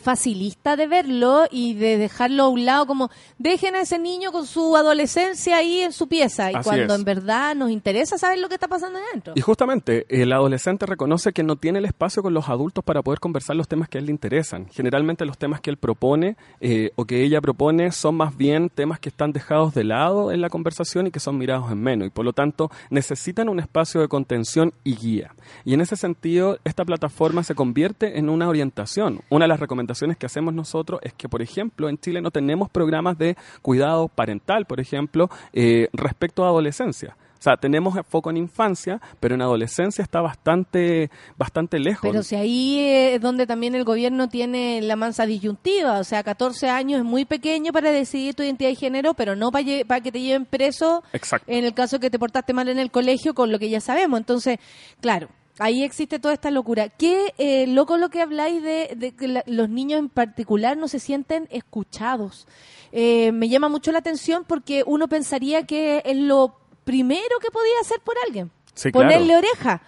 facilista 0.00 0.76
de 0.76 0.86
verlo 0.86 1.44
y 1.50 1.74
de 1.74 1.98
dejarlo 1.98 2.44
a 2.44 2.48
un 2.48 2.64
lado 2.64 2.86
como 2.86 3.10
dejen 3.38 3.74
a 3.74 3.82
ese 3.82 3.98
niño 3.98 4.32
con 4.32 4.46
su 4.46 4.76
adolescencia 4.76 5.56
ahí 5.56 5.80
en 5.80 5.92
su 5.92 6.08
pieza 6.08 6.52
y 6.52 6.54
Así 6.54 6.64
cuando 6.68 6.94
es. 6.94 6.98
en 7.00 7.04
verdad 7.04 7.54
nos 7.56 7.70
interesa 7.70 8.16
saber 8.16 8.38
lo 8.38 8.48
que 8.48 8.54
está 8.54 8.68
pasando 8.68 8.98
adentro. 8.98 9.32
Y 9.36 9.40
justamente 9.40 10.06
el 10.08 10.32
adolescente 10.32 10.86
reconoce 10.86 11.32
que 11.32 11.42
no 11.42 11.56
tiene 11.56 11.80
el 11.80 11.84
espacio 11.84 12.22
con 12.22 12.32
los 12.32 12.48
adultos 12.48 12.84
para 12.84 13.02
poder 13.02 13.18
conversar 13.18 13.56
los 13.56 13.66
temas 13.68 13.88
que 13.88 13.98
a 13.98 14.00
él 14.00 14.06
le 14.06 14.12
interesan. 14.12 14.68
Generalmente 14.70 15.24
los 15.24 15.36
temas 15.36 15.60
que 15.60 15.70
él 15.70 15.76
propone 15.76 16.36
eh, 16.60 16.92
o 16.94 17.04
que 17.04 17.24
ella 17.24 17.40
propone 17.40 17.90
son 17.90 18.14
más 18.14 18.36
bien 18.36 18.70
temas 18.70 19.00
que 19.00 19.08
están 19.08 19.32
dejados 19.32 19.74
de 19.74 19.84
lado 19.84 20.30
en 20.30 20.40
la 20.40 20.48
conversación 20.48 21.08
y 21.08 21.10
que 21.10 21.20
son 21.20 21.36
mirados 21.38 21.70
en 21.72 21.82
menos 21.82 22.06
y 22.06 22.10
por 22.10 22.24
lo 22.24 22.32
tanto 22.32 22.70
necesitan 22.90 23.48
un 23.48 23.58
espacio 23.58 24.00
de 24.00 24.08
contención 24.08 24.72
y 24.84 24.94
guía. 24.94 25.34
Y 25.64 25.74
en 25.74 25.80
ese 25.80 25.96
sentido 25.96 26.58
esta 26.64 26.84
plataforma 26.84 27.42
se 27.42 27.54
convierte 27.56 28.18
en 28.18 28.28
una 28.28 28.48
orientación. 28.48 29.22
Una 29.28 29.44
de 29.44 29.48
las 29.48 29.60
recomendaciones 29.60 29.87
que 30.18 30.26
hacemos 30.26 30.54
nosotros 30.54 31.00
es 31.02 31.12
que, 31.14 31.28
por 31.28 31.42
ejemplo, 31.42 31.88
en 31.88 31.98
Chile 31.98 32.20
no 32.20 32.30
tenemos 32.30 32.70
programas 32.70 33.18
de 33.18 33.36
cuidado 33.62 34.08
parental, 34.08 34.66
por 34.66 34.80
ejemplo, 34.80 35.28
eh, 35.52 35.88
respecto 35.92 36.44
a 36.44 36.48
adolescencia. 36.48 37.16
O 37.38 37.42
sea, 37.42 37.56
tenemos 37.56 37.94
foco 38.08 38.30
en 38.30 38.36
infancia, 38.36 39.00
pero 39.20 39.36
en 39.36 39.42
adolescencia 39.42 40.02
está 40.02 40.20
bastante, 40.20 41.08
bastante 41.36 41.78
lejos. 41.78 42.02
Pero 42.02 42.24
si 42.24 42.34
ahí 42.34 42.80
es 42.80 43.20
donde 43.20 43.46
también 43.46 43.76
el 43.76 43.84
gobierno 43.84 44.28
tiene 44.28 44.82
la 44.82 44.96
mansa 44.96 45.24
disyuntiva, 45.24 46.00
o 46.00 46.04
sea, 46.04 46.24
14 46.24 46.68
años 46.68 46.98
es 46.98 47.04
muy 47.04 47.24
pequeño 47.24 47.72
para 47.72 47.92
decidir 47.92 48.34
tu 48.34 48.42
identidad 48.42 48.70
de 48.70 48.74
género, 48.74 49.14
pero 49.14 49.36
no 49.36 49.52
para 49.52 50.00
que 50.00 50.12
te 50.12 50.20
lleven 50.20 50.46
preso 50.46 51.04
Exacto. 51.12 51.50
en 51.50 51.64
el 51.64 51.74
caso 51.74 52.00
que 52.00 52.10
te 52.10 52.18
portaste 52.18 52.52
mal 52.52 52.68
en 52.68 52.80
el 52.80 52.90
colegio, 52.90 53.34
con 53.34 53.52
lo 53.52 53.60
que 53.60 53.70
ya 53.70 53.80
sabemos. 53.80 54.18
Entonces, 54.18 54.58
claro, 55.00 55.28
ahí 55.58 55.82
existe 55.84 56.18
toda 56.18 56.34
esta 56.34 56.50
locura. 56.50 56.88
Qué 56.88 57.34
eh, 57.38 57.66
loco 57.66 57.96
lo 57.96 58.08
que 58.10 58.20
habláis 58.22 58.62
de, 58.62 58.92
de 58.96 59.12
que 59.14 59.28
la- 59.28 59.44
los 59.46 59.68
niños 59.68 59.98
en 59.98 60.08
particular 60.08 60.76
no 60.76 60.88
se 60.88 60.98
sienten 61.00 61.48
escuchados. 61.50 62.46
Eh, 62.92 63.32
me 63.32 63.48
llama 63.48 63.68
mucho 63.68 63.92
la 63.92 63.98
atención 63.98 64.44
porque 64.46 64.82
uno 64.86 65.08
pensaría 65.08 65.66
que 65.66 66.02
es 66.04 66.16
lo 66.16 66.58
primero 66.84 67.38
que 67.40 67.50
podía 67.50 67.80
hacer 67.82 68.00
por 68.00 68.14
alguien. 68.26 68.50
Sí, 68.74 68.90
claro. 68.92 69.08
ponerle 69.08 69.36
oreja. 69.36 69.82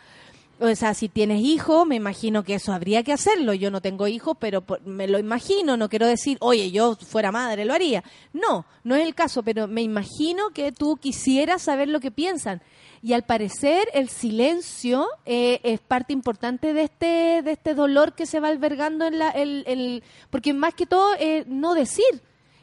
O 0.60 0.74
sea, 0.76 0.92
si 0.94 1.08
tienes 1.08 1.40
hijos, 1.42 1.86
me 1.86 1.96
imagino 1.96 2.44
que 2.44 2.54
eso 2.54 2.72
habría 2.72 3.02
que 3.02 3.12
hacerlo. 3.14 3.54
Yo 3.54 3.70
no 3.70 3.80
tengo 3.80 4.06
hijos, 4.08 4.36
pero 4.38 4.62
me 4.84 5.08
lo 5.08 5.18
imagino. 5.18 5.76
No 5.76 5.88
quiero 5.88 6.06
decir, 6.06 6.36
oye, 6.40 6.70
yo 6.70 6.96
fuera 6.96 7.32
madre, 7.32 7.64
lo 7.64 7.72
haría. 7.72 8.04
No, 8.34 8.66
no 8.84 8.94
es 8.94 9.06
el 9.06 9.14
caso, 9.14 9.42
pero 9.42 9.66
me 9.68 9.80
imagino 9.82 10.50
que 10.50 10.70
tú 10.70 10.96
quisieras 10.96 11.62
saber 11.62 11.88
lo 11.88 11.98
que 12.00 12.10
piensan. 12.10 12.60
Y 13.02 13.14
al 13.14 13.22
parecer 13.22 13.88
el 13.94 14.10
silencio 14.10 15.06
eh, 15.24 15.60
es 15.62 15.80
parte 15.80 16.12
importante 16.12 16.74
de 16.74 16.82
este, 16.82 17.40
de 17.42 17.52
este 17.52 17.74
dolor 17.74 18.12
que 18.12 18.26
se 18.26 18.40
va 18.40 18.48
albergando 18.48 19.06
en 19.06 19.18
la... 19.18 19.30
El, 19.30 19.64
el- 19.66 20.02
porque 20.28 20.52
más 20.52 20.74
que 20.74 20.84
todo, 20.84 21.14
eh, 21.18 21.44
no 21.46 21.72
decir. 21.74 22.04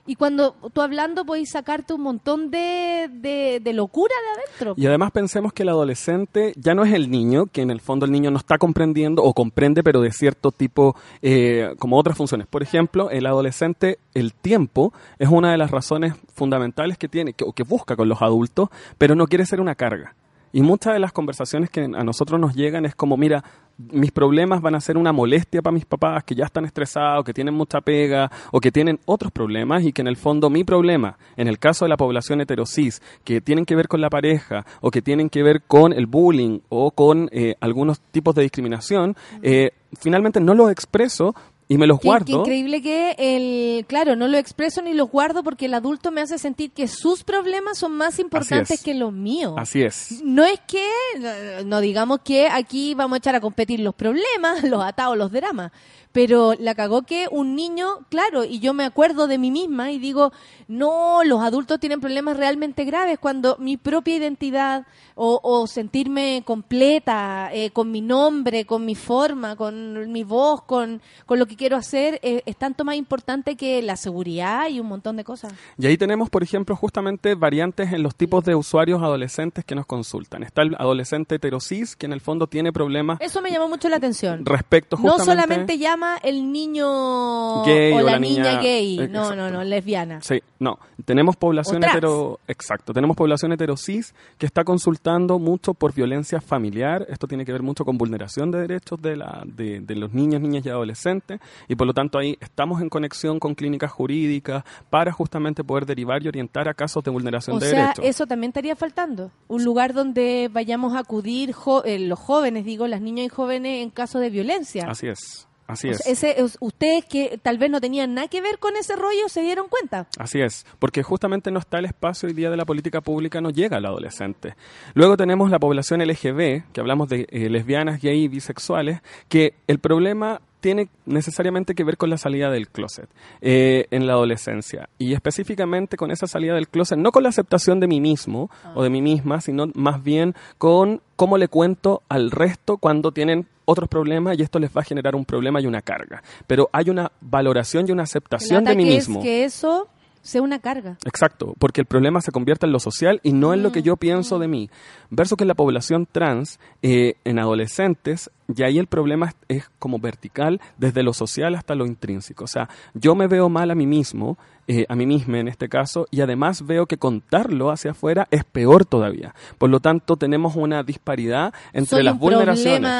Y 0.07 0.15
cuando 0.15 0.55
tú 0.73 0.81
hablando 0.81 1.25
podéis 1.25 1.51
sacarte 1.51 1.93
un 1.93 2.01
montón 2.01 2.49
de, 2.49 3.09
de, 3.11 3.73
locura 3.73 4.13
de 4.23 4.41
adentro. 4.41 4.73
Y 4.77 4.88
además 4.88 5.11
pensemos 5.11 5.51
que 5.51 5.63
el 5.63 5.69
adolescente 5.69 6.53
ya 6.55 6.73
no 6.73 6.84
es 6.84 6.93
el 6.93 7.11
niño, 7.11 7.47
que 7.47 7.61
en 7.61 7.69
el 7.69 7.81
fondo 7.81 8.05
el 8.05 8.11
niño 8.13 8.31
no 8.31 8.38
está 8.38 8.57
comprendiendo 8.57 9.21
o 9.21 9.34
comprende, 9.34 9.84
pero 9.84 10.01
de 10.01 10.11
cierto 10.11 10.51
tipo, 10.51 10.95
eh, 11.21 11.75
como 11.77 11.97
otras 11.97 12.17
funciones. 12.17 12.47
Por 12.47 12.63
ejemplo, 12.63 13.09
el 13.09 13.25
adolescente, 13.25 13.99
el 14.13 14.34
tiempo 14.34 14.93
es 15.19 15.27
una 15.27 15.51
de 15.51 15.57
las 15.57 15.71
razones 15.71 16.13
fundamentales 16.34 16.97
que 16.97 17.09
tiene, 17.09 17.34
que, 17.34 17.43
o 17.43 17.51
que 17.51 17.63
busca 17.63 17.97
con 17.97 18.07
los 18.07 18.21
adultos, 18.21 18.69
pero 18.97 19.13
no 19.13 19.27
quiere 19.27 19.45
ser 19.45 19.59
una 19.59 19.75
carga. 19.75 20.15
Y 20.53 20.61
muchas 20.61 20.93
de 20.93 20.99
las 20.99 21.11
conversaciones 21.11 21.69
que 21.69 21.81
a 21.81 22.03
nosotros 22.03 22.39
nos 22.39 22.55
llegan 22.55 22.85
es 22.85 22.95
como, 22.95 23.17
mira, 23.17 23.43
mis 23.77 24.11
problemas 24.11 24.61
van 24.61 24.75
a 24.75 24.81
ser 24.81 24.97
una 24.97 25.11
molestia 25.11 25.61
para 25.61 25.73
mis 25.73 25.85
papás 25.85 26.23
que 26.23 26.35
ya 26.35 26.45
están 26.45 26.65
estresados, 26.65 27.23
que 27.23 27.33
tienen 27.33 27.53
mucha 27.53 27.81
pega 27.81 28.31
o 28.51 28.59
que 28.59 28.71
tienen 28.71 28.99
otros 29.05 29.31
problemas 29.31 29.83
y 29.83 29.93
que 29.93 30.01
en 30.01 30.07
el 30.07 30.17
fondo 30.17 30.49
mi 30.49 30.63
problema, 30.63 31.17
en 31.35 31.47
el 31.47 31.59
caso 31.59 31.85
de 31.85 31.89
la 31.89 31.97
población 31.97 32.41
heterosis, 32.41 33.01
que 33.23 33.41
tienen 33.41 33.65
que 33.65 33.75
ver 33.75 33.87
con 33.87 34.01
la 34.01 34.09
pareja 34.09 34.65
o 34.81 34.91
que 34.91 35.01
tienen 35.01 35.29
que 35.29 35.43
ver 35.43 35.61
con 35.63 35.93
el 35.93 36.07
bullying 36.07 36.59
o 36.69 36.91
con 36.91 37.29
eh, 37.31 37.55
algunos 37.59 37.99
tipos 38.11 38.33
de 38.35 38.43
discriminación, 38.43 39.15
eh, 39.41 39.71
finalmente 39.99 40.39
no 40.39 40.53
los 40.53 40.71
expreso 40.71 41.35
y 41.69 41.77
me 41.77 41.85
los 41.88 41.99
Qué- 41.99 42.07
guardo. 42.07 42.26
Qué 42.26 42.31
increíble 42.34 42.81
que 42.81 43.15
el, 43.18 43.85
claro, 43.88 44.15
no 44.15 44.27
lo 44.27 44.38
expreso 44.38 44.81
ni 44.81 44.94
los 44.94 45.10
guardo 45.11 45.44
porque 45.44 45.65
el 45.65 45.73
adulto 45.73 46.11
me 46.11 46.22
hace 46.22 46.38
sentir 46.38 46.72
que 46.72 46.88
sus 46.88 47.23
problemas 47.23 47.77
son 47.77 47.94
más 47.94 48.19
importantes 48.19 48.72
es. 48.80 48.84
que 48.84 48.94
los 48.94 49.11
míos. 49.11 49.53
Así 49.57 49.81
es. 49.84 50.22
No 50.23 50.45
es 50.45 50.60
que, 50.68 50.85
no- 51.19 51.64
no 51.65 51.81
digamos 51.81 52.19
que 52.23 52.48
aquí 52.48 52.94
vamos 52.94 53.15
a 53.15 53.18
echar 53.18 53.35
a 53.35 53.41
competir 53.41 53.80
los 53.81 53.94
problemas, 53.95 54.64
los 54.64 54.84
atados, 54.84 55.18
los 55.18 55.31
dramas, 55.31 55.72
pero 56.18 56.56
la 56.57 56.73
cagó 56.73 57.03
que 57.03 57.27
un 57.30 57.56
niño, 57.56 57.99
claro, 58.10 58.44
y 58.44 58.57
yo 58.57 58.73
me 58.73 58.85
acuerdo 58.85 59.27
de 59.27 59.38
mí 59.38 59.52
misma 59.52 59.91
y 59.91 59.99
digo, 59.99 60.34
no, 60.68 61.23
los 61.23 61.41
adultos 61.41 61.80
tienen 61.80 62.02
problemas 62.02 62.38
realmente 62.38 62.85
graves 62.85 63.19
cuando 63.19 63.56
mi 63.60 63.77
propia 63.77 64.15
identidad 64.15 64.88
o, 65.14 65.39
o 65.44 65.68
sentirme 65.68 66.41
completa, 66.44 67.49
eh, 67.53 67.69
con 67.69 67.91
mi 67.91 68.02
nombre, 68.02 68.65
con 68.65 68.84
mi 68.84 68.95
forma, 68.95 69.56
con 69.56 70.11
mi 70.11 70.23
voz, 70.23 70.64
con, 70.64 71.03
con 71.27 71.38
lo 71.38 71.45
que 71.45 71.56
quiero 71.56 71.77
hacer, 71.77 72.19
eh, 72.23 72.41
es 72.48 72.57
tanto 72.57 72.84
más 72.84 72.95
importante 72.95 73.56
que 73.56 73.84
la 73.84 73.95
seguridad 73.95 74.69
y 74.69 74.80
un 74.80 74.88
montón 74.88 75.18
de 75.18 75.23
cosas. 75.23 75.53
Y 75.77 75.85
ahí 75.85 75.98
tenemos, 75.98 76.31
por 76.31 76.41
ejemplo, 76.41 76.76
justamente 76.76 77.35
variantes 77.35 77.94
en 77.94 78.02
los 78.02 78.15
tipos 78.15 78.44
de 78.44 78.56
usuarios 78.56 79.03
adolescentes 79.03 79.64
que 79.64 79.76
nos 79.76 79.85
consultan. 79.85 80.41
Está 80.41 80.64
el 80.64 80.76
adolescente 80.80 81.35
heterosis, 81.35 81.95
que 81.95 82.07
en 82.07 82.14
el 82.14 82.22
fondo 82.22 82.48
tiene 82.48 82.73
problemas 82.73 83.19
Eso 83.22 83.39
me 83.41 83.52
llamó 83.52 83.69
mucho 83.69 83.88
la 83.88 83.98
atención. 83.98 84.45
respecto 84.45 84.95
No 84.98 85.14
justamente... 85.14 85.31
solamente 85.31 85.77
llama 85.77 86.06
el 86.23 86.51
niño 86.51 87.63
Gay 87.63 87.93
o 87.93 87.97
o 87.97 88.01
la, 88.01 88.11
la 88.13 88.19
niña, 88.19 88.43
niña- 88.51 88.61
gay, 88.61 88.99
eh, 88.99 89.07
no, 89.07 89.21
no, 89.21 89.34
exacto. 89.34 89.51
no, 89.57 89.63
lesbiana. 89.63 90.21
Sí, 90.21 90.39
no. 90.59 90.79
Tenemos 91.05 91.35
población 91.35 91.84
hetero, 91.84 92.39
exacto. 92.47 92.93
Tenemos 92.93 93.15
población 93.15 93.51
heterosis 93.51 94.13
que 94.38 94.45
está 94.45 94.63
consultando 94.63 95.39
mucho 95.39 95.73
por 95.73 95.93
violencia 95.93 96.41
familiar. 96.41 97.05
Esto 97.09 97.27
tiene 97.27 97.45
que 97.45 97.51
ver 97.51 97.61
mucho 97.63 97.85
con 97.85 97.97
vulneración 97.97 98.51
de 98.51 98.59
derechos 98.61 99.01
de, 99.01 99.15
la, 99.17 99.43
de, 99.45 99.79
de 99.81 99.95
los 99.95 100.13
niños, 100.13 100.41
niñas 100.41 100.65
y 100.65 100.69
adolescentes. 100.69 101.39
Y 101.67 101.75
por 101.75 101.88
lo 101.88 101.93
tanto 101.93 102.17
ahí 102.17 102.38
estamos 102.41 102.81
en 102.81 102.89
conexión 102.89 103.39
con 103.39 103.55
clínicas 103.55 103.91
jurídicas 103.91 104.63
para 104.89 105.11
justamente 105.11 105.63
poder 105.63 105.85
derivar 105.85 106.23
y 106.23 106.27
orientar 106.27 106.67
a 106.67 106.73
casos 106.73 107.03
de 107.03 107.11
vulneración 107.11 107.57
O 107.57 107.59
de 107.59 107.69
sea, 107.69 107.81
derechos. 107.81 108.05
eso 108.05 108.25
también 108.27 108.49
estaría 108.49 108.75
faltando. 108.75 109.31
Un 109.47 109.63
lugar 109.63 109.93
donde 109.93 110.49
vayamos 110.51 110.95
a 110.95 110.99
acudir 110.99 111.53
jo- 111.53 111.84
eh, 111.85 111.99
los 111.99 112.19
jóvenes, 112.19 112.65
digo, 112.65 112.88
las 112.88 113.01
niñas 113.01 113.25
y 113.27 113.29
jóvenes 113.29 113.84
en 113.84 113.89
caso 113.89 114.19
de 114.19 114.29
violencia. 114.29 114.85
Así 114.89 115.07
es. 115.07 115.47
Así 115.68 115.89
es. 115.89 116.06
ese, 116.07 116.41
es- 116.41 116.57
ustedes 116.61 117.06
que 117.06 117.39
tal 117.41 117.57
vez 117.57 117.69
no 117.69 117.81
tenían 117.81 118.14
nada 118.14 118.27
que 118.30 118.41
ver 118.41 118.57
con 118.57 118.76
ese 118.77 118.95
rollo 118.95 119.27
se 119.27 119.41
dieron 119.41 119.68
cuenta. 119.68 120.07
Así 120.18 120.39
es, 120.41 120.65
porque 120.80 121.03
justamente 121.03 121.52
no 121.52 121.60
está 121.60 121.80
el 121.80 121.85
espacio 121.85 122.27
hoy 122.27 122.34
día 122.34 122.49
de 122.49 122.57
la 122.57 122.65
política 122.65 123.02
pública, 123.02 123.41
no 123.41 123.49
llega 123.49 123.77
al 123.77 123.85
adolescente. 123.85 124.56
Luego 124.94 125.18
tenemos 125.18 125.52
la 125.52 125.60
población 125.60 126.02
LGB, 126.02 126.72
que 126.72 126.80
hablamos 126.80 127.10
de 127.10 127.27
eh, 127.30 127.49
lesbianas, 127.49 128.02
gay 128.02 128.23
y 128.23 128.27
bisexuales, 128.27 129.02
que 129.30 129.56
el 129.68 129.80
problema 129.80 130.41
tiene 130.60 130.89
necesariamente 131.06 131.76
que 131.76 131.84
ver 131.84 131.98
con 131.98 132.10
la 132.10 132.18
salida 132.18 132.49
del 132.49 132.68
closet 132.69 133.07
eh, 133.41 133.85
en 133.91 134.07
la 134.07 134.14
adolescencia 134.14 134.89
y 134.98 135.14
específicamente 135.14 135.98
con 135.98 136.10
esa 136.10 136.26
salida 136.26 136.56
del 136.56 136.68
closet, 136.68 136.98
no 136.98 137.11
con 137.11 137.22
la 137.23 137.30
aceptación 137.30 137.80
de 137.80 137.88
mí 137.88 138.02
mismo 138.02 138.49
o 138.73 138.81
de 138.84 138.89
mí 138.89 139.02
misma, 139.03 139.39
sino 139.39 139.68
más 139.76 140.02
bien 140.03 140.34
con 140.57 141.02
cómo 141.15 141.38
le 141.38 141.48
cuento 141.48 142.02
al 142.10 142.31
resto 142.31 142.77
cuando 142.77 143.11
tienen 143.11 143.48
otros 143.69 143.89
problemas 143.89 144.39
y 144.39 144.41
esto 144.41 144.60
les 144.60 144.76
va 144.76 144.81
a 144.81 144.84
generar 144.84 145.15
un 145.15 145.26
problema 145.26 145.60
y 145.61 145.68
una 145.68 145.81
carga. 145.81 146.23
Pero 146.48 146.69
hay 146.72 146.89
una 146.89 147.11
valoración 147.19 147.85
y 147.88 147.91
una 147.91 148.03
aceptación 148.03 148.64
de 148.64 148.76
mí 148.76 148.89
es 148.95 149.07
mismo. 149.07 149.22
que 149.22 149.44
eso 149.44 149.89
sea 150.27 150.41
una 150.41 150.59
carga. 150.59 150.97
Exacto, 151.05 151.53
porque 151.57 151.79
el 151.79 151.87
problema 151.87 152.19
se 152.19 152.33
convierte 152.33 152.65
en 152.65 152.73
lo 152.73 152.79
social 152.79 153.21
y 153.23 153.31
no 153.31 153.53
en 153.53 153.63
lo 153.63 153.71
que 153.71 153.81
yo 153.81 153.95
pienso 153.95 154.39
de 154.39 154.49
mí. 154.49 154.69
Verso 155.09 155.37
que 155.37 155.45
en 155.45 155.47
la 155.47 155.55
población 155.55 156.05
trans, 156.11 156.59
eh, 156.81 157.15
en 157.23 157.39
adolescentes, 157.39 158.29
y 158.53 158.63
ahí 158.63 158.77
el 158.77 158.87
problema 158.87 159.27
es, 159.27 159.35
es 159.47 159.69
como 159.79 159.99
vertical, 159.99 160.59
desde 160.77 161.01
lo 161.01 161.13
social 161.13 161.55
hasta 161.55 161.75
lo 161.75 161.85
intrínseco. 161.85 162.43
O 162.43 162.47
sea, 162.47 162.67
yo 162.93 163.15
me 163.15 163.27
veo 163.27 163.47
mal 163.47 163.71
a 163.71 163.75
mí 163.75 163.87
mismo, 163.87 164.37
eh, 164.67 164.85
a 164.89 164.95
mí 164.95 165.05
misma 165.05 165.39
en 165.39 165.47
este 165.47 165.69
caso, 165.69 166.07
y 166.11 166.19
además 166.19 166.65
veo 166.65 166.87
que 166.87 166.97
contarlo 166.97 167.71
hacia 167.71 167.91
afuera 167.91 168.27
es 168.29 168.43
peor 168.43 168.83
todavía. 168.83 169.33
Por 169.57 169.69
lo 169.69 169.79
tanto, 169.79 170.17
tenemos 170.17 170.57
una 170.57 170.83
disparidad 170.83 171.53
entre 171.71 171.97
Soy 171.97 172.03
las 172.03 172.15
un 172.15 172.19
vulneraciones. 172.19 172.91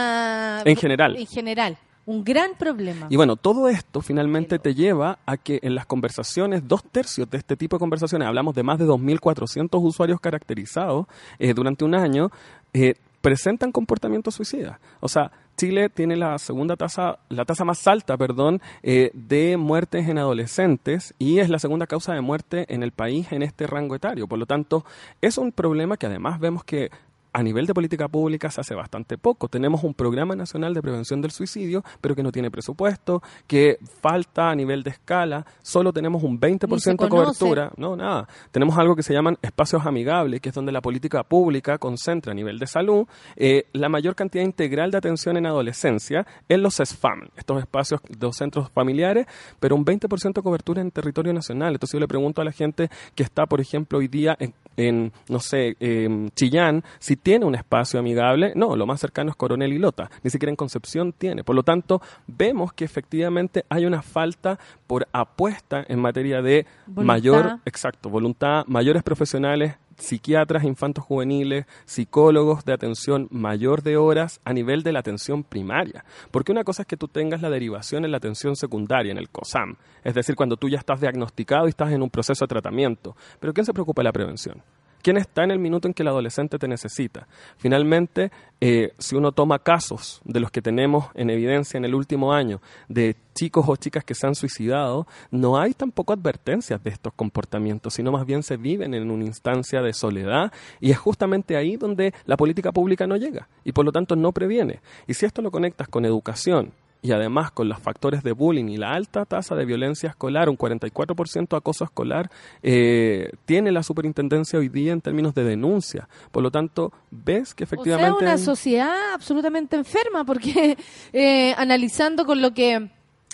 En 0.66 0.76
general. 0.78 1.18
En 1.18 1.28
general. 1.28 1.78
Un 2.08 2.24
gran 2.24 2.52
problema. 2.58 3.08
Y 3.10 3.18
bueno, 3.18 3.36
todo 3.36 3.68
esto 3.68 4.00
finalmente 4.00 4.60
te 4.60 4.74
lleva 4.74 5.20
a 5.26 5.36
que 5.36 5.60
en 5.62 5.76
las 5.76 5.86
conversaciones, 5.86 6.66
dos 6.66 6.82
tercios 6.82 7.30
de 7.30 7.38
este 7.38 7.58
tipo 7.58 7.76
de 7.76 7.80
conversaciones, 7.82 8.30
hablamos 8.30 8.56
de 8.56 8.64
más 8.64 8.80
de 8.80 8.86
2.400 8.86 9.68
usuarios 9.84 10.22
caracterizados 10.22 11.06
eh, 11.38 11.54
durante 11.54 11.84
un 11.84 11.96
año, 11.96 12.32
eh, 12.72 12.94
presentan 13.20 13.74
comportamientos 13.74 14.36
suicidas. 14.36 14.80
O 15.02 15.10
sea, 15.10 15.34
Chile 15.58 15.90
tiene 15.90 16.16
la 16.16 16.38
segunda 16.38 16.78
tasa, 16.78 17.20
la 17.28 17.44
tasa 17.44 17.66
más 17.66 17.86
alta, 17.88 18.16
perdón, 18.16 18.62
eh, 18.84 19.12
de 19.14 19.58
muertes 19.58 20.08
en 20.08 20.18
adolescentes 20.18 21.14
y 21.20 21.40
es 21.40 21.50
la 21.50 21.60
segunda 21.60 21.88
causa 21.88 22.14
de 22.14 22.22
muerte 22.22 22.74
en 22.74 22.84
el 22.84 22.94
país 22.94 23.34
en 23.34 23.44
este 23.44 23.68
rango 23.68 23.96
etario. 23.96 24.28
Por 24.28 24.40
lo 24.40 24.46
tanto, 24.46 24.86
es 25.20 25.38
un 25.38 25.52
problema 25.52 25.98
que 25.98 26.06
además 26.06 26.40
vemos 26.40 26.64
que 26.64 26.90
a 27.34 27.44
nivel 27.44 27.66
de 27.66 27.74
política 27.74 28.08
pública 28.08 28.50
se 28.50 28.62
hace 28.62 28.76
bastante 28.76 29.18
poco. 29.18 29.48
Tenemos 29.48 29.84
un 29.84 29.94
programa 29.94 30.36
nacional 30.36 30.74
de 30.74 30.82
prevención 30.82 31.22
del 31.22 31.32
suicidio, 31.32 31.84
pero 32.02 32.16
que 32.16 32.24
no 32.24 32.32
tiene 32.32 32.50
presupuesto, 32.50 33.22
que 33.46 33.78
falta 34.02 34.50
a 34.50 34.56
nivel 34.56 34.84
de 34.84 34.92
escala, 34.92 35.46
solo 35.62 35.94
tenemos 35.94 36.24
un 36.24 36.40
20% 36.40 36.68
Ni 36.70 36.80
se 36.80 36.92
de 36.92 36.98
cobertura, 36.98 37.72
no, 37.78 37.96
nada. 37.96 38.28
Tenemos 38.52 38.78
algo 38.78 38.96
que 38.96 39.04
se 39.04 39.14
llaman 39.14 39.38
espacios 39.42 39.86
amigables, 39.86 40.42
que 40.42 40.50
es 40.50 40.56
donde 40.56 40.72
la 40.72 40.82
política 40.82 41.24
pública 41.24 41.78
concentra 41.78 42.32
a 42.32 42.36
nivel 42.36 42.60
de 42.60 42.68
salud 42.68 43.06
eh, 43.36 43.68
la 43.74 43.90
mayor 43.90 44.16
cantidad 44.16 44.44
integral 44.44 44.92
de 44.92 44.98
atención 44.98 45.38
en 45.38 45.46
adolescencia 45.46 46.26
en 46.50 46.62
los 46.62 46.76
SFAM, 46.76 47.30
estos 47.36 47.60
espacios 47.60 48.02
de 48.08 48.26
los 48.26 48.36
centros 48.36 48.72
familiares, 48.72 49.28
pero 49.60 49.76
un 49.76 49.86
20% 49.86 50.34
de 50.34 50.42
cobertura 50.42 50.82
en 50.82 50.92
territorio 50.92 51.34
nacional. 51.34 51.74
Entonces 51.74 51.94
yo 51.94 52.00
le 52.00 52.08
pregunto 52.08 52.42
a 52.42 52.46
la 52.46 52.52
gente 52.52 52.90
que 53.16 53.24
está, 53.24 53.46
por 53.46 53.62
ejemplo, 53.62 54.00
hoy 54.00 54.08
día 54.08 54.36
en, 54.40 54.54
en, 54.76 55.12
no 55.30 55.40
sé, 55.40 55.76
en 55.80 56.30
Chillán, 56.32 56.84
si 57.00 57.17
tiene 57.18 57.46
un 57.46 57.56
espacio 57.56 58.00
amigable, 58.00 58.54
no, 58.56 58.76
lo 58.76 58.86
más 58.86 59.00
cercano 59.00 59.30
es 59.30 59.36
Coronel 59.36 59.74
y 59.74 59.80
Lota, 59.80 60.10
ni 60.24 60.30
siquiera 60.30 60.50
en 60.50 60.56
Concepción 60.56 61.14
tiene. 61.14 61.44
Por 61.44 61.56
lo 61.56 61.64
tanto, 61.64 62.02
vemos 62.28 62.74
que 62.74 62.86
efectivamente 62.86 63.66
hay 63.70 63.86
una 63.86 64.02
falta 64.02 64.60
por 64.88 65.08
apuesta 65.12 65.86
en 65.88 66.00
materia 66.00 66.42
de 66.42 66.66
Voluntad. 66.86 67.04
mayor, 67.04 67.60
exacto, 67.66 68.10
voluntad, 68.10 68.66
mayores 68.68 69.04
profesionales 69.04 69.76
psiquiatras 69.98 70.64
infantos 70.64 71.04
juveniles, 71.04 71.66
psicólogos 71.86 72.64
de 72.66 72.74
atención 72.74 73.28
mayor 73.32 73.82
de 73.82 73.98
horas 73.98 74.40
a 74.46 74.54
nivel 74.54 74.84
de 74.84 74.92
la 74.92 75.00
atención 75.00 75.44
primaria. 75.44 76.06
Porque 76.32 76.52
una 76.52 76.64
cosa 76.64 76.84
es 76.84 76.88
que 76.88 76.98
tú 76.98 77.08
tengas 77.08 77.42
la 77.42 77.50
derivación 77.50 78.06
en 78.06 78.12
la 78.12 78.18
atención 78.18 78.56
secundaria, 78.56 79.12
en 79.12 79.18
el 79.18 79.30
COSAM, 79.30 79.76
es 80.04 80.14
decir, 80.14 80.36
cuando 80.36 80.58
tú 80.58 80.70
ya 80.70 80.78
estás 80.78 81.02
diagnosticado 81.02 81.66
y 81.66 81.70
estás 81.70 81.92
en 81.92 82.02
un 82.02 82.10
proceso 82.10 82.46
de 82.46 82.50
tratamiento. 82.50 83.16
Pero 83.40 83.54
¿quién 83.54 83.66
se 83.66 83.74
preocupa 83.74 84.02
de 84.02 84.06
la 84.06 84.14
prevención? 84.14 84.62
¿Quién 85.02 85.18
está 85.18 85.44
en 85.44 85.52
el 85.52 85.60
minuto 85.60 85.88
en 85.88 85.94
que 85.94 86.04
el 86.04 86.10
adolescente 86.10 86.58
te 86.58 86.68
necesita? 86.68 87.28
Finalmente, 87.58 88.32
eh, 88.60 88.94
si 88.98 89.16
uno 89.16 89.32
toma 89.32 89.60
casos 89.60 90.22
de 90.26 90.40
los 90.40 90.52
que 90.52 90.62
tenemos 90.62 91.08
en 91.14 91.30
evidencia 91.30 91.78
en 91.78 91.86
el 91.86 91.96
último 91.96 92.34
año, 92.34 92.62
de 92.90 93.16
chicos 93.34 93.66
o 93.68 93.76
chicas 93.76 94.04
que 94.04 94.16
se 94.16 94.26
han 94.28 94.36
suicidado, 94.36 95.08
no 95.32 95.60
hay 95.60 95.74
tampoco 95.74 96.14
advertencias 96.14 96.84
de 96.84 96.90
estos 96.90 97.14
comportamientos, 97.14 97.94
sino 97.94 98.12
más 98.12 98.26
bien 98.26 98.44
se 98.44 98.58
viven 98.58 98.94
en 98.94 99.12
una 99.12 99.26
instancia 99.26 99.82
de 99.82 99.94
soledad 99.94 100.52
y 100.80 100.92
es 100.92 100.98
justamente 100.98 101.56
ahí 101.56 101.78
donde 101.78 102.14
la 102.26 102.36
política 102.36 102.72
pública 102.72 103.06
no 103.06 103.16
llega 103.16 103.48
y 103.64 103.72
por 103.72 103.86
lo 103.86 103.92
tanto 103.92 104.16
no 104.16 104.32
previene. 104.32 104.82
Y 105.08 105.14
si 105.14 105.26
esto 105.26 105.42
lo 105.42 105.52
conectas 105.52 105.88
con 105.88 106.04
educación, 106.06 106.74
y 107.08 107.12
además 107.14 107.52
con 107.52 107.70
los 107.70 107.80
factores 107.80 108.22
de 108.22 108.34
bullying 108.34 108.68
y 108.68 108.78
la 108.78 108.94
alta 108.94 109.26
tasa 109.26 109.56
de 109.56 109.66
violencia 109.66 110.10
escolar, 110.10 110.50
un 110.50 110.58
44% 110.58 111.48
de 111.48 111.58
acoso 111.58 111.86
escolar, 111.86 112.30
eh, 112.62 113.32
tiene 113.46 113.72
la 113.72 113.82
superintendencia 113.82 114.60
hoy 114.60 114.68
día 114.68 114.92
en 114.92 115.00
términos 115.00 115.34
de 115.34 115.46
denuncia. 115.46 116.10
Por 116.32 116.44
lo 116.44 116.52
tanto, 116.52 116.92
ves 117.10 117.54
que 117.54 117.64
O 117.64 117.68
sea, 117.68 117.78
efectivamente... 117.78 118.26
una 118.26 118.38
sociedad 118.38 119.14
absolutamente 119.14 119.78
enferma, 119.78 120.26
porque 120.26 120.78
eh, 121.14 121.54
analizando 121.58 122.26
con 122.26 122.42
lo 122.42 122.54
que 122.54 122.90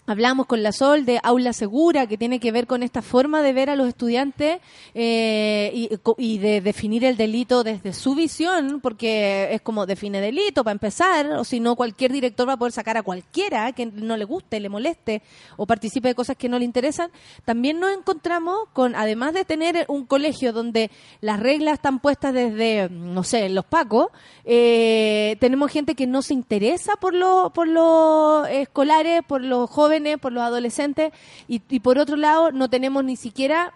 Hablamos 0.06 0.48
con 0.48 0.64
la 0.64 0.74
Sol 0.74 1.06
de 1.06 1.20
aula 1.24 1.54
segura, 1.54 2.08
que 2.08 2.18
tiene 2.18 2.42
que 2.42 2.52
ver 2.52 2.68
con 2.68 2.84
esta 2.84 3.02
forma 3.02 3.42
de 3.42 3.54
ver 3.54 3.70
a 3.70 3.78
los 3.78 3.88
estudiantes 3.88 4.60
eh, 4.94 5.72
y, 5.74 5.90
y 6.18 6.38
de 6.40 6.60
definir 6.60 7.06
el 7.06 7.16
delito 7.16 7.64
desde 7.64 7.94
su 7.94 8.14
visión, 8.14 8.82
porque 8.82 9.54
es 9.54 9.62
como 9.62 9.86
define 9.86 10.20
delito 10.20 10.66
para 10.66 10.74
empezar, 10.74 11.28
o 11.28 11.46
si 11.46 11.62
no, 11.62 11.78
cualquier 11.78 12.12
director 12.12 12.50
va 12.50 12.54
a 12.54 12.58
poder 12.58 12.74
sacar 12.74 12.98
a 12.98 13.04
cualquiera 13.04 13.72
que 13.72 13.86
no 13.86 14.18
le 14.18 14.26
guste, 14.26 14.60
le 14.60 14.68
moleste 14.68 15.22
o 15.56 15.66
participe 15.66 16.10
de 16.10 16.16
cosas 16.16 16.36
que 16.36 16.50
no 16.50 16.60
le 16.60 16.66
interesan. 16.66 17.10
También 17.46 17.80
nos 17.80 17.96
encontramos 17.96 18.58
con, 18.74 18.96
además 18.96 19.34
de 19.34 19.46
tener 19.46 19.86
un 19.88 20.06
colegio 20.06 20.52
donde 20.52 20.92
las 21.22 21.40
reglas 21.40 21.76
están 21.76 22.00
puestas 22.00 22.34
desde, 22.34 22.90
no 22.90 23.24
sé, 23.24 23.48
los 23.48 23.64
pacos, 23.64 24.08
eh, 24.44 25.38
tenemos 25.40 25.72
gente 25.72 25.96
que 25.96 26.08
no 26.08 26.22
se 26.22 26.34
interesa 26.34 26.98
por 26.98 27.14
los 27.14 27.54
por 27.54 27.70
los 27.70 28.48
escolares, 28.50 29.22
por 29.26 29.42
los 29.42 29.70
jóvenes, 29.70 29.93
por 30.20 30.32
los 30.32 30.44
adolescentes 30.44 31.14
y, 31.48 31.60
por 31.80 31.98
otro 31.98 32.16
lado 32.16 32.52
no 32.52 32.70
tenemos 32.70 33.04
ni 33.04 33.16
siquiera 33.16 33.74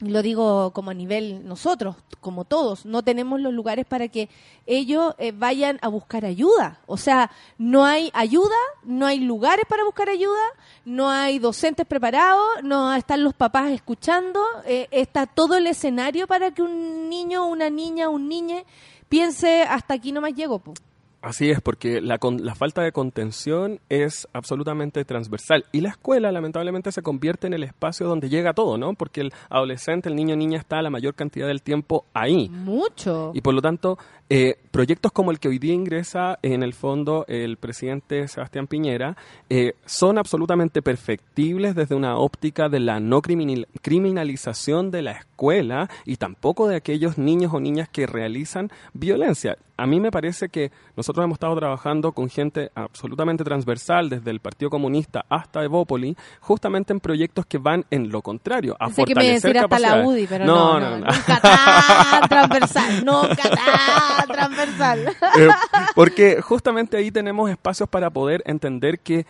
lo 0.00 0.22
digo 0.22 0.70
como 0.72 0.92
a 0.92 0.94
nivel 0.94 1.44
nosotros, 1.48 1.96
como 2.20 2.44
todos, 2.44 2.86
no 2.86 3.02
tenemos 3.02 3.40
los 3.40 3.52
lugares 3.52 3.84
para 3.84 4.06
que 4.06 4.28
ellos 4.64 5.16
eh, 5.18 5.32
vayan 5.32 5.80
a 5.82 5.88
buscar 5.88 6.24
ayuda. 6.24 6.78
O 6.86 6.96
sea, 6.96 7.32
no 7.58 7.84
hay 7.84 8.12
ayuda, 8.14 8.54
no 8.84 9.06
hay 9.06 9.18
lugares 9.18 9.64
para 9.68 9.82
buscar 9.82 10.08
ayuda, 10.08 10.38
no 10.84 11.10
hay 11.10 11.40
docentes 11.40 11.84
preparados, 11.84 12.46
no 12.62 12.94
están 12.94 13.24
los 13.24 13.34
papás 13.34 13.72
escuchando, 13.72 14.40
eh, 14.66 14.86
está 14.92 15.26
todo 15.26 15.56
el 15.56 15.66
escenario 15.66 16.28
para 16.28 16.52
que 16.52 16.62
un 16.62 17.08
niño, 17.08 17.46
una 17.46 17.68
niña, 17.68 18.08
un 18.08 18.28
niñe 18.28 18.64
piense 19.08 19.62
hasta 19.62 19.94
aquí 19.94 20.12
no 20.12 20.20
más 20.20 20.32
llego. 20.32 20.60
po. 20.60 20.74
Así 21.20 21.50
es, 21.50 21.60
porque 21.60 22.00
la, 22.00 22.18
con- 22.18 22.44
la 22.44 22.54
falta 22.54 22.80
de 22.82 22.92
contención 22.92 23.80
es 23.88 24.28
absolutamente 24.32 25.04
transversal. 25.04 25.64
Y 25.72 25.80
la 25.80 25.88
escuela, 25.88 26.30
lamentablemente, 26.30 26.92
se 26.92 27.02
convierte 27.02 27.48
en 27.48 27.54
el 27.54 27.64
espacio 27.64 28.06
donde 28.06 28.28
llega 28.28 28.52
todo, 28.54 28.78
¿no? 28.78 28.94
Porque 28.94 29.22
el 29.22 29.32
adolescente, 29.50 30.08
el 30.08 30.14
niño 30.14 30.34
o 30.34 30.36
niña 30.36 30.58
está 30.58 30.80
la 30.80 30.90
mayor 30.90 31.14
cantidad 31.14 31.48
del 31.48 31.60
tiempo 31.62 32.04
ahí. 32.14 32.48
Mucho. 32.48 33.32
Y 33.34 33.40
por 33.40 33.52
lo 33.54 33.60
tanto, 33.60 33.98
eh, 34.30 34.58
proyectos 34.70 35.10
como 35.10 35.30
el 35.32 35.40
que 35.40 35.48
hoy 35.48 35.58
día 35.58 35.72
ingresa 35.74 36.38
en 36.42 36.62
el 36.62 36.72
fondo 36.74 37.24
el 37.28 37.56
presidente 37.56 38.28
Sebastián 38.28 38.66
Piñera 38.68 39.16
eh, 39.48 39.72
son 39.86 40.18
absolutamente 40.18 40.82
perfectibles 40.82 41.74
desde 41.74 41.94
una 41.96 42.16
óptica 42.18 42.68
de 42.68 42.78
la 42.80 43.00
no 43.00 43.22
criminal- 43.22 43.66
criminalización 43.82 44.90
de 44.90 45.02
la 45.02 45.12
escuela 45.12 45.88
y 46.04 46.16
tampoco 46.16 46.68
de 46.68 46.76
aquellos 46.76 47.18
niños 47.18 47.52
o 47.54 47.60
niñas 47.60 47.88
que 47.88 48.06
realizan 48.06 48.70
violencia. 48.92 49.56
A 49.76 49.86
mí 49.86 50.00
me 50.00 50.10
parece 50.10 50.48
que 50.48 50.72
nosotros 51.08 51.24
hemos 51.24 51.36
estado 51.36 51.56
trabajando 51.56 52.12
con 52.12 52.28
gente 52.28 52.70
absolutamente 52.74 53.42
transversal, 53.42 54.10
desde 54.10 54.30
el 54.30 54.40
Partido 54.40 54.68
Comunista 54.68 55.24
hasta 55.30 55.64
Evópoli, 55.64 56.14
justamente 56.40 56.92
en 56.92 57.00
proyectos 57.00 57.46
que 57.46 57.56
van 57.56 57.86
en 57.90 58.10
lo 58.10 58.20
contrario, 58.20 58.76
a 58.78 58.88
Pensé 58.88 59.04
que 59.04 59.14
me 59.14 59.40
fortalecer 59.40 59.56
hasta 59.56 59.78
la. 59.78 60.06
UDI, 60.06 60.26
pero 60.26 60.44
no, 60.44 60.78
no, 60.78 60.98
nunca 60.98 61.40
tan 61.40 62.28
transversal, 62.28 63.04
nunca 63.06 63.36
tan 63.36 64.28
transversal. 64.28 65.16
Eh, 65.38 65.48
porque 65.94 66.42
justamente 66.42 66.98
ahí 66.98 67.10
tenemos 67.10 67.48
espacios 67.48 67.88
para 67.88 68.10
poder 68.10 68.42
entender 68.44 69.00
que 69.00 69.24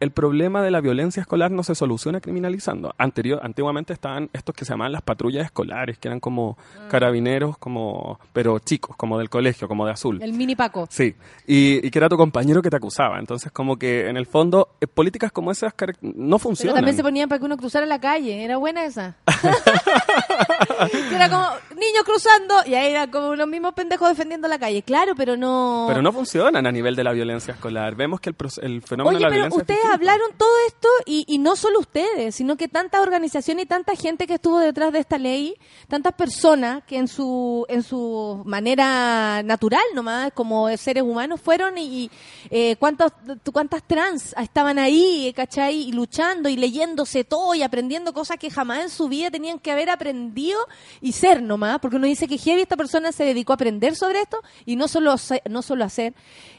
el 0.00 0.10
problema 0.10 0.62
de 0.62 0.70
la 0.70 0.80
violencia 0.80 1.20
escolar 1.20 1.50
no 1.50 1.62
se 1.62 1.74
soluciona 1.74 2.20
criminalizando. 2.20 2.94
Anterior, 2.98 3.40
antiguamente 3.42 3.92
estaban 3.92 4.28
estos 4.32 4.54
que 4.54 4.64
se 4.64 4.72
llamaban 4.72 4.92
las 4.92 5.02
patrullas 5.02 5.44
escolares, 5.44 5.98
que 5.98 6.08
eran 6.08 6.20
como 6.20 6.56
Mm. 6.84 6.88
carabineros, 6.88 7.58
como 7.58 8.18
pero 8.32 8.58
chicos, 8.58 8.96
como 8.96 9.18
del 9.18 9.30
colegio, 9.30 9.68
como 9.68 9.86
de 9.86 9.92
azul. 9.92 10.20
El 10.22 10.32
mini 10.32 10.54
Paco. 10.56 10.86
Sí, 10.90 11.14
y, 11.46 11.86
y 11.86 11.90
que 11.90 11.98
era 11.98 12.08
tu 12.08 12.16
compañero 12.16 12.60
que 12.62 12.70
te 12.70 12.76
acusaba. 12.76 13.18
Entonces, 13.18 13.50
como 13.52 13.76
que 13.78 14.08
en 14.08 14.16
el 14.16 14.26
fondo, 14.26 14.68
eh, 14.80 14.86
políticas 14.86 15.32
como 15.32 15.50
esas 15.50 15.72
no 16.02 16.36
Pero 16.36 16.38
funcionan. 16.38 16.76
también 16.76 16.96
se 16.96 17.02
ponían 17.02 17.28
para 17.28 17.38
que 17.38 17.44
uno 17.46 17.56
cruzara 17.56 17.86
la 17.86 18.00
calle. 18.00 18.44
Era 18.44 18.56
buena 18.56 18.84
esa. 18.84 19.16
Que 21.08 21.14
era 21.14 21.28
como 21.28 21.44
niños 21.70 22.04
cruzando 22.04 22.54
y 22.66 22.74
ahí 22.74 22.90
era 22.90 23.10
como 23.10 23.34
los 23.36 23.46
mismos 23.48 23.74
pendejos 23.74 24.08
defendiendo 24.08 24.48
la 24.48 24.58
calle. 24.58 24.82
Claro, 24.82 25.14
pero 25.16 25.36
no. 25.36 25.86
Pero 25.88 26.02
no 26.02 26.12
funcionan 26.12 26.66
a 26.66 26.72
nivel 26.72 26.96
de 26.96 27.04
la 27.04 27.12
violencia 27.12 27.54
escolar. 27.54 27.94
Vemos 27.94 28.20
que 28.20 28.30
el, 28.30 28.36
el 28.62 28.82
fenómeno 28.82 29.16
Oye, 29.16 29.18
de 29.18 29.22
la 29.22 29.28
pero 29.28 29.42
violencia. 29.48 29.58
Hablaron 29.92 30.32
todo 30.36 30.50
esto 30.66 30.88
y, 31.06 31.24
y 31.28 31.38
no 31.38 31.56
solo 31.56 31.80
ustedes, 31.80 32.34
sino 32.34 32.56
que 32.56 32.68
tantas 32.68 33.00
organizaciones 33.00 33.64
y 33.64 33.68
tanta 33.68 33.94
gente 33.96 34.26
que 34.26 34.34
estuvo 34.34 34.58
detrás 34.58 34.92
de 34.92 35.00
esta 35.00 35.18
ley, 35.18 35.54
tantas 35.88 36.14
personas 36.14 36.82
que 36.84 36.96
en 36.96 37.08
su 37.08 37.66
en 37.68 37.82
su 37.82 38.42
manera 38.44 39.42
natural 39.42 39.82
nomás, 39.94 40.32
como 40.32 40.74
seres 40.76 41.02
humanos, 41.02 41.40
fueron 41.40 41.78
y, 41.78 41.84
y, 41.84 42.10
eh, 42.50 42.76
cuántos, 42.76 43.12
cuántas 43.52 43.82
trans 43.82 44.34
estaban 44.38 44.78
ahí, 44.78 45.32
¿cachai? 45.34 45.88
Y 45.88 45.92
luchando 45.92 46.48
y 46.48 46.56
leyéndose 46.56 47.24
todo 47.24 47.54
y 47.54 47.62
aprendiendo 47.62 48.12
cosas 48.12 48.38
que 48.38 48.50
jamás 48.50 48.82
en 48.82 48.90
su 48.90 49.08
vida 49.08 49.30
tenían 49.30 49.58
que 49.58 49.70
haber 49.70 49.90
aprendido 49.90 50.58
y 51.00 51.12
ser 51.12 51.42
nomás, 51.42 51.78
porque 51.80 51.96
uno 51.96 52.06
dice 52.06 52.28
que 52.28 52.38
heavy 52.38 52.62
esta 52.62 52.76
persona 52.76 53.12
se 53.12 53.24
dedicó 53.24 53.52
a 53.52 53.54
aprender 53.54 53.96
sobre 53.96 54.20
esto 54.20 54.40
y 54.64 54.76
no 54.76 54.88
solo, 54.88 55.14
no 55.48 55.62
solo 55.62 55.84
hacer. 55.84 56.14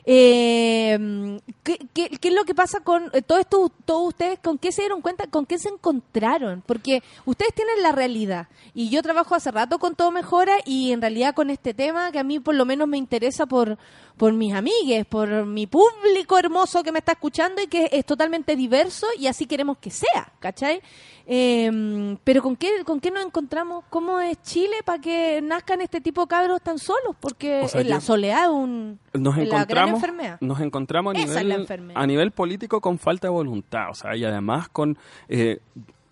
Eh, 0.07 1.39
¿qué, 1.63 1.79
qué, 1.93 2.09
qué 2.09 2.27
es 2.27 2.33
lo 2.33 2.45
que 2.45 2.53
pasa 2.53 2.81
con 2.81 3.09
eh, 3.13 3.23
todo 3.23 3.39
esto, 3.39 3.71
todos 3.85 4.09
ustedes, 4.09 4.37
con 4.39 4.59
qué 4.59 4.71
se 4.71 4.83
dieron 4.83 5.01
cuenta, 5.01 5.25
con 5.27 5.45
qué 5.45 5.57
se 5.57 5.69
encontraron? 5.69 6.63
Porque 6.65 7.01
ustedes 7.25 7.53
tienen 7.55 7.81
la 7.81 7.91
realidad 7.91 8.47
y 8.75 8.89
yo 8.89 9.01
trabajo 9.01 9.33
hace 9.33 9.49
rato 9.49 9.79
con 9.79 9.95
Todo 9.95 10.11
Mejora 10.11 10.57
y 10.63 10.91
en 10.91 11.01
realidad 11.01 11.33
con 11.33 11.49
este 11.49 11.73
tema 11.73 12.11
que 12.11 12.19
a 12.19 12.23
mí 12.23 12.39
por 12.39 12.53
lo 12.53 12.65
menos 12.65 12.87
me 12.87 12.97
interesa 12.97 13.47
por, 13.47 13.79
por 14.17 14.33
mis 14.33 14.53
amigues, 14.53 15.05
por 15.05 15.45
mi 15.45 15.67
público 15.67 16.37
hermoso 16.37 16.83
que 16.83 16.91
me 16.91 16.99
está 16.99 17.13
escuchando 17.13 17.61
y 17.61 17.67
que 17.67 17.89
es 17.91 18.05
totalmente 18.05 18.55
diverso 18.55 19.07
y 19.19 19.27
así 19.27 19.45
queremos 19.45 19.77
que 19.77 19.91
sea, 19.91 20.31
¿cachai? 20.39 20.81
Eh, 21.27 22.17
pero 22.23 22.43
¿con 22.43 22.55
qué, 22.55 22.83
¿con 22.85 22.99
qué 22.99 23.09
nos 23.09 23.25
encontramos? 23.25 23.83
¿Cómo 23.89 24.19
es 24.19 24.41
Chile 24.43 24.75
para 24.85 25.01
que 25.01 25.41
nazcan 25.41 25.81
este 25.81 25.99
tipo 25.99 26.21
de 26.21 26.27
cabros 26.27 26.61
tan 26.61 26.77
solos? 26.77 27.15
Porque 27.19 27.61
O 27.63 27.67
sea, 27.67 27.81
en 27.81 27.89
la 27.89 27.99
soledad 27.99 28.43
es 28.43 28.49
un, 28.49 28.99
nos 29.13 29.37
es 29.37 29.49
la 29.49 29.65
gran 29.65 29.89
enfermedad. 29.89 30.37
nos 30.39 30.59
encontramos 30.61 31.15
a 31.15 31.17
nivel 31.17 31.67
a 31.95 32.07
nivel 32.07 32.31
político 32.31 32.79
con 32.79 32.99
falta 32.99 33.27
de 33.27 33.31
voluntad 33.31 33.89
o 33.89 33.95
sea 33.95 34.15
y 34.15 34.23
además 34.23 34.69
con 34.69 34.97
eh, 35.27 35.59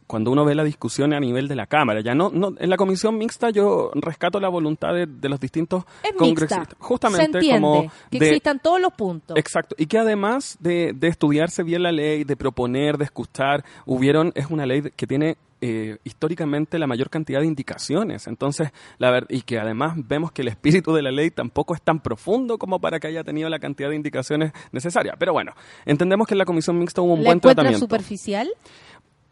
cuando 0.08 0.32
uno 0.32 0.46
ve 0.46 0.56
la 0.56 0.64
discusión 0.64 1.14
a 1.14 1.20
nivel 1.20 1.48
de 1.48 1.56
la 1.56 1.66
cámara 1.68 2.02
ya 2.02 2.14
no, 2.14 2.30
no 2.34 2.54
en 2.58 2.70
la 2.70 2.78
comisión 2.78 3.18
mixta 3.18 3.50
yo 3.50 3.92
rescato 3.96 4.40
la 4.40 4.50
voluntad 4.50 4.94
de, 4.94 5.06
de 5.06 5.30
los 5.30 5.40
distintos 5.40 5.84
Es 6.04 6.12
mixta. 6.12 6.18
congresistas 6.18 6.68
justamente 6.80 7.26
se 7.32 7.38
entiende 7.38 7.62
como 7.62 7.92
que 8.12 8.20
de 8.20 8.28
existan 8.28 8.60
todos 8.60 8.80
los 8.82 8.94
puntos. 8.94 9.38
Exacto, 9.38 9.76
y 9.78 9.86
que 9.88 9.98
además 9.98 10.58
de, 10.60 10.94
de 10.94 11.08
estudiarse 11.08 11.64
bien 11.64 11.84
la 11.84 11.92
ley, 11.92 12.24
de 12.24 12.36
proponer, 12.36 12.98
de 12.98 13.06
escuchar, 13.06 13.64
hubieron, 13.86 14.32
es 14.36 14.48
una 14.50 14.66
ley 14.66 14.82
que 14.96 15.08
tiene 15.08 15.38
eh, 15.66 15.98
históricamente 16.04 16.78
la 16.78 16.88
mayor 16.88 17.10
cantidad 17.10 17.40
de 17.40 17.46
indicaciones, 17.48 18.28
entonces, 18.28 18.72
la 18.98 19.12
ver- 19.12 19.28
y 19.30 19.44
que 19.44 19.60
además 19.60 19.94
vemos 19.96 20.34
que 20.34 20.42
el 20.42 20.50
espíritu 20.50 20.94
de 20.94 21.02
la 21.02 21.10
ley 21.12 21.32
tampoco 21.32 21.74
es 21.74 21.82
tan 21.82 22.02
profundo 22.02 22.58
como 22.58 22.80
para 22.82 23.00
que 23.00 23.08
haya 23.08 23.24
tenido 23.24 23.48
la 23.50 23.60
cantidad 23.60 23.90
de 23.90 23.96
indicaciones 23.96 24.52
necesarias. 24.74 25.16
Pero 25.18 25.32
bueno, 25.32 25.54
entendemos 25.86 26.28
que 26.28 26.34
en 26.34 26.40
la 26.40 26.46
comisión 26.46 26.78
mixta 26.78 27.02
hubo 27.02 27.14
un 27.14 27.24
¿La 27.24 27.30
buen 27.30 27.40
tratamiento. 27.40 27.80
superficial? 27.80 28.50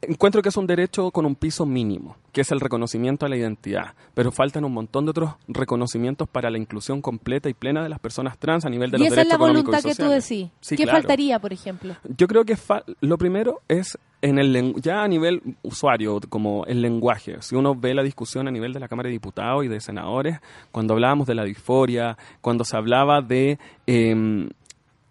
Encuentro 0.03 0.41
que 0.41 0.49
es 0.49 0.57
un 0.57 0.65
derecho 0.65 1.11
con 1.11 1.25
un 1.27 1.35
piso 1.35 1.65
mínimo, 1.65 2.15
que 2.31 2.41
es 2.41 2.51
el 2.51 2.59
reconocimiento 2.59 3.25
a 3.25 3.29
la 3.29 3.37
identidad, 3.37 3.93
pero 4.15 4.31
faltan 4.31 4.65
un 4.65 4.73
montón 4.73 5.05
de 5.05 5.11
otros 5.11 5.35
reconocimientos 5.47 6.27
para 6.27 6.49
la 6.49 6.57
inclusión 6.57 7.01
completa 7.01 7.49
y 7.49 7.53
plena 7.53 7.83
de 7.83 7.89
las 7.89 7.99
personas 7.99 8.37
trans 8.39 8.65
a 8.65 8.69
nivel 8.69 8.89
de 8.89 8.97
y 8.97 8.99
los 9.01 9.07
esa 9.11 9.21
es 9.21 9.27
derechos 9.27 9.29
la 9.29 9.35
económicos 9.45 9.65
voluntad 9.71 9.89
que 9.89 9.95
tú 9.95 10.03
sociales. 10.09 10.29
decís. 10.29 10.49
Sí, 10.59 10.75
¿Qué 10.75 10.83
claro. 10.83 10.97
faltaría, 10.99 11.39
por 11.39 11.53
ejemplo? 11.53 11.95
Yo 12.17 12.27
creo 12.27 12.43
que 12.45 12.55
fa- 12.57 12.83
lo 13.01 13.17
primero 13.19 13.61
es 13.67 13.97
en 14.23 14.37
el 14.39 14.75
ya 14.81 15.03
a 15.03 15.07
nivel 15.07 15.41
usuario, 15.63 16.19
como 16.29 16.65
el 16.65 16.81
lenguaje. 16.81 17.37
Si 17.41 17.55
uno 17.55 17.75
ve 17.75 17.93
la 17.93 18.03
discusión 18.03 18.47
a 18.47 18.51
nivel 18.51 18.71
de 18.73 18.79
la 18.79 18.87
Cámara 18.87 19.07
de 19.07 19.13
Diputados 19.13 19.65
y 19.65 19.67
de 19.67 19.79
senadores, 19.81 20.39
cuando 20.71 20.93
hablábamos 20.93 21.27
de 21.27 21.35
la 21.35 21.43
disforia, 21.43 22.17
cuando 22.41 22.63
se 22.63 22.75
hablaba 22.77 23.21
de 23.21 23.57
em, 23.87 24.49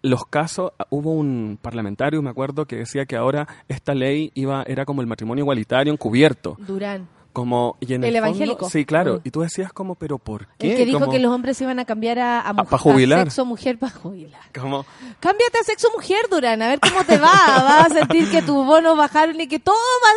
los 0.03 0.25
casos, 0.25 0.71
hubo 0.89 1.11
un 1.13 1.57
parlamentario, 1.61 2.21
me 2.21 2.29
acuerdo, 2.29 2.65
que 2.65 2.75
decía 2.77 3.05
que 3.05 3.15
ahora 3.15 3.47
esta 3.67 3.93
ley 3.93 4.31
iba 4.35 4.63
era 4.67 4.85
como 4.85 5.01
el 5.01 5.07
matrimonio 5.07 5.43
igualitario 5.43 5.93
encubierto. 5.93 6.55
Durán. 6.59 7.07
Como, 7.33 7.77
y 7.79 7.93
en 7.93 8.03
El 8.03 8.09
el, 8.15 8.21
fondo- 8.21 8.27
evangélico. 8.27 8.69
sí, 8.69 8.83
claro. 8.83 9.15
Mm. 9.15 9.21
Y 9.23 9.31
tú 9.31 9.39
decías 9.39 9.71
como, 9.71 9.95
pero 9.95 10.17
¿por 10.17 10.47
qué? 10.57 10.71
El 10.71 10.77
que 10.77 10.85
dijo 10.85 10.99
Como- 10.99 11.11
que 11.13 11.19
los 11.19 11.31
hombres 11.31 11.55
se 11.55 11.63
iban 11.63 11.79
a 11.79 11.85
cambiar 11.85 12.19
a, 12.19 12.41
a, 12.41 12.51
mujer- 12.51 12.69
pa' 12.69 12.77
jubilar. 12.77 13.19
a 13.19 13.23
sexo 13.23 13.45
mujer 13.45 13.77
para 13.77 13.93
jubilar. 13.93 14.41
como- 14.59 14.85
Cámbiate 15.21 15.59
a 15.59 15.63
sexo 15.63 15.87
mujer, 15.95 16.25
Durán, 16.29 16.61
a 16.61 16.67
ver 16.67 16.79
cómo 16.81 17.05
te 17.05 17.17
va. 17.17 17.31
Vas 17.47 17.91
a 17.91 17.93
sentir 17.99 18.29
que 18.29 18.41
tus 18.41 18.65
bonos 18.65 18.97
bajaron 18.97 19.39
y 19.39 19.47
que 19.47 19.59
todo 19.59 19.75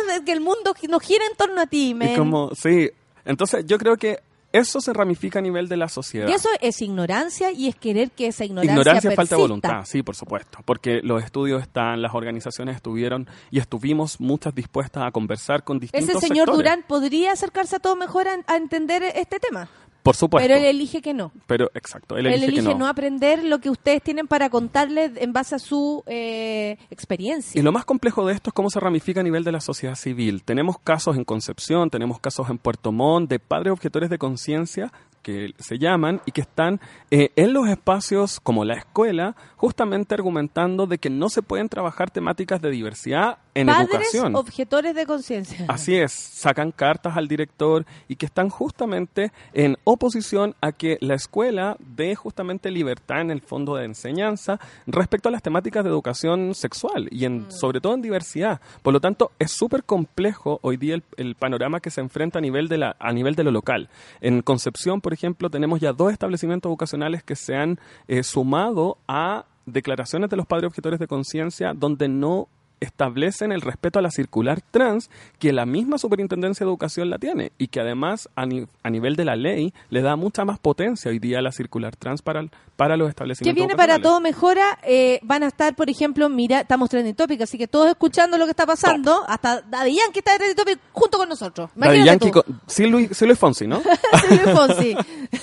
va, 0.09 0.25
que 0.25 0.33
el 0.33 0.41
mundo 0.41 0.73
no 0.89 0.99
gira 0.99 1.23
en 1.31 1.37
torno 1.37 1.61
a 1.61 1.67
ti, 1.67 1.91
y 1.91 1.93
men. 1.93 2.17
como, 2.17 2.51
sí. 2.53 2.89
Entonces 3.23 3.65
yo 3.65 3.77
creo 3.77 3.95
que 3.95 4.19
eso 4.59 4.81
se 4.81 4.93
ramifica 4.93 5.39
a 5.39 5.41
nivel 5.41 5.67
de 5.67 5.77
la 5.77 5.89
sociedad. 5.89 6.27
Y 6.27 6.31
eso 6.31 6.49
es 6.61 6.81
ignorancia 6.81 7.51
y 7.51 7.67
es 7.67 7.75
querer 7.75 8.11
que 8.11 8.27
esa 8.27 8.45
ignorancia 8.45 8.73
Ignorancia 8.73 9.13
y 9.13 9.15
falta 9.15 9.35
de 9.35 9.41
voluntad, 9.41 9.85
sí, 9.85 10.03
por 10.03 10.15
supuesto, 10.15 10.59
porque 10.65 11.01
los 11.03 11.23
estudios 11.23 11.61
están, 11.61 12.01
las 12.01 12.13
organizaciones 12.13 12.75
estuvieron 12.75 13.27
y 13.51 13.59
estuvimos 13.59 14.19
muchas 14.19 14.53
dispuestas 14.55 15.03
a 15.03 15.11
conversar 15.11 15.63
con 15.63 15.79
distintos 15.79 16.09
Ese 16.09 16.19
señor 16.19 16.47
sectores. 16.47 16.57
Durán 16.57 16.85
podría 16.87 17.31
acercarse 17.31 17.77
a 17.77 17.79
todo 17.79 17.95
mejor 17.95 18.27
a, 18.27 18.37
a 18.47 18.57
entender 18.57 19.03
este 19.03 19.39
tema. 19.39 19.69
Por 20.05 20.15
supuesto. 20.15 20.47
Pero 20.47 20.59
él 20.59 20.65
elige 20.65 21.01
que 21.01 21.15
no. 21.15 21.31
Pero, 21.47 21.71
exacto, 21.73 22.15
él 22.15 22.27
Él 22.27 22.33
elige, 22.33 22.59
elige 22.59 22.67
que 22.67 22.75
no. 22.75 22.85
aprender 22.85 23.43
lo 23.43 23.57
que 23.57 23.71
ustedes 23.71 24.03
tienen 24.03 24.27
para 24.27 24.51
contarles 24.51 25.13
en 25.15 25.33
base 25.33 25.55
a 25.55 25.59
su 25.59 26.03
eh, 26.05 26.77
experiencia. 26.91 27.59
Y 27.59 27.63
lo 27.63 27.71
más 27.71 27.85
complejo 27.85 28.23
de 28.27 28.35
esto 28.35 28.51
es 28.51 28.53
cómo 28.53 28.69
se 28.69 28.79
ramifica 28.79 29.21
a 29.21 29.23
nivel 29.23 29.43
de 29.43 29.51
la 29.51 29.61
sociedad 29.61 29.95
civil. 29.95 30.43
Tenemos 30.43 30.77
casos 30.77 31.17
en 31.17 31.23
Concepción, 31.23 31.89
tenemos 31.89 32.19
casos 32.19 32.51
en 32.51 32.59
Puerto 32.59 32.91
Montt 32.91 33.31
de 33.31 33.39
padres 33.39 33.73
objetores 33.73 34.11
de 34.11 34.19
conciencia 34.19 34.93
que 35.23 35.55
se 35.57 35.79
llaman 35.79 36.21
y 36.27 36.33
que 36.33 36.41
están 36.41 36.79
eh, 37.09 37.31
en 37.35 37.51
los 37.53 37.67
espacios 37.67 38.39
como 38.39 38.63
la 38.63 38.75
escuela 38.75 39.35
justamente 39.55 40.13
argumentando 40.13 40.85
de 40.85 40.99
que 40.99 41.09
no 41.09 41.29
se 41.29 41.41
pueden 41.41 41.67
trabajar 41.67 42.11
temáticas 42.11 42.61
de 42.61 42.69
diversidad 42.69 43.39
en 43.55 43.67
Padres 43.67 43.89
educación. 43.89 44.35
objetores 44.35 44.93
de 44.93 45.05
conciencia. 45.05 45.65
Así 45.67 45.95
es, 45.95 46.11
sacan 46.11 46.71
cartas 46.71 47.17
al 47.17 47.27
director 47.27 47.85
y 48.07 48.17
que 48.17 48.25
están 48.25 48.49
justamente 48.49 49.31
en 49.53 49.77
oposición 49.85 50.55
a 50.61 50.71
que 50.73 50.97
la 51.01 51.15
escuela 51.15 51.77
dé 51.79 52.15
justamente 52.15 52.69
libertad 52.69 53.21
en 53.21 53.31
el 53.31 53.41
fondo 53.41 53.75
de 53.75 53.85
enseñanza 53.85 54.59
respecto 54.85 55.29
a 55.29 55.31
las 55.31 55.41
temáticas 55.41 55.83
de 55.83 55.89
educación 55.89 56.53
sexual 56.53 57.07
y 57.11 57.25
en, 57.25 57.49
sobre 57.51 57.81
todo 57.81 57.93
en 57.93 58.01
diversidad. 58.01 58.61
Por 58.83 58.93
lo 58.93 58.99
tanto, 58.99 59.31
es 59.39 59.51
súper 59.51 59.83
complejo 59.83 60.59
hoy 60.61 60.77
día 60.77 60.95
el, 60.95 61.03
el 61.17 61.35
panorama 61.35 61.79
que 61.79 61.89
se 61.89 62.01
enfrenta 62.01 62.39
a 62.39 62.41
nivel, 62.41 62.67
de 62.67 62.77
la, 62.77 62.95
a 62.99 63.13
nivel 63.13 63.35
de 63.35 63.43
lo 63.43 63.51
local. 63.51 63.89
En 64.21 64.41
Concepción, 64.41 65.01
por 65.01 65.13
ejemplo, 65.13 65.49
tenemos 65.49 65.79
ya 65.79 65.93
dos 65.93 66.11
establecimientos 66.11 66.69
educacionales 66.69 67.23
que 67.23 67.35
se 67.35 67.55
han 67.55 67.79
eh, 68.07 68.21
sumado 68.23 68.97
a 69.07 69.45
declaraciones 69.65 70.29
de 70.29 70.37
los 70.37 70.45
padres 70.45 70.67
objetores 70.67 70.99
de 70.99 71.07
conciencia 71.07 71.73
donde 71.73 72.07
no 72.07 72.47
establecen 72.79 73.51
el 73.51 73.61
respeto 73.61 73.99
a 73.99 74.01
la 74.01 74.11
circular 74.11 74.61
trans 74.71 75.09
que 75.39 75.53
la 75.53 75.65
misma 75.65 75.97
Superintendencia 75.97 76.65
de 76.65 76.69
Educación 76.69 77.09
la 77.09 77.17
tiene 77.17 77.51
y 77.57 77.67
que 77.67 77.79
además 77.79 78.29
a, 78.35 78.45
ni- 78.45 78.67
a 78.83 78.89
nivel 78.89 79.15
de 79.15 79.25
la 79.25 79.35
ley 79.35 79.73
le 79.89 80.01
da 80.01 80.15
mucha 80.15 80.45
más 80.45 80.59
potencia 80.59 81.09
hoy 81.09 81.19
día 81.19 81.39
a 81.39 81.41
la 81.41 81.51
circular 81.51 81.95
trans 81.95 82.21
para, 82.21 82.39
el- 82.41 82.51
para 82.75 82.97
los 82.97 83.07
Que 83.07 83.09
establecimientos 83.11 83.55
viene 83.55 83.75
para 83.75 83.99
todo 83.99 84.19
mejora, 84.19 84.77
eh, 84.83 85.19
van 85.23 85.43
a 85.43 85.47
estar, 85.47 85.75
por 85.75 85.89
ejemplo, 85.89 86.27
mira, 86.29 86.61
estamos 86.61 86.89
trending 86.89 87.15
topic, 87.15 87.41
así 87.41 87.57
que 87.57 87.67
todos 87.67 87.89
escuchando 87.89 88.37
lo 88.37 88.45
que 88.45 88.51
está 88.51 88.65
pasando, 88.65 89.23
hasta 89.27 89.61
Daddy 89.61 89.95
Yankee 89.95 90.19
está 90.19 90.33
de 90.33 90.37
trending 90.39 90.55
topic 90.57 90.79
junto 90.91 91.17
con 91.17 91.29
nosotros. 91.29 91.69
Daddy 91.75 92.03
Yankee 92.03 92.31
con- 92.31 92.43
sí, 92.67 92.85
Luis, 92.87 93.09
sí, 93.11 93.25
Luis 93.25 93.39
Fonsi, 93.39 93.67
¿no? 93.67 93.81
Silvio 94.27 94.55
Fonsi. 94.55 94.95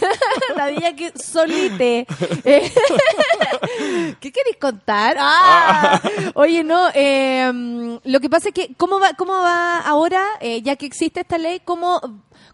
Daddy 0.56 0.80
Yankee 0.80 1.10
solite. 1.16 2.06
¿Qué 4.20 4.32
queréis 4.32 4.56
contar? 4.60 5.16
Ah, 5.18 6.00
oye, 6.34 6.62
no, 6.64 6.88
eh, 6.94 7.21
lo 8.04 8.20
que 8.20 8.30
pasa 8.30 8.48
es 8.48 8.54
que, 8.54 8.74
¿cómo 8.76 9.00
va, 9.00 9.14
cómo 9.14 9.32
va 9.32 9.78
ahora, 9.80 10.24
eh, 10.40 10.62
ya 10.62 10.76
que 10.76 10.86
existe 10.86 11.20
esta 11.20 11.38
ley, 11.38 11.60
cómo, 11.64 12.00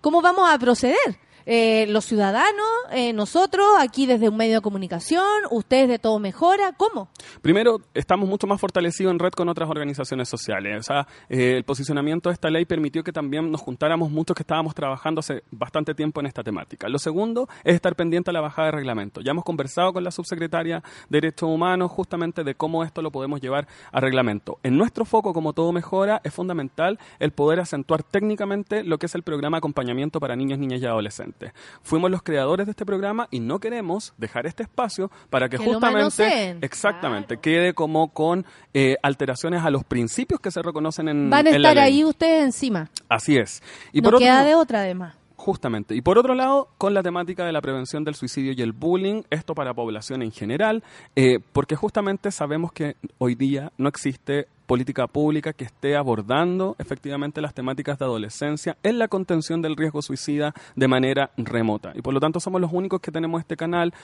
cómo 0.01 0.21
vamos 0.23 0.49
a 0.51 0.59
proceder? 0.59 1.19
Eh, 1.51 1.87
los 1.89 2.05
ciudadanos, 2.05 2.69
eh, 2.93 3.15
nosotros, 3.15 3.65
aquí 3.81 4.05
desde 4.05 4.29
un 4.29 4.37
medio 4.37 4.57
de 4.57 4.61
comunicación, 4.61 5.25
ustedes 5.51 5.89
de 5.89 5.99
Todo 5.99 6.19
Mejora, 6.19 6.75
¿cómo? 6.77 7.09
Primero, 7.41 7.81
estamos 7.95 8.29
mucho 8.29 8.47
más 8.47 8.61
fortalecidos 8.61 9.13
en 9.13 9.19
red 9.19 9.31
con 9.31 9.49
otras 9.49 9.71
organizaciones 9.71 10.29
sociales. 10.29 10.81
O 10.81 10.83
sea, 10.83 11.09
eh, 11.31 11.55
el 11.57 11.65
posicionamiento 11.65 12.29
de 12.29 12.35
esta 12.35 12.51
ley 12.51 12.67
permitió 12.67 13.03
que 13.03 13.13
también 13.13 13.51
nos 13.51 13.63
juntáramos 13.63 14.11
muchos 14.11 14.35
que 14.37 14.43
estábamos 14.43 14.75
trabajando 14.75 15.21
hace 15.21 15.43
bastante 15.51 15.95
tiempo 15.95 16.21
en 16.21 16.27
esta 16.27 16.43
temática. 16.43 16.87
Lo 16.91 16.99
segundo 16.99 17.49
es 17.65 17.77
estar 17.77 17.97
pendiente 17.97 18.29
a 18.29 18.35
la 18.35 18.43
bajada 18.43 18.67
de 18.67 18.73
reglamento. 18.73 19.23
Ya 19.23 19.31
hemos 19.31 19.45
conversado 19.45 19.95
con 19.95 20.05
la 20.05 20.11
subsecretaria 20.11 20.83
de 21.09 21.19
Derechos 21.19 21.49
Humanos 21.49 21.91
justamente 21.91 22.45
de 22.45 22.57
cómo 22.57 22.85
esto 22.85 23.01
lo 23.01 23.11
podemos 23.11 23.41
llevar 23.41 23.67
a 23.91 24.01
reglamento. 24.01 24.59
En 24.63 24.77
nuestro 24.77 25.07
foco, 25.07 25.33
como 25.33 25.55
todo 25.55 25.73
mejora, 25.73 26.21
es 26.25 26.35
fundamental 26.35 26.99
el 27.19 27.31
poder 27.31 27.61
acentuar 27.61 28.03
técnicamente 28.03 28.85
lo 28.85 28.99
que 28.99 29.07
es 29.07 29.15
el 29.15 29.23
programa 29.23 29.57
de 29.57 29.61
acompañamiento 29.61 30.21
para 30.21 30.37
niños, 30.37 30.59
niñas 30.59 30.83
y 30.83 30.85
adolescentes. 30.85 31.38
Fuimos 31.83 32.11
los 32.11 32.23
creadores 32.23 32.67
de 32.67 32.71
este 32.73 32.85
programa 32.87 33.29
y 33.31 33.41
no 33.41 33.59
queremos 33.61 34.13
dejar 34.17 34.47
este 34.47 34.63
espacio 34.65 35.11
para 35.31 35.49
que, 35.49 35.57
Que 35.59 35.65
lo 35.65 35.73
justamente 35.73 35.99
manoseen. 35.99 36.59
Exactamente, 36.63 37.37
quede 37.39 37.75
como 37.75 38.09
con 38.13 38.45
eh, 38.75 38.97
alteraciones 39.03 39.63
a 39.65 39.71
los 39.71 39.85
principios 39.85 40.41
que 40.41 40.51
se 40.51 40.63
reconocen 40.63 41.09
en, 41.09 41.31
Van 41.31 41.47
a 41.47 41.51
en 41.51 41.63
la 41.63 41.69
estar 41.71 41.85
ley. 41.85 41.95
ahí 41.95 42.05
ustedes 42.05 42.45
encima. 42.45 42.91
Así 43.09 43.37
es. 43.37 43.63
Y 43.93 44.01
no 44.01 44.05
por 44.05 44.15
otro 44.17 44.25
queda 44.27 44.37
lado- 44.37 44.47
de 44.49 44.55
otra, 44.55 44.81
además. 44.81 45.15
Justamente. 45.37 45.95
Y 45.95 46.01
por 46.01 46.19
otro 46.19 46.35
lado, 46.35 46.69
con 46.79 46.95
la 46.95 47.03
temática 47.03 47.47
de 47.47 47.53
la 47.53 47.61
prevención 47.61 48.03
del 48.03 48.17
suicidio 48.17 48.53
y 48.57 48.61
el 48.61 48.73
bullying, 48.73 49.23
esto 49.31 49.55
para 49.55 49.73
población 49.73 50.23
en 50.23 50.33
general, 50.33 50.83
eh, 51.15 51.39
porque 51.53 51.77
justamente 51.77 52.33
sabemos 52.33 52.73
que 52.73 52.97
hoy 53.19 53.37
día 53.37 53.71
no 53.79 53.89
existe 53.89 54.49
política 54.69 55.07
pública 55.07 55.55
que 55.55 55.65
esté 55.65 55.97
abordando 55.97 56.77
efectivamente 56.79 57.41
las 57.41 57.55
temáticas 57.55 57.99
de 57.99 58.05
adolescencia 58.05 58.77
en 58.83 58.99
la 58.99 59.09
contención 59.09 59.63
del 59.63 59.77
riesgo 59.77 60.03
suicida 60.03 60.53
de 60.77 60.87
manera 60.89 61.31
remota. 61.39 61.93
Y 61.95 62.03
por 62.03 62.13
lo 62.13 62.21
tanto 62.21 62.39
somos 62.39 62.61
los 62.61 62.71
únicos 62.73 63.01
que 63.01 63.11
tenemos 63.11 63.41
este 63.41 63.57
canal, 63.57 63.95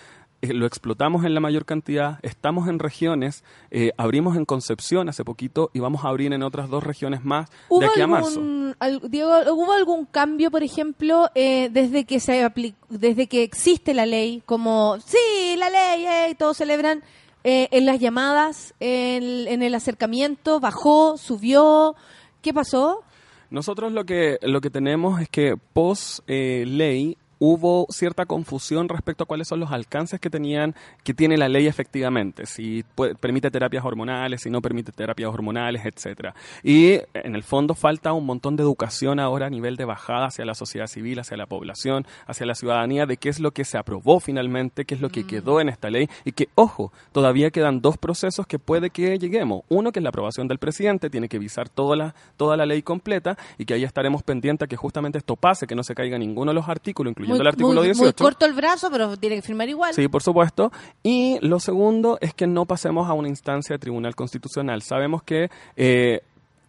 eh, 0.41 0.55
lo 0.55 0.65
explotamos 0.67 1.25
en 1.27 1.35
la 1.35 1.41
mayor 1.41 1.67
cantidad, 1.67 2.19
estamos 2.23 2.67
en 2.67 2.79
regiones, 2.79 3.45
eh, 3.71 3.93
abrimos 3.99 4.37
en 4.39 4.47
Concepción 4.47 5.09
hace 5.11 5.23
poquito 5.23 5.71
y 5.75 5.81
vamos 5.81 6.05
a 6.05 6.09
abrir 6.09 6.33
en 6.33 6.43
otras 6.43 6.71
dos 6.71 6.83
regiones 6.83 7.23
más 7.25 7.51
de 7.51 7.57
¿Hubo 7.69 7.85
aquí 7.87 8.01
a 8.01 8.07
marzo. 8.07 8.41
al- 8.79 9.01
Diego, 9.11 9.33
¿hubo 9.53 9.73
algún 9.75 10.07
cambio, 10.07 10.51
por 10.51 10.63
ejemplo, 10.63 11.29
eh, 11.35 11.69
desde 11.71 12.07
que 12.07 12.21
se 12.21 12.51
desde 12.89 13.27
que 13.27 13.43
existe 13.43 13.93
la 13.93 14.07
ley, 14.07 14.43
como 14.47 14.97
sí, 15.05 15.57
la 15.59 15.69
ley, 15.69 16.07
eh, 16.07 16.35
todos 16.39 16.57
celebran 16.57 17.03
eh, 17.45 17.69
en 17.71 17.87
las 17.87 18.01
llamadas, 18.01 18.75
en, 18.81 19.47
en 19.47 19.63
el 19.63 19.75
acercamiento, 19.75 20.61
bajó, 20.61 21.17
subió, 21.19 21.95
¿qué 22.43 22.53
pasó? 22.53 23.03
Nosotros 23.51 23.93
lo 23.93 24.05
que, 24.05 24.39
lo 24.43 24.61
que 24.61 24.71
tenemos 24.71 25.21
es 25.21 25.29
que 25.29 25.57
post 25.73 26.21
eh, 26.27 26.65
ley 26.67 27.17
hubo 27.45 27.87
cierta 27.91 28.25
confusión 28.27 28.89
respecto 28.89 29.25
a 29.25 29.27
cuáles 29.27 29.49
son 29.49 29.61
los 29.61 29.71
alcances 29.71 30.19
que 30.21 30.31
tenían 30.31 30.75
que 31.03 31.13
tiene 31.13 31.37
la 31.37 31.49
ley 31.49 31.67
efectivamente, 31.67 32.47
si 32.47 32.85
puede- 32.95 33.15
permite 33.15 33.51
terapias 33.51 33.85
hormonales, 33.85 34.41
si 34.43 34.51
no 34.51 34.63
permite 34.63 34.93
terapias 34.93 35.31
hormonales, 35.33 35.85
etcétera. 35.85 36.35
Y 36.63 37.01
en 37.13 37.35
el 37.35 37.43
fondo 37.43 37.75
falta 37.75 38.13
un 38.13 38.25
montón 38.27 38.57
de 38.57 38.63
educación 38.63 39.21
ahora 39.21 39.47
a 39.47 39.51
nivel 39.51 39.77
de 39.77 39.85
bajada 39.85 40.27
hacia 40.27 40.45
la 40.45 40.55
sociedad 40.55 40.87
civil, 40.87 41.19
hacia 41.19 41.37
la 41.37 41.47
población, 41.47 42.07
hacia 42.27 42.47
la 42.47 42.55
ciudadanía 42.55 43.07
de 43.07 43.17
qué 43.19 43.29
es 43.29 43.41
lo 43.41 43.51
que 43.51 43.65
se 43.65 43.77
aprobó 43.79 44.21
finalmente, 44.21 44.85
qué 44.85 44.95
es 44.95 45.01
lo 45.01 45.11
que 45.11 45.27
quedó 45.27 45.61
en 45.61 45.69
esta 45.69 45.91
ley 45.91 46.09
y 46.25 46.33
que 46.33 46.49
ojo, 46.55 46.93
todavía 47.13 47.51
quedan 47.51 47.81
dos 47.81 47.99
procesos 47.99 48.47
que 48.47 48.59
puede 48.59 48.91
que 48.91 49.19
lleguemos. 49.19 49.63
Uno 49.69 49.93
que 49.93 49.99
es 49.99 50.03
la 50.03 50.09
aprobación 50.09 50.49
del 50.49 50.59
presidente, 50.59 51.11
tiene 51.11 51.29
que 51.29 51.39
visar 51.39 51.69
toda 51.69 51.97
la 51.97 52.15
toda 52.37 52.57
la 52.57 52.65
ley 52.67 52.83
completa 52.83 53.37
y 53.59 53.65
que 53.67 53.75
ahí 53.75 53.85
estaremos 53.85 54.23
pendientes 54.23 54.67
a 54.67 54.69
que 54.69 54.77
justamente 54.77 55.19
esto 55.19 55.37
pase, 55.37 55.67
que 55.67 55.75
no 55.75 55.83
se 55.83 55.95
caiga 55.95 56.19
ninguno 56.19 56.51
de 56.51 56.55
los 56.55 56.69
artículos, 56.69 57.11
incluyendo 57.11 57.34
el 57.41 57.47
artículo 57.47 57.81
muy, 57.81 57.87
18. 57.89 58.03
muy 58.05 58.13
corto 58.13 58.47
el 58.47 58.53
brazo, 58.53 58.91
pero 58.91 59.17
tiene 59.17 59.37
que 59.37 59.43
firmar 59.43 59.69
igual. 59.69 59.95
Sí, 59.95 60.09
por 60.09 60.23
supuesto. 60.23 60.73
Y 61.03 61.39
lo 61.41 61.61
segundo 61.61 62.19
es 62.21 62.35
que 62.35 62.47
no 62.47 62.65
pasemos 62.67 63.09
a 63.09 63.13
una 63.13 63.29
instancia 63.29 63.75
de 63.75 63.79
tribunal 63.79 64.15
constitucional. 64.15 64.83
Sabemos 64.83 65.23
que 65.23 65.51
eh, 65.77 66.21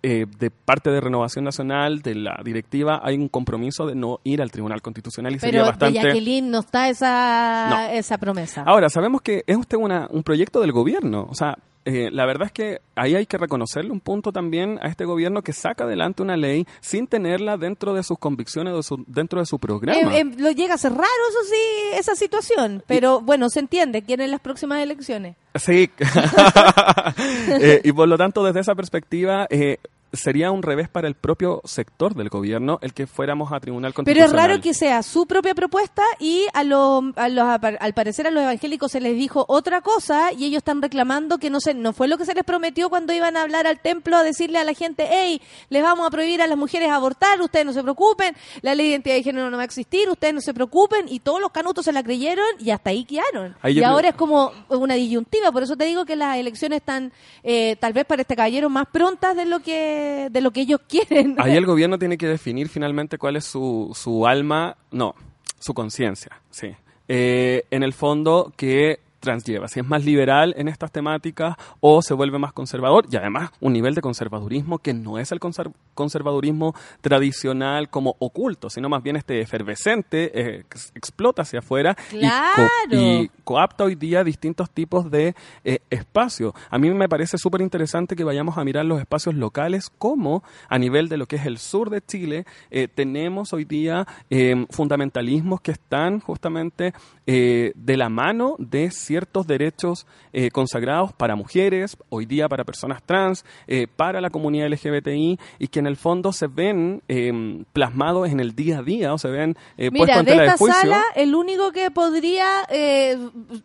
eh, 0.08 0.28
de 0.38 0.52
parte 0.52 0.92
de 0.92 1.02
Renovación 1.02 1.46
Nacional, 1.46 2.04
de 2.04 2.14
la 2.14 2.40
directiva, 2.44 3.02
hay 3.04 3.16
un 3.16 3.28
compromiso 3.28 3.88
de 3.88 3.96
no 3.96 4.20
ir 4.24 4.40
al 4.40 4.52
tribunal 4.52 4.82
constitucional 4.84 5.34
y 5.34 5.40
sería 5.40 5.62
pero 5.62 5.72
bastante... 5.72 5.98
de 5.98 6.06
Jacqueline 6.06 6.52
no 6.52 6.60
está 6.60 6.90
esa, 6.90 7.68
No. 7.72 7.80
esa 7.92 8.18
promesa. 8.20 8.62
Ahora, 8.68 8.90
sabemos 8.90 9.22
que 9.24 9.44
es 9.48 9.58
usted 9.58 9.78
una, 9.78 10.08
un 10.12 10.22
proyecto 10.22 10.62
del 10.62 10.74
gobierno. 10.74 11.26
O 11.28 11.34
sea, 11.34 11.58
eh, 11.86 12.10
la 12.12 12.26
verdad 12.26 12.48
es 12.48 12.52
que 12.52 12.82
ahí 12.96 13.16
hay 13.16 13.26
que 13.26 13.38
reconocerle 13.38 13.92
un 13.92 14.00
punto 14.02 14.32
también 14.32 14.80
a 14.82 14.88
este 14.88 15.06
gobierno 15.06 15.42
que 15.44 15.54
saca 15.54 15.84
adelante 15.86 16.22
una 16.24 16.36
ley 16.36 16.66
sin 16.82 17.08
tenerla 17.08 17.58
dentro 17.58 17.94
de 17.94 18.04
sus 18.04 18.18
convicciones, 18.20 18.74
de 18.76 18.84
su- 18.84 19.04
dentro 19.08 19.40
de 19.40 19.46
su 19.46 19.60
programa. 19.60 20.16
Eh, 20.18 20.22
eh, 20.22 20.32
lo 20.38 20.52
llega 20.52 20.74
a 20.74 20.78
ser 20.78 20.92
raro, 20.94 21.06
eso 21.30 21.40
sí, 21.50 21.98
esa 21.98 22.16
situación. 22.16 22.84
Pero 22.88 23.22
bueno, 23.22 23.50
se 23.50 23.60
entiende. 23.60 24.02
Quieren 24.02 24.32
las 24.32 24.42
próximas 24.42 24.82
elecciones. 24.82 25.36
Sí. 25.56 25.90
Eh, 27.48 27.82
y 27.84 27.92
por 27.92 28.08
lo 28.08 28.18
tanto, 28.18 28.44
desde 28.44 28.60
esa 28.60 28.76
perspectiva, 28.76 29.48
eh, 29.50 29.78
sería 30.16 30.52
un 30.52 30.64
revés 30.64 30.90
para 30.90 31.08
el 31.08 31.16
propio 31.16 31.62
sector 31.66 32.16
del 32.16 32.30
gobierno 32.30 32.80
el 32.82 32.94
que 32.94 33.08
fuéramos 33.08 33.52
a 33.52 33.60
tribunal 33.60 33.92
Pero 33.94 34.04
constitucional. 34.06 34.36
es 34.46 34.48
raro 34.50 34.62
que 34.62 34.74
sea 34.74 35.04
su 35.04 35.26
propia 35.26 35.54
propuesta 35.56 36.04
y 36.20 36.46
a 36.54 36.64
lo- 36.64 37.12
a 37.16 37.30
los, 37.30 37.46
al 37.80 37.94
parecer 37.94 38.28
a 38.28 38.32
los 38.32 38.44
evangélicos 38.44 38.92
se 38.92 39.00
les 39.02 39.16
dijo 39.16 39.46
otra 39.48 39.82
cosa 39.82 40.32
y 40.34 40.46
ellos 40.46 40.58
están 40.60 40.82
reclamando 40.82 41.38
que 41.38 41.50
no 41.50 41.60
se, 41.60 41.74
no 41.74 41.94
fue 41.94 42.08
lo 42.08 42.18
que 42.18 42.26
se 42.26 42.34
les 42.34 42.44
prometió 42.44 42.90
cuando 42.90 43.14
iban 43.14 43.38
a 43.38 43.42
hablar 43.44 43.68
al 43.68 43.80
templo 43.80 44.18
a 44.18 44.24
decirle 44.24 44.60
a 44.60 44.64
la 44.64 44.74
gente, 44.74 45.08
hey, 45.10 45.42
les 45.70 45.84
vamos 45.84 46.06
a 46.08 46.10
prohibir 46.10 46.42
a 46.42 46.48
las 46.48 46.58
mujeres 46.58 46.90
abortar, 46.90 47.42
ustedes 47.42 47.66
no 47.66 47.74
se 47.74 47.82
preocupen, 47.84 48.36
la 48.62 48.76
ley 48.76 48.86
de 48.88 48.92
identidad 48.92 49.16
de 49.16 49.24
género 49.24 49.50
no 49.50 49.58
va 49.58 49.64
a 49.64 49.66
existir, 49.66 50.10
ustedes 50.10 50.34
no 50.34 50.42
se 50.42 50.54
preocupen 50.54 51.06
y 51.08 51.20
todos 51.20 51.42
los 51.42 51.52
canutos 51.52 51.86
se 51.86 51.92
la 51.92 52.04
creyeron 52.04 52.46
y 52.60 52.72
hasta 52.72 52.90
ahí 52.92 53.06
quedaron. 53.06 53.56
Ahí 53.62 53.74
y 53.74 53.78
creo- 53.78 53.90
ahora 53.90 54.10
es 54.10 54.16
como 54.16 54.52
una 54.70 54.94
disyuntiva, 54.96 55.52
por 55.52 55.64
eso 55.64 55.76
te 55.76 55.86
digo 55.86 56.06
que 56.06 56.16
las 56.16 56.38
elecciones 56.38 56.78
están 56.78 57.12
eh, 57.44 57.76
tal 57.80 57.94
vez 57.94 58.06
para 58.06 58.22
este 58.22 58.36
caballero 58.36 58.70
más 58.70 58.88
prontas 58.92 59.36
de 59.36 59.46
lo 59.46 59.60
que 59.60 60.05
de 60.30 60.42
lo 60.42 60.52
que 60.52 60.62
ellos 60.62 60.82
quieren. 60.88 61.36
Ahí 61.38 61.56
el 61.56 61.66
gobierno 61.74 61.98
tiene 62.00 62.18
que 62.18 62.28
definir 62.28 62.70
finalmente 62.70 63.18
cuál 63.18 63.36
es 63.36 63.46
su, 63.46 63.92
su 63.96 64.26
alma, 64.28 64.76
no, 64.92 65.16
su 65.60 65.74
conciencia, 65.74 66.40
sí. 66.50 66.70
Eh, 67.08 67.64
en 67.72 67.84
el 67.84 67.94
fondo 67.94 68.52
que 68.58 69.00
trans 69.20 69.44
lleva, 69.44 69.68
si 69.68 69.80
es 69.80 69.86
más 69.88 70.06
liberal 70.06 70.54
en 70.56 70.68
estas 70.68 70.92
temáticas 70.92 71.56
o 71.80 72.04
se 72.04 72.14
vuelve 72.14 72.38
más 72.38 72.54
conservador 72.54 73.08
y 73.12 73.16
además 73.16 73.50
un 73.60 73.74
nivel 73.74 73.96
de 73.96 74.02
conservadurismo 74.02 74.78
que 74.78 74.94
no 74.94 75.18
es 75.18 75.32
el 75.32 75.40
conser- 75.40 75.74
conservadurismo 75.96 76.76
tradicional 77.02 77.90
como 77.90 78.16
oculto, 78.20 78.70
sino 78.70 78.88
más 78.90 79.02
bien 79.02 79.16
este 79.16 79.40
efervescente, 79.42 80.32
eh, 80.34 80.64
que 80.70 80.78
explota 80.94 81.42
hacia 81.42 81.60
afuera 81.60 81.96
y 82.12 82.20
co- 82.20 82.20
Claro. 82.20 82.70
y 82.92 83.32
coapta 83.46 83.86
hoy 83.86 83.96
día 83.96 84.26
distintos 84.26 84.70
tipos 84.70 85.10
de 85.10 85.36
eh, 85.64 85.80
espacios. 85.90 86.54
A 86.70 86.78
mí 86.78 86.90
me 86.90 87.08
parece 87.08 87.38
súper 87.38 87.62
interesante 87.62 88.18
que 88.18 88.26
vayamos 88.26 88.58
a 88.58 88.66
mirar 88.66 88.84
los 88.86 89.00
espacios 89.00 89.36
locales 89.36 89.90
como 89.98 90.44
a 90.68 90.78
nivel 90.78 91.08
de 91.08 91.16
lo 91.16 91.28
que 91.28 91.38
es 91.38 91.46
el 91.46 91.58
sur 91.60 91.90
de 91.90 92.02
Chile 92.02 92.46
eh, 92.72 92.90
tenemos 92.94 93.54
hoy 93.54 93.64
día 93.64 94.06
eh, 94.30 94.66
fundamentalismos 94.70 95.62
que 95.62 95.72
están 95.72 96.20
justamente 96.20 96.94
eh, 97.28 97.72
de 97.76 97.98
la 97.98 98.10
mano 98.10 98.56
de 98.60 98.92
ciertos 98.92 99.48
derechos 99.48 100.06
eh, 100.34 100.50
consagrados 100.52 101.14
para 101.14 101.36
mujeres, 101.36 101.98
hoy 102.10 102.26
día 102.26 102.50
para 102.50 102.64
personas 102.64 103.02
trans, 103.04 103.46
eh, 103.68 103.88
para 103.88 104.20
la 104.22 104.30
comunidad 104.30 104.68
LGBTI 104.70 105.40
y 105.60 105.68
que 105.68 105.80
en 105.80 105.88
el 105.88 105.96
fondo 105.96 106.34
se 106.34 106.48
ven 106.48 107.02
eh, 107.08 107.64
plasmados 107.74 108.30
en 108.30 108.40
el 108.40 108.56
día 108.56 108.80
a 108.80 108.84
día 108.84 109.14
o 109.14 109.18
se 109.18 109.30
ven 109.30 109.56
eh, 109.78 109.92
puestos 109.92 110.18
en 110.20 110.26
de 110.26 110.32
de 110.36 110.46
esta 110.46 110.58
juicio. 110.58 110.82
sala, 110.82 111.04
el 111.16 111.36
único 111.36 111.72
que 111.72 111.92
podría 111.92 112.46
eh, 112.70 113.18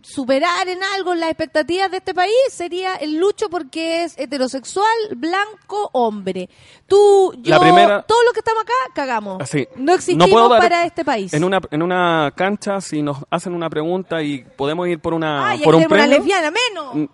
superar 0.03 0.69
en 0.69 0.83
algo 0.97 1.15
las 1.15 1.31
expectativas 1.31 1.91
de 1.91 1.99
este 1.99 2.15
país 2.15 2.33
sería 2.51 2.97
el 2.97 3.17
Lucho 3.19 3.49
porque 3.49 4.05
es 4.05 4.19
heterosexual, 4.19 4.87
blanco, 5.17 5.91
hombre. 5.93 6.49
Tú, 6.87 7.33
yo, 7.39 7.55
La 7.55 7.61
primera- 7.61 8.03
todos 8.03 8.21
los 8.25 8.33
que 8.33 8.41
estamos 8.41 8.63
acá, 8.63 8.73
cagamos. 8.95 9.41
Así. 9.41 9.67
No 9.77 9.95
existimos 9.95 10.51
dar- 10.51 10.61
para 10.61 10.85
este 10.85 11.05
país. 11.05 11.33
En 11.33 11.45
una, 11.45 11.61
en 11.71 11.83
una 11.83 12.33
cancha, 12.37 12.81
si 12.81 13.03
nos 13.03 13.19
hacen 13.31 13.55
una 13.55 13.71
pregunta 13.71 14.23
y 14.23 14.43
podemos 14.57 14.89
ir 14.89 14.99
por 15.01 15.15
una 15.15 15.51
Ay, 15.51 15.61
por 15.61 15.75
un 15.75 15.85
una 15.87 16.07
lesbiana, 16.07 16.51
menos. 16.51 16.95
Mm. 16.95 17.05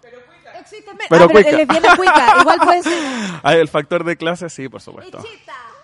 Existe 0.61 0.91
menos. 0.95 1.07
Pero 1.11 1.25
ah, 1.25 1.29
pero 1.29 1.45
cuica. 1.45 1.57
lesbiana 1.59 1.97
cuica, 1.97 2.35
igual 2.41 2.59
puede 2.65 2.83
ser. 2.83 2.99
Ah, 3.43 3.55
el 3.55 3.69
factor 3.69 4.05
de 4.05 4.17
clase, 4.17 4.49
sí, 4.51 4.69
por 4.69 4.81
supuesto. 4.81 5.19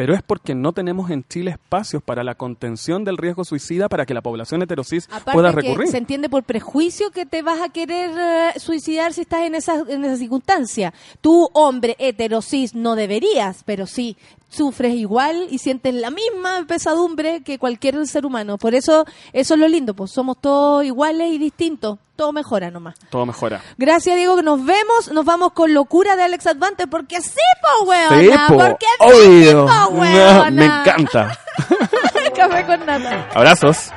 pero 0.00 0.14
es 0.14 0.22
porque 0.22 0.54
no 0.54 0.72
tenemos 0.72 1.10
en 1.10 1.24
Chile 1.28 1.50
espacios 1.50 2.02
para 2.02 2.24
la 2.24 2.34
contención 2.34 3.04
del 3.04 3.18
riesgo 3.18 3.44
suicida 3.44 3.86
para 3.90 4.06
que 4.06 4.14
la 4.14 4.22
población 4.22 4.62
heterosis 4.62 5.06
Aparte 5.10 5.32
pueda 5.32 5.50
que 5.50 5.60
recurrir. 5.60 5.88
se 5.88 5.98
entiende 5.98 6.30
por 6.30 6.42
prejuicio 6.42 7.10
que 7.10 7.26
te 7.26 7.42
vas 7.42 7.60
a 7.60 7.68
querer 7.68 8.10
eh, 8.16 8.58
suicidar 8.58 9.12
si 9.12 9.20
estás 9.20 9.42
en 9.42 9.56
esa, 9.56 9.84
en 9.86 10.02
esa 10.02 10.16
circunstancia. 10.16 10.94
Tú, 11.20 11.50
hombre 11.52 11.96
heterosis, 11.98 12.74
no 12.74 12.94
deberías, 12.96 13.62
pero 13.66 13.86
sí, 13.86 14.16
sufres 14.48 14.94
igual 14.94 15.48
y 15.50 15.58
sientes 15.58 15.92
la 15.92 16.10
misma 16.10 16.64
pesadumbre 16.66 17.42
que 17.42 17.58
cualquier 17.58 18.06
ser 18.06 18.24
humano. 18.24 18.56
Por 18.56 18.74
eso, 18.74 19.04
eso 19.34 19.52
es 19.54 19.60
lo 19.60 19.68
lindo, 19.68 19.92
pues 19.92 20.12
somos 20.12 20.38
todos 20.40 20.82
iguales 20.82 21.30
y 21.30 21.36
distintos. 21.36 21.98
Todo 22.20 22.34
mejora 22.34 22.70
nomás. 22.70 22.96
Todo 23.08 23.24
mejora. 23.24 23.62
Gracias, 23.78 24.14
Diego, 24.14 24.36
que 24.36 24.42
nos 24.42 24.62
vemos. 24.62 25.10
Nos 25.10 25.24
vamos 25.24 25.52
con 25.54 25.72
locura 25.72 26.16
de 26.16 26.24
Alex 26.24 26.48
Advante, 26.48 26.86
porque 26.86 27.22
sí, 27.22 27.32
po, 27.62 27.84
weona. 27.86 28.20
Sí, 28.20 28.30
po, 28.46 28.58
porque 28.58 28.86
sí, 29.10 29.48
po, 29.54 29.64
No, 29.64 29.88
weona. 29.88 30.50
me 30.50 30.66
encanta. 30.66 31.38
Café 32.36 32.66
con 32.66 32.84
nata. 32.84 33.26
Abrazos. 33.34 33.90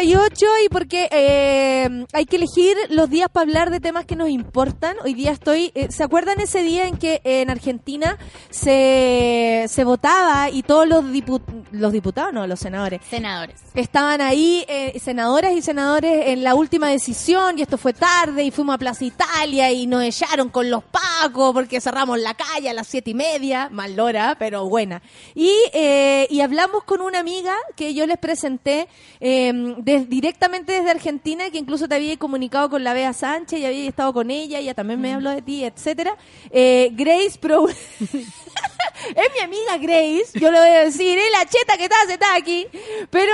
38 0.00 0.46
y 0.64 0.68
porque 0.70 1.08
eh, 1.10 2.06
hay 2.12 2.24
que 2.26 2.36
elegir 2.36 2.76
los 2.90 3.08
días 3.08 3.28
para 3.30 3.42
hablar 3.42 3.70
de 3.70 3.80
temas 3.80 4.04
que 4.04 4.16
nos 4.16 4.28
importan. 4.30 4.96
Hoy 5.04 5.14
día 5.14 5.30
estoy... 5.32 5.70
eh, 5.74 5.88
¿Se 5.90 6.02
acuerdan 6.02 6.40
ese 6.40 6.62
día 6.62 6.86
en 6.88 6.96
que 6.96 7.20
eh, 7.24 7.42
en 7.42 7.50
Argentina 7.50 8.18
se, 8.50 9.66
se 9.68 9.84
votaba 9.84 10.50
y 10.50 10.62
todos 10.62 10.86
los, 10.88 11.04
dipu- 11.04 11.40
los 11.72 11.92
diputados, 11.92 12.32
no, 12.32 12.46
los 12.46 12.58
senadores, 12.60 13.00
Senadores. 13.08 13.56
estaban 13.74 14.20
ahí, 14.20 14.64
eh, 14.68 14.98
senadoras 15.00 15.52
y 15.52 15.62
senadores, 15.62 16.26
en 16.28 16.44
la 16.44 16.54
última 16.54 16.88
decisión, 16.88 17.58
y 17.58 17.62
esto 17.62 17.78
fue 17.78 17.92
tarde, 17.92 18.42
y 18.44 18.50
fuimos 18.50 18.74
a 18.74 18.78
Plaza 18.78 19.04
Italia, 19.04 19.70
y 19.72 19.86
nos 19.86 20.02
echaron 20.02 20.48
con 20.50 20.68
los 20.70 20.82
pacos, 20.84 21.52
porque 21.52 21.80
cerramos 21.80 22.18
la 22.18 22.34
calle 22.34 22.68
a 22.70 22.74
las 22.74 22.86
siete 22.88 23.10
y 23.10 23.14
media, 23.14 23.68
mal 23.70 23.98
hora, 23.98 24.36
pero 24.38 24.68
buena. 24.68 25.02
Y, 25.34 25.52
eh, 25.72 26.26
y 26.30 26.40
hablamos 26.40 26.84
con 26.84 27.00
una 27.00 27.20
amiga 27.20 27.54
que 27.76 27.94
yo 27.94 28.06
les 28.06 28.18
presenté 28.18 28.88
eh, 29.20 29.52
des- 29.78 30.08
directamente 30.08 30.72
desde 30.72 30.90
Argentina, 30.90 31.50
que 31.50 31.58
incluso 31.58 31.88
te 31.88 31.99
había 32.00 32.18
comunicado 32.18 32.68
con 32.70 32.84
la 32.84 32.92
Bea 32.94 33.12
Sánchez, 33.12 33.60
y 33.60 33.66
había 33.66 33.88
estado 33.88 34.12
con 34.12 34.30
ella, 34.30 34.58
ella 34.58 34.74
también 34.74 35.00
me 35.00 35.12
habló 35.12 35.30
de 35.30 35.42
ti, 35.42 35.64
etcétera. 35.64 36.16
Eh, 36.50 36.90
Grace 36.92 37.38
Pro... 37.40 37.66
es 39.08 39.32
mi 39.34 39.40
amiga 39.42 39.78
Grace, 39.78 40.38
yo 40.38 40.50
le 40.50 40.58
voy 40.58 40.68
a 40.68 40.84
decir, 40.84 41.18
es 41.18 41.30
la 41.32 41.46
cheta 41.46 41.76
que 41.76 41.84
está 41.84 41.96
sentada 42.06 42.36
aquí, 42.36 42.66
pero 43.10 43.32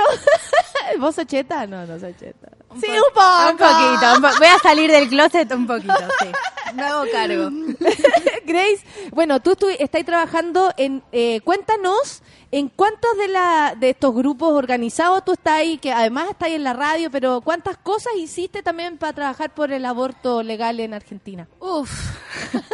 ¿vos 0.99 1.15
sos 1.15 1.25
cheta? 1.25 1.67
No, 1.67 1.85
no 1.85 1.99
soy 1.99 2.15
cheta. 2.15 2.49
Sí, 2.81 2.87
un 2.89 3.13
poco. 3.13 3.49
Un 3.51 3.57
poquito. 3.57 4.15
un 4.15 4.21
po- 4.21 4.37
Voy 4.39 4.47
a 4.47 4.59
salir 4.59 4.91
del 4.91 5.07
closet 5.09 5.51
un 5.53 5.67
poquito, 5.67 5.93
sí. 6.19 6.27
Me 6.75 6.83
hago 6.83 7.05
cargo. 7.11 7.49
Grace, 8.45 8.79
bueno, 9.11 9.39
tú 9.41 9.51
estu- 9.51 9.75
estás 9.79 10.03
trabajando 10.05 10.71
en, 10.77 11.03
eh, 11.11 11.41
cuéntanos, 11.43 12.21
en 12.51 12.69
cuántos 12.69 13.17
de, 13.17 13.27
la, 13.27 13.75
de 13.77 13.89
estos 13.91 14.13
grupos 14.15 14.51
organizados 14.53 15.23
tú 15.25 15.33
estás 15.33 15.53
ahí, 15.53 15.77
que 15.77 15.91
además 15.91 16.29
estás 16.29 16.47
ahí 16.47 16.55
en 16.55 16.63
la 16.63 16.73
radio, 16.73 17.09
pero 17.11 17.41
cuántas 17.41 17.77
cosas 17.77 18.13
hiciste 18.17 18.63
también 18.63 18.97
para 18.97 19.13
trabajar 19.13 19.53
por 19.53 19.71
el 19.71 19.85
aborto 19.85 20.43
legal 20.43 20.79
en 20.79 20.93
Argentina. 20.93 21.47
Uf, 21.59 21.89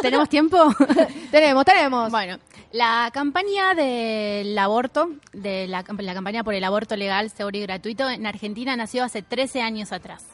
¿tenemos 0.00 0.28
tiempo? 0.28 0.58
tenemos, 1.30 1.64
tenemos. 1.64 2.10
Bueno, 2.10 2.38
la 2.74 3.08
campaña 3.12 3.72
del 3.74 4.58
aborto, 4.58 5.08
de 5.32 5.68
la, 5.68 5.84
la 5.96 6.14
campaña 6.14 6.42
por 6.42 6.54
el 6.54 6.64
aborto 6.64 6.96
legal, 6.96 7.30
seguro 7.30 7.56
y 7.56 7.60
gratuito 7.60 8.10
en 8.10 8.26
Argentina 8.26 8.74
nació 8.74 9.04
hace 9.04 9.22
13 9.22 9.62
años 9.62 9.92
atrás. 9.92 10.26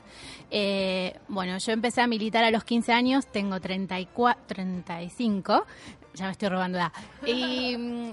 Eh, 0.51 1.19
bueno, 1.29 1.59
yo 1.59 1.73
empecé 1.73 2.01
a 2.01 2.07
militar 2.07 2.43
a 2.43 2.51
los 2.51 2.65
15 2.65 2.95
años, 2.95 3.27
tengo 3.27 3.61
34, 3.61 4.43
35, 4.47 5.67
ya 6.15 6.25
me 6.25 6.33
estoy 6.33 6.49
robando 6.49 6.79
edad. 6.79 6.93
Y 7.27 7.77
mm, 7.77 8.13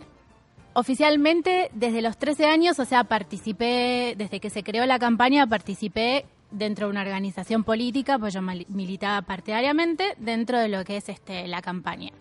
oficialmente 0.73 1.69
desde 1.73 2.01
los 2.01 2.17
13 2.17 2.47
años, 2.47 2.79
o 2.79 2.85
sea, 2.85 3.05
participé, 3.05 4.15
desde 4.17 4.41
que 4.41 4.49
se 4.49 4.61
creó 4.61 4.85
la 4.85 4.99
campaña, 4.99 5.47
participé 5.47 6.25
dentro 6.51 6.87
de 6.87 6.91
una 6.91 7.01
organización 7.01 7.63
política, 7.63 8.19
pues 8.19 8.33
yo 8.33 8.41
militaba 8.41 9.21
partidariamente 9.21 10.15
dentro 10.17 10.59
de 10.59 10.67
lo 10.67 10.83
que 10.83 10.97
es 10.97 11.07
este 11.07 11.47
la 11.47 11.61
campaña. 11.61 12.11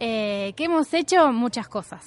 Eh, 0.00 0.54
¿Qué 0.56 0.64
hemos 0.64 0.92
hecho? 0.94 1.32
Muchas 1.32 1.68
cosas. 1.68 2.04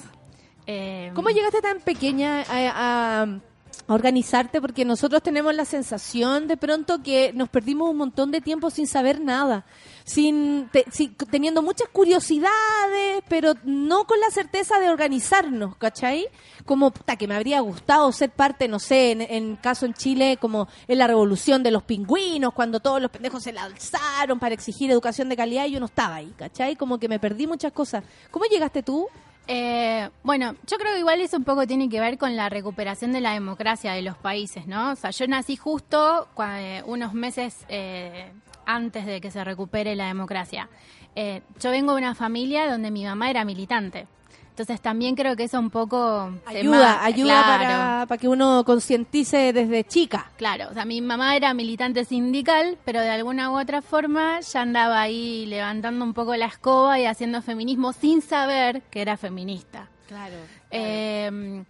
Eh, 0.65 1.11
¿Cómo 1.13 1.29
llegaste 1.29 1.61
tan 1.61 1.79
pequeña 1.79 2.41
a, 2.41 3.21
a- 3.23 3.39
organizarte? 3.87 4.61
Porque 4.61 4.85
nosotros 4.85 5.21
tenemos 5.21 5.53
la 5.55 5.65
sensación 5.65 6.47
de 6.47 6.57
pronto 6.57 7.01
que 7.03 7.31
nos 7.33 7.49
perdimos 7.49 7.89
un 7.89 7.97
montón 7.97 8.31
de 8.31 8.41
tiempo 8.41 8.69
sin 8.69 8.87
saber 8.87 9.19
nada, 9.19 9.65
sin, 10.05 10.69
te- 10.71 10.85
teniendo 11.29 11.61
muchas 11.61 11.87
curiosidades, 11.89 13.23
pero 13.27 13.53
no 13.63 14.05
con 14.05 14.19
la 14.19 14.29
certeza 14.31 14.79
de 14.79 14.89
organizarnos, 14.89 15.75
¿cachai? 15.77 16.27
Como 16.65 16.91
puta, 16.91 17.15
que 17.15 17.27
me 17.27 17.35
habría 17.35 17.59
gustado 17.59 18.11
ser 18.11 18.31
parte, 18.31 18.67
no 18.67 18.79
sé, 18.79 19.11
en, 19.11 19.21
en 19.21 19.55
caso 19.57 19.85
en 19.85 19.93
Chile, 19.93 20.37
como 20.39 20.67
en 20.87 20.97
la 20.97 21.07
revolución 21.07 21.63
de 21.63 21.71
los 21.71 21.83
pingüinos, 21.83 22.53
cuando 22.53 22.79
todos 22.79 23.01
los 23.01 23.11
pendejos 23.11 23.43
se 23.43 23.51
la 23.53 23.63
alzaron 23.63 24.39
para 24.39 24.53
exigir 24.55 24.89
educación 24.91 25.29
de 25.29 25.35
calidad 25.37 25.65
y 25.65 25.71
yo 25.71 25.79
no 25.79 25.87
estaba 25.87 26.15
ahí, 26.15 26.33
¿cachai? 26.37 26.75
Como 26.75 26.99
que 26.99 27.07
me 27.09 27.19
perdí 27.19 27.47
muchas 27.47 27.71
cosas. 27.73 28.03
¿Cómo 28.31 28.45
llegaste 28.45 28.83
tú? 28.83 29.07
Eh, 29.47 30.09
bueno, 30.23 30.55
yo 30.67 30.77
creo 30.77 30.93
que 30.93 30.99
igual 30.99 31.19
eso 31.19 31.35
un 31.37 31.43
poco 31.43 31.67
tiene 31.67 31.89
que 31.89 31.99
ver 31.99 32.17
con 32.17 32.35
la 32.35 32.49
recuperación 32.49 33.11
de 33.11 33.21
la 33.21 33.33
democracia 33.33 33.93
de 33.93 34.01
los 34.01 34.17
países, 34.17 34.67
¿no? 34.67 34.91
O 34.91 34.95
sea, 34.95 35.09
yo 35.09 35.27
nací 35.27 35.57
justo 35.57 36.27
eh, 36.41 36.81
unos 36.85 37.13
meses 37.13 37.65
eh, 37.67 38.31
antes 38.65 39.05
de 39.05 39.19
que 39.19 39.31
se 39.31 39.43
recupere 39.43 39.95
la 39.95 40.07
democracia. 40.07 40.69
Eh, 41.15 41.41
yo 41.59 41.71
vengo 41.71 41.93
de 41.93 41.99
una 41.99 42.15
familia 42.15 42.71
donde 42.71 42.89
mi 42.89 43.03
mamá 43.03 43.29
era 43.29 43.43
militante. 43.43 44.07
Entonces 44.53 44.81
también 44.81 45.15
creo 45.15 45.35
que 45.35 45.45
eso 45.45 45.57
un 45.57 45.71
poco... 45.71 46.31
Ayuda, 46.45 47.03
ayuda 47.03 47.43
claro. 47.43 47.63
para, 47.63 48.05
para 48.07 48.19
que 48.19 48.27
uno 48.27 48.63
concientice 48.63 49.51
desde 49.51 49.83
chica. 49.83 50.29
Claro, 50.37 50.67
o 50.69 50.75
sea, 50.75 50.85
mi 50.85 51.01
mamá 51.01 51.35
era 51.35 51.55
militante 51.55 52.05
sindical, 52.05 52.77
pero 52.85 53.01
de 53.01 53.09
alguna 53.09 53.49
u 53.49 53.59
otra 53.59 53.81
forma 53.81 54.41
ya 54.41 54.61
andaba 54.61 55.01
ahí 55.01 55.47
levantando 55.47 56.05
un 56.05 56.13
poco 56.13 56.35
la 56.35 56.45
escoba 56.45 56.99
y 56.99 57.05
haciendo 57.05 57.41
feminismo 57.41 57.93
sin 57.93 58.21
saber 58.21 58.83
que 58.91 59.01
era 59.01 59.17
feminista. 59.17 59.89
Claro. 60.07 60.35
Eh, 60.69 61.63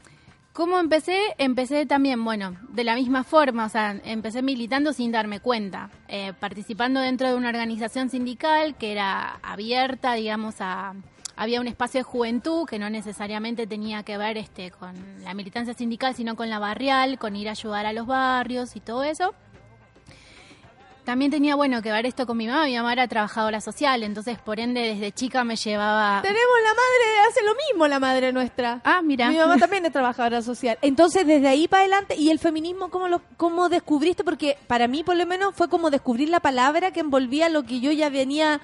¿Cómo 0.51 0.77
empecé? 0.77 1.17
Empecé 1.37 1.85
también, 1.85 2.21
bueno, 2.21 2.57
de 2.67 2.83
la 2.83 2.95
misma 2.95 3.23
forma, 3.23 3.65
o 3.65 3.69
sea, 3.69 3.97
empecé 4.03 4.41
militando 4.41 4.91
sin 4.91 5.13
darme 5.13 5.39
cuenta, 5.39 5.89
eh, 6.09 6.33
participando 6.37 6.99
dentro 6.99 7.29
de 7.29 7.35
una 7.35 7.47
organización 7.47 8.09
sindical 8.09 8.75
que 8.75 8.91
era 8.91 9.39
abierta, 9.41 10.15
digamos, 10.15 10.55
a... 10.59 10.95
Había 11.35 11.61
un 11.61 11.67
espacio 11.67 11.99
de 11.99 12.03
juventud 12.03 12.67
que 12.67 12.77
no 12.77 12.89
necesariamente 12.89 13.65
tenía 13.65 14.03
que 14.03 14.17
ver 14.17 14.37
este, 14.37 14.71
con 14.71 14.93
la 15.23 15.33
militancia 15.33 15.73
sindical, 15.73 16.15
sino 16.15 16.35
con 16.35 16.49
la 16.49 16.59
barrial, 16.59 17.17
con 17.17 17.35
ir 17.35 17.47
a 17.47 17.51
ayudar 17.51 17.85
a 17.85 17.93
los 17.93 18.05
barrios 18.05 18.75
y 18.75 18.79
todo 18.79 19.03
eso. 19.03 19.33
También 21.03 21.31
tenía, 21.31 21.55
bueno, 21.55 21.81
que 21.81 21.91
ver 21.91 22.05
esto 22.05 22.25
con 22.25 22.37
mi 22.37 22.47
mamá. 22.47 22.65
Mi 22.65 22.77
mamá 22.77 22.93
era 22.93 23.07
trabajadora 23.09 23.59
social, 23.59 24.03
entonces, 24.03 24.39
por 24.39 24.59
ende, 24.59 24.79
desde 24.81 25.11
chica 25.11 25.43
me 25.43 25.57
llevaba... 25.57 26.21
Tenemos 26.21 26.55
la 26.63 26.69
madre, 26.69 27.29
hace 27.29 27.43
lo 27.43 27.55
mismo 27.55 27.87
la 27.87 27.99
madre 27.99 28.31
nuestra. 28.31 28.79
Ah, 28.85 29.01
mira. 29.01 29.29
Mi 29.29 29.37
mamá 29.37 29.57
también 29.57 29.85
es 29.85 29.91
trabajadora 29.91 30.41
social. 30.41 30.77
Entonces, 30.81 31.27
desde 31.27 31.49
ahí 31.49 31.67
para 31.67 31.81
adelante, 31.81 32.15
¿y 32.15 32.29
el 32.29 32.39
feminismo 32.39 32.89
cómo, 32.89 33.09
lo, 33.09 33.21
cómo 33.35 33.67
descubriste? 33.67 34.23
Porque 34.23 34.57
para 34.67 34.87
mí, 34.87 35.03
por 35.03 35.17
lo 35.17 35.25
menos, 35.25 35.53
fue 35.53 35.67
como 35.67 35.89
descubrir 35.89 36.29
la 36.29 36.39
palabra 36.39 36.91
que 36.91 37.01
envolvía 37.01 37.49
lo 37.49 37.63
que 37.63 37.81
yo 37.81 37.91
ya 37.91 38.07
venía 38.07 38.61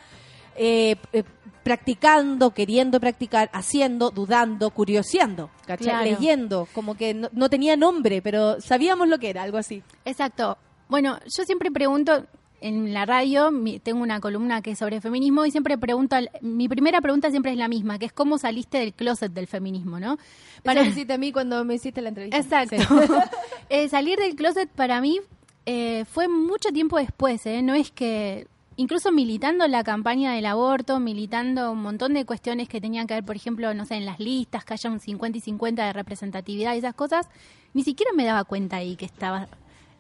eh, 0.62 0.98
eh, 1.14 1.24
practicando, 1.64 2.52
queriendo 2.52 3.00
practicar, 3.00 3.50
haciendo, 3.54 4.12
dudando, 4.12 4.72
curioseando. 4.72 5.50
Claro. 5.66 6.04
leyendo. 6.04 6.68
Como 6.74 6.96
que 6.96 7.14
no, 7.14 7.30
no 7.32 7.50
tenía 7.50 7.78
nombre, 7.78 8.22
pero 8.22 8.60
sabíamos 8.60 9.08
lo 9.08 9.20
que 9.20 9.30
era, 9.30 9.44
algo 9.44 9.58
así. 9.58 9.84
Exacto. 10.04 10.58
Bueno, 10.88 11.20
yo 11.38 11.44
siempre 11.46 11.70
pregunto 11.72 12.26
en 12.62 12.92
la 12.94 13.06
radio, 13.06 13.52
mi- 13.52 13.80
tengo 13.80 14.02
una 14.02 14.20
columna 14.20 14.62
que 14.62 14.72
es 14.72 14.80
sobre 14.80 15.00
feminismo 15.00 15.46
y 15.46 15.52
siempre 15.52 15.78
pregunto, 15.78 16.16
al- 16.16 16.30
mi 16.42 16.68
primera 16.68 17.00
pregunta 17.00 17.30
siempre 17.30 17.52
es 17.52 17.58
la 17.58 17.68
misma, 17.70 18.00
que 18.00 18.06
es 18.08 18.12
cómo 18.14 18.38
saliste 18.38 18.80
del 18.80 18.94
closet 18.94 19.32
del 19.32 19.48
feminismo, 19.48 20.00
¿no? 20.00 20.18
Para 20.64 20.82
me 20.82 20.90
hiciste 20.90 21.14
a 21.14 21.18
mí 21.18 21.32
cuando 21.32 21.64
me 21.64 21.76
hiciste 21.76 22.02
la 22.02 22.10
entrevista. 22.10 22.38
Exacto. 22.64 22.76
Eh, 23.70 23.88
salir 23.88 24.18
del 24.18 24.36
closet 24.36 24.68
para 24.68 25.00
mí 25.00 25.20
eh, 25.68 26.04
fue 26.06 26.28
mucho 26.28 26.70
tiempo 26.74 26.98
después, 26.98 27.46
¿eh? 27.46 27.62
No 27.62 27.76
es 27.76 27.92
que, 27.92 28.48
incluso 28.80 29.12
militando 29.12 29.68
la 29.68 29.84
campaña 29.84 30.32
del 30.32 30.46
aborto, 30.46 31.02
militando 31.02 31.74
un 31.74 31.82
montón 31.82 32.14
de 32.14 32.24
cuestiones 32.24 32.70
que 32.70 32.80
tenían 32.80 33.08
que 33.08 33.16
ver, 33.16 33.26
por 33.26 33.36
ejemplo, 33.36 33.74
no 33.74 33.86
sé, 33.86 33.96
en 33.96 34.06
las 34.06 34.22
listas, 34.22 34.64
que 34.64 34.74
haya 34.74 34.90
un 34.90 35.02
50 35.02 35.38
y 35.38 35.42
50 35.42 35.86
de 35.86 35.92
representatividad 35.92 36.74
y 36.74 36.78
esas 36.78 36.96
cosas, 36.96 37.28
ni 37.74 37.84
siquiera 37.84 38.14
me 38.16 38.24
daba 38.24 38.46
cuenta 38.46 38.78
ahí 38.78 38.96
que 38.96 39.04
estaba 39.04 39.50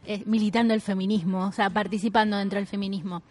eh, 0.05 0.23
militando 0.25 0.73
el 0.73 0.79
feminismo, 0.79 1.45
o 1.45 1.51
sea, 1.51 1.69
participando 1.69 2.37
dentro 2.37 2.57
del 2.57 2.67
feminismo. 2.67 3.21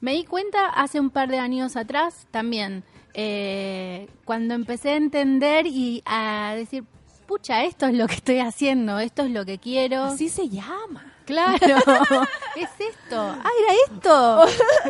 Me 0.00 0.12
di 0.12 0.24
cuenta 0.24 0.68
hace 0.68 0.98
un 0.98 1.10
par 1.10 1.28
de 1.28 1.40
años 1.40 1.76
atrás 1.76 2.26
también, 2.30 2.82
eh, 3.12 4.08
cuando 4.24 4.54
empecé 4.54 4.92
a 4.92 4.96
entender 4.96 5.66
y 5.66 6.02
a 6.06 6.54
decir, 6.56 6.84
pucha, 7.26 7.64
esto 7.64 7.86
es 7.86 7.94
lo 7.94 8.06
que 8.06 8.14
estoy 8.14 8.38
haciendo, 8.38 8.98
esto 8.98 9.22
es 9.22 9.30
lo 9.30 9.44
que 9.44 9.58
quiero. 9.58 10.04
Así 10.04 10.28
se 10.28 10.48
llama. 10.48 11.12
Claro, 11.26 11.58
es 12.56 12.70
esto. 12.78 13.18
Ah, 13.18 13.50
era 13.60 13.94
esto. 13.94 14.44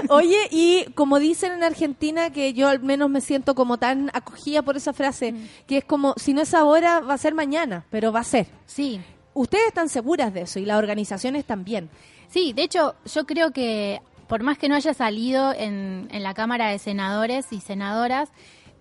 Oye, 0.14 0.48
y 0.50 0.84
como 0.94 1.18
dicen 1.18 1.52
en 1.52 1.64
Argentina, 1.64 2.30
que 2.30 2.52
yo 2.52 2.68
al 2.68 2.80
menos 2.80 3.08
me 3.08 3.22
siento 3.22 3.54
como 3.54 3.78
tan 3.78 4.10
acogida 4.12 4.62
por 4.62 4.76
esa 4.76 4.92
frase, 4.92 5.34
que 5.66 5.78
es 5.78 5.84
como, 5.84 6.14
si 6.18 6.34
no 6.34 6.42
es 6.42 6.52
ahora, 6.52 7.00
va 7.00 7.14
a 7.14 7.18
ser 7.18 7.34
mañana, 7.34 7.86
pero 7.90 8.12
va 8.12 8.20
a 8.20 8.24
ser. 8.24 8.48
Sí. 8.66 9.00
Ustedes 9.32 9.68
están 9.68 9.88
seguras 9.88 10.32
de 10.34 10.42
eso 10.42 10.58
y 10.58 10.66
las 10.66 10.78
organizaciones 10.78 11.46
también. 11.46 11.88
Sí, 12.28 12.52
de 12.52 12.62
hecho, 12.62 12.94
yo 13.12 13.24
creo 13.24 13.52
que 13.52 14.02
por 14.26 14.42
más 14.42 14.58
que 14.58 14.68
no 14.68 14.74
haya 14.74 14.92
salido 14.92 15.52
en, 15.54 16.08
en 16.10 16.22
la 16.22 16.34
Cámara 16.34 16.68
de 16.68 16.78
Senadores 16.78 17.46
y 17.50 17.60
Senadoras, 17.60 18.28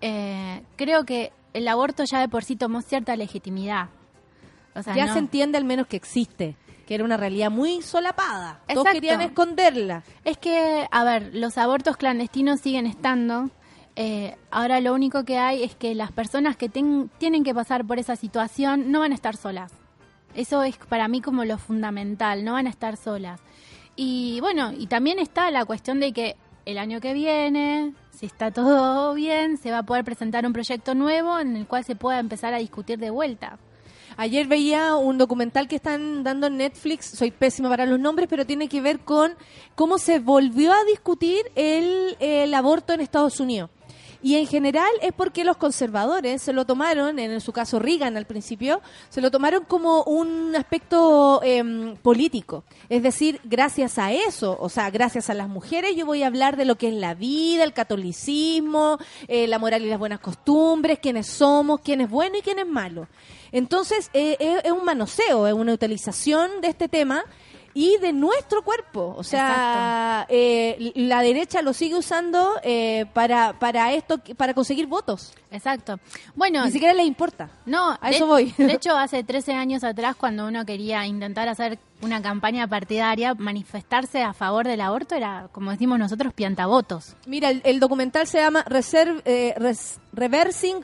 eh, 0.00 0.62
creo 0.76 1.04
que 1.04 1.32
el 1.56 1.68
aborto 1.68 2.04
ya 2.04 2.20
de 2.20 2.28
por 2.28 2.44
sí 2.44 2.56
tomó 2.56 2.82
cierta 2.82 3.16
legitimidad. 3.16 3.88
O 4.74 4.82
sea, 4.82 4.94
ya 4.94 5.06
no- 5.06 5.12
se 5.14 5.18
entiende 5.18 5.56
al 5.58 5.64
menos 5.64 5.86
que 5.86 5.96
existe, 5.96 6.56
que 6.86 6.94
era 6.94 7.04
una 7.04 7.16
realidad 7.16 7.50
muy 7.50 7.82
solapada. 7.82 8.60
Todos 8.74 8.86
querían 8.92 9.20
esconderla. 9.26 10.02
Es 10.24 10.36
que, 10.38 10.86
a 10.90 11.04
ver, 11.04 11.30
los 11.34 11.56
abortos 11.58 11.96
clandestinos 11.96 12.60
siguen 12.60 12.86
estando. 12.86 13.50
Eh, 13.96 14.36
ahora 14.50 14.80
lo 14.80 14.92
único 14.92 15.24
que 15.24 15.38
hay 15.38 15.62
es 15.62 15.74
que 15.74 15.94
las 15.94 16.12
personas 16.12 16.56
que 16.56 16.68
ten- 16.68 17.10
tienen 17.18 17.42
que 17.44 17.54
pasar 17.54 17.86
por 17.86 17.98
esa 17.98 18.14
situación 18.16 18.92
no 18.92 19.00
van 19.00 19.12
a 19.12 19.14
estar 19.14 19.36
solas. 19.36 19.72
Eso 20.34 20.62
es 20.62 20.76
para 20.76 21.08
mí 21.08 21.22
como 21.22 21.46
lo 21.46 21.56
fundamental, 21.56 22.44
no 22.44 22.52
van 22.52 22.66
a 22.66 22.70
estar 22.70 22.98
solas. 22.98 23.40
Y 23.96 24.38
bueno, 24.40 24.72
y 24.76 24.86
también 24.88 25.18
está 25.18 25.50
la 25.50 25.64
cuestión 25.64 25.98
de 26.00 26.12
que 26.12 26.36
el 26.66 26.76
año 26.76 27.00
que 27.00 27.14
viene, 27.14 27.94
si 28.16 28.26
está 28.26 28.50
todo 28.50 29.14
bien, 29.14 29.58
se 29.58 29.70
va 29.70 29.78
a 29.78 29.82
poder 29.82 30.04
presentar 30.04 30.46
un 30.46 30.52
proyecto 30.52 30.94
nuevo 30.94 31.38
en 31.38 31.56
el 31.56 31.66
cual 31.66 31.84
se 31.84 31.96
pueda 31.96 32.18
empezar 32.18 32.54
a 32.54 32.58
discutir 32.58 32.98
de 32.98 33.10
vuelta. 33.10 33.58
Ayer 34.16 34.46
veía 34.46 34.96
un 34.96 35.18
documental 35.18 35.68
que 35.68 35.76
están 35.76 36.24
dando 36.24 36.46
en 36.46 36.56
Netflix, 36.56 37.06
soy 37.06 37.30
pésima 37.30 37.68
para 37.68 37.84
los 37.84 38.00
nombres, 38.00 38.28
pero 38.30 38.46
tiene 38.46 38.68
que 38.68 38.80
ver 38.80 39.00
con 39.00 39.34
cómo 39.74 39.98
se 39.98 40.20
volvió 40.20 40.72
a 40.72 40.84
discutir 40.84 41.42
el, 41.54 42.16
el 42.18 42.54
aborto 42.54 42.94
en 42.94 43.00
Estados 43.00 43.40
Unidos. 43.40 43.68
Y 44.22 44.36
en 44.36 44.46
general 44.46 44.90
es 45.02 45.12
porque 45.12 45.44
los 45.44 45.56
conservadores 45.56 46.42
se 46.42 46.52
lo 46.52 46.64
tomaron, 46.64 47.18
en 47.18 47.40
su 47.40 47.52
caso 47.52 47.78
Reagan 47.78 48.16
al 48.16 48.26
principio, 48.26 48.80
se 49.08 49.20
lo 49.20 49.30
tomaron 49.30 49.64
como 49.64 50.02
un 50.04 50.54
aspecto 50.56 51.40
em, 51.42 51.96
político. 51.96 52.64
Es 52.88 53.02
decir, 53.02 53.40
gracias 53.44 53.98
a 53.98 54.12
eso, 54.12 54.56
o 54.60 54.68
sea, 54.68 54.90
gracias 54.90 55.30
a 55.30 55.34
las 55.34 55.48
mujeres, 55.48 55.96
yo 55.96 56.06
voy 56.06 56.22
a 56.22 56.26
hablar 56.26 56.56
de 56.56 56.64
lo 56.64 56.76
que 56.76 56.88
es 56.88 56.94
la 56.94 57.14
vida, 57.14 57.64
el 57.64 57.72
catolicismo, 57.72 58.98
eh, 59.28 59.46
la 59.46 59.58
moral 59.58 59.82
y 59.82 59.88
las 59.88 59.98
buenas 59.98 60.20
costumbres, 60.20 60.98
quiénes 61.00 61.26
somos, 61.26 61.80
quién 61.80 62.00
es 62.00 62.10
bueno 62.10 62.38
y 62.38 62.42
quién 62.42 62.58
es 62.58 62.66
malo. 62.66 63.08
Entonces, 63.52 64.10
eh, 64.12 64.60
es 64.64 64.72
un 64.72 64.84
manoseo, 64.84 65.46
es 65.46 65.54
una 65.54 65.72
utilización 65.72 66.60
de 66.60 66.68
este 66.68 66.88
tema 66.88 67.24
y 67.78 67.98
de 67.98 68.14
nuestro 68.14 68.62
cuerpo. 68.62 69.14
O 69.18 69.22
sea, 69.22 70.24
eh, 70.30 70.92
la 70.94 71.20
derecha 71.20 71.60
lo 71.60 71.74
sigue 71.74 71.94
usando 71.94 72.54
eh, 72.62 73.04
para, 73.12 73.52
para 73.58 73.92
esto, 73.92 74.16
para 74.38 74.54
conseguir 74.54 74.86
votos. 74.86 75.34
Exacto. 75.50 76.00
Bueno, 76.34 76.64
Ni 76.64 76.72
siquiera 76.72 76.94
les 76.94 77.06
importa. 77.06 77.50
No, 77.66 77.98
A 78.00 78.08
de- 78.08 78.16
eso 78.16 78.26
voy. 78.26 78.54
De 78.56 78.72
hecho, 78.72 78.96
hace 78.96 79.22
13 79.24 79.52
años 79.52 79.84
atrás, 79.84 80.16
cuando 80.16 80.46
uno 80.48 80.64
quería 80.64 81.04
intentar 81.06 81.50
hacer 81.50 81.78
una 82.00 82.22
campaña 82.22 82.66
partidaria, 82.66 83.34
manifestarse 83.34 84.22
a 84.22 84.32
favor 84.32 84.66
del 84.66 84.80
aborto 84.80 85.14
era, 85.14 85.48
como 85.52 85.70
decimos 85.70 85.98
nosotros, 85.98 86.32
piantavotos. 86.32 87.14
Mira, 87.26 87.50
el, 87.50 87.60
el 87.62 87.78
documental 87.78 88.26
se 88.26 88.38
llama 88.38 88.64
Reserve, 88.66 89.20
eh, 89.26 89.52
Res- 89.58 90.00
Reversing 90.14 90.76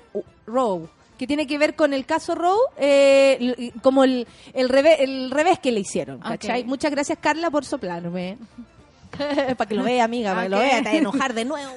Roe, 0.46 0.88
que 1.22 1.28
tiene 1.28 1.46
que 1.46 1.56
ver 1.56 1.76
con 1.76 1.94
el 1.94 2.04
caso 2.04 2.34
Roe, 2.34 2.58
eh, 2.78 3.70
como 3.80 4.02
el, 4.02 4.26
el, 4.54 4.68
revés, 4.68 4.96
el 4.98 5.30
revés 5.30 5.60
que 5.60 5.70
le 5.70 5.78
hicieron. 5.78 6.20
Muchas 6.66 6.90
gracias, 6.90 7.16
Carla, 7.20 7.48
por 7.48 7.64
soplarme. 7.64 8.38
para 9.56 9.68
que 9.68 9.76
lo 9.76 9.84
vea, 9.84 10.02
amiga, 10.02 10.30
para 10.30 10.42
que 10.42 10.48
lo 10.48 10.58
vea, 10.58 10.82
te 10.82 10.88
a 10.88 10.96
enojar 10.96 11.32
de 11.32 11.44
nuevo. 11.44 11.70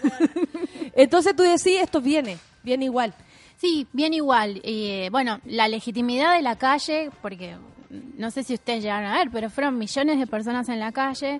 Entonces 0.95 1.35
tú 1.35 1.43
decís, 1.43 1.79
esto 1.79 2.01
viene, 2.01 2.39
viene 2.63 2.85
igual. 2.85 3.13
Sí, 3.57 3.85
bien 3.93 4.15
igual. 4.15 4.61
Y, 4.63 4.87
eh, 4.87 5.09
bueno, 5.11 5.39
la 5.45 5.67
legitimidad 5.67 6.35
de 6.35 6.41
la 6.41 6.55
calle, 6.55 7.11
porque 7.21 7.55
no 8.17 8.31
sé 8.31 8.41
si 8.41 8.55
ustedes 8.55 8.81
llegaron 8.81 9.11
a 9.11 9.19
ver, 9.19 9.29
pero 9.31 9.51
fueron 9.51 9.77
millones 9.77 10.17
de 10.17 10.25
personas 10.25 10.69
en 10.69 10.79
la 10.79 10.91
calle. 10.91 11.39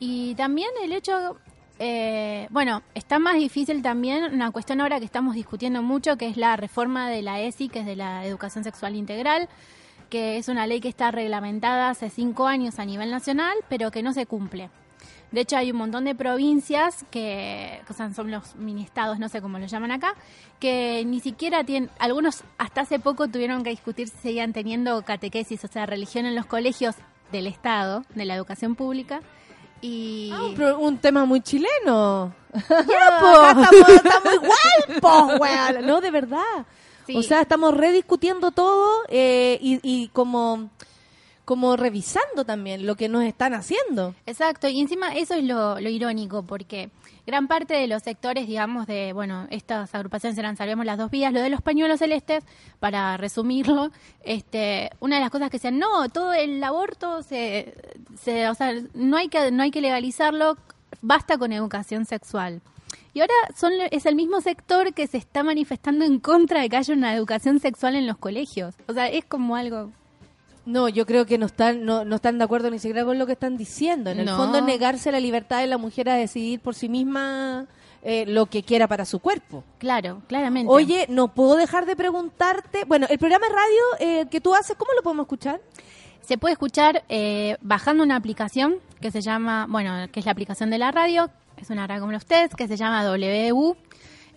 Y 0.00 0.34
también 0.34 0.70
el 0.82 0.92
hecho, 0.92 1.36
eh, 1.78 2.46
bueno, 2.50 2.82
está 2.94 3.18
más 3.18 3.34
difícil 3.34 3.82
también 3.82 4.32
una 4.32 4.50
cuestión 4.50 4.80
ahora 4.80 4.98
que 4.98 5.04
estamos 5.04 5.34
discutiendo 5.34 5.82
mucho, 5.82 6.16
que 6.16 6.28
es 6.28 6.36
la 6.36 6.56
reforma 6.56 7.10
de 7.10 7.22
la 7.22 7.40
ESI, 7.40 7.68
que 7.68 7.80
es 7.80 7.86
de 7.86 7.96
la 7.96 8.24
Educación 8.24 8.64
Sexual 8.64 8.94
Integral, 8.94 9.48
que 10.08 10.36
es 10.36 10.48
una 10.48 10.66
ley 10.66 10.80
que 10.80 10.88
está 10.88 11.10
reglamentada 11.10 11.90
hace 11.90 12.10
cinco 12.10 12.46
años 12.46 12.78
a 12.78 12.84
nivel 12.84 13.10
nacional, 13.10 13.54
pero 13.68 13.90
que 13.90 14.02
no 14.02 14.12
se 14.12 14.26
cumple. 14.26 14.70
De 15.32 15.40
hecho, 15.40 15.56
hay 15.56 15.72
un 15.72 15.78
montón 15.78 16.04
de 16.04 16.14
provincias 16.14 17.04
que, 17.10 17.80
o 17.88 17.92
son 17.92 18.30
los 18.30 18.54
mini-estados, 18.54 19.18
no 19.18 19.28
sé 19.28 19.42
cómo 19.42 19.58
lo 19.58 19.66
llaman 19.66 19.90
acá, 19.90 20.14
que 20.60 21.02
ni 21.04 21.18
siquiera 21.18 21.64
tienen, 21.64 21.90
algunos 21.98 22.44
hasta 22.56 22.82
hace 22.82 23.00
poco 23.00 23.26
tuvieron 23.26 23.64
que 23.64 23.70
discutir 23.70 24.06
si 24.08 24.16
seguían 24.18 24.52
teniendo 24.52 25.02
catequesis, 25.02 25.64
o 25.64 25.66
sea, 25.66 25.86
religión 25.86 26.24
en 26.26 26.36
los 26.36 26.46
colegios 26.46 26.94
del 27.32 27.48
Estado, 27.48 28.04
de 28.14 28.26
la 28.26 28.36
educación 28.36 28.76
pública. 28.76 29.22
Y... 29.84 30.30
Ah, 30.32 30.42
un, 30.44 30.54
pro- 30.54 30.78
un 30.78 30.98
tema 30.98 31.24
muy 31.26 31.40
chileno. 31.42 32.34
Ya, 32.54 33.18
po, 33.20 33.26
acá 33.26 33.68
estamos, 33.70 33.88
estamos 33.90 34.34
igual, 34.34 35.00
po, 35.02 35.26
weón. 35.42 35.86
No, 35.86 36.00
de 36.00 36.10
verdad. 36.10 36.66
Sí. 37.06 37.16
O 37.18 37.22
sea, 37.22 37.42
estamos 37.42 37.74
rediscutiendo 37.76 38.50
todo 38.50 39.02
eh, 39.08 39.58
y, 39.60 39.78
y 39.82 40.08
como, 40.08 40.70
como 41.44 41.76
revisando 41.76 42.44
también 42.44 42.86
lo 42.86 42.96
que 42.96 43.08
nos 43.08 43.24
están 43.24 43.54
haciendo. 43.54 44.14
Exacto, 44.26 44.68
y 44.68 44.80
encima 44.80 45.14
eso 45.14 45.34
es 45.34 45.44
lo, 45.44 45.78
lo 45.78 45.88
irónico, 45.88 46.42
porque 46.42 46.90
gran 47.26 47.48
parte 47.48 47.74
de 47.74 47.86
los 47.86 48.02
sectores, 48.02 48.46
digamos, 48.46 48.86
de, 48.86 49.12
bueno, 49.12 49.46
estas 49.50 49.94
agrupaciones 49.94 50.38
eran 50.38 50.56
Salvemos 50.56 50.86
las 50.86 50.98
dos 50.98 51.10
vías, 51.10 51.32
lo 51.32 51.40
de 51.40 51.50
los 51.50 51.60
pañuelos 51.60 51.98
celestes, 51.98 52.44
para 52.80 53.16
resumirlo, 53.16 53.90
este, 54.22 54.90
una 55.00 55.16
de 55.16 55.22
las 55.22 55.30
cosas 55.30 55.50
que 55.50 55.58
decían, 55.58 55.78
no, 55.78 56.08
todo 56.08 56.32
el 56.32 56.62
aborto, 56.64 57.22
se, 57.22 57.74
se, 58.20 58.48
o 58.48 58.54
sea, 58.54 58.72
no 58.94 59.16
hay, 59.16 59.28
que, 59.28 59.50
no 59.50 59.62
hay 59.62 59.70
que 59.70 59.80
legalizarlo, 59.80 60.56
basta 61.02 61.36
con 61.36 61.52
educación 61.52 62.06
sexual. 62.06 62.62
Y 63.12 63.20
ahora 63.20 63.34
son, 63.56 63.72
es 63.90 64.06
el 64.06 64.16
mismo 64.16 64.40
sector 64.40 64.92
que 64.92 65.06
se 65.06 65.18
está 65.18 65.44
manifestando 65.44 66.04
en 66.04 66.18
contra 66.18 66.62
de 66.62 66.68
que 66.68 66.76
haya 66.76 66.94
una 66.94 67.14
educación 67.14 67.60
sexual 67.60 67.94
en 67.94 68.06
los 68.06 68.16
colegios. 68.16 68.74
O 68.88 68.92
sea, 68.92 69.08
es 69.08 69.24
como 69.24 69.56
algo... 69.56 69.92
No, 70.66 70.88
yo 70.88 71.04
creo 71.04 71.26
que 71.26 71.36
no 71.38 71.46
están, 71.46 71.84
no, 71.84 72.04
no 72.04 72.16
están 72.16 72.38
de 72.38 72.44
acuerdo 72.44 72.70
ni 72.70 72.78
siquiera 72.78 73.04
con 73.04 73.18
lo 73.18 73.26
que 73.26 73.32
están 73.32 73.56
diciendo. 73.56 74.10
En 74.10 74.18
el 74.20 74.24
No. 74.26 74.36
fondo 74.36 74.60
negarse 74.62 75.12
la 75.12 75.20
libertad 75.20 75.60
de 75.60 75.66
la 75.66 75.76
mujer 75.78 76.08
a 76.08 76.14
decidir 76.14 76.60
por 76.60 76.74
sí 76.74 76.88
misma 76.88 77.66
eh, 78.02 78.24
lo 78.26 78.46
que 78.46 78.62
quiera 78.62 78.86
para 78.88 79.04
su 79.04 79.18
cuerpo. 79.18 79.64
Claro, 79.78 80.22
claramente. 80.26 80.70
Oye, 80.72 81.06
no 81.08 81.28
puedo 81.28 81.56
dejar 81.56 81.86
de 81.86 81.96
preguntarte, 81.96 82.84
bueno, 82.86 83.06
el 83.10 83.18
programa 83.18 83.46
de 83.48 83.52
radio 83.54 83.82
eh, 83.98 84.26
que 84.30 84.40
tú 84.40 84.54
haces, 84.54 84.76
¿cómo 84.76 84.90
lo 84.96 85.02
podemos 85.02 85.24
escuchar? 85.24 85.60
Se 86.22 86.38
puede 86.38 86.52
escuchar 86.52 87.02
eh, 87.10 87.56
bajando 87.60 88.02
una 88.02 88.16
aplicación 88.16 88.76
que 89.00 89.10
se 89.10 89.20
llama, 89.20 89.66
bueno, 89.68 90.06
que 90.10 90.20
es 90.20 90.26
la 90.26 90.32
aplicación 90.32 90.70
de 90.70 90.78
la 90.78 90.90
radio, 90.92 91.28
es 91.58 91.68
una 91.70 91.86
radio 91.86 92.02
como 92.02 92.16
ustedes, 92.16 92.54
que 92.54 92.66
se 92.68 92.76
llama 92.78 93.04
WU. 93.10 93.76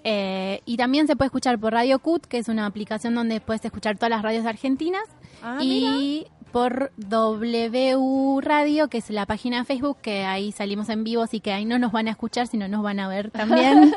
eh, 0.03 0.61
y 0.65 0.77
también 0.77 1.07
se 1.07 1.15
puede 1.15 1.27
escuchar 1.27 1.57
por 1.59 1.73
Radio 1.73 1.99
CUT, 1.99 2.25
que 2.25 2.37
es 2.37 2.47
una 2.47 2.65
aplicación 2.65 3.15
donde 3.15 3.41
puedes 3.41 3.63
escuchar 3.65 3.95
todas 3.97 4.09
las 4.09 4.21
radios 4.21 4.45
argentinas. 4.45 5.03
Ah, 5.43 5.59
y 5.61 6.26
por 6.51 6.91
W 6.97 8.39
Radio, 8.41 8.88
que 8.88 8.97
es 8.97 9.09
la 9.09 9.26
página 9.26 9.59
de 9.59 9.65
Facebook, 9.65 9.97
que 10.01 10.23
ahí 10.26 10.51
salimos 10.51 10.89
en 10.89 11.03
vivo, 11.03 11.22
así 11.22 11.39
que 11.39 11.51
ahí 11.51 11.65
no 11.65 11.77
nos 11.77 11.91
van 11.91 12.07
a 12.07 12.11
escuchar, 12.11 12.47
sino 12.47 12.68
nos 12.68 12.81
van 12.84 12.99
a 12.99 13.07
ver 13.07 13.30
también. 13.31 13.93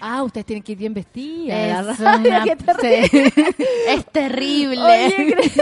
Ah, 0.00 0.22
ustedes 0.22 0.46
tienen 0.46 0.62
que 0.62 0.72
ir 0.72 0.78
bien 0.78 0.94
vestidas. 0.94 1.88
Es, 1.88 2.00
una- 2.00 2.44
terrible. 2.80 3.32
es 3.88 4.06
terrible. 4.12 4.82
Oye, 4.82 5.24
Grace, 5.34 5.60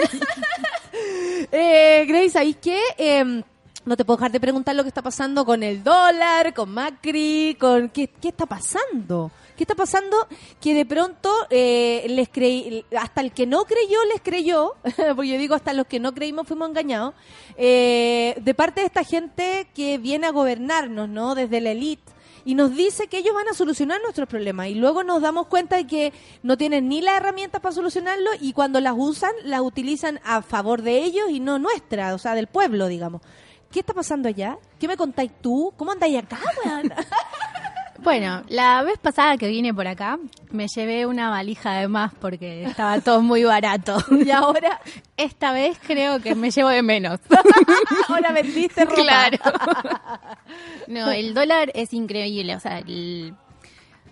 eh, 1.53 2.05
Grace, 2.09 2.31
¿sabéis 2.31 2.57
qué? 2.57 2.79
Eh, 2.99 3.43
no 3.85 3.97
te 3.97 4.05
puedo 4.05 4.17
dejar 4.17 4.33
de 4.33 4.41
preguntar 4.41 4.75
lo 4.75 4.83
que 4.83 4.89
está 4.89 5.03
pasando 5.03 5.45
con 5.45 5.63
el 5.63 5.83
dólar, 5.85 6.55
con 6.55 6.71
Macri, 6.71 7.57
con 7.61 7.91
qué, 7.91 8.09
qué 8.09 8.29
está 8.29 8.47
pasando. 8.47 9.31
¿Qué 9.57 9.63
está 9.65 9.75
pasando? 9.75 10.17
Que 10.61 10.75
de 10.75 10.85
pronto 10.85 11.33
eh, 11.51 12.07
les 12.09 12.29
creí, 12.29 12.85
hasta 12.99 13.21
el 13.21 13.33
que 13.33 13.47
no 13.47 13.65
creyó 13.65 13.99
les 14.13 14.21
creyó, 14.21 14.75
porque 15.15 15.29
yo 15.29 15.39
digo 15.39 15.55
hasta 15.55 15.73
los 15.73 15.87
que 15.87 16.01
no 16.01 16.13
creímos 16.13 16.47
fuimos 16.49 16.69
engañados, 16.69 17.15
eh, 17.57 18.35
de 18.41 18.55
parte 18.55 18.81
de 18.81 18.87
esta 18.87 19.05
gente 19.05 19.69
que 19.75 19.99
viene 19.99 20.27
a 20.27 20.31
gobernarnos, 20.31 21.09
¿no? 21.09 21.35
Desde 21.35 21.61
la 21.61 21.71
élite 21.71 22.15
y 22.45 22.55
nos 22.55 22.77
dice 22.77 23.07
que 23.07 23.19
ellos 23.19 23.35
van 23.35 23.49
a 23.49 23.55
solucionar 23.55 24.01
nuestros 24.03 24.29
problemas 24.29 24.69
y 24.69 24.75
luego 24.75 25.03
nos 25.03 25.23
damos 25.23 25.47
cuenta 25.47 25.77
de 25.77 25.87
que 25.87 26.13
no 26.43 26.59
tienen 26.59 26.89
ni 26.89 27.01
las 27.01 27.17
herramientas 27.17 27.61
para 27.61 27.75
solucionarlo 27.75 28.31
y 28.41 28.53
cuando 28.53 28.81
las 28.81 28.95
usan 28.97 29.33
las 29.45 29.61
utilizan 29.61 30.21
a 30.25 30.43
favor 30.43 30.83
de 30.83 30.99
ellos 30.99 31.31
y 31.31 31.41
no 31.41 31.59
nuestra, 31.59 32.15
o 32.15 32.19
sea, 32.19 32.35
del 32.35 32.47
pueblo, 32.47 32.89
digamos. 32.89 33.23
¿Qué 33.71 33.81
está 33.81 33.95
pasando 33.95 34.29
allá? 34.29 34.59
¿Qué 34.79 34.87
me 34.87 34.97
contáis 34.97 35.33
tú? 35.41 35.73
¿Cómo 35.77 35.91
andáis 35.91 36.19
acá, 36.19 36.39
weón? 36.65 36.93
Bueno, 38.05 38.43
la 38.49 38.83
vez 38.83 38.99
pasada 38.99 39.37
que 39.39 39.49
vine 39.49 39.73
por 39.73 39.87
acá, 39.89 40.19
me 40.51 40.69
llevé 40.69 41.07
una 41.07 41.31
valija 41.31 41.73
de 41.73 41.89
más 41.89 42.13
porque 42.21 42.65
estaba 42.65 43.01
todo 43.01 43.23
muy 43.23 43.45
barato. 43.45 43.97
Y 44.25 44.31
ahora, 44.31 44.81
esta 45.17 45.53
vez 45.53 45.79
creo 45.85 46.21
que 46.21 46.35
me 46.35 46.51
llevo 46.51 46.69
de 46.69 46.83
menos. 46.83 47.19
Ahora 48.09 48.31
vendiste 48.33 48.85
ropa. 48.85 48.95
Claro. 49.03 49.39
No, 50.87 51.11
el 51.11 51.33
dólar 51.35 51.73
es 51.75 51.95
increíble. 51.95 52.55
O 52.55 52.61
sea, 52.61 52.79
el- 52.79 53.35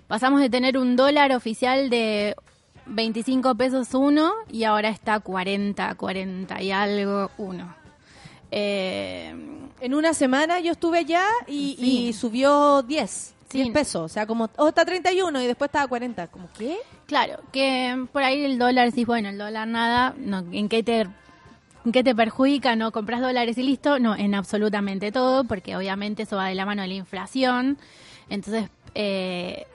pasamos 0.08 0.40
de 0.40 0.48
tener 0.48 0.78
un 0.78 0.96
dólar 0.96 1.32
oficial 1.32 1.90
de 1.90 2.34
25 2.86 3.54
pesos 3.56 3.92
uno 3.94 4.32
y 4.50 4.64
ahora 4.64 4.88
está 4.88 5.20
40, 5.20 5.94
40 5.96 6.62
y 6.62 6.70
algo 6.72 7.30
uno. 7.36 7.74
Eh, 8.50 9.34
En 9.80 9.94
una 9.94 10.14
semana 10.14 10.60
yo 10.60 10.72
estuve 10.72 11.00
allá 11.00 11.24
y, 11.46 11.76
y 11.78 12.12
subió 12.14 12.82
10, 12.82 13.34
10 13.52 13.70
pesos. 13.70 14.02
O 14.02 14.08
sea, 14.08 14.26
como, 14.26 14.50
oh, 14.56 14.68
está 14.68 14.84
31 14.84 15.42
y 15.42 15.46
después 15.46 15.68
estaba 15.68 15.86
40. 15.86 16.26
¿Cómo 16.28 16.48
qué? 16.56 16.78
Claro, 17.06 17.40
que 17.52 18.06
por 18.12 18.22
ahí 18.22 18.44
el 18.44 18.58
dólar, 18.58 18.90
decís, 18.90 19.06
bueno, 19.06 19.28
el 19.28 19.38
dólar 19.38 19.68
nada, 19.68 20.14
no, 20.18 20.44
¿en 20.52 20.68
qué 20.68 20.82
te 20.82 21.06
¿En 21.84 21.90
qué 21.90 22.04
te 22.04 22.14
perjudica? 22.14 22.76
¿No 22.76 22.92
compras 22.92 23.20
dólares 23.20 23.58
y 23.58 23.62
listo? 23.64 23.98
No, 23.98 24.14
en 24.14 24.34
absolutamente 24.34 25.10
todo, 25.10 25.44
porque 25.44 25.76
obviamente 25.76 26.22
eso 26.22 26.36
va 26.36 26.46
de 26.46 26.54
la 26.54 26.64
mano 26.64 26.82
de 26.82 26.88
la 26.88 26.94
inflación. 26.94 27.76
Entonces, 28.28 28.70
eh, 28.94 29.66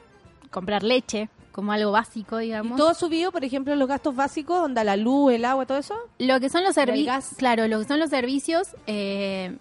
comprar 0.50 0.84
leche 0.84 1.30
como 1.52 1.72
algo 1.72 1.92
básico, 1.92 2.38
digamos. 2.38 2.78
¿Todo 2.78 2.94
subió, 2.94 3.32
por 3.32 3.44
ejemplo, 3.44 3.76
los 3.76 3.88
gastos 3.88 4.16
básicos, 4.16 4.60
onda 4.60 4.84
la 4.84 4.96
luz, 4.96 5.34
el 5.34 5.44
agua, 5.44 5.66
todo 5.66 5.80
eso? 5.80 5.96
Lo 6.20 6.40
que 6.40 6.50
son 6.50 6.64
los 6.64 6.72
¿Y 6.72 6.76
servicios, 6.76 7.30
claro, 7.36 7.68
lo 7.68 7.80
que 7.80 7.86
son 7.86 8.00
los 8.00 8.10
servicios, 8.10 8.76
eh, 8.86 9.58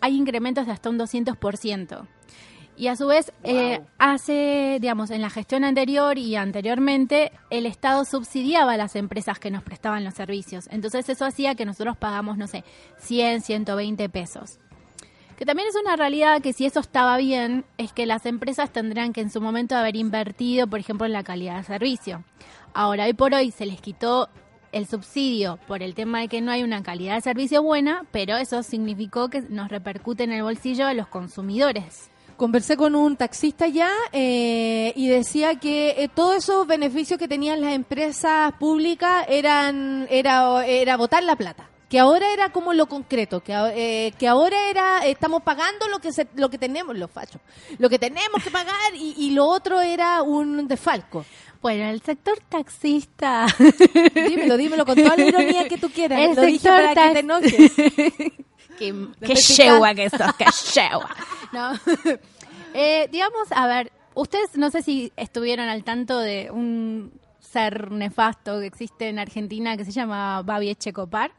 hay 0.00 0.14
incrementos 0.14 0.66
de 0.66 0.72
hasta 0.72 0.90
un 0.90 0.98
200%. 0.98 2.06
Y 2.76 2.88
a 2.88 2.96
su 2.96 3.06
vez, 3.06 3.32
eh, 3.42 3.80
hace, 3.98 4.78
digamos, 4.80 5.10
en 5.10 5.22
la 5.22 5.30
gestión 5.30 5.64
anterior 5.64 6.18
y 6.18 6.36
anteriormente, 6.36 7.32
el 7.48 7.64
Estado 7.64 8.04
subsidiaba 8.04 8.74
a 8.74 8.76
las 8.76 8.96
empresas 8.96 9.38
que 9.38 9.50
nos 9.50 9.62
prestaban 9.62 10.04
los 10.04 10.14
servicios. 10.14 10.68
Entonces 10.70 11.08
eso 11.08 11.24
hacía 11.24 11.54
que 11.54 11.64
nosotros 11.64 11.96
pagamos, 11.96 12.36
no 12.36 12.46
sé, 12.46 12.64
100, 12.98 13.40
120 13.40 14.08
pesos. 14.10 14.58
Que 15.38 15.46
también 15.46 15.68
es 15.68 15.74
una 15.74 15.96
realidad 15.96 16.42
que 16.42 16.52
si 16.52 16.66
eso 16.66 16.80
estaba 16.80 17.16
bien, 17.16 17.64
es 17.78 17.92
que 17.92 18.04
las 18.04 18.26
empresas 18.26 18.70
tendrían 18.70 19.12
que 19.12 19.22
en 19.22 19.30
su 19.30 19.40
momento 19.40 19.74
haber 19.74 19.96
invertido, 19.96 20.66
por 20.66 20.78
ejemplo, 20.78 21.06
en 21.06 21.12
la 21.12 21.24
calidad 21.24 21.56
de 21.56 21.64
servicio. 21.64 22.24
Ahora, 22.74 23.04
hoy 23.04 23.14
por 23.14 23.32
hoy 23.32 23.50
se 23.52 23.64
les 23.64 23.80
quitó 23.80 24.28
el 24.72 24.86
subsidio 24.86 25.58
por 25.66 25.82
el 25.82 25.94
tema 25.94 26.20
de 26.20 26.28
que 26.28 26.42
no 26.42 26.50
hay 26.50 26.62
una 26.62 26.82
calidad 26.82 27.14
de 27.14 27.20
servicio 27.22 27.62
buena, 27.62 28.04
pero 28.12 28.36
eso 28.36 28.62
significó 28.62 29.30
que 29.30 29.40
nos 29.42 29.70
repercute 29.70 30.24
en 30.24 30.32
el 30.32 30.42
bolsillo 30.42 30.86
de 30.86 30.94
los 30.94 31.06
consumidores. 31.06 32.10
Conversé 32.36 32.76
con 32.76 32.94
un 32.94 33.16
taxista 33.16 33.66
ya 33.66 33.90
eh, 34.12 34.92
y 34.94 35.08
decía 35.08 35.54
que 35.54 35.94
eh, 35.96 36.08
todos 36.14 36.36
esos 36.36 36.66
beneficios 36.66 37.18
que 37.18 37.28
tenían 37.28 37.60
las 37.62 37.72
empresas 37.72 38.52
públicas 38.58 39.24
eran 39.28 40.06
era 40.10 40.66
era 40.66 40.96
botar 40.96 41.22
la 41.22 41.36
plata. 41.36 41.70
Que 41.88 42.00
ahora 42.00 42.32
era 42.32 42.50
como 42.50 42.74
lo 42.74 42.86
concreto, 42.88 43.40
que, 43.44 43.52
eh, 43.76 44.12
que 44.18 44.26
ahora 44.26 44.56
era 44.68 45.06
estamos 45.06 45.42
pagando 45.44 45.86
lo 45.88 46.00
que 46.00 46.12
se- 46.12 46.26
lo 46.34 46.50
que 46.50 46.58
tenemos, 46.58 46.98
los 46.98 47.08
fachos, 47.10 47.40
lo 47.78 47.88
que 47.88 47.98
tenemos 47.98 48.42
que 48.42 48.50
pagar 48.50 48.92
y, 48.96 49.14
y 49.16 49.30
lo 49.30 49.46
otro 49.46 49.80
era 49.80 50.20
un 50.22 50.66
desfalco. 50.66 51.24
Bueno, 51.62 51.88
el 51.88 52.02
sector 52.02 52.38
taxista. 52.48 53.46
dímelo, 54.14 54.56
dímelo 54.56 54.84
con 54.84 54.96
toda 54.96 55.16
la 55.16 55.24
ironía 55.26 55.68
que 55.68 55.78
tú 55.78 55.88
quieras. 55.90 56.18
El 56.20 56.34
lo 56.34 56.42
dije 56.42 56.58
sector 56.58 56.82
para 56.94 57.08
que 57.08 57.12
te 57.14 57.18
enojes. 57.20 57.72
Qué, 58.78 58.94
qué 59.20 59.34
yegua 59.34 59.94
que 59.94 60.10
sos, 60.10 60.34
qué 60.38 60.44
yegua. 60.74 61.10
No. 61.52 61.72
Eh, 62.78 63.08
digamos, 63.10 63.50
a 63.52 63.66
ver, 63.66 63.90
ustedes 64.14 64.54
no 64.58 64.70
sé 64.70 64.82
si 64.82 65.10
estuvieron 65.16 65.66
al 65.70 65.82
tanto 65.82 66.18
de 66.18 66.50
un 66.50 67.10
ser 67.40 67.90
nefasto 67.90 68.60
que 68.60 68.66
existe 68.66 69.08
en 69.08 69.18
Argentina 69.18 69.78
que 69.78 69.86
se 69.86 69.92
llama 69.92 70.42
Babi 70.42 70.68
Echecopar. 70.68 71.32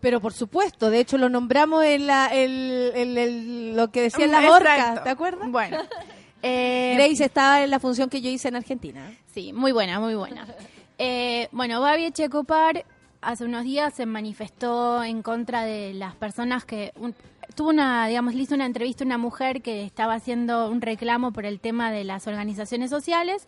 Pero 0.00 0.20
por 0.20 0.34
supuesto, 0.34 0.90
de 0.90 1.00
hecho 1.00 1.16
lo 1.16 1.30
nombramos 1.30 1.82
en 1.84 2.06
la, 2.08 2.26
el, 2.26 2.92
el- 2.94 3.16
el- 3.16 3.74
lo 3.76 3.90
que 3.90 4.02
decían 4.02 4.32
las 4.32 4.50
orcas, 4.50 5.02
¿te 5.02 5.08
acuerdas? 5.10 5.50
Bueno. 5.50 5.78
Eh, 6.44 6.94
Grace 6.96 7.24
estaba 7.24 7.62
en 7.62 7.70
la 7.70 7.78
función 7.78 8.10
que 8.10 8.20
yo 8.20 8.28
hice 8.28 8.48
en 8.48 8.56
Argentina. 8.56 9.16
Sí, 9.32 9.52
muy 9.52 9.70
buena, 9.70 10.00
muy 10.00 10.16
buena. 10.16 10.44
Eh, 10.98 11.48
bueno, 11.52 11.80
Babi 11.80 12.06
Echecopar 12.06 12.84
hace 13.22 13.44
unos 13.44 13.64
días 13.64 13.94
se 13.94 14.04
manifestó 14.06 15.02
en 15.02 15.22
contra 15.22 15.64
de 15.64 15.94
las 15.94 16.14
personas 16.14 16.64
que... 16.64 16.92
un- 16.96 17.14
tuvo 17.54 17.68
una, 17.70 18.06
digamos, 18.06 18.34
le 18.34 18.42
hizo 18.42 18.54
una 18.54 18.64
entrevista 18.66 19.04
a 19.04 19.06
una 19.06 19.18
mujer 19.18 19.60
que 19.62 19.84
estaba 19.84 20.14
haciendo 20.14 20.68
un 20.70 20.80
reclamo 20.80 21.32
por 21.32 21.44
el 21.44 21.60
tema 21.60 21.90
de 21.90 22.02
las 22.04 22.26
organizaciones 22.26 22.88
sociales 22.90 23.46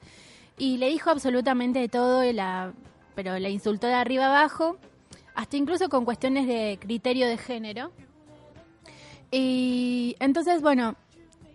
y 0.59 0.77
le 0.77 0.89
dijo 0.91 1.09
absolutamente 1.11 1.79
de 1.79 1.89
todo, 1.89 2.23
y 2.23 2.33
la, 2.33 2.73
pero 3.15 3.39
le 3.39 3.51
insultó 3.51 3.87
de 3.87 3.95
arriba 3.95 4.27
abajo, 4.27 4.77
hasta 5.35 5.57
incluso 5.57 5.89
con 5.89 6.05
cuestiones 6.05 6.47
de 6.47 6.79
criterio 6.81 7.27
de 7.27 7.39
género. 7.39 7.93
Y 9.31 10.17
entonces, 10.21 10.63
bueno, 10.63 10.97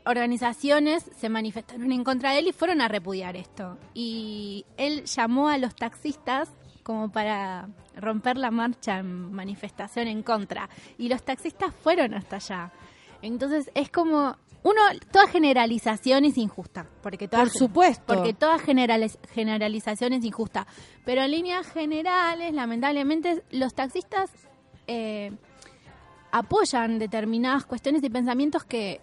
organizaciones 0.05 1.09
se 1.17 1.29
manifestaron 1.29 1.91
en 1.91 2.03
contra 2.03 2.31
de 2.31 2.39
él 2.39 2.47
y 2.47 2.51
fueron 2.51 2.81
a 2.81 2.87
repudiar 2.87 3.35
esto. 3.37 3.77
Y 3.93 4.65
él 4.77 5.05
llamó 5.05 5.49
a 5.49 5.57
los 5.57 5.75
taxistas 5.75 6.49
como 6.83 7.09
para 7.11 7.69
romper 7.99 8.37
la 8.37 8.51
marcha 8.51 8.99
en 8.99 9.31
manifestación 9.33 10.07
en 10.07 10.23
contra. 10.23 10.69
Y 10.97 11.09
los 11.09 11.23
taxistas 11.23 11.73
fueron 11.83 12.13
hasta 12.13 12.37
allá. 12.37 12.71
Entonces 13.21 13.69
es 13.75 13.89
como 13.89 14.35
uno 14.63 14.81
toda 15.11 15.27
generalización 15.27 16.25
es 16.25 16.37
injusta, 16.37 16.85
porque 17.01 17.27
toda, 17.27 17.43
Por 17.43 17.51
supuesto. 17.51 18.03
porque 18.13 18.33
toda 18.33 18.57
generaliz- 18.59 19.17
generalización 19.29 20.13
es 20.13 20.25
injusta. 20.25 20.67
Pero 21.05 21.21
en 21.23 21.31
líneas 21.31 21.67
generales, 21.71 22.53
lamentablemente, 22.53 23.43
los 23.51 23.73
taxistas 23.73 24.29
eh, 24.87 25.31
apoyan 26.31 26.99
determinadas 26.99 27.65
cuestiones 27.65 28.03
y 28.03 28.09
pensamientos 28.09 28.63
que 28.63 29.01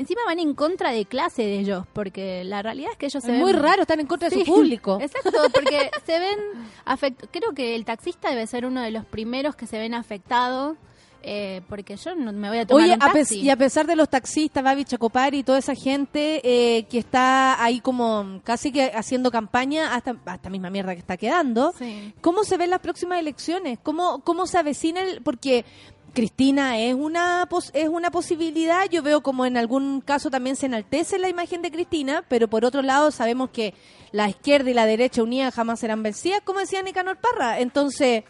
encima 0.00 0.22
van 0.26 0.38
en 0.40 0.54
contra 0.54 0.90
de 0.90 1.04
clase 1.04 1.42
de 1.42 1.60
ellos, 1.60 1.84
porque 1.92 2.42
la 2.44 2.62
realidad 2.62 2.90
es 2.92 2.98
que 2.98 3.06
ellos 3.06 3.22
se 3.22 3.28
Es 3.28 3.32
ven 3.32 3.40
muy 3.42 3.52
raro, 3.52 3.82
están 3.82 4.00
en 4.00 4.06
contra 4.06 4.28
de 4.28 4.38
su 4.38 4.44
público. 4.44 4.98
Exacto, 5.02 5.30
porque 5.54 5.90
se 6.04 6.18
ven 6.18 6.38
afect 6.84 7.26
creo 7.30 7.52
que 7.54 7.74
el 7.76 7.84
taxista 7.84 8.30
debe 8.30 8.46
ser 8.46 8.66
uno 8.66 8.80
de 8.82 8.90
los 8.90 9.04
primeros 9.04 9.54
que 9.54 9.66
se 9.66 9.78
ven 9.78 9.94
afectados, 9.94 10.76
eh, 11.22 11.60
porque 11.68 11.96
yo 11.96 12.14
no 12.14 12.32
me 12.32 12.48
voy 12.48 12.58
a 12.58 12.66
tomar 12.66 12.82
Oye, 12.82 12.94
un 12.94 13.02
a 13.02 13.12
y 13.30 13.50
a 13.50 13.56
pesar 13.56 13.86
de 13.86 13.94
los 13.94 14.08
taxistas, 14.08 14.64
Babi 14.64 14.86
Chacopar 14.86 15.34
y 15.34 15.42
toda 15.42 15.58
esa 15.58 15.74
gente 15.74 16.40
eh, 16.42 16.84
que 16.84 16.98
está 16.98 17.62
ahí 17.62 17.80
como 17.80 18.40
casi 18.42 18.72
que 18.72 18.90
haciendo 18.94 19.30
campaña, 19.30 19.94
hasta 19.94 20.16
esta 20.34 20.48
misma 20.48 20.70
mierda 20.70 20.94
que 20.94 21.00
está 21.00 21.18
quedando, 21.18 21.74
Sí. 21.78 22.14
¿cómo 22.22 22.42
se 22.44 22.56
ven 22.56 22.70
las 22.70 22.80
próximas 22.80 23.20
elecciones? 23.20 23.78
¿Cómo, 23.82 24.20
cómo 24.24 24.46
se 24.46 24.56
avecina 24.56 25.02
el...? 25.02 25.20
Porque 25.20 25.66
Cristina 26.10 26.78
es 26.78 26.94
una, 26.94 27.46
pos- 27.48 27.70
es 27.74 27.88
una 27.88 28.10
posibilidad, 28.10 28.88
yo 28.90 29.02
veo 29.02 29.22
como 29.22 29.46
en 29.46 29.56
algún 29.56 30.00
caso 30.00 30.30
también 30.30 30.56
se 30.56 30.66
enaltece 30.66 31.18
la 31.18 31.28
imagen 31.28 31.62
de 31.62 31.70
Cristina, 31.70 32.24
pero 32.28 32.48
por 32.48 32.64
otro 32.64 32.82
lado 32.82 33.10
sabemos 33.10 33.50
que 33.50 33.74
la 34.12 34.28
izquierda 34.28 34.70
y 34.70 34.74
la 34.74 34.86
derecha 34.86 35.22
unidas 35.22 35.54
jamás 35.54 35.80
serán 35.80 36.02
vencidas, 36.02 36.40
como 36.44 36.60
decía 36.60 36.82
Nicanor 36.82 37.18
Parra. 37.18 37.60
Entonces, 37.60 38.24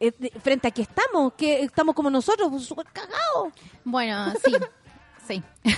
eh, 0.00 0.12
frente 0.42 0.68
a 0.68 0.70
qué 0.70 0.82
estamos, 0.82 1.32
que 1.34 1.60
estamos 1.62 1.94
como 1.94 2.10
nosotros, 2.10 2.64
súper 2.64 2.86
cagados. 2.92 3.52
Bueno, 3.84 4.32
sí. 4.44 4.52
Sí. 5.28 5.40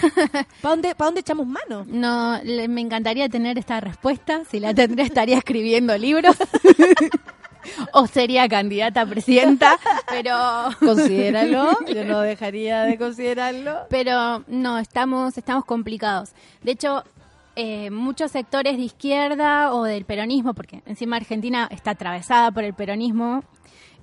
¿Para 0.63 0.71
dónde, 0.71 0.95
¿Para 0.95 1.09
dónde 1.09 1.21
echamos 1.21 1.47
mano? 1.47 1.85
No, 1.87 2.41
le- 2.43 2.69
me 2.69 2.81
encantaría 2.81 3.29
tener 3.29 3.59
esta 3.59 3.81
respuesta. 3.81 4.45
Si 4.51 4.59
la 4.61 4.73
tendría, 4.73 5.05
estaría 5.05 5.37
escribiendo 5.37 5.99
libros. 5.99 6.35
o 7.93 8.07
sería 8.07 8.49
candidata 8.49 9.03
a 9.03 9.07
presidenta. 9.07 9.79
Pero. 10.09 10.37
Considéralo, 10.79 11.79
yo 11.87 12.05
no 12.05 12.21
dejaría 12.33 12.83
de 12.83 12.99
considerarlo. 12.99 13.87
Pero 13.89 14.45
no, 14.47 14.79
estamos, 14.79 15.37
estamos 15.39 15.65
complicados. 15.65 16.31
De 16.63 16.73
hecho, 16.73 17.05
eh, 17.57 17.91
muchos 17.91 18.31
sectores 18.31 18.77
de 18.77 18.85
izquierda 18.85 19.75
o 19.75 19.85
del 19.85 20.05
peronismo, 20.05 20.55
porque 20.55 20.83
encima 20.87 21.17
Argentina 21.17 21.69
está 21.71 21.93
atravesada 21.93 22.51
por 22.51 22.65
el 22.65 22.75
peronismo, 22.75 23.45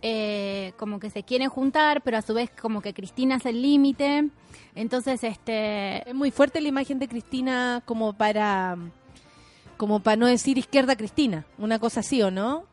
eh, 0.02 0.74
como 0.78 1.00
que 1.00 1.10
se 1.10 1.24
quieren 1.24 1.50
juntar, 1.50 2.02
pero 2.02 2.18
a 2.18 2.22
su 2.22 2.34
vez 2.34 2.50
como 2.62 2.82
que 2.82 2.94
Cristina 2.94 3.36
es 3.36 3.46
el 3.46 3.62
límite. 3.62 4.30
Entonces, 4.76 5.24
este... 5.24 6.08
Es 6.08 6.16
muy 6.16 6.32
fuerte 6.32 6.62
la 6.62 6.70
imagen 6.70 7.00
de 7.00 7.08
Cristina 7.08 7.82
como 7.86 8.14
para 8.14 8.78
como 9.80 10.02
para 10.02 10.18
no 10.18 10.26
decir 10.26 10.58
izquierda 10.58 10.98
Cristina, 10.98 11.46
una 11.58 11.80
cosa 11.80 12.02
así 12.02 12.22
o 12.22 12.30
no? 12.30 12.66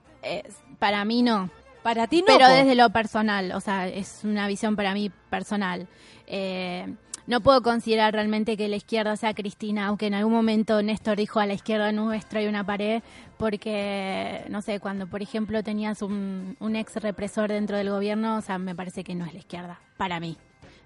Para 0.79 1.05
mí 1.05 1.23
no. 1.23 1.51
Para 1.83 2.07
ti 2.07 2.21
no. 2.21 2.27
Pero 2.27 2.49
desde 2.49 2.75
lo 2.75 2.91
personal, 2.91 3.53
o 3.53 3.61
sea, 3.61 3.87
es 3.89 4.21
una 4.25 4.49
visión 4.49 4.77
para 4.77 4.93
mí 4.95 5.11
personal. 5.31 5.87
Eh, 6.27 6.87
no 7.27 7.41
puedo 7.41 7.61
considerar 7.61 8.15
realmente 8.15 8.57
que 8.57 8.69
la 8.69 8.77
izquierda 8.77 9.17
sea 9.17 9.35
Cristina, 9.35 9.87
aunque 9.87 10.07
en 10.07 10.15
algún 10.15 10.33
momento 10.33 10.81
Néstor 10.81 11.17
dijo 11.17 11.41
a 11.41 11.47
la 11.47 11.55
izquierda 11.55 11.91
nuestra 11.91 12.39
hay 12.39 12.47
una 12.47 12.65
pared, 12.65 13.03
porque, 13.37 14.45
no 14.49 14.63
sé, 14.63 14.79
cuando 14.79 15.09
por 15.09 15.23
ejemplo 15.23 15.63
tenías 15.65 16.03
un, 16.03 16.57
un 16.61 16.77
ex 16.77 16.95
represor 16.97 17.51
dentro 17.51 17.77
del 17.77 17.91
gobierno, 17.91 18.37
o 18.37 18.41
sea, 18.43 18.59
me 18.59 18.77
parece 18.77 19.03
que 19.03 19.17
no 19.17 19.25
es 19.25 19.33
la 19.33 19.41
izquierda, 19.41 19.81
para 19.97 20.21
mí. 20.21 20.37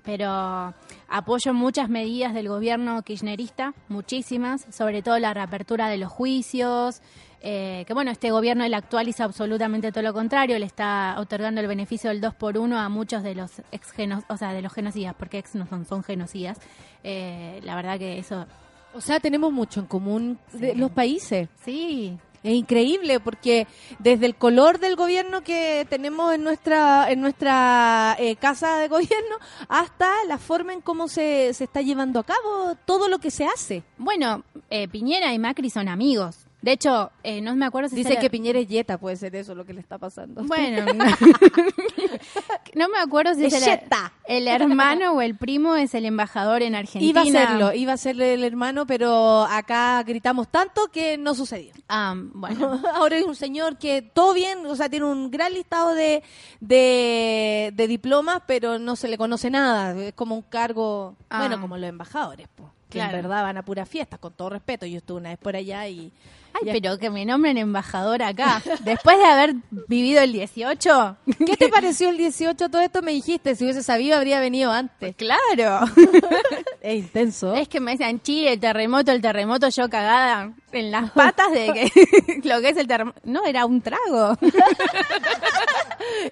Pero 0.02 0.74
apoyo 1.08 1.52
muchas 1.52 1.90
medidas 1.90 2.32
del 2.32 2.48
gobierno 2.48 3.02
kirchnerista, 3.02 3.74
muchísimas, 3.88 4.66
sobre 4.70 5.02
todo 5.02 5.18
la 5.18 5.34
reapertura 5.34 5.88
de 5.88 5.98
los 5.98 6.10
juicios, 6.10 7.02
eh, 7.42 7.84
que 7.86 7.94
bueno, 7.94 8.10
este 8.10 8.30
gobierno, 8.30 8.64
el 8.64 8.74
actual, 8.74 9.08
hizo 9.08 9.24
absolutamente 9.24 9.92
todo 9.92 10.02
lo 10.02 10.12
contrario, 10.12 10.58
le 10.58 10.66
está 10.66 11.16
otorgando 11.18 11.60
el 11.60 11.66
beneficio 11.66 12.10
del 12.10 12.20
2 12.20 12.34
por 12.34 12.58
1 12.58 12.78
a 12.78 12.88
muchos 12.88 13.22
de 13.22 13.34
los 13.34 13.62
ex 13.72 13.94
o 14.28 14.36
sea, 14.36 14.52
de 14.52 14.62
los 14.62 14.72
genocidas, 14.72 15.14
porque 15.14 15.38
ex 15.38 15.54
no 15.54 15.66
son, 15.66 15.86
son 15.86 16.02
genocidas. 16.02 16.58
Eh, 17.02 17.60
la 17.62 17.76
verdad 17.76 17.98
que 17.98 18.18
eso... 18.18 18.46
O 18.92 19.00
sea, 19.00 19.20
tenemos 19.20 19.52
mucho 19.52 19.80
en 19.80 19.86
común 19.86 20.38
de 20.52 20.74
los 20.74 20.90
países. 20.90 21.48
Sí. 21.64 22.18
Es 22.42 22.52
increíble 22.54 23.20
porque 23.20 23.66
desde 23.98 24.26
el 24.26 24.34
color 24.34 24.78
del 24.78 24.96
gobierno 24.96 25.42
que 25.42 25.86
tenemos 25.90 26.34
en 26.34 26.42
nuestra 26.42 27.10
en 27.10 27.20
nuestra 27.20 28.16
eh, 28.18 28.36
casa 28.36 28.78
de 28.78 28.88
gobierno 28.88 29.36
hasta 29.68 30.10
la 30.26 30.38
forma 30.38 30.72
en 30.72 30.80
cómo 30.80 31.06
se, 31.06 31.52
se 31.52 31.64
está 31.64 31.82
llevando 31.82 32.18
a 32.18 32.24
cabo 32.24 32.76
todo 32.86 33.08
lo 33.08 33.18
que 33.18 33.30
se 33.30 33.44
hace. 33.44 33.84
Bueno, 33.98 34.42
eh, 34.70 34.88
Piñera 34.88 35.34
y 35.34 35.38
Macri 35.38 35.68
son 35.68 35.88
amigos. 35.88 36.49
De 36.62 36.72
hecho, 36.72 37.10
eh, 37.22 37.40
no 37.40 37.56
me 37.56 37.64
acuerdo 37.64 37.88
si 37.88 37.96
Dice 37.96 38.18
que 38.18 38.28
Piñera 38.28 38.58
es 38.58 38.68
yeta, 38.68 38.98
puede 38.98 39.16
ser 39.16 39.34
eso 39.34 39.54
lo 39.54 39.64
que 39.64 39.72
le 39.72 39.80
está 39.80 39.96
pasando. 39.98 40.42
Bueno, 40.44 40.92
no, 40.92 41.04
no 42.74 42.88
me 42.88 42.98
acuerdo 42.98 43.34
si 43.34 43.46
es 43.46 43.54
Es 43.54 43.78
el, 44.26 44.46
hermano 44.46 45.12
o 45.12 45.22
el 45.22 45.36
primo 45.36 45.76
es 45.76 45.94
el 45.94 46.04
embajador 46.04 46.62
en 46.62 46.74
Argentina. 46.74 47.22
Iba 47.24 47.40
a 47.40 47.46
serlo, 47.46 47.72
iba 47.72 47.92
a 47.94 47.96
ser 47.96 48.20
el 48.20 48.44
hermano, 48.44 48.86
pero 48.86 49.44
acá 49.44 50.02
gritamos 50.02 50.48
tanto 50.48 50.88
que 50.92 51.16
no 51.16 51.34
sucedió. 51.34 51.72
Ah, 51.88 52.14
bueno. 52.16 52.80
Ahora 52.94 53.16
es 53.16 53.24
un 53.24 53.36
señor 53.36 53.78
que 53.78 54.02
todo 54.02 54.34
bien, 54.34 54.66
o 54.66 54.76
sea, 54.76 54.88
tiene 54.88 55.06
un 55.06 55.30
gran 55.30 55.54
listado 55.54 55.94
de, 55.94 56.22
de, 56.60 57.72
de 57.74 57.86
diplomas, 57.88 58.42
pero 58.46 58.78
no 58.78 58.96
se 58.96 59.08
le 59.08 59.16
conoce 59.18 59.50
nada. 59.50 59.98
Es 59.98 60.12
como 60.14 60.34
un 60.34 60.42
cargo, 60.42 61.16
Ah. 61.30 61.38
bueno, 61.38 61.60
como 61.60 61.76
los 61.78 61.88
embajadores, 61.88 62.48
pues, 62.54 62.68
que 62.88 62.98
Claro. 62.98 63.16
en 63.16 63.22
verdad 63.22 63.42
van 63.44 63.56
a 63.56 63.62
pura 63.64 63.86
fiesta, 63.86 64.18
con 64.18 64.32
todo 64.32 64.50
respeto. 64.50 64.84
Yo 64.86 64.98
estuve 64.98 65.18
una 65.20 65.30
vez 65.30 65.38
por 65.38 65.56
allá 65.56 65.88
y... 65.88 66.12
Ay, 66.54 66.68
y- 66.70 66.80
pero 66.80 66.98
que 66.98 67.10
me 67.10 67.24
nombren 67.24 67.58
embajador 67.58 68.22
acá. 68.22 68.62
Después 68.84 69.18
de 69.18 69.24
haber 69.24 69.54
vivido 69.88 70.22
el 70.22 70.32
18. 70.32 71.16
¿Qué 71.46 71.56
te 71.56 71.68
pareció 71.68 72.10
el 72.10 72.16
18? 72.18 72.68
Todo 72.68 72.80
esto 72.82 73.02
me 73.02 73.12
dijiste, 73.12 73.54
si 73.54 73.64
hubiese 73.64 73.82
sabido 73.82 74.16
habría 74.16 74.40
venido 74.40 74.70
antes. 74.72 75.14
Claro. 75.16 75.86
Es 76.82 76.94
intenso. 76.98 77.54
Es 77.54 77.68
que 77.68 77.78
me 77.78 77.90
decían, 77.92 78.20
Chile, 78.22 78.54
el 78.54 78.60
terremoto, 78.60 79.12
el 79.12 79.20
terremoto, 79.20 79.68
yo 79.68 79.90
cagada 79.90 80.52
en 80.72 80.90
las 80.90 81.10
patas 81.12 81.50
de 81.52 81.72
que 81.72 82.40
lo 82.48 82.60
que 82.60 82.68
es 82.70 82.76
el 82.76 82.86
terremoto. 82.86 83.20
No, 83.24 83.44
era 83.44 83.64
un 83.66 83.80
trago. 83.80 84.36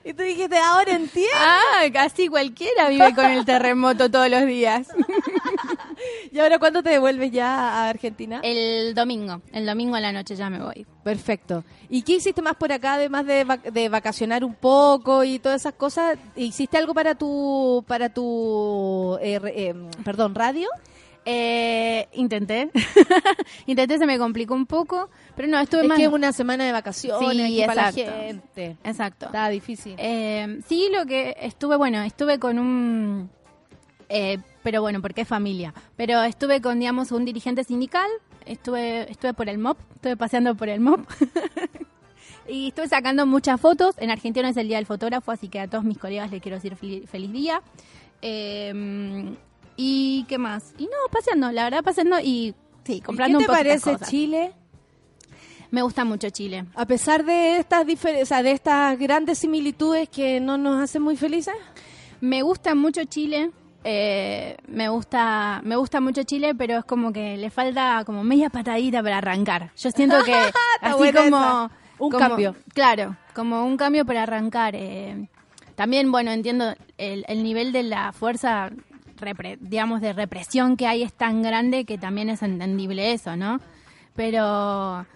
Y 0.04 0.12
tú 0.14 0.22
dijiste, 0.22 0.56
ahora 0.58 0.92
entiendo. 0.92 1.30
Ah, 1.36 1.82
casi 1.92 2.28
cualquiera 2.28 2.88
vive 2.88 3.14
con 3.14 3.26
el 3.26 3.44
terremoto 3.44 4.10
todos 4.10 4.28
los 4.30 4.46
días. 4.46 4.88
¿Y 6.32 6.38
ahora 6.38 6.58
cuándo 6.58 6.82
te 6.82 6.90
devuelves 6.90 7.30
ya 7.30 7.48
a 7.84 7.88
Argentina? 7.90 8.40
El 8.42 8.94
domingo, 8.94 9.42
el 9.52 9.66
domingo 9.66 9.96
a 9.96 10.00
la 10.00 10.10
noche 10.12 10.36
ya 10.36 10.48
me 10.50 10.58
voy. 10.60 10.86
Perfecto. 11.04 11.64
¿Y 11.90 12.02
qué 12.02 12.14
hiciste 12.14 12.40
más 12.42 12.54
por 12.56 12.72
acá, 12.72 12.94
además 12.94 13.26
de, 13.26 13.46
vac- 13.46 13.70
de 13.70 13.88
vacacionar 13.88 14.42
un 14.44 14.54
poco 14.54 15.22
y 15.24 15.38
todas 15.38 15.60
esas 15.62 15.74
cosas? 15.74 16.18
¿Hiciste 16.34 16.78
algo 16.78 16.94
para 16.94 17.14
tu, 17.14 17.84
para 17.86 18.08
tu, 18.08 19.18
eh, 19.20 19.40
eh, 19.44 19.74
perdón, 20.04 20.34
radio? 20.34 20.68
Eh, 21.30 22.08
intenté. 22.14 22.70
intenté, 23.66 23.98
se 23.98 24.06
me 24.06 24.18
complicó 24.18 24.54
un 24.54 24.64
poco, 24.64 25.10
pero 25.36 25.46
no, 25.46 25.58
estuve 25.60 25.82
Es 25.82 25.88
más... 25.88 25.98
que 25.98 26.04
es 26.04 26.10
una 26.12 26.32
semana 26.32 26.64
de 26.64 26.72
vacaciones 26.72 27.18
Sí, 27.50 27.60
para 27.66 27.82
la 27.82 27.88
exacto. 27.90 28.12
gente. 28.20 28.76
Exacto. 28.82 29.26
Está 29.26 29.48
difícil. 29.50 29.94
Eh, 29.98 30.60
sí, 30.66 30.88
lo 30.90 31.04
que 31.04 31.36
estuve, 31.42 31.76
bueno, 31.76 32.00
estuve 32.02 32.38
con 32.38 32.58
un... 32.58 33.28
eh, 34.08 34.38
pero 34.62 34.80
bueno, 34.80 35.02
porque 35.02 35.20
es 35.22 35.28
familia. 35.28 35.74
Pero 35.96 36.22
estuve 36.22 36.62
con, 36.62 36.78
digamos, 36.80 37.12
un 37.12 37.26
dirigente 37.26 37.62
sindical, 37.62 38.08
estuve, 38.46 39.10
estuve 39.10 39.34
por 39.34 39.50
el 39.50 39.58
MOP, 39.58 39.76
estuve 39.96 40.16
paseando 40.16 40.54
por 40.54 40.70
el 40.70 40.80
MOP. 40.80 41.00
y 42.48 42.68
estuve 42.68 42.88
sacando 42.88 43.26
muchas 43.26 43.60
fotos. 43.60 43.94
En 43.98 44.10
Argentina 44.10 44.48
es 44.48 44.56
el 44.56 44.68
Día 44.68 44.78
del 44.78 44.86
Fotógrafo, 44.86 45.30
así 45.30 45.48
que 45.48 45.60
a 45.60 45.68
todos 45.68 45.84
mis 45.84 45.98
colegas 45.98 46.30
les 46.30 46.40
quiero 46.40 46.56
decir 46.56 46.74
fel- 46.74 47.06
feliz 47.06 47.32
día. 47.32 47.60
Eh, 48.22 49.34
¿Y 49.80 50.24
qué 50.28 50.36
más? 50.38 50.74
Y 50.76 50.84
no, 50.84 50.90
paseando, 51.10 51.50
la 51.52 51.64
verdad, 51.64 51.82
paseando 51.84 52.18
y 52.20 52.54
sí, 52.84 52.94
¿Y 52.96 53.00
comprando 53.00 53.38
¿Qué 53.38 53.44
te 53.46 53.50
un 53.50 53.56
parece 53.56 53.92
cosas. 53.92 54.10
Chile? 54.10 54.52
Me 55.70 55.82
gusta 55.82 56.04
mucho 56.04 56.30
Chile. 56.30 56.64
A 56.74 56.84
pesar 56.86 57.24
de 57.24 57.58
estas 57.58 57.86
o 57.86 58.26
sea, 58.26 58.42
de 58.42 58.50
estas 58.52 58.98
grandes 58.98 59.38
similitudes 59.38 60.08
que 60.08 60.40
no 60.40 60.56
nos 60.58 60.82
hacen 60.82 61.02
muy 61.02 61.16
felices. 61.16 61.54
Me 62.20 62.42
gusta 62.42 62.74
mucho 62.74 63.04
Chile. 63.04 63.50
eh, 63.84 64.56
me 64.66 64.88
gusta 64.88 65.60
me 65.64 65.76
gusta 65.76 66.00
mucho 66.00 66.22
Chile, 66.24 66.54
pero 66.56 66.78
es 66.78 66.84
como 66.84 67.12
que 67.12 67.36
le 67.36 67.50
falta 67.50 68.02
como 68.04 68.24
media 68.24 68.50
patadita 68.50 69.02
para 69.02 69.18
arrancar. 69.18 69.70
Yo 69.76 69.90
siento 69.92 70.16
que 70.24 70.34
así 70.80 71.12
como. 71.12 71.70
Un 72.00 72.10
como- 72.10 72.18
cambio. 72.18 72.56
Claro, 72.74 73.16
como 73.34 73.64
un 73.64 73.76
cambio 73.76 74.04
para 74.04 74.22
arrancar. 74.24 74.74
eh. 74.74 75.28
también, 75.76 76.10
bueno, 76.10 76.30
entiendo 76.32 76.74
el, 76.96 77.24
el 77.28 77.42
nivel 77.44 77.72
de 77.72 77.82
la 77.84 78.12
fuerza, 78.12 78.70
repre- 79.20 79.58
digamos, 79.60 80.00
de 80.00 80.12
represión 80.12 80.76
que 80.76 80.86
hay 80.86 81.02
es 81.02 81.12
tan 81.12 81.42
grande 81.42 81.84
que 81.84 81.98
también 81.98 82.30
es 82.30 82.42
entendible 82.42 83.12
eso, 83.12 83.36
¿no? 83.36 83.60
Pero 84.14 85.06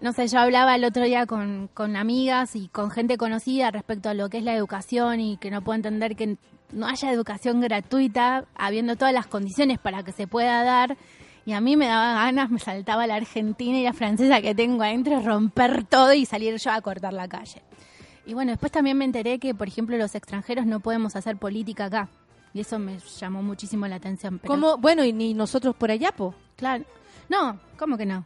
no 0.00 0.12
sé, 0.12 0.28
yo 0.28 0.38
hablaba 0.38 0.74
el 0.74 0.84
otro 0.84 1.04
día 1.04 1.26
con, 1.26 1.68
con 1.74 1.96
amigas 1.96 2.56
y 2.56 2.68
con 2.68 2.90
gente 2.90 3.16
conocida 3.16 3.70
respecto 3.70 4.08
a 4.08 4.14
lo 4.14 4.28
que 4.28 4.38
es 4.38 4.44
la 4.44 4.54
educación 4.54 5.20
y 5.20 5.36
que 5.36 5.50
no 5.50 5.62
puedo 5.62 5.76
entender 5.76 6.16
que 6.16 6.36
no 6.72 6.86
haya 6.86 7.12
educación 7.12 7.60
gratuita, 7.60 8.44
habiendo 8.54 8.96
todas 8.96 9.12
las 9.12 9.26
condiciones 9.26 9.78
para 9.78 10.02
que 10.02 10.12
se 10.12 10.26
pueda 10.26 10.64
dar. 10.64 10.96
Y 11.44 11.52
a 11.52 11.60
mí 11.60 11.76
me 11.76 11.88
daba 11.88 12.14
ganas, 12.14 12.50
me 12.50 12.60
saltaba 12.60 13.06
la 13.06 13.16
argentina 13.16 13.76
y 13.76 13.82
la 13.82 13.92
francesa 13.92 14.40
que 14.40 14.54
tengo 14.54 14.82
adentro, 14.84 15.20
romper 15.20 15.84
todo 15.84 16.14
y 16.14 16.24
salir 16.24 16.56
yo 16.56 16.70
a 16.70 16.80
cortar 16.80 17.12
la 17.12 17.26
calle. 17.28 17.62
Y 18.24 18.34
bueno, 18.34 18.52
después 18.52 18.70
también 18.70 18.96
me 18.96 19.04
enteré 19.04 19.40
que, 19.40 19.52
por 19.52 19.66
ejemplo, 19.66 19.96
los 19.96 20.14
extranjeros 20.14 20.64
no 20.64 20.78
podemos 20.78 21.16
hacer 21.16 21.36
política 21.36 21.86
acá. 21.86 22.08
Y 22.54 22.60
eso 22.60 22.78
me 22.78 22.98
llamó 23.18 23.42
muchísimo 23.42 23.86
la 23.86 23.96
atención. 23.96 24.38
Pero, 24.38 24.52
¿Cómo? 24.52 24.76
Bueno, 24.78 25.04
y 25.04 25.12
ni 25.12 25.32
nosotros 25.34 25.74
por 25.74 25.90
allá, 25.90 26.12
po. 26.12 26.34
Claro. 26.56 26.84
No, 27.28 27.58
¿cómo 27.78 27.96
que 27.96 28.04
no? 28.06 28.24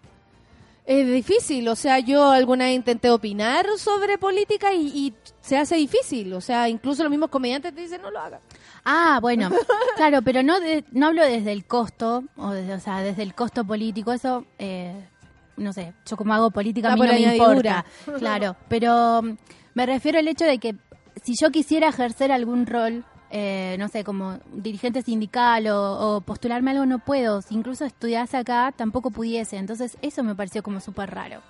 Es 0.84 1.04
difícil, 1.06 1.66
o 1.66 1.74
sea, 1.74 1.98
yo 1.98 2.30
alguna 2.30 2.66
vez 2.66 2.76
intenté 2.76 3.10
opinar 3.10 3.66
sobre 3.76 4.18
política 4.18 4.72
y, 4.72 4.86
y 4.86 5.14
se 5.40 5.56
hace 5.58 5.74
difícil, 5.74 6.32
o 6.32 6.40
sea, 6.40 6.68
incluso 6.68 7.02
los 7.02 7.10
mismos 7.10 7.28
comediantes 7.28 7.74
te 7.74 7.80
dicen 7.80 8.02
no 8.02 8.12
lo 8.12 8.20
hagas. 8.20 8.40
Ah, 8.84 9.18
bueno, 9.20 9.50
claro, 9.96 10.22
pero 10.22 10.44
no 10.44 10.60
de- 10.60 10.84
no 10.92 11.06
hablo 11.08 11.24
desde 11.24 11.50
el 11.50 11.66
costo, 11.66 12.22
o, 12.36 12.50
desde, 12.52 12.74
o 12.74 12.78
sea, 12.78 13.00
desde 13.00 13.24
el 13.24 13.34
costo 13.34 13.64
político, 13.64 14.12
eso, 14.12 14.44
eh, 14.60 15.08
no 15.56 15.72
sé, 15.72 15.92
yo 16.08 16.16
como 16.16 16.34
hago 16.34 16.52
política 16.52 16.92
a 16.92 16.94
mí 16.94 17.00
no 17.02 17.12
me 17.14 17.36
importa, 17.36 17.84
claro, 18.20 18.54
pero 18.68 19.22
mm, 19.22 19.36
me 19.74 19.86
refiero 19.86 20.20
al 20.20 20.28
hecho 20.28 20.44
de 20.44 20.58
que 20.58 20.76
si 21.24 21.34
yo 21.40 21.50
quisiera 21.50 21.88
ejercer 21.88 22.30
algún 22.30 22.64
rol, 22.64 23.04
eh, 23.30 23.76
no 23.78 23.88
sé, 23.88 24.04
como 24.04 24.38
dirigente 24.52 25.02
sindical 25.02 25.66
o, 25.68 26.22
postularme 26.24 26.70
algo, 26.70 26.86
no 26.86 26.98
puedo, 26.98 27.42
si 27.42 27.54
incluso 27.54 27.84
estudiase 27.84 28.36
acá, 28.36 28.72
tampoco 28.76 29.10
pudiese, 29.10 29.56
entonces 29.56 29.96
eso 30.02 30.22
me 30.22 30.34
pareció 30.34 30.62
como 30.62 30.80
súper 30.80 31.10
raro, 31.10 31.40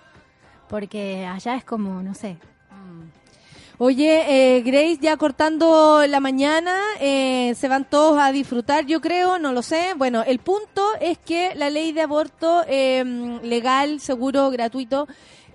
porque 0.68 1.26
allá 1.26 1.56
es 1.56 1.64
como, 1.64 2.02
no 2.02 2.14
sé, 2.14 2.38
Oye, 3.78 4.56
eh, 4.56 4.62
Grace, 4.62 4.96
ya 5.02 5.18
cortando 5.18 6.06
la 6.08 6.18
mañana, 6.18 6.80
eh, 6.98 7.54
se 7.58 7.68
van 7.68 7.84
todos 7.84 8.18
a 8.18 8.32
disfrutar, 8.32 8.86
yo 8.86 9.02
creo, 9.02 9.38
no 9.38 9.52
lo 9.52 9.60
sé. 9.60 9.92
Bueno, 9.98 10.22
el 10.22 10.38
punto 10.38 10.82
es 10.98 11.18
que 11.18 11.54
la 11.54 11.68
ley 11.68 11.92
de 11.92 12.00
aborto 12.00 12.64
eh, 12.66 13.04
legal, 13.42 14.00
seguro, 14.00 14.48
gratuito, 14.48 15.06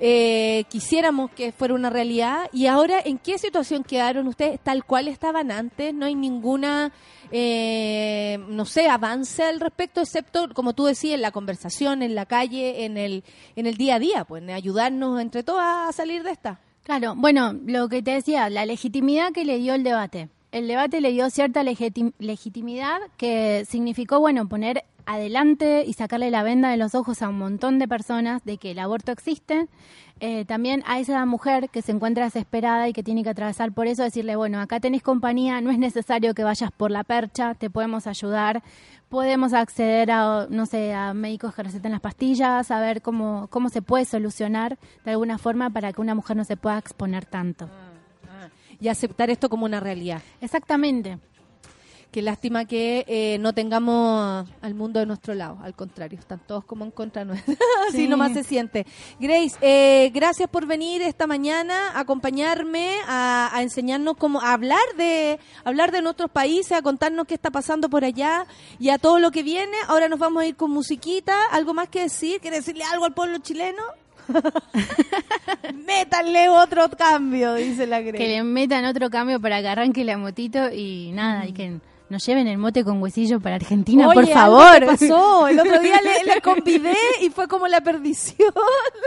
eh, 0.04 0.64
quisiéramos 0.68 1.30
que 1.30 1.52
fuera 1.52 1.76
una 1.76 1.92
realidad. 1.92 2.50
Y 2.52 2.66
ahora, 2.66 3.00
¿en 3.06 3.20
qué 3.20 3.38
situación 3.38 3.84
quedaron 3.84 4.28
ustedes? 4.28 4.60
Tal 4.60 4.84
cual 4.84 5.08
estaban 5.08 5.52
antes, 5.52 5.94
no 5.94 6.08
hay 6.08 6.16
ninguna, 6.16 6.92
eh, 7.32 8.40
no 8.50 8.66
sé, 8.66 8.90
avance 8.90 9.44
al 9.44 9.60
respecto, 9.60 10.02
excepto, 10.02 10.50
como 10.56 10.74
tú 10.74 10.86
decías, 10.86 11.14
en 11.16 11.22
la 11.22 11.30
conversación, 11.30 12.02
en 12.02 12.16
la 12.16 12.26
calle, 12.26 12.84
en 12.86 12.98
el, 12.98 13.24
en 13.56 13.68
el 13.68 13.78
día 13.78 13.96
a 13.96 14.00
día, 14.00 14.26
pues 14.26 14.42
ayudarnos 14.50 15.22
entre 15.22 15.44
todos 15.44 15.62
a 15.62 15.92
salir 15.94 16.24
de 16.24 16.32
esta. 16.32 16.60
Claro, 16.84 17.14
bueno, 17.16 17.54
lo 17.68 17.88
que 17.88 18.02
te 18.02 18.12
decía, 18.12 18.50
la 18.50 18.66
legitimidad 18.66 19.32
que 19.32 19.46
le 19.46 19.60
dio 19.60 19.76
el 19.76 19.84
debate. 19.84 20.30
El 20.52 20.68
debate 20.68 21.00
le 21.00 21.12
dio 21.12 21.30
cierta 21.30 21.64
legitim- 21.64 22.14
legitimidad 22.20 23.00
que 23.16 23.64
significó, 23.70 24.20
bueno, 24.20 24.50
poner 24.50 24.84
adelante 25.06 25.86
y 25.88 25.94
sacarle 25.94 26.30
la 26.30 26.44
venda 26.44 26.70
de 26.70 26.78
los 26.78 26.94
ojos 26.94 27.22
a 27.22 27.30
un 27.30 27.38
montón 27.38 27.80
de 27.80 27.88
personas 27.88 28.44
de 28.44 28.58
que 28.58 28.72
el 28.72 28.80
aborto 28.80 29.14
existe. 29.14 29.68
Eh, 30.20 30.44
también 30.46 30.84
a 30.86 31.00
esa 31.00 31.26
mujer 31.26 31.70
que 31.70 31.82
se 31.82 31.94
encuentra 31.94 32.26
desesperada 32.26 32.90
y 32.90 32.94
que 32.94 33.02
tiene 33.02 33.24
que 33.24 33.30
atravesar 33.30 33.72
por 33.72 33.88
eso, 33.88 34.04
decirle, 34.04 34.36
bueno, 34.36 34.60
acá 34.60 34.80
tenés 34.80 35.02
compañía, 35.02 35.62
no 35.62 35.72
es 35.72 35.80
necesario 35.80 36.34
que 36.36 36.44
vayas 36.44 36.72
por 36.72 36.92
la 36.92 37.04
percha, 37.06 37.56
te 37.56 37.70
podemos 37.70 38.06
ayudar, 38.06 38.62
podemos 39.10 39.54
acceder 39.54 40.12
a, 40.12 40.48
no 40.50 40.66
sé, 40.66 40.94
a 40.94 41.14
médicos 41.14 41.56
que 41.56 41.64
receten 41.64 41.94
las 41.94 42.02
pastillas, 42.02 42.70
a 42.72 42.80
ver 42.82 43.02
cómo, 43.02 43.48
cómo 43.50 43.70
se 43.70 43.82
puede 43.82 44.04
solucionar 44.06 44.78
de 45.06 45.12
alguna 45.12 45.38
forma 45.38 45.70
para 45.70 45.94
que 45.94 46.02
una 46.02 46.14
mujer 46.14 46.36
no 46.36 46.44
se 46.44 46.58
pueda 46.58 46.78
exponer 46.78 47.26
tanto. 47.26 47.70
Y 48.82 48.90
aceptar 48.90 49.30
esto 49.30 49.48
como 49.48 49.66
una 49.66 49.80
realidad. 49.80 50.22
Exactamente. 50.42 51.20
Qué 52.12 52.22
lástima 52.22 52.66
que 52.66 53.06
eh, 53.08 53.38
no 53.40 53.54
tengamos 53.54 54.46
al 54.62 54.74
mundo 54.74 55.00
de 55.00 55.06
nuestro 55.06 55.34
lado. 55.34 55.60
Al 55.64 55.74
contrario, 55.76 56.20
están 56.20 56.42
todos 56.46 56.66
como 56.66 56.84
en 56.84 56.92
contra 56.92 57.24
nuestra. 57.24 57.56
Así 57.88 58.00
Sí. 58.00 58.08
nomás 58.10 58.34
se 58.34 58.44
siente. 58.44 58.86
Grace, 59.18 59.56
eh, 59.62 60.12
gracias 60.14 60.50
por 60.50 60.66
venir 60.66 61.02
esta 61.04 61.26
mañana, 61.26 61.92
a 61.92 62.02
acompañarme, 62.02 62.96
a, 63.08 63.50
a 63.56 63.62
enseñarnos 63.62 64.18
cómo 64.18 64.42
a 64.42 64.52
hablar 64.52 64.84
de 64.98 65.40
hablar 65.64 65.94
de 65.94 66.02
nuestros 66.02 66.30
países, 66.30 66.74
a 66.74 66.82
contarnos 66.82 67.28
qué 67.28 67.36
está 67.36 67.50
pasando 67.50 67.90
por 67.90 68.04
allá 68.04 68.46
y 68.78 68.90
a 68.90 68.98
todo 68.98 69.18
lo 69.20 69.32
que 69.32 69.42
viene. 69.44 69.78
Ahora 69.88 70.10
nos 70.10 70.20
vamos 70.20 70.44
a 70.44 70.48
ir 70.48 70.58
con 70.58 70.70
musiquita. 70.72 71.46
¿Algo 71.52 71.74
más 71.74 71.88
que 71.88 72.02
decir? 72.02 72.42
¿Quiere 72.42 72.58
decirle 72.58 72.84
algo 72.84 73.06
al 73.06 73.14
pueblo 73.14 73.38
chileno? 73.38 73.84
Métanle 75.86 76.50
otro 76.50 76.90
cambio, 76.90 77.56
dice 77.56 77.88
la 77.88 78.02
Grace. 78.02 78.18
Que 78.18 78.28
le 78.28 78.44
metan 78.44 78.86
otro 78.86 79.10
cambio 79.10 79.40
para 79.40 79.62
que 79.62 79.68
arranque 79.68 80.04
la 80.04 80.18
motito 80.18 80.72
y 80.72 81.12
nada, 81.14 81.46
y 81.48 81.54
que 81.54 81.80
nos 82.12 82.26
lleven 82.26 82.46
el 82.48 82.58
mote 82.58 82.84
con 82.84 83.02
huesillo 83.02 83.40
para 83.40 83.56
Argentina, 83.56 84.08
Oye, 84.10 84.16
por 84.16 84.28
favor. 84.28 84.80
que 84.82 84.86
pasó. 84.86 85.48
El 85.48 85.60
otro 85.60 85.80
día 85.80 86.00
le, 86.02 86.34
le 86.36 86.42
convidé 86.44 86.94
y 87.22 87.30
fue 87.30 87.48
como 87.48 87.68
la 87.70 87.80
perdición. 87.82 88.52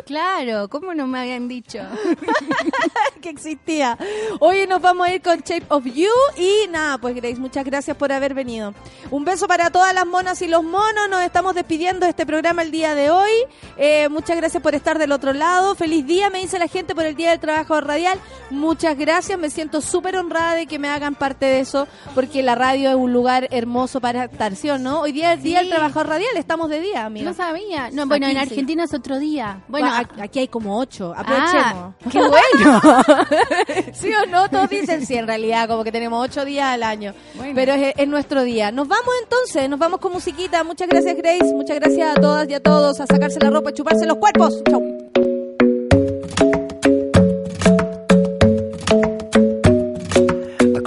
Claro, 0.07 0.69
¿cómo 0.69 0.95
no 0.95 1.07
me 1.07 1.19
habían 1.21 1.47
dicho? 1.47 1.81
que 3.21 3.29
existía. 3.29 3.99
Hoy 4.41 4.67
nos 4.67 4.81
vamos 4.81 5.07
a 5.07 5.13
ir 5.15 5.21
con 5.23 5.39
Shape 5.41 5.67
of 5.69 5.85
You 5.85 6.09
y 6.37 6.67
nada, 6.71 6.99
pues 6.99 7.15
Grace, 7.15 7.37
muchas 7.37 7.65
gracias 7.65 7.97
por 7.97 8.11
haber 8.11 8.33
venido. 8.33 8.75
Un 9.11 9.25
beso 9.25 9.47
para 9.47 9.71
todas 9.71 9.95
las 9.95 10.07
monas 10.07 10.41
y 10.43 10.49
los 10.49 10.65
monos. 10.65 11.09
Nos 11.11 11.23
estamos 11.23 11.55
despidiendo 11.55 12.07
de 12.07 12.11
este 12.11 12.25
programa 12.25 12.63
el 12.63 12.71
día 12.71 12.95
de 12.95 13.11
hoy. 13.11 13.31
Eh, 13.77 14.09
muchas 14.09 14.37
gracias 14.37 14.63
por 14.63 14.75
estar 14.75 14.99
del 14.99 15.13
otro 15.13 15.33
lado. 15.35 15.75
Feliz 15.75 16.07
día, 16.07 16.31
me 16.31 16.41
dice 16.41 16.59
la 16.59 16.69
gente 16.69 16.95
por 16.95 17.05
el 17.05 17.15
Día 17.17 17.31
del 17.31 17.41
Trabajo 17.41 17.79
Radial. 17.81 18.19
Muchas 18.51 18.97
gracias, 18.97 19.39
me 19.39 19.51
siento 19.51 19.83
súper 19.83 20.17
honrada 20.17 20.55
de 20.55 20.67
que 20.67 20.79
me 20.79 20.89
hagan 20.89 21.15
parte 21.15 21.45
de 21.47 21.61
eso, 21.61 21.87
porque 22.15 22.43
la 22.43 22.55
radio 22.55 22.94
es 22.95 23.01
un 23.01 23.13
lugar 23.13 23.49
hermoso 23.51 24.01
para 24.01 24.25
estar, 24.25 24.55
¿sí 24.57 24.71
o 24.71 24.79
no? 24.79 25.01
Hoy 25.01 25.13
día 25.13 25.33
es 25.33 25.39
el 25.39 25.45
Día 25.45 25.59
del 25.59 25.67
Sí. 25.69 25.73
Trabajador 25.75 26.09
Radial, 26.09 26.37
estamos 26.37 26.69
de 26.71 26.81
día, 26.81 27.05
amiga. 27.05 27.31
No 27.31 27.35
sabía. 27.37 27.91
No, 27.93 28.07
bueno, 28.07 28.27
en 28.27 28.33
sí. 28.33 28.39
Argentina 28.39 28.85
es 28.85 28.95
otro 28.95 29.19
día. 29.19 29.61
Bueno, 29.69 29.89
Bueno, 29.89 30.09
a- 30.19 30.25
aquí 30.25 30.39
hay 30.41 30.49
como 30.49 30.79
ocho, 30.79 31.13
aprovechemos. 31.17 31.55
Ah, 31.55 31.93
qué 32.11 32.19
bueno. 32.19 32.81
¿Sí 33.93 34.11
o 34.15 34.27
no? 34.27 34.49
Todos 34.49 34.69
dicen 34.69 35.05
sí, 35.07 35.15
en 35.15 35.27
realidad, 35.27 35.69
como 35.69 35.85
que 35.85 35.93
tenemos 35.93 36.23
ocho 36.25 36.45
días 36.45 36.67
al 36.67 36.83
año. 36.83 37.15
Pero 37.55 37.73
es, 37.75 37.95
es 37.97 38.09
nuestro 38.09 38.43
día. 38.43 38.71
Nos 38.73 38.89
vamos 38.89 39.11
entonces, 39.23 39.69
nos 39.69 39.79
vamos 39.79 40.01
con 40.01 40.13
musiquita. 40.13 40.65
Muchas 40.65 40.89
gracias, 40.89 41.17
Grace. 41.17 41.53
Muchas 41.55 41.79
gracias 41.81 42.17
a 42.17 42.21
todas 42.21 42.49
y 42.49 42.55
a 42.55 42.61
todos. 42.61 43.01
A 43.01 43.07
sacarse 43.07 43.39
la 43.41 43.51
ropa 43.51 43.71
y 43.71 43.75
chuparse 43.75 44.07
los 44.07 44.17
cuerpos. 44.19 44.63
Chau. 44.69 45.14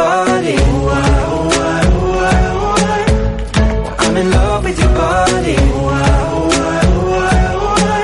Body. 0.00 0.54
Ooh, 0.66 0.88
I, 0.88 1.10
ooh, 1.34 1.60
I, 1.68 1.82
ooh, 1.96 2.28
I, 2.28 2.42
ooh, 2.56 2.84
I. 2.86 3.02
Well, 3.82 3.96
I'm 4.04 4.16
in 4.16 4.26
love 4.30 4.62
with 4.64 4.78
your 4.82 4.94
body. 5.00 5.54
Ooh, 5.66 5.88
I, 5.88 6.10
ooh, 6.36 6.58
I, 6.66 6.82
ooh, 6.96 7.24
I, 7.26 7.42
ooh, 7.56 7.86
I. 7.86 8.02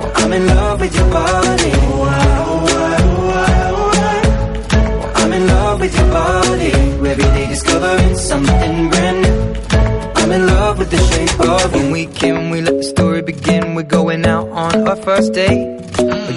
Well, 0.00 0.12
I'm 0.20 0.32
in 0.38 0.44
love 0.46 0.80
with 0.80 0.94
your 0.98 1.10
body. 1.10 1.70
Ooh, 1.86 2.08
I, 2.08 2.28
ooh, 2.50 2.70
I, 2.82 2.98
ooh, 3.10 3.40
I, 3.44 3.58
ooh, 3.72 4.00
I. 4.10 4.18
Well, 5.00 5.12
I'm 5.20 5.32
in 5.38 5.46
love 5.46 5.80
with 5.80 5.94
your 5.98 6.10
body. 6.20 6.72
Every 7.12 7.28
day 7.36 7.46
discovering 7.48 8.16
something 8.16 8.90
brand 8.90 9.18
new. 9.24 9.36
I'm 10.20 10.32
in 10.32 10.46
love 10.46 10.78
with 10.78 10.90
the 10.90 10.98
shape 11.10 11.40
of 11.40 11.74
you. 11.74 11.80
When 11.80 11.90
we 11.92 12.06
can, 12.06 12.50
we 12.50 12.60
let 12.60 12.76
the 12.76 12.82
story 12.94 13.22
begin. 13.22 13.74
We're 13.76 13.92
going 14.00 14.26
out 14.26 14.48
on 14.48 14.88
our 14.88 14.96
first 14.96 15.32
date. 15.32 15.62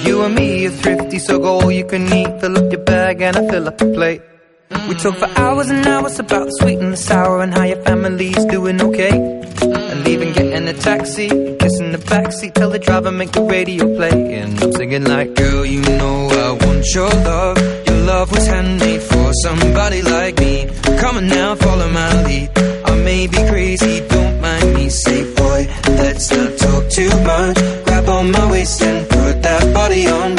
You 0.06 0.24
and 0.24 0.36
me 0.36 0.68
are 0.68 0.72
thrifty, 0.82 1.20
so 1.20 1.40
go 1.40 1.60
all 1.62 1.72
you 1.72 1.86
can 1.86 2.04
eat. 2.14 2.32
Fill 2.40 2.58
up 2.58 2.72
your 2.72 2.84
bag 2.84 3.22
and 3.22 3.36
I 3.36 3.48
fill 3.50 3.68
up 3.68 3.78
the 3.78 3.86
plate. 3.98 4.22
We 4.70 4.96
talk 4.96 5.16
for 5.16 5.30
hours 5.40 5.70
and 5.72 5.86
hours 5.88 6.20
about 6.20 6.46
the 6.46 6.52
sweet 6.62 6.78
and 6.78 6.94
the 6.94 6.98
sour 6.98 7.41
and 7.41 7.52
how 7.54 7.64
your 7.64 7.82
family's 7.82 8.46
doing 8.46 8.80
okay. 8.82 9.10
And 9.12 10.08
even 10.08 10.32
getting 10.34 10.68
a 10.68 10.74
taxi, 10.74 11.28
kissing 11.28 11.91
the 11.91 11.98
backseat, 11.98 12.54
tell 12.54 12.70
the 12.70 12.78
driver 12.78 13.12
make 13.12 13.32
the 13.32 13.41
radio 13.41 13.84
play. 13.96 14.36
And 14.36 14.62
I'm 14.62 14.72
singing 14.74 15.06
like, 15.06 15.34
girl, 15.34 15.66
you 15.66 15.82
know 15.82 16.28
I 16.30 16.66
want 16.66 16.86
your 16.94 17.10
love. 17.10 17.58
Your 17.88 17.98
love 18.06 18.32
was 18.32 18.46
handmade 18.46 19.02
for 19.02 19.34
somebody 19.41 20.04
like 20.04 20.38
me. 20.38 20.70
Come 21.00 21.18
on 21.18 21.28
now, 21.28 21.56
follow 21.56 21.90
my 21.90 22.24
lead. 22.24 22.52
I 22.86 22.96
may 23.04 23.26
be 23.26 23.38
crazy, 23.50 24.08
don't 24.08 24.40
mind 24.40 24.74
me. 24.76 24.90
Say, 24.90 25.34
boy, 25.34 25.68
let's 25.98 26.30
not 26.32 26.58
talk 26.60 26.90
too 26.90 27.10
much. 27.24 27.58
Grab 27.86 28.08
on 28.08 28.32
my 28.32 28.52
waist 28.52 28.82
and 28.84 29.10
put 29.10 29.41
that 29.41 29.74
body 29.74 30.08
on 30.08 30.39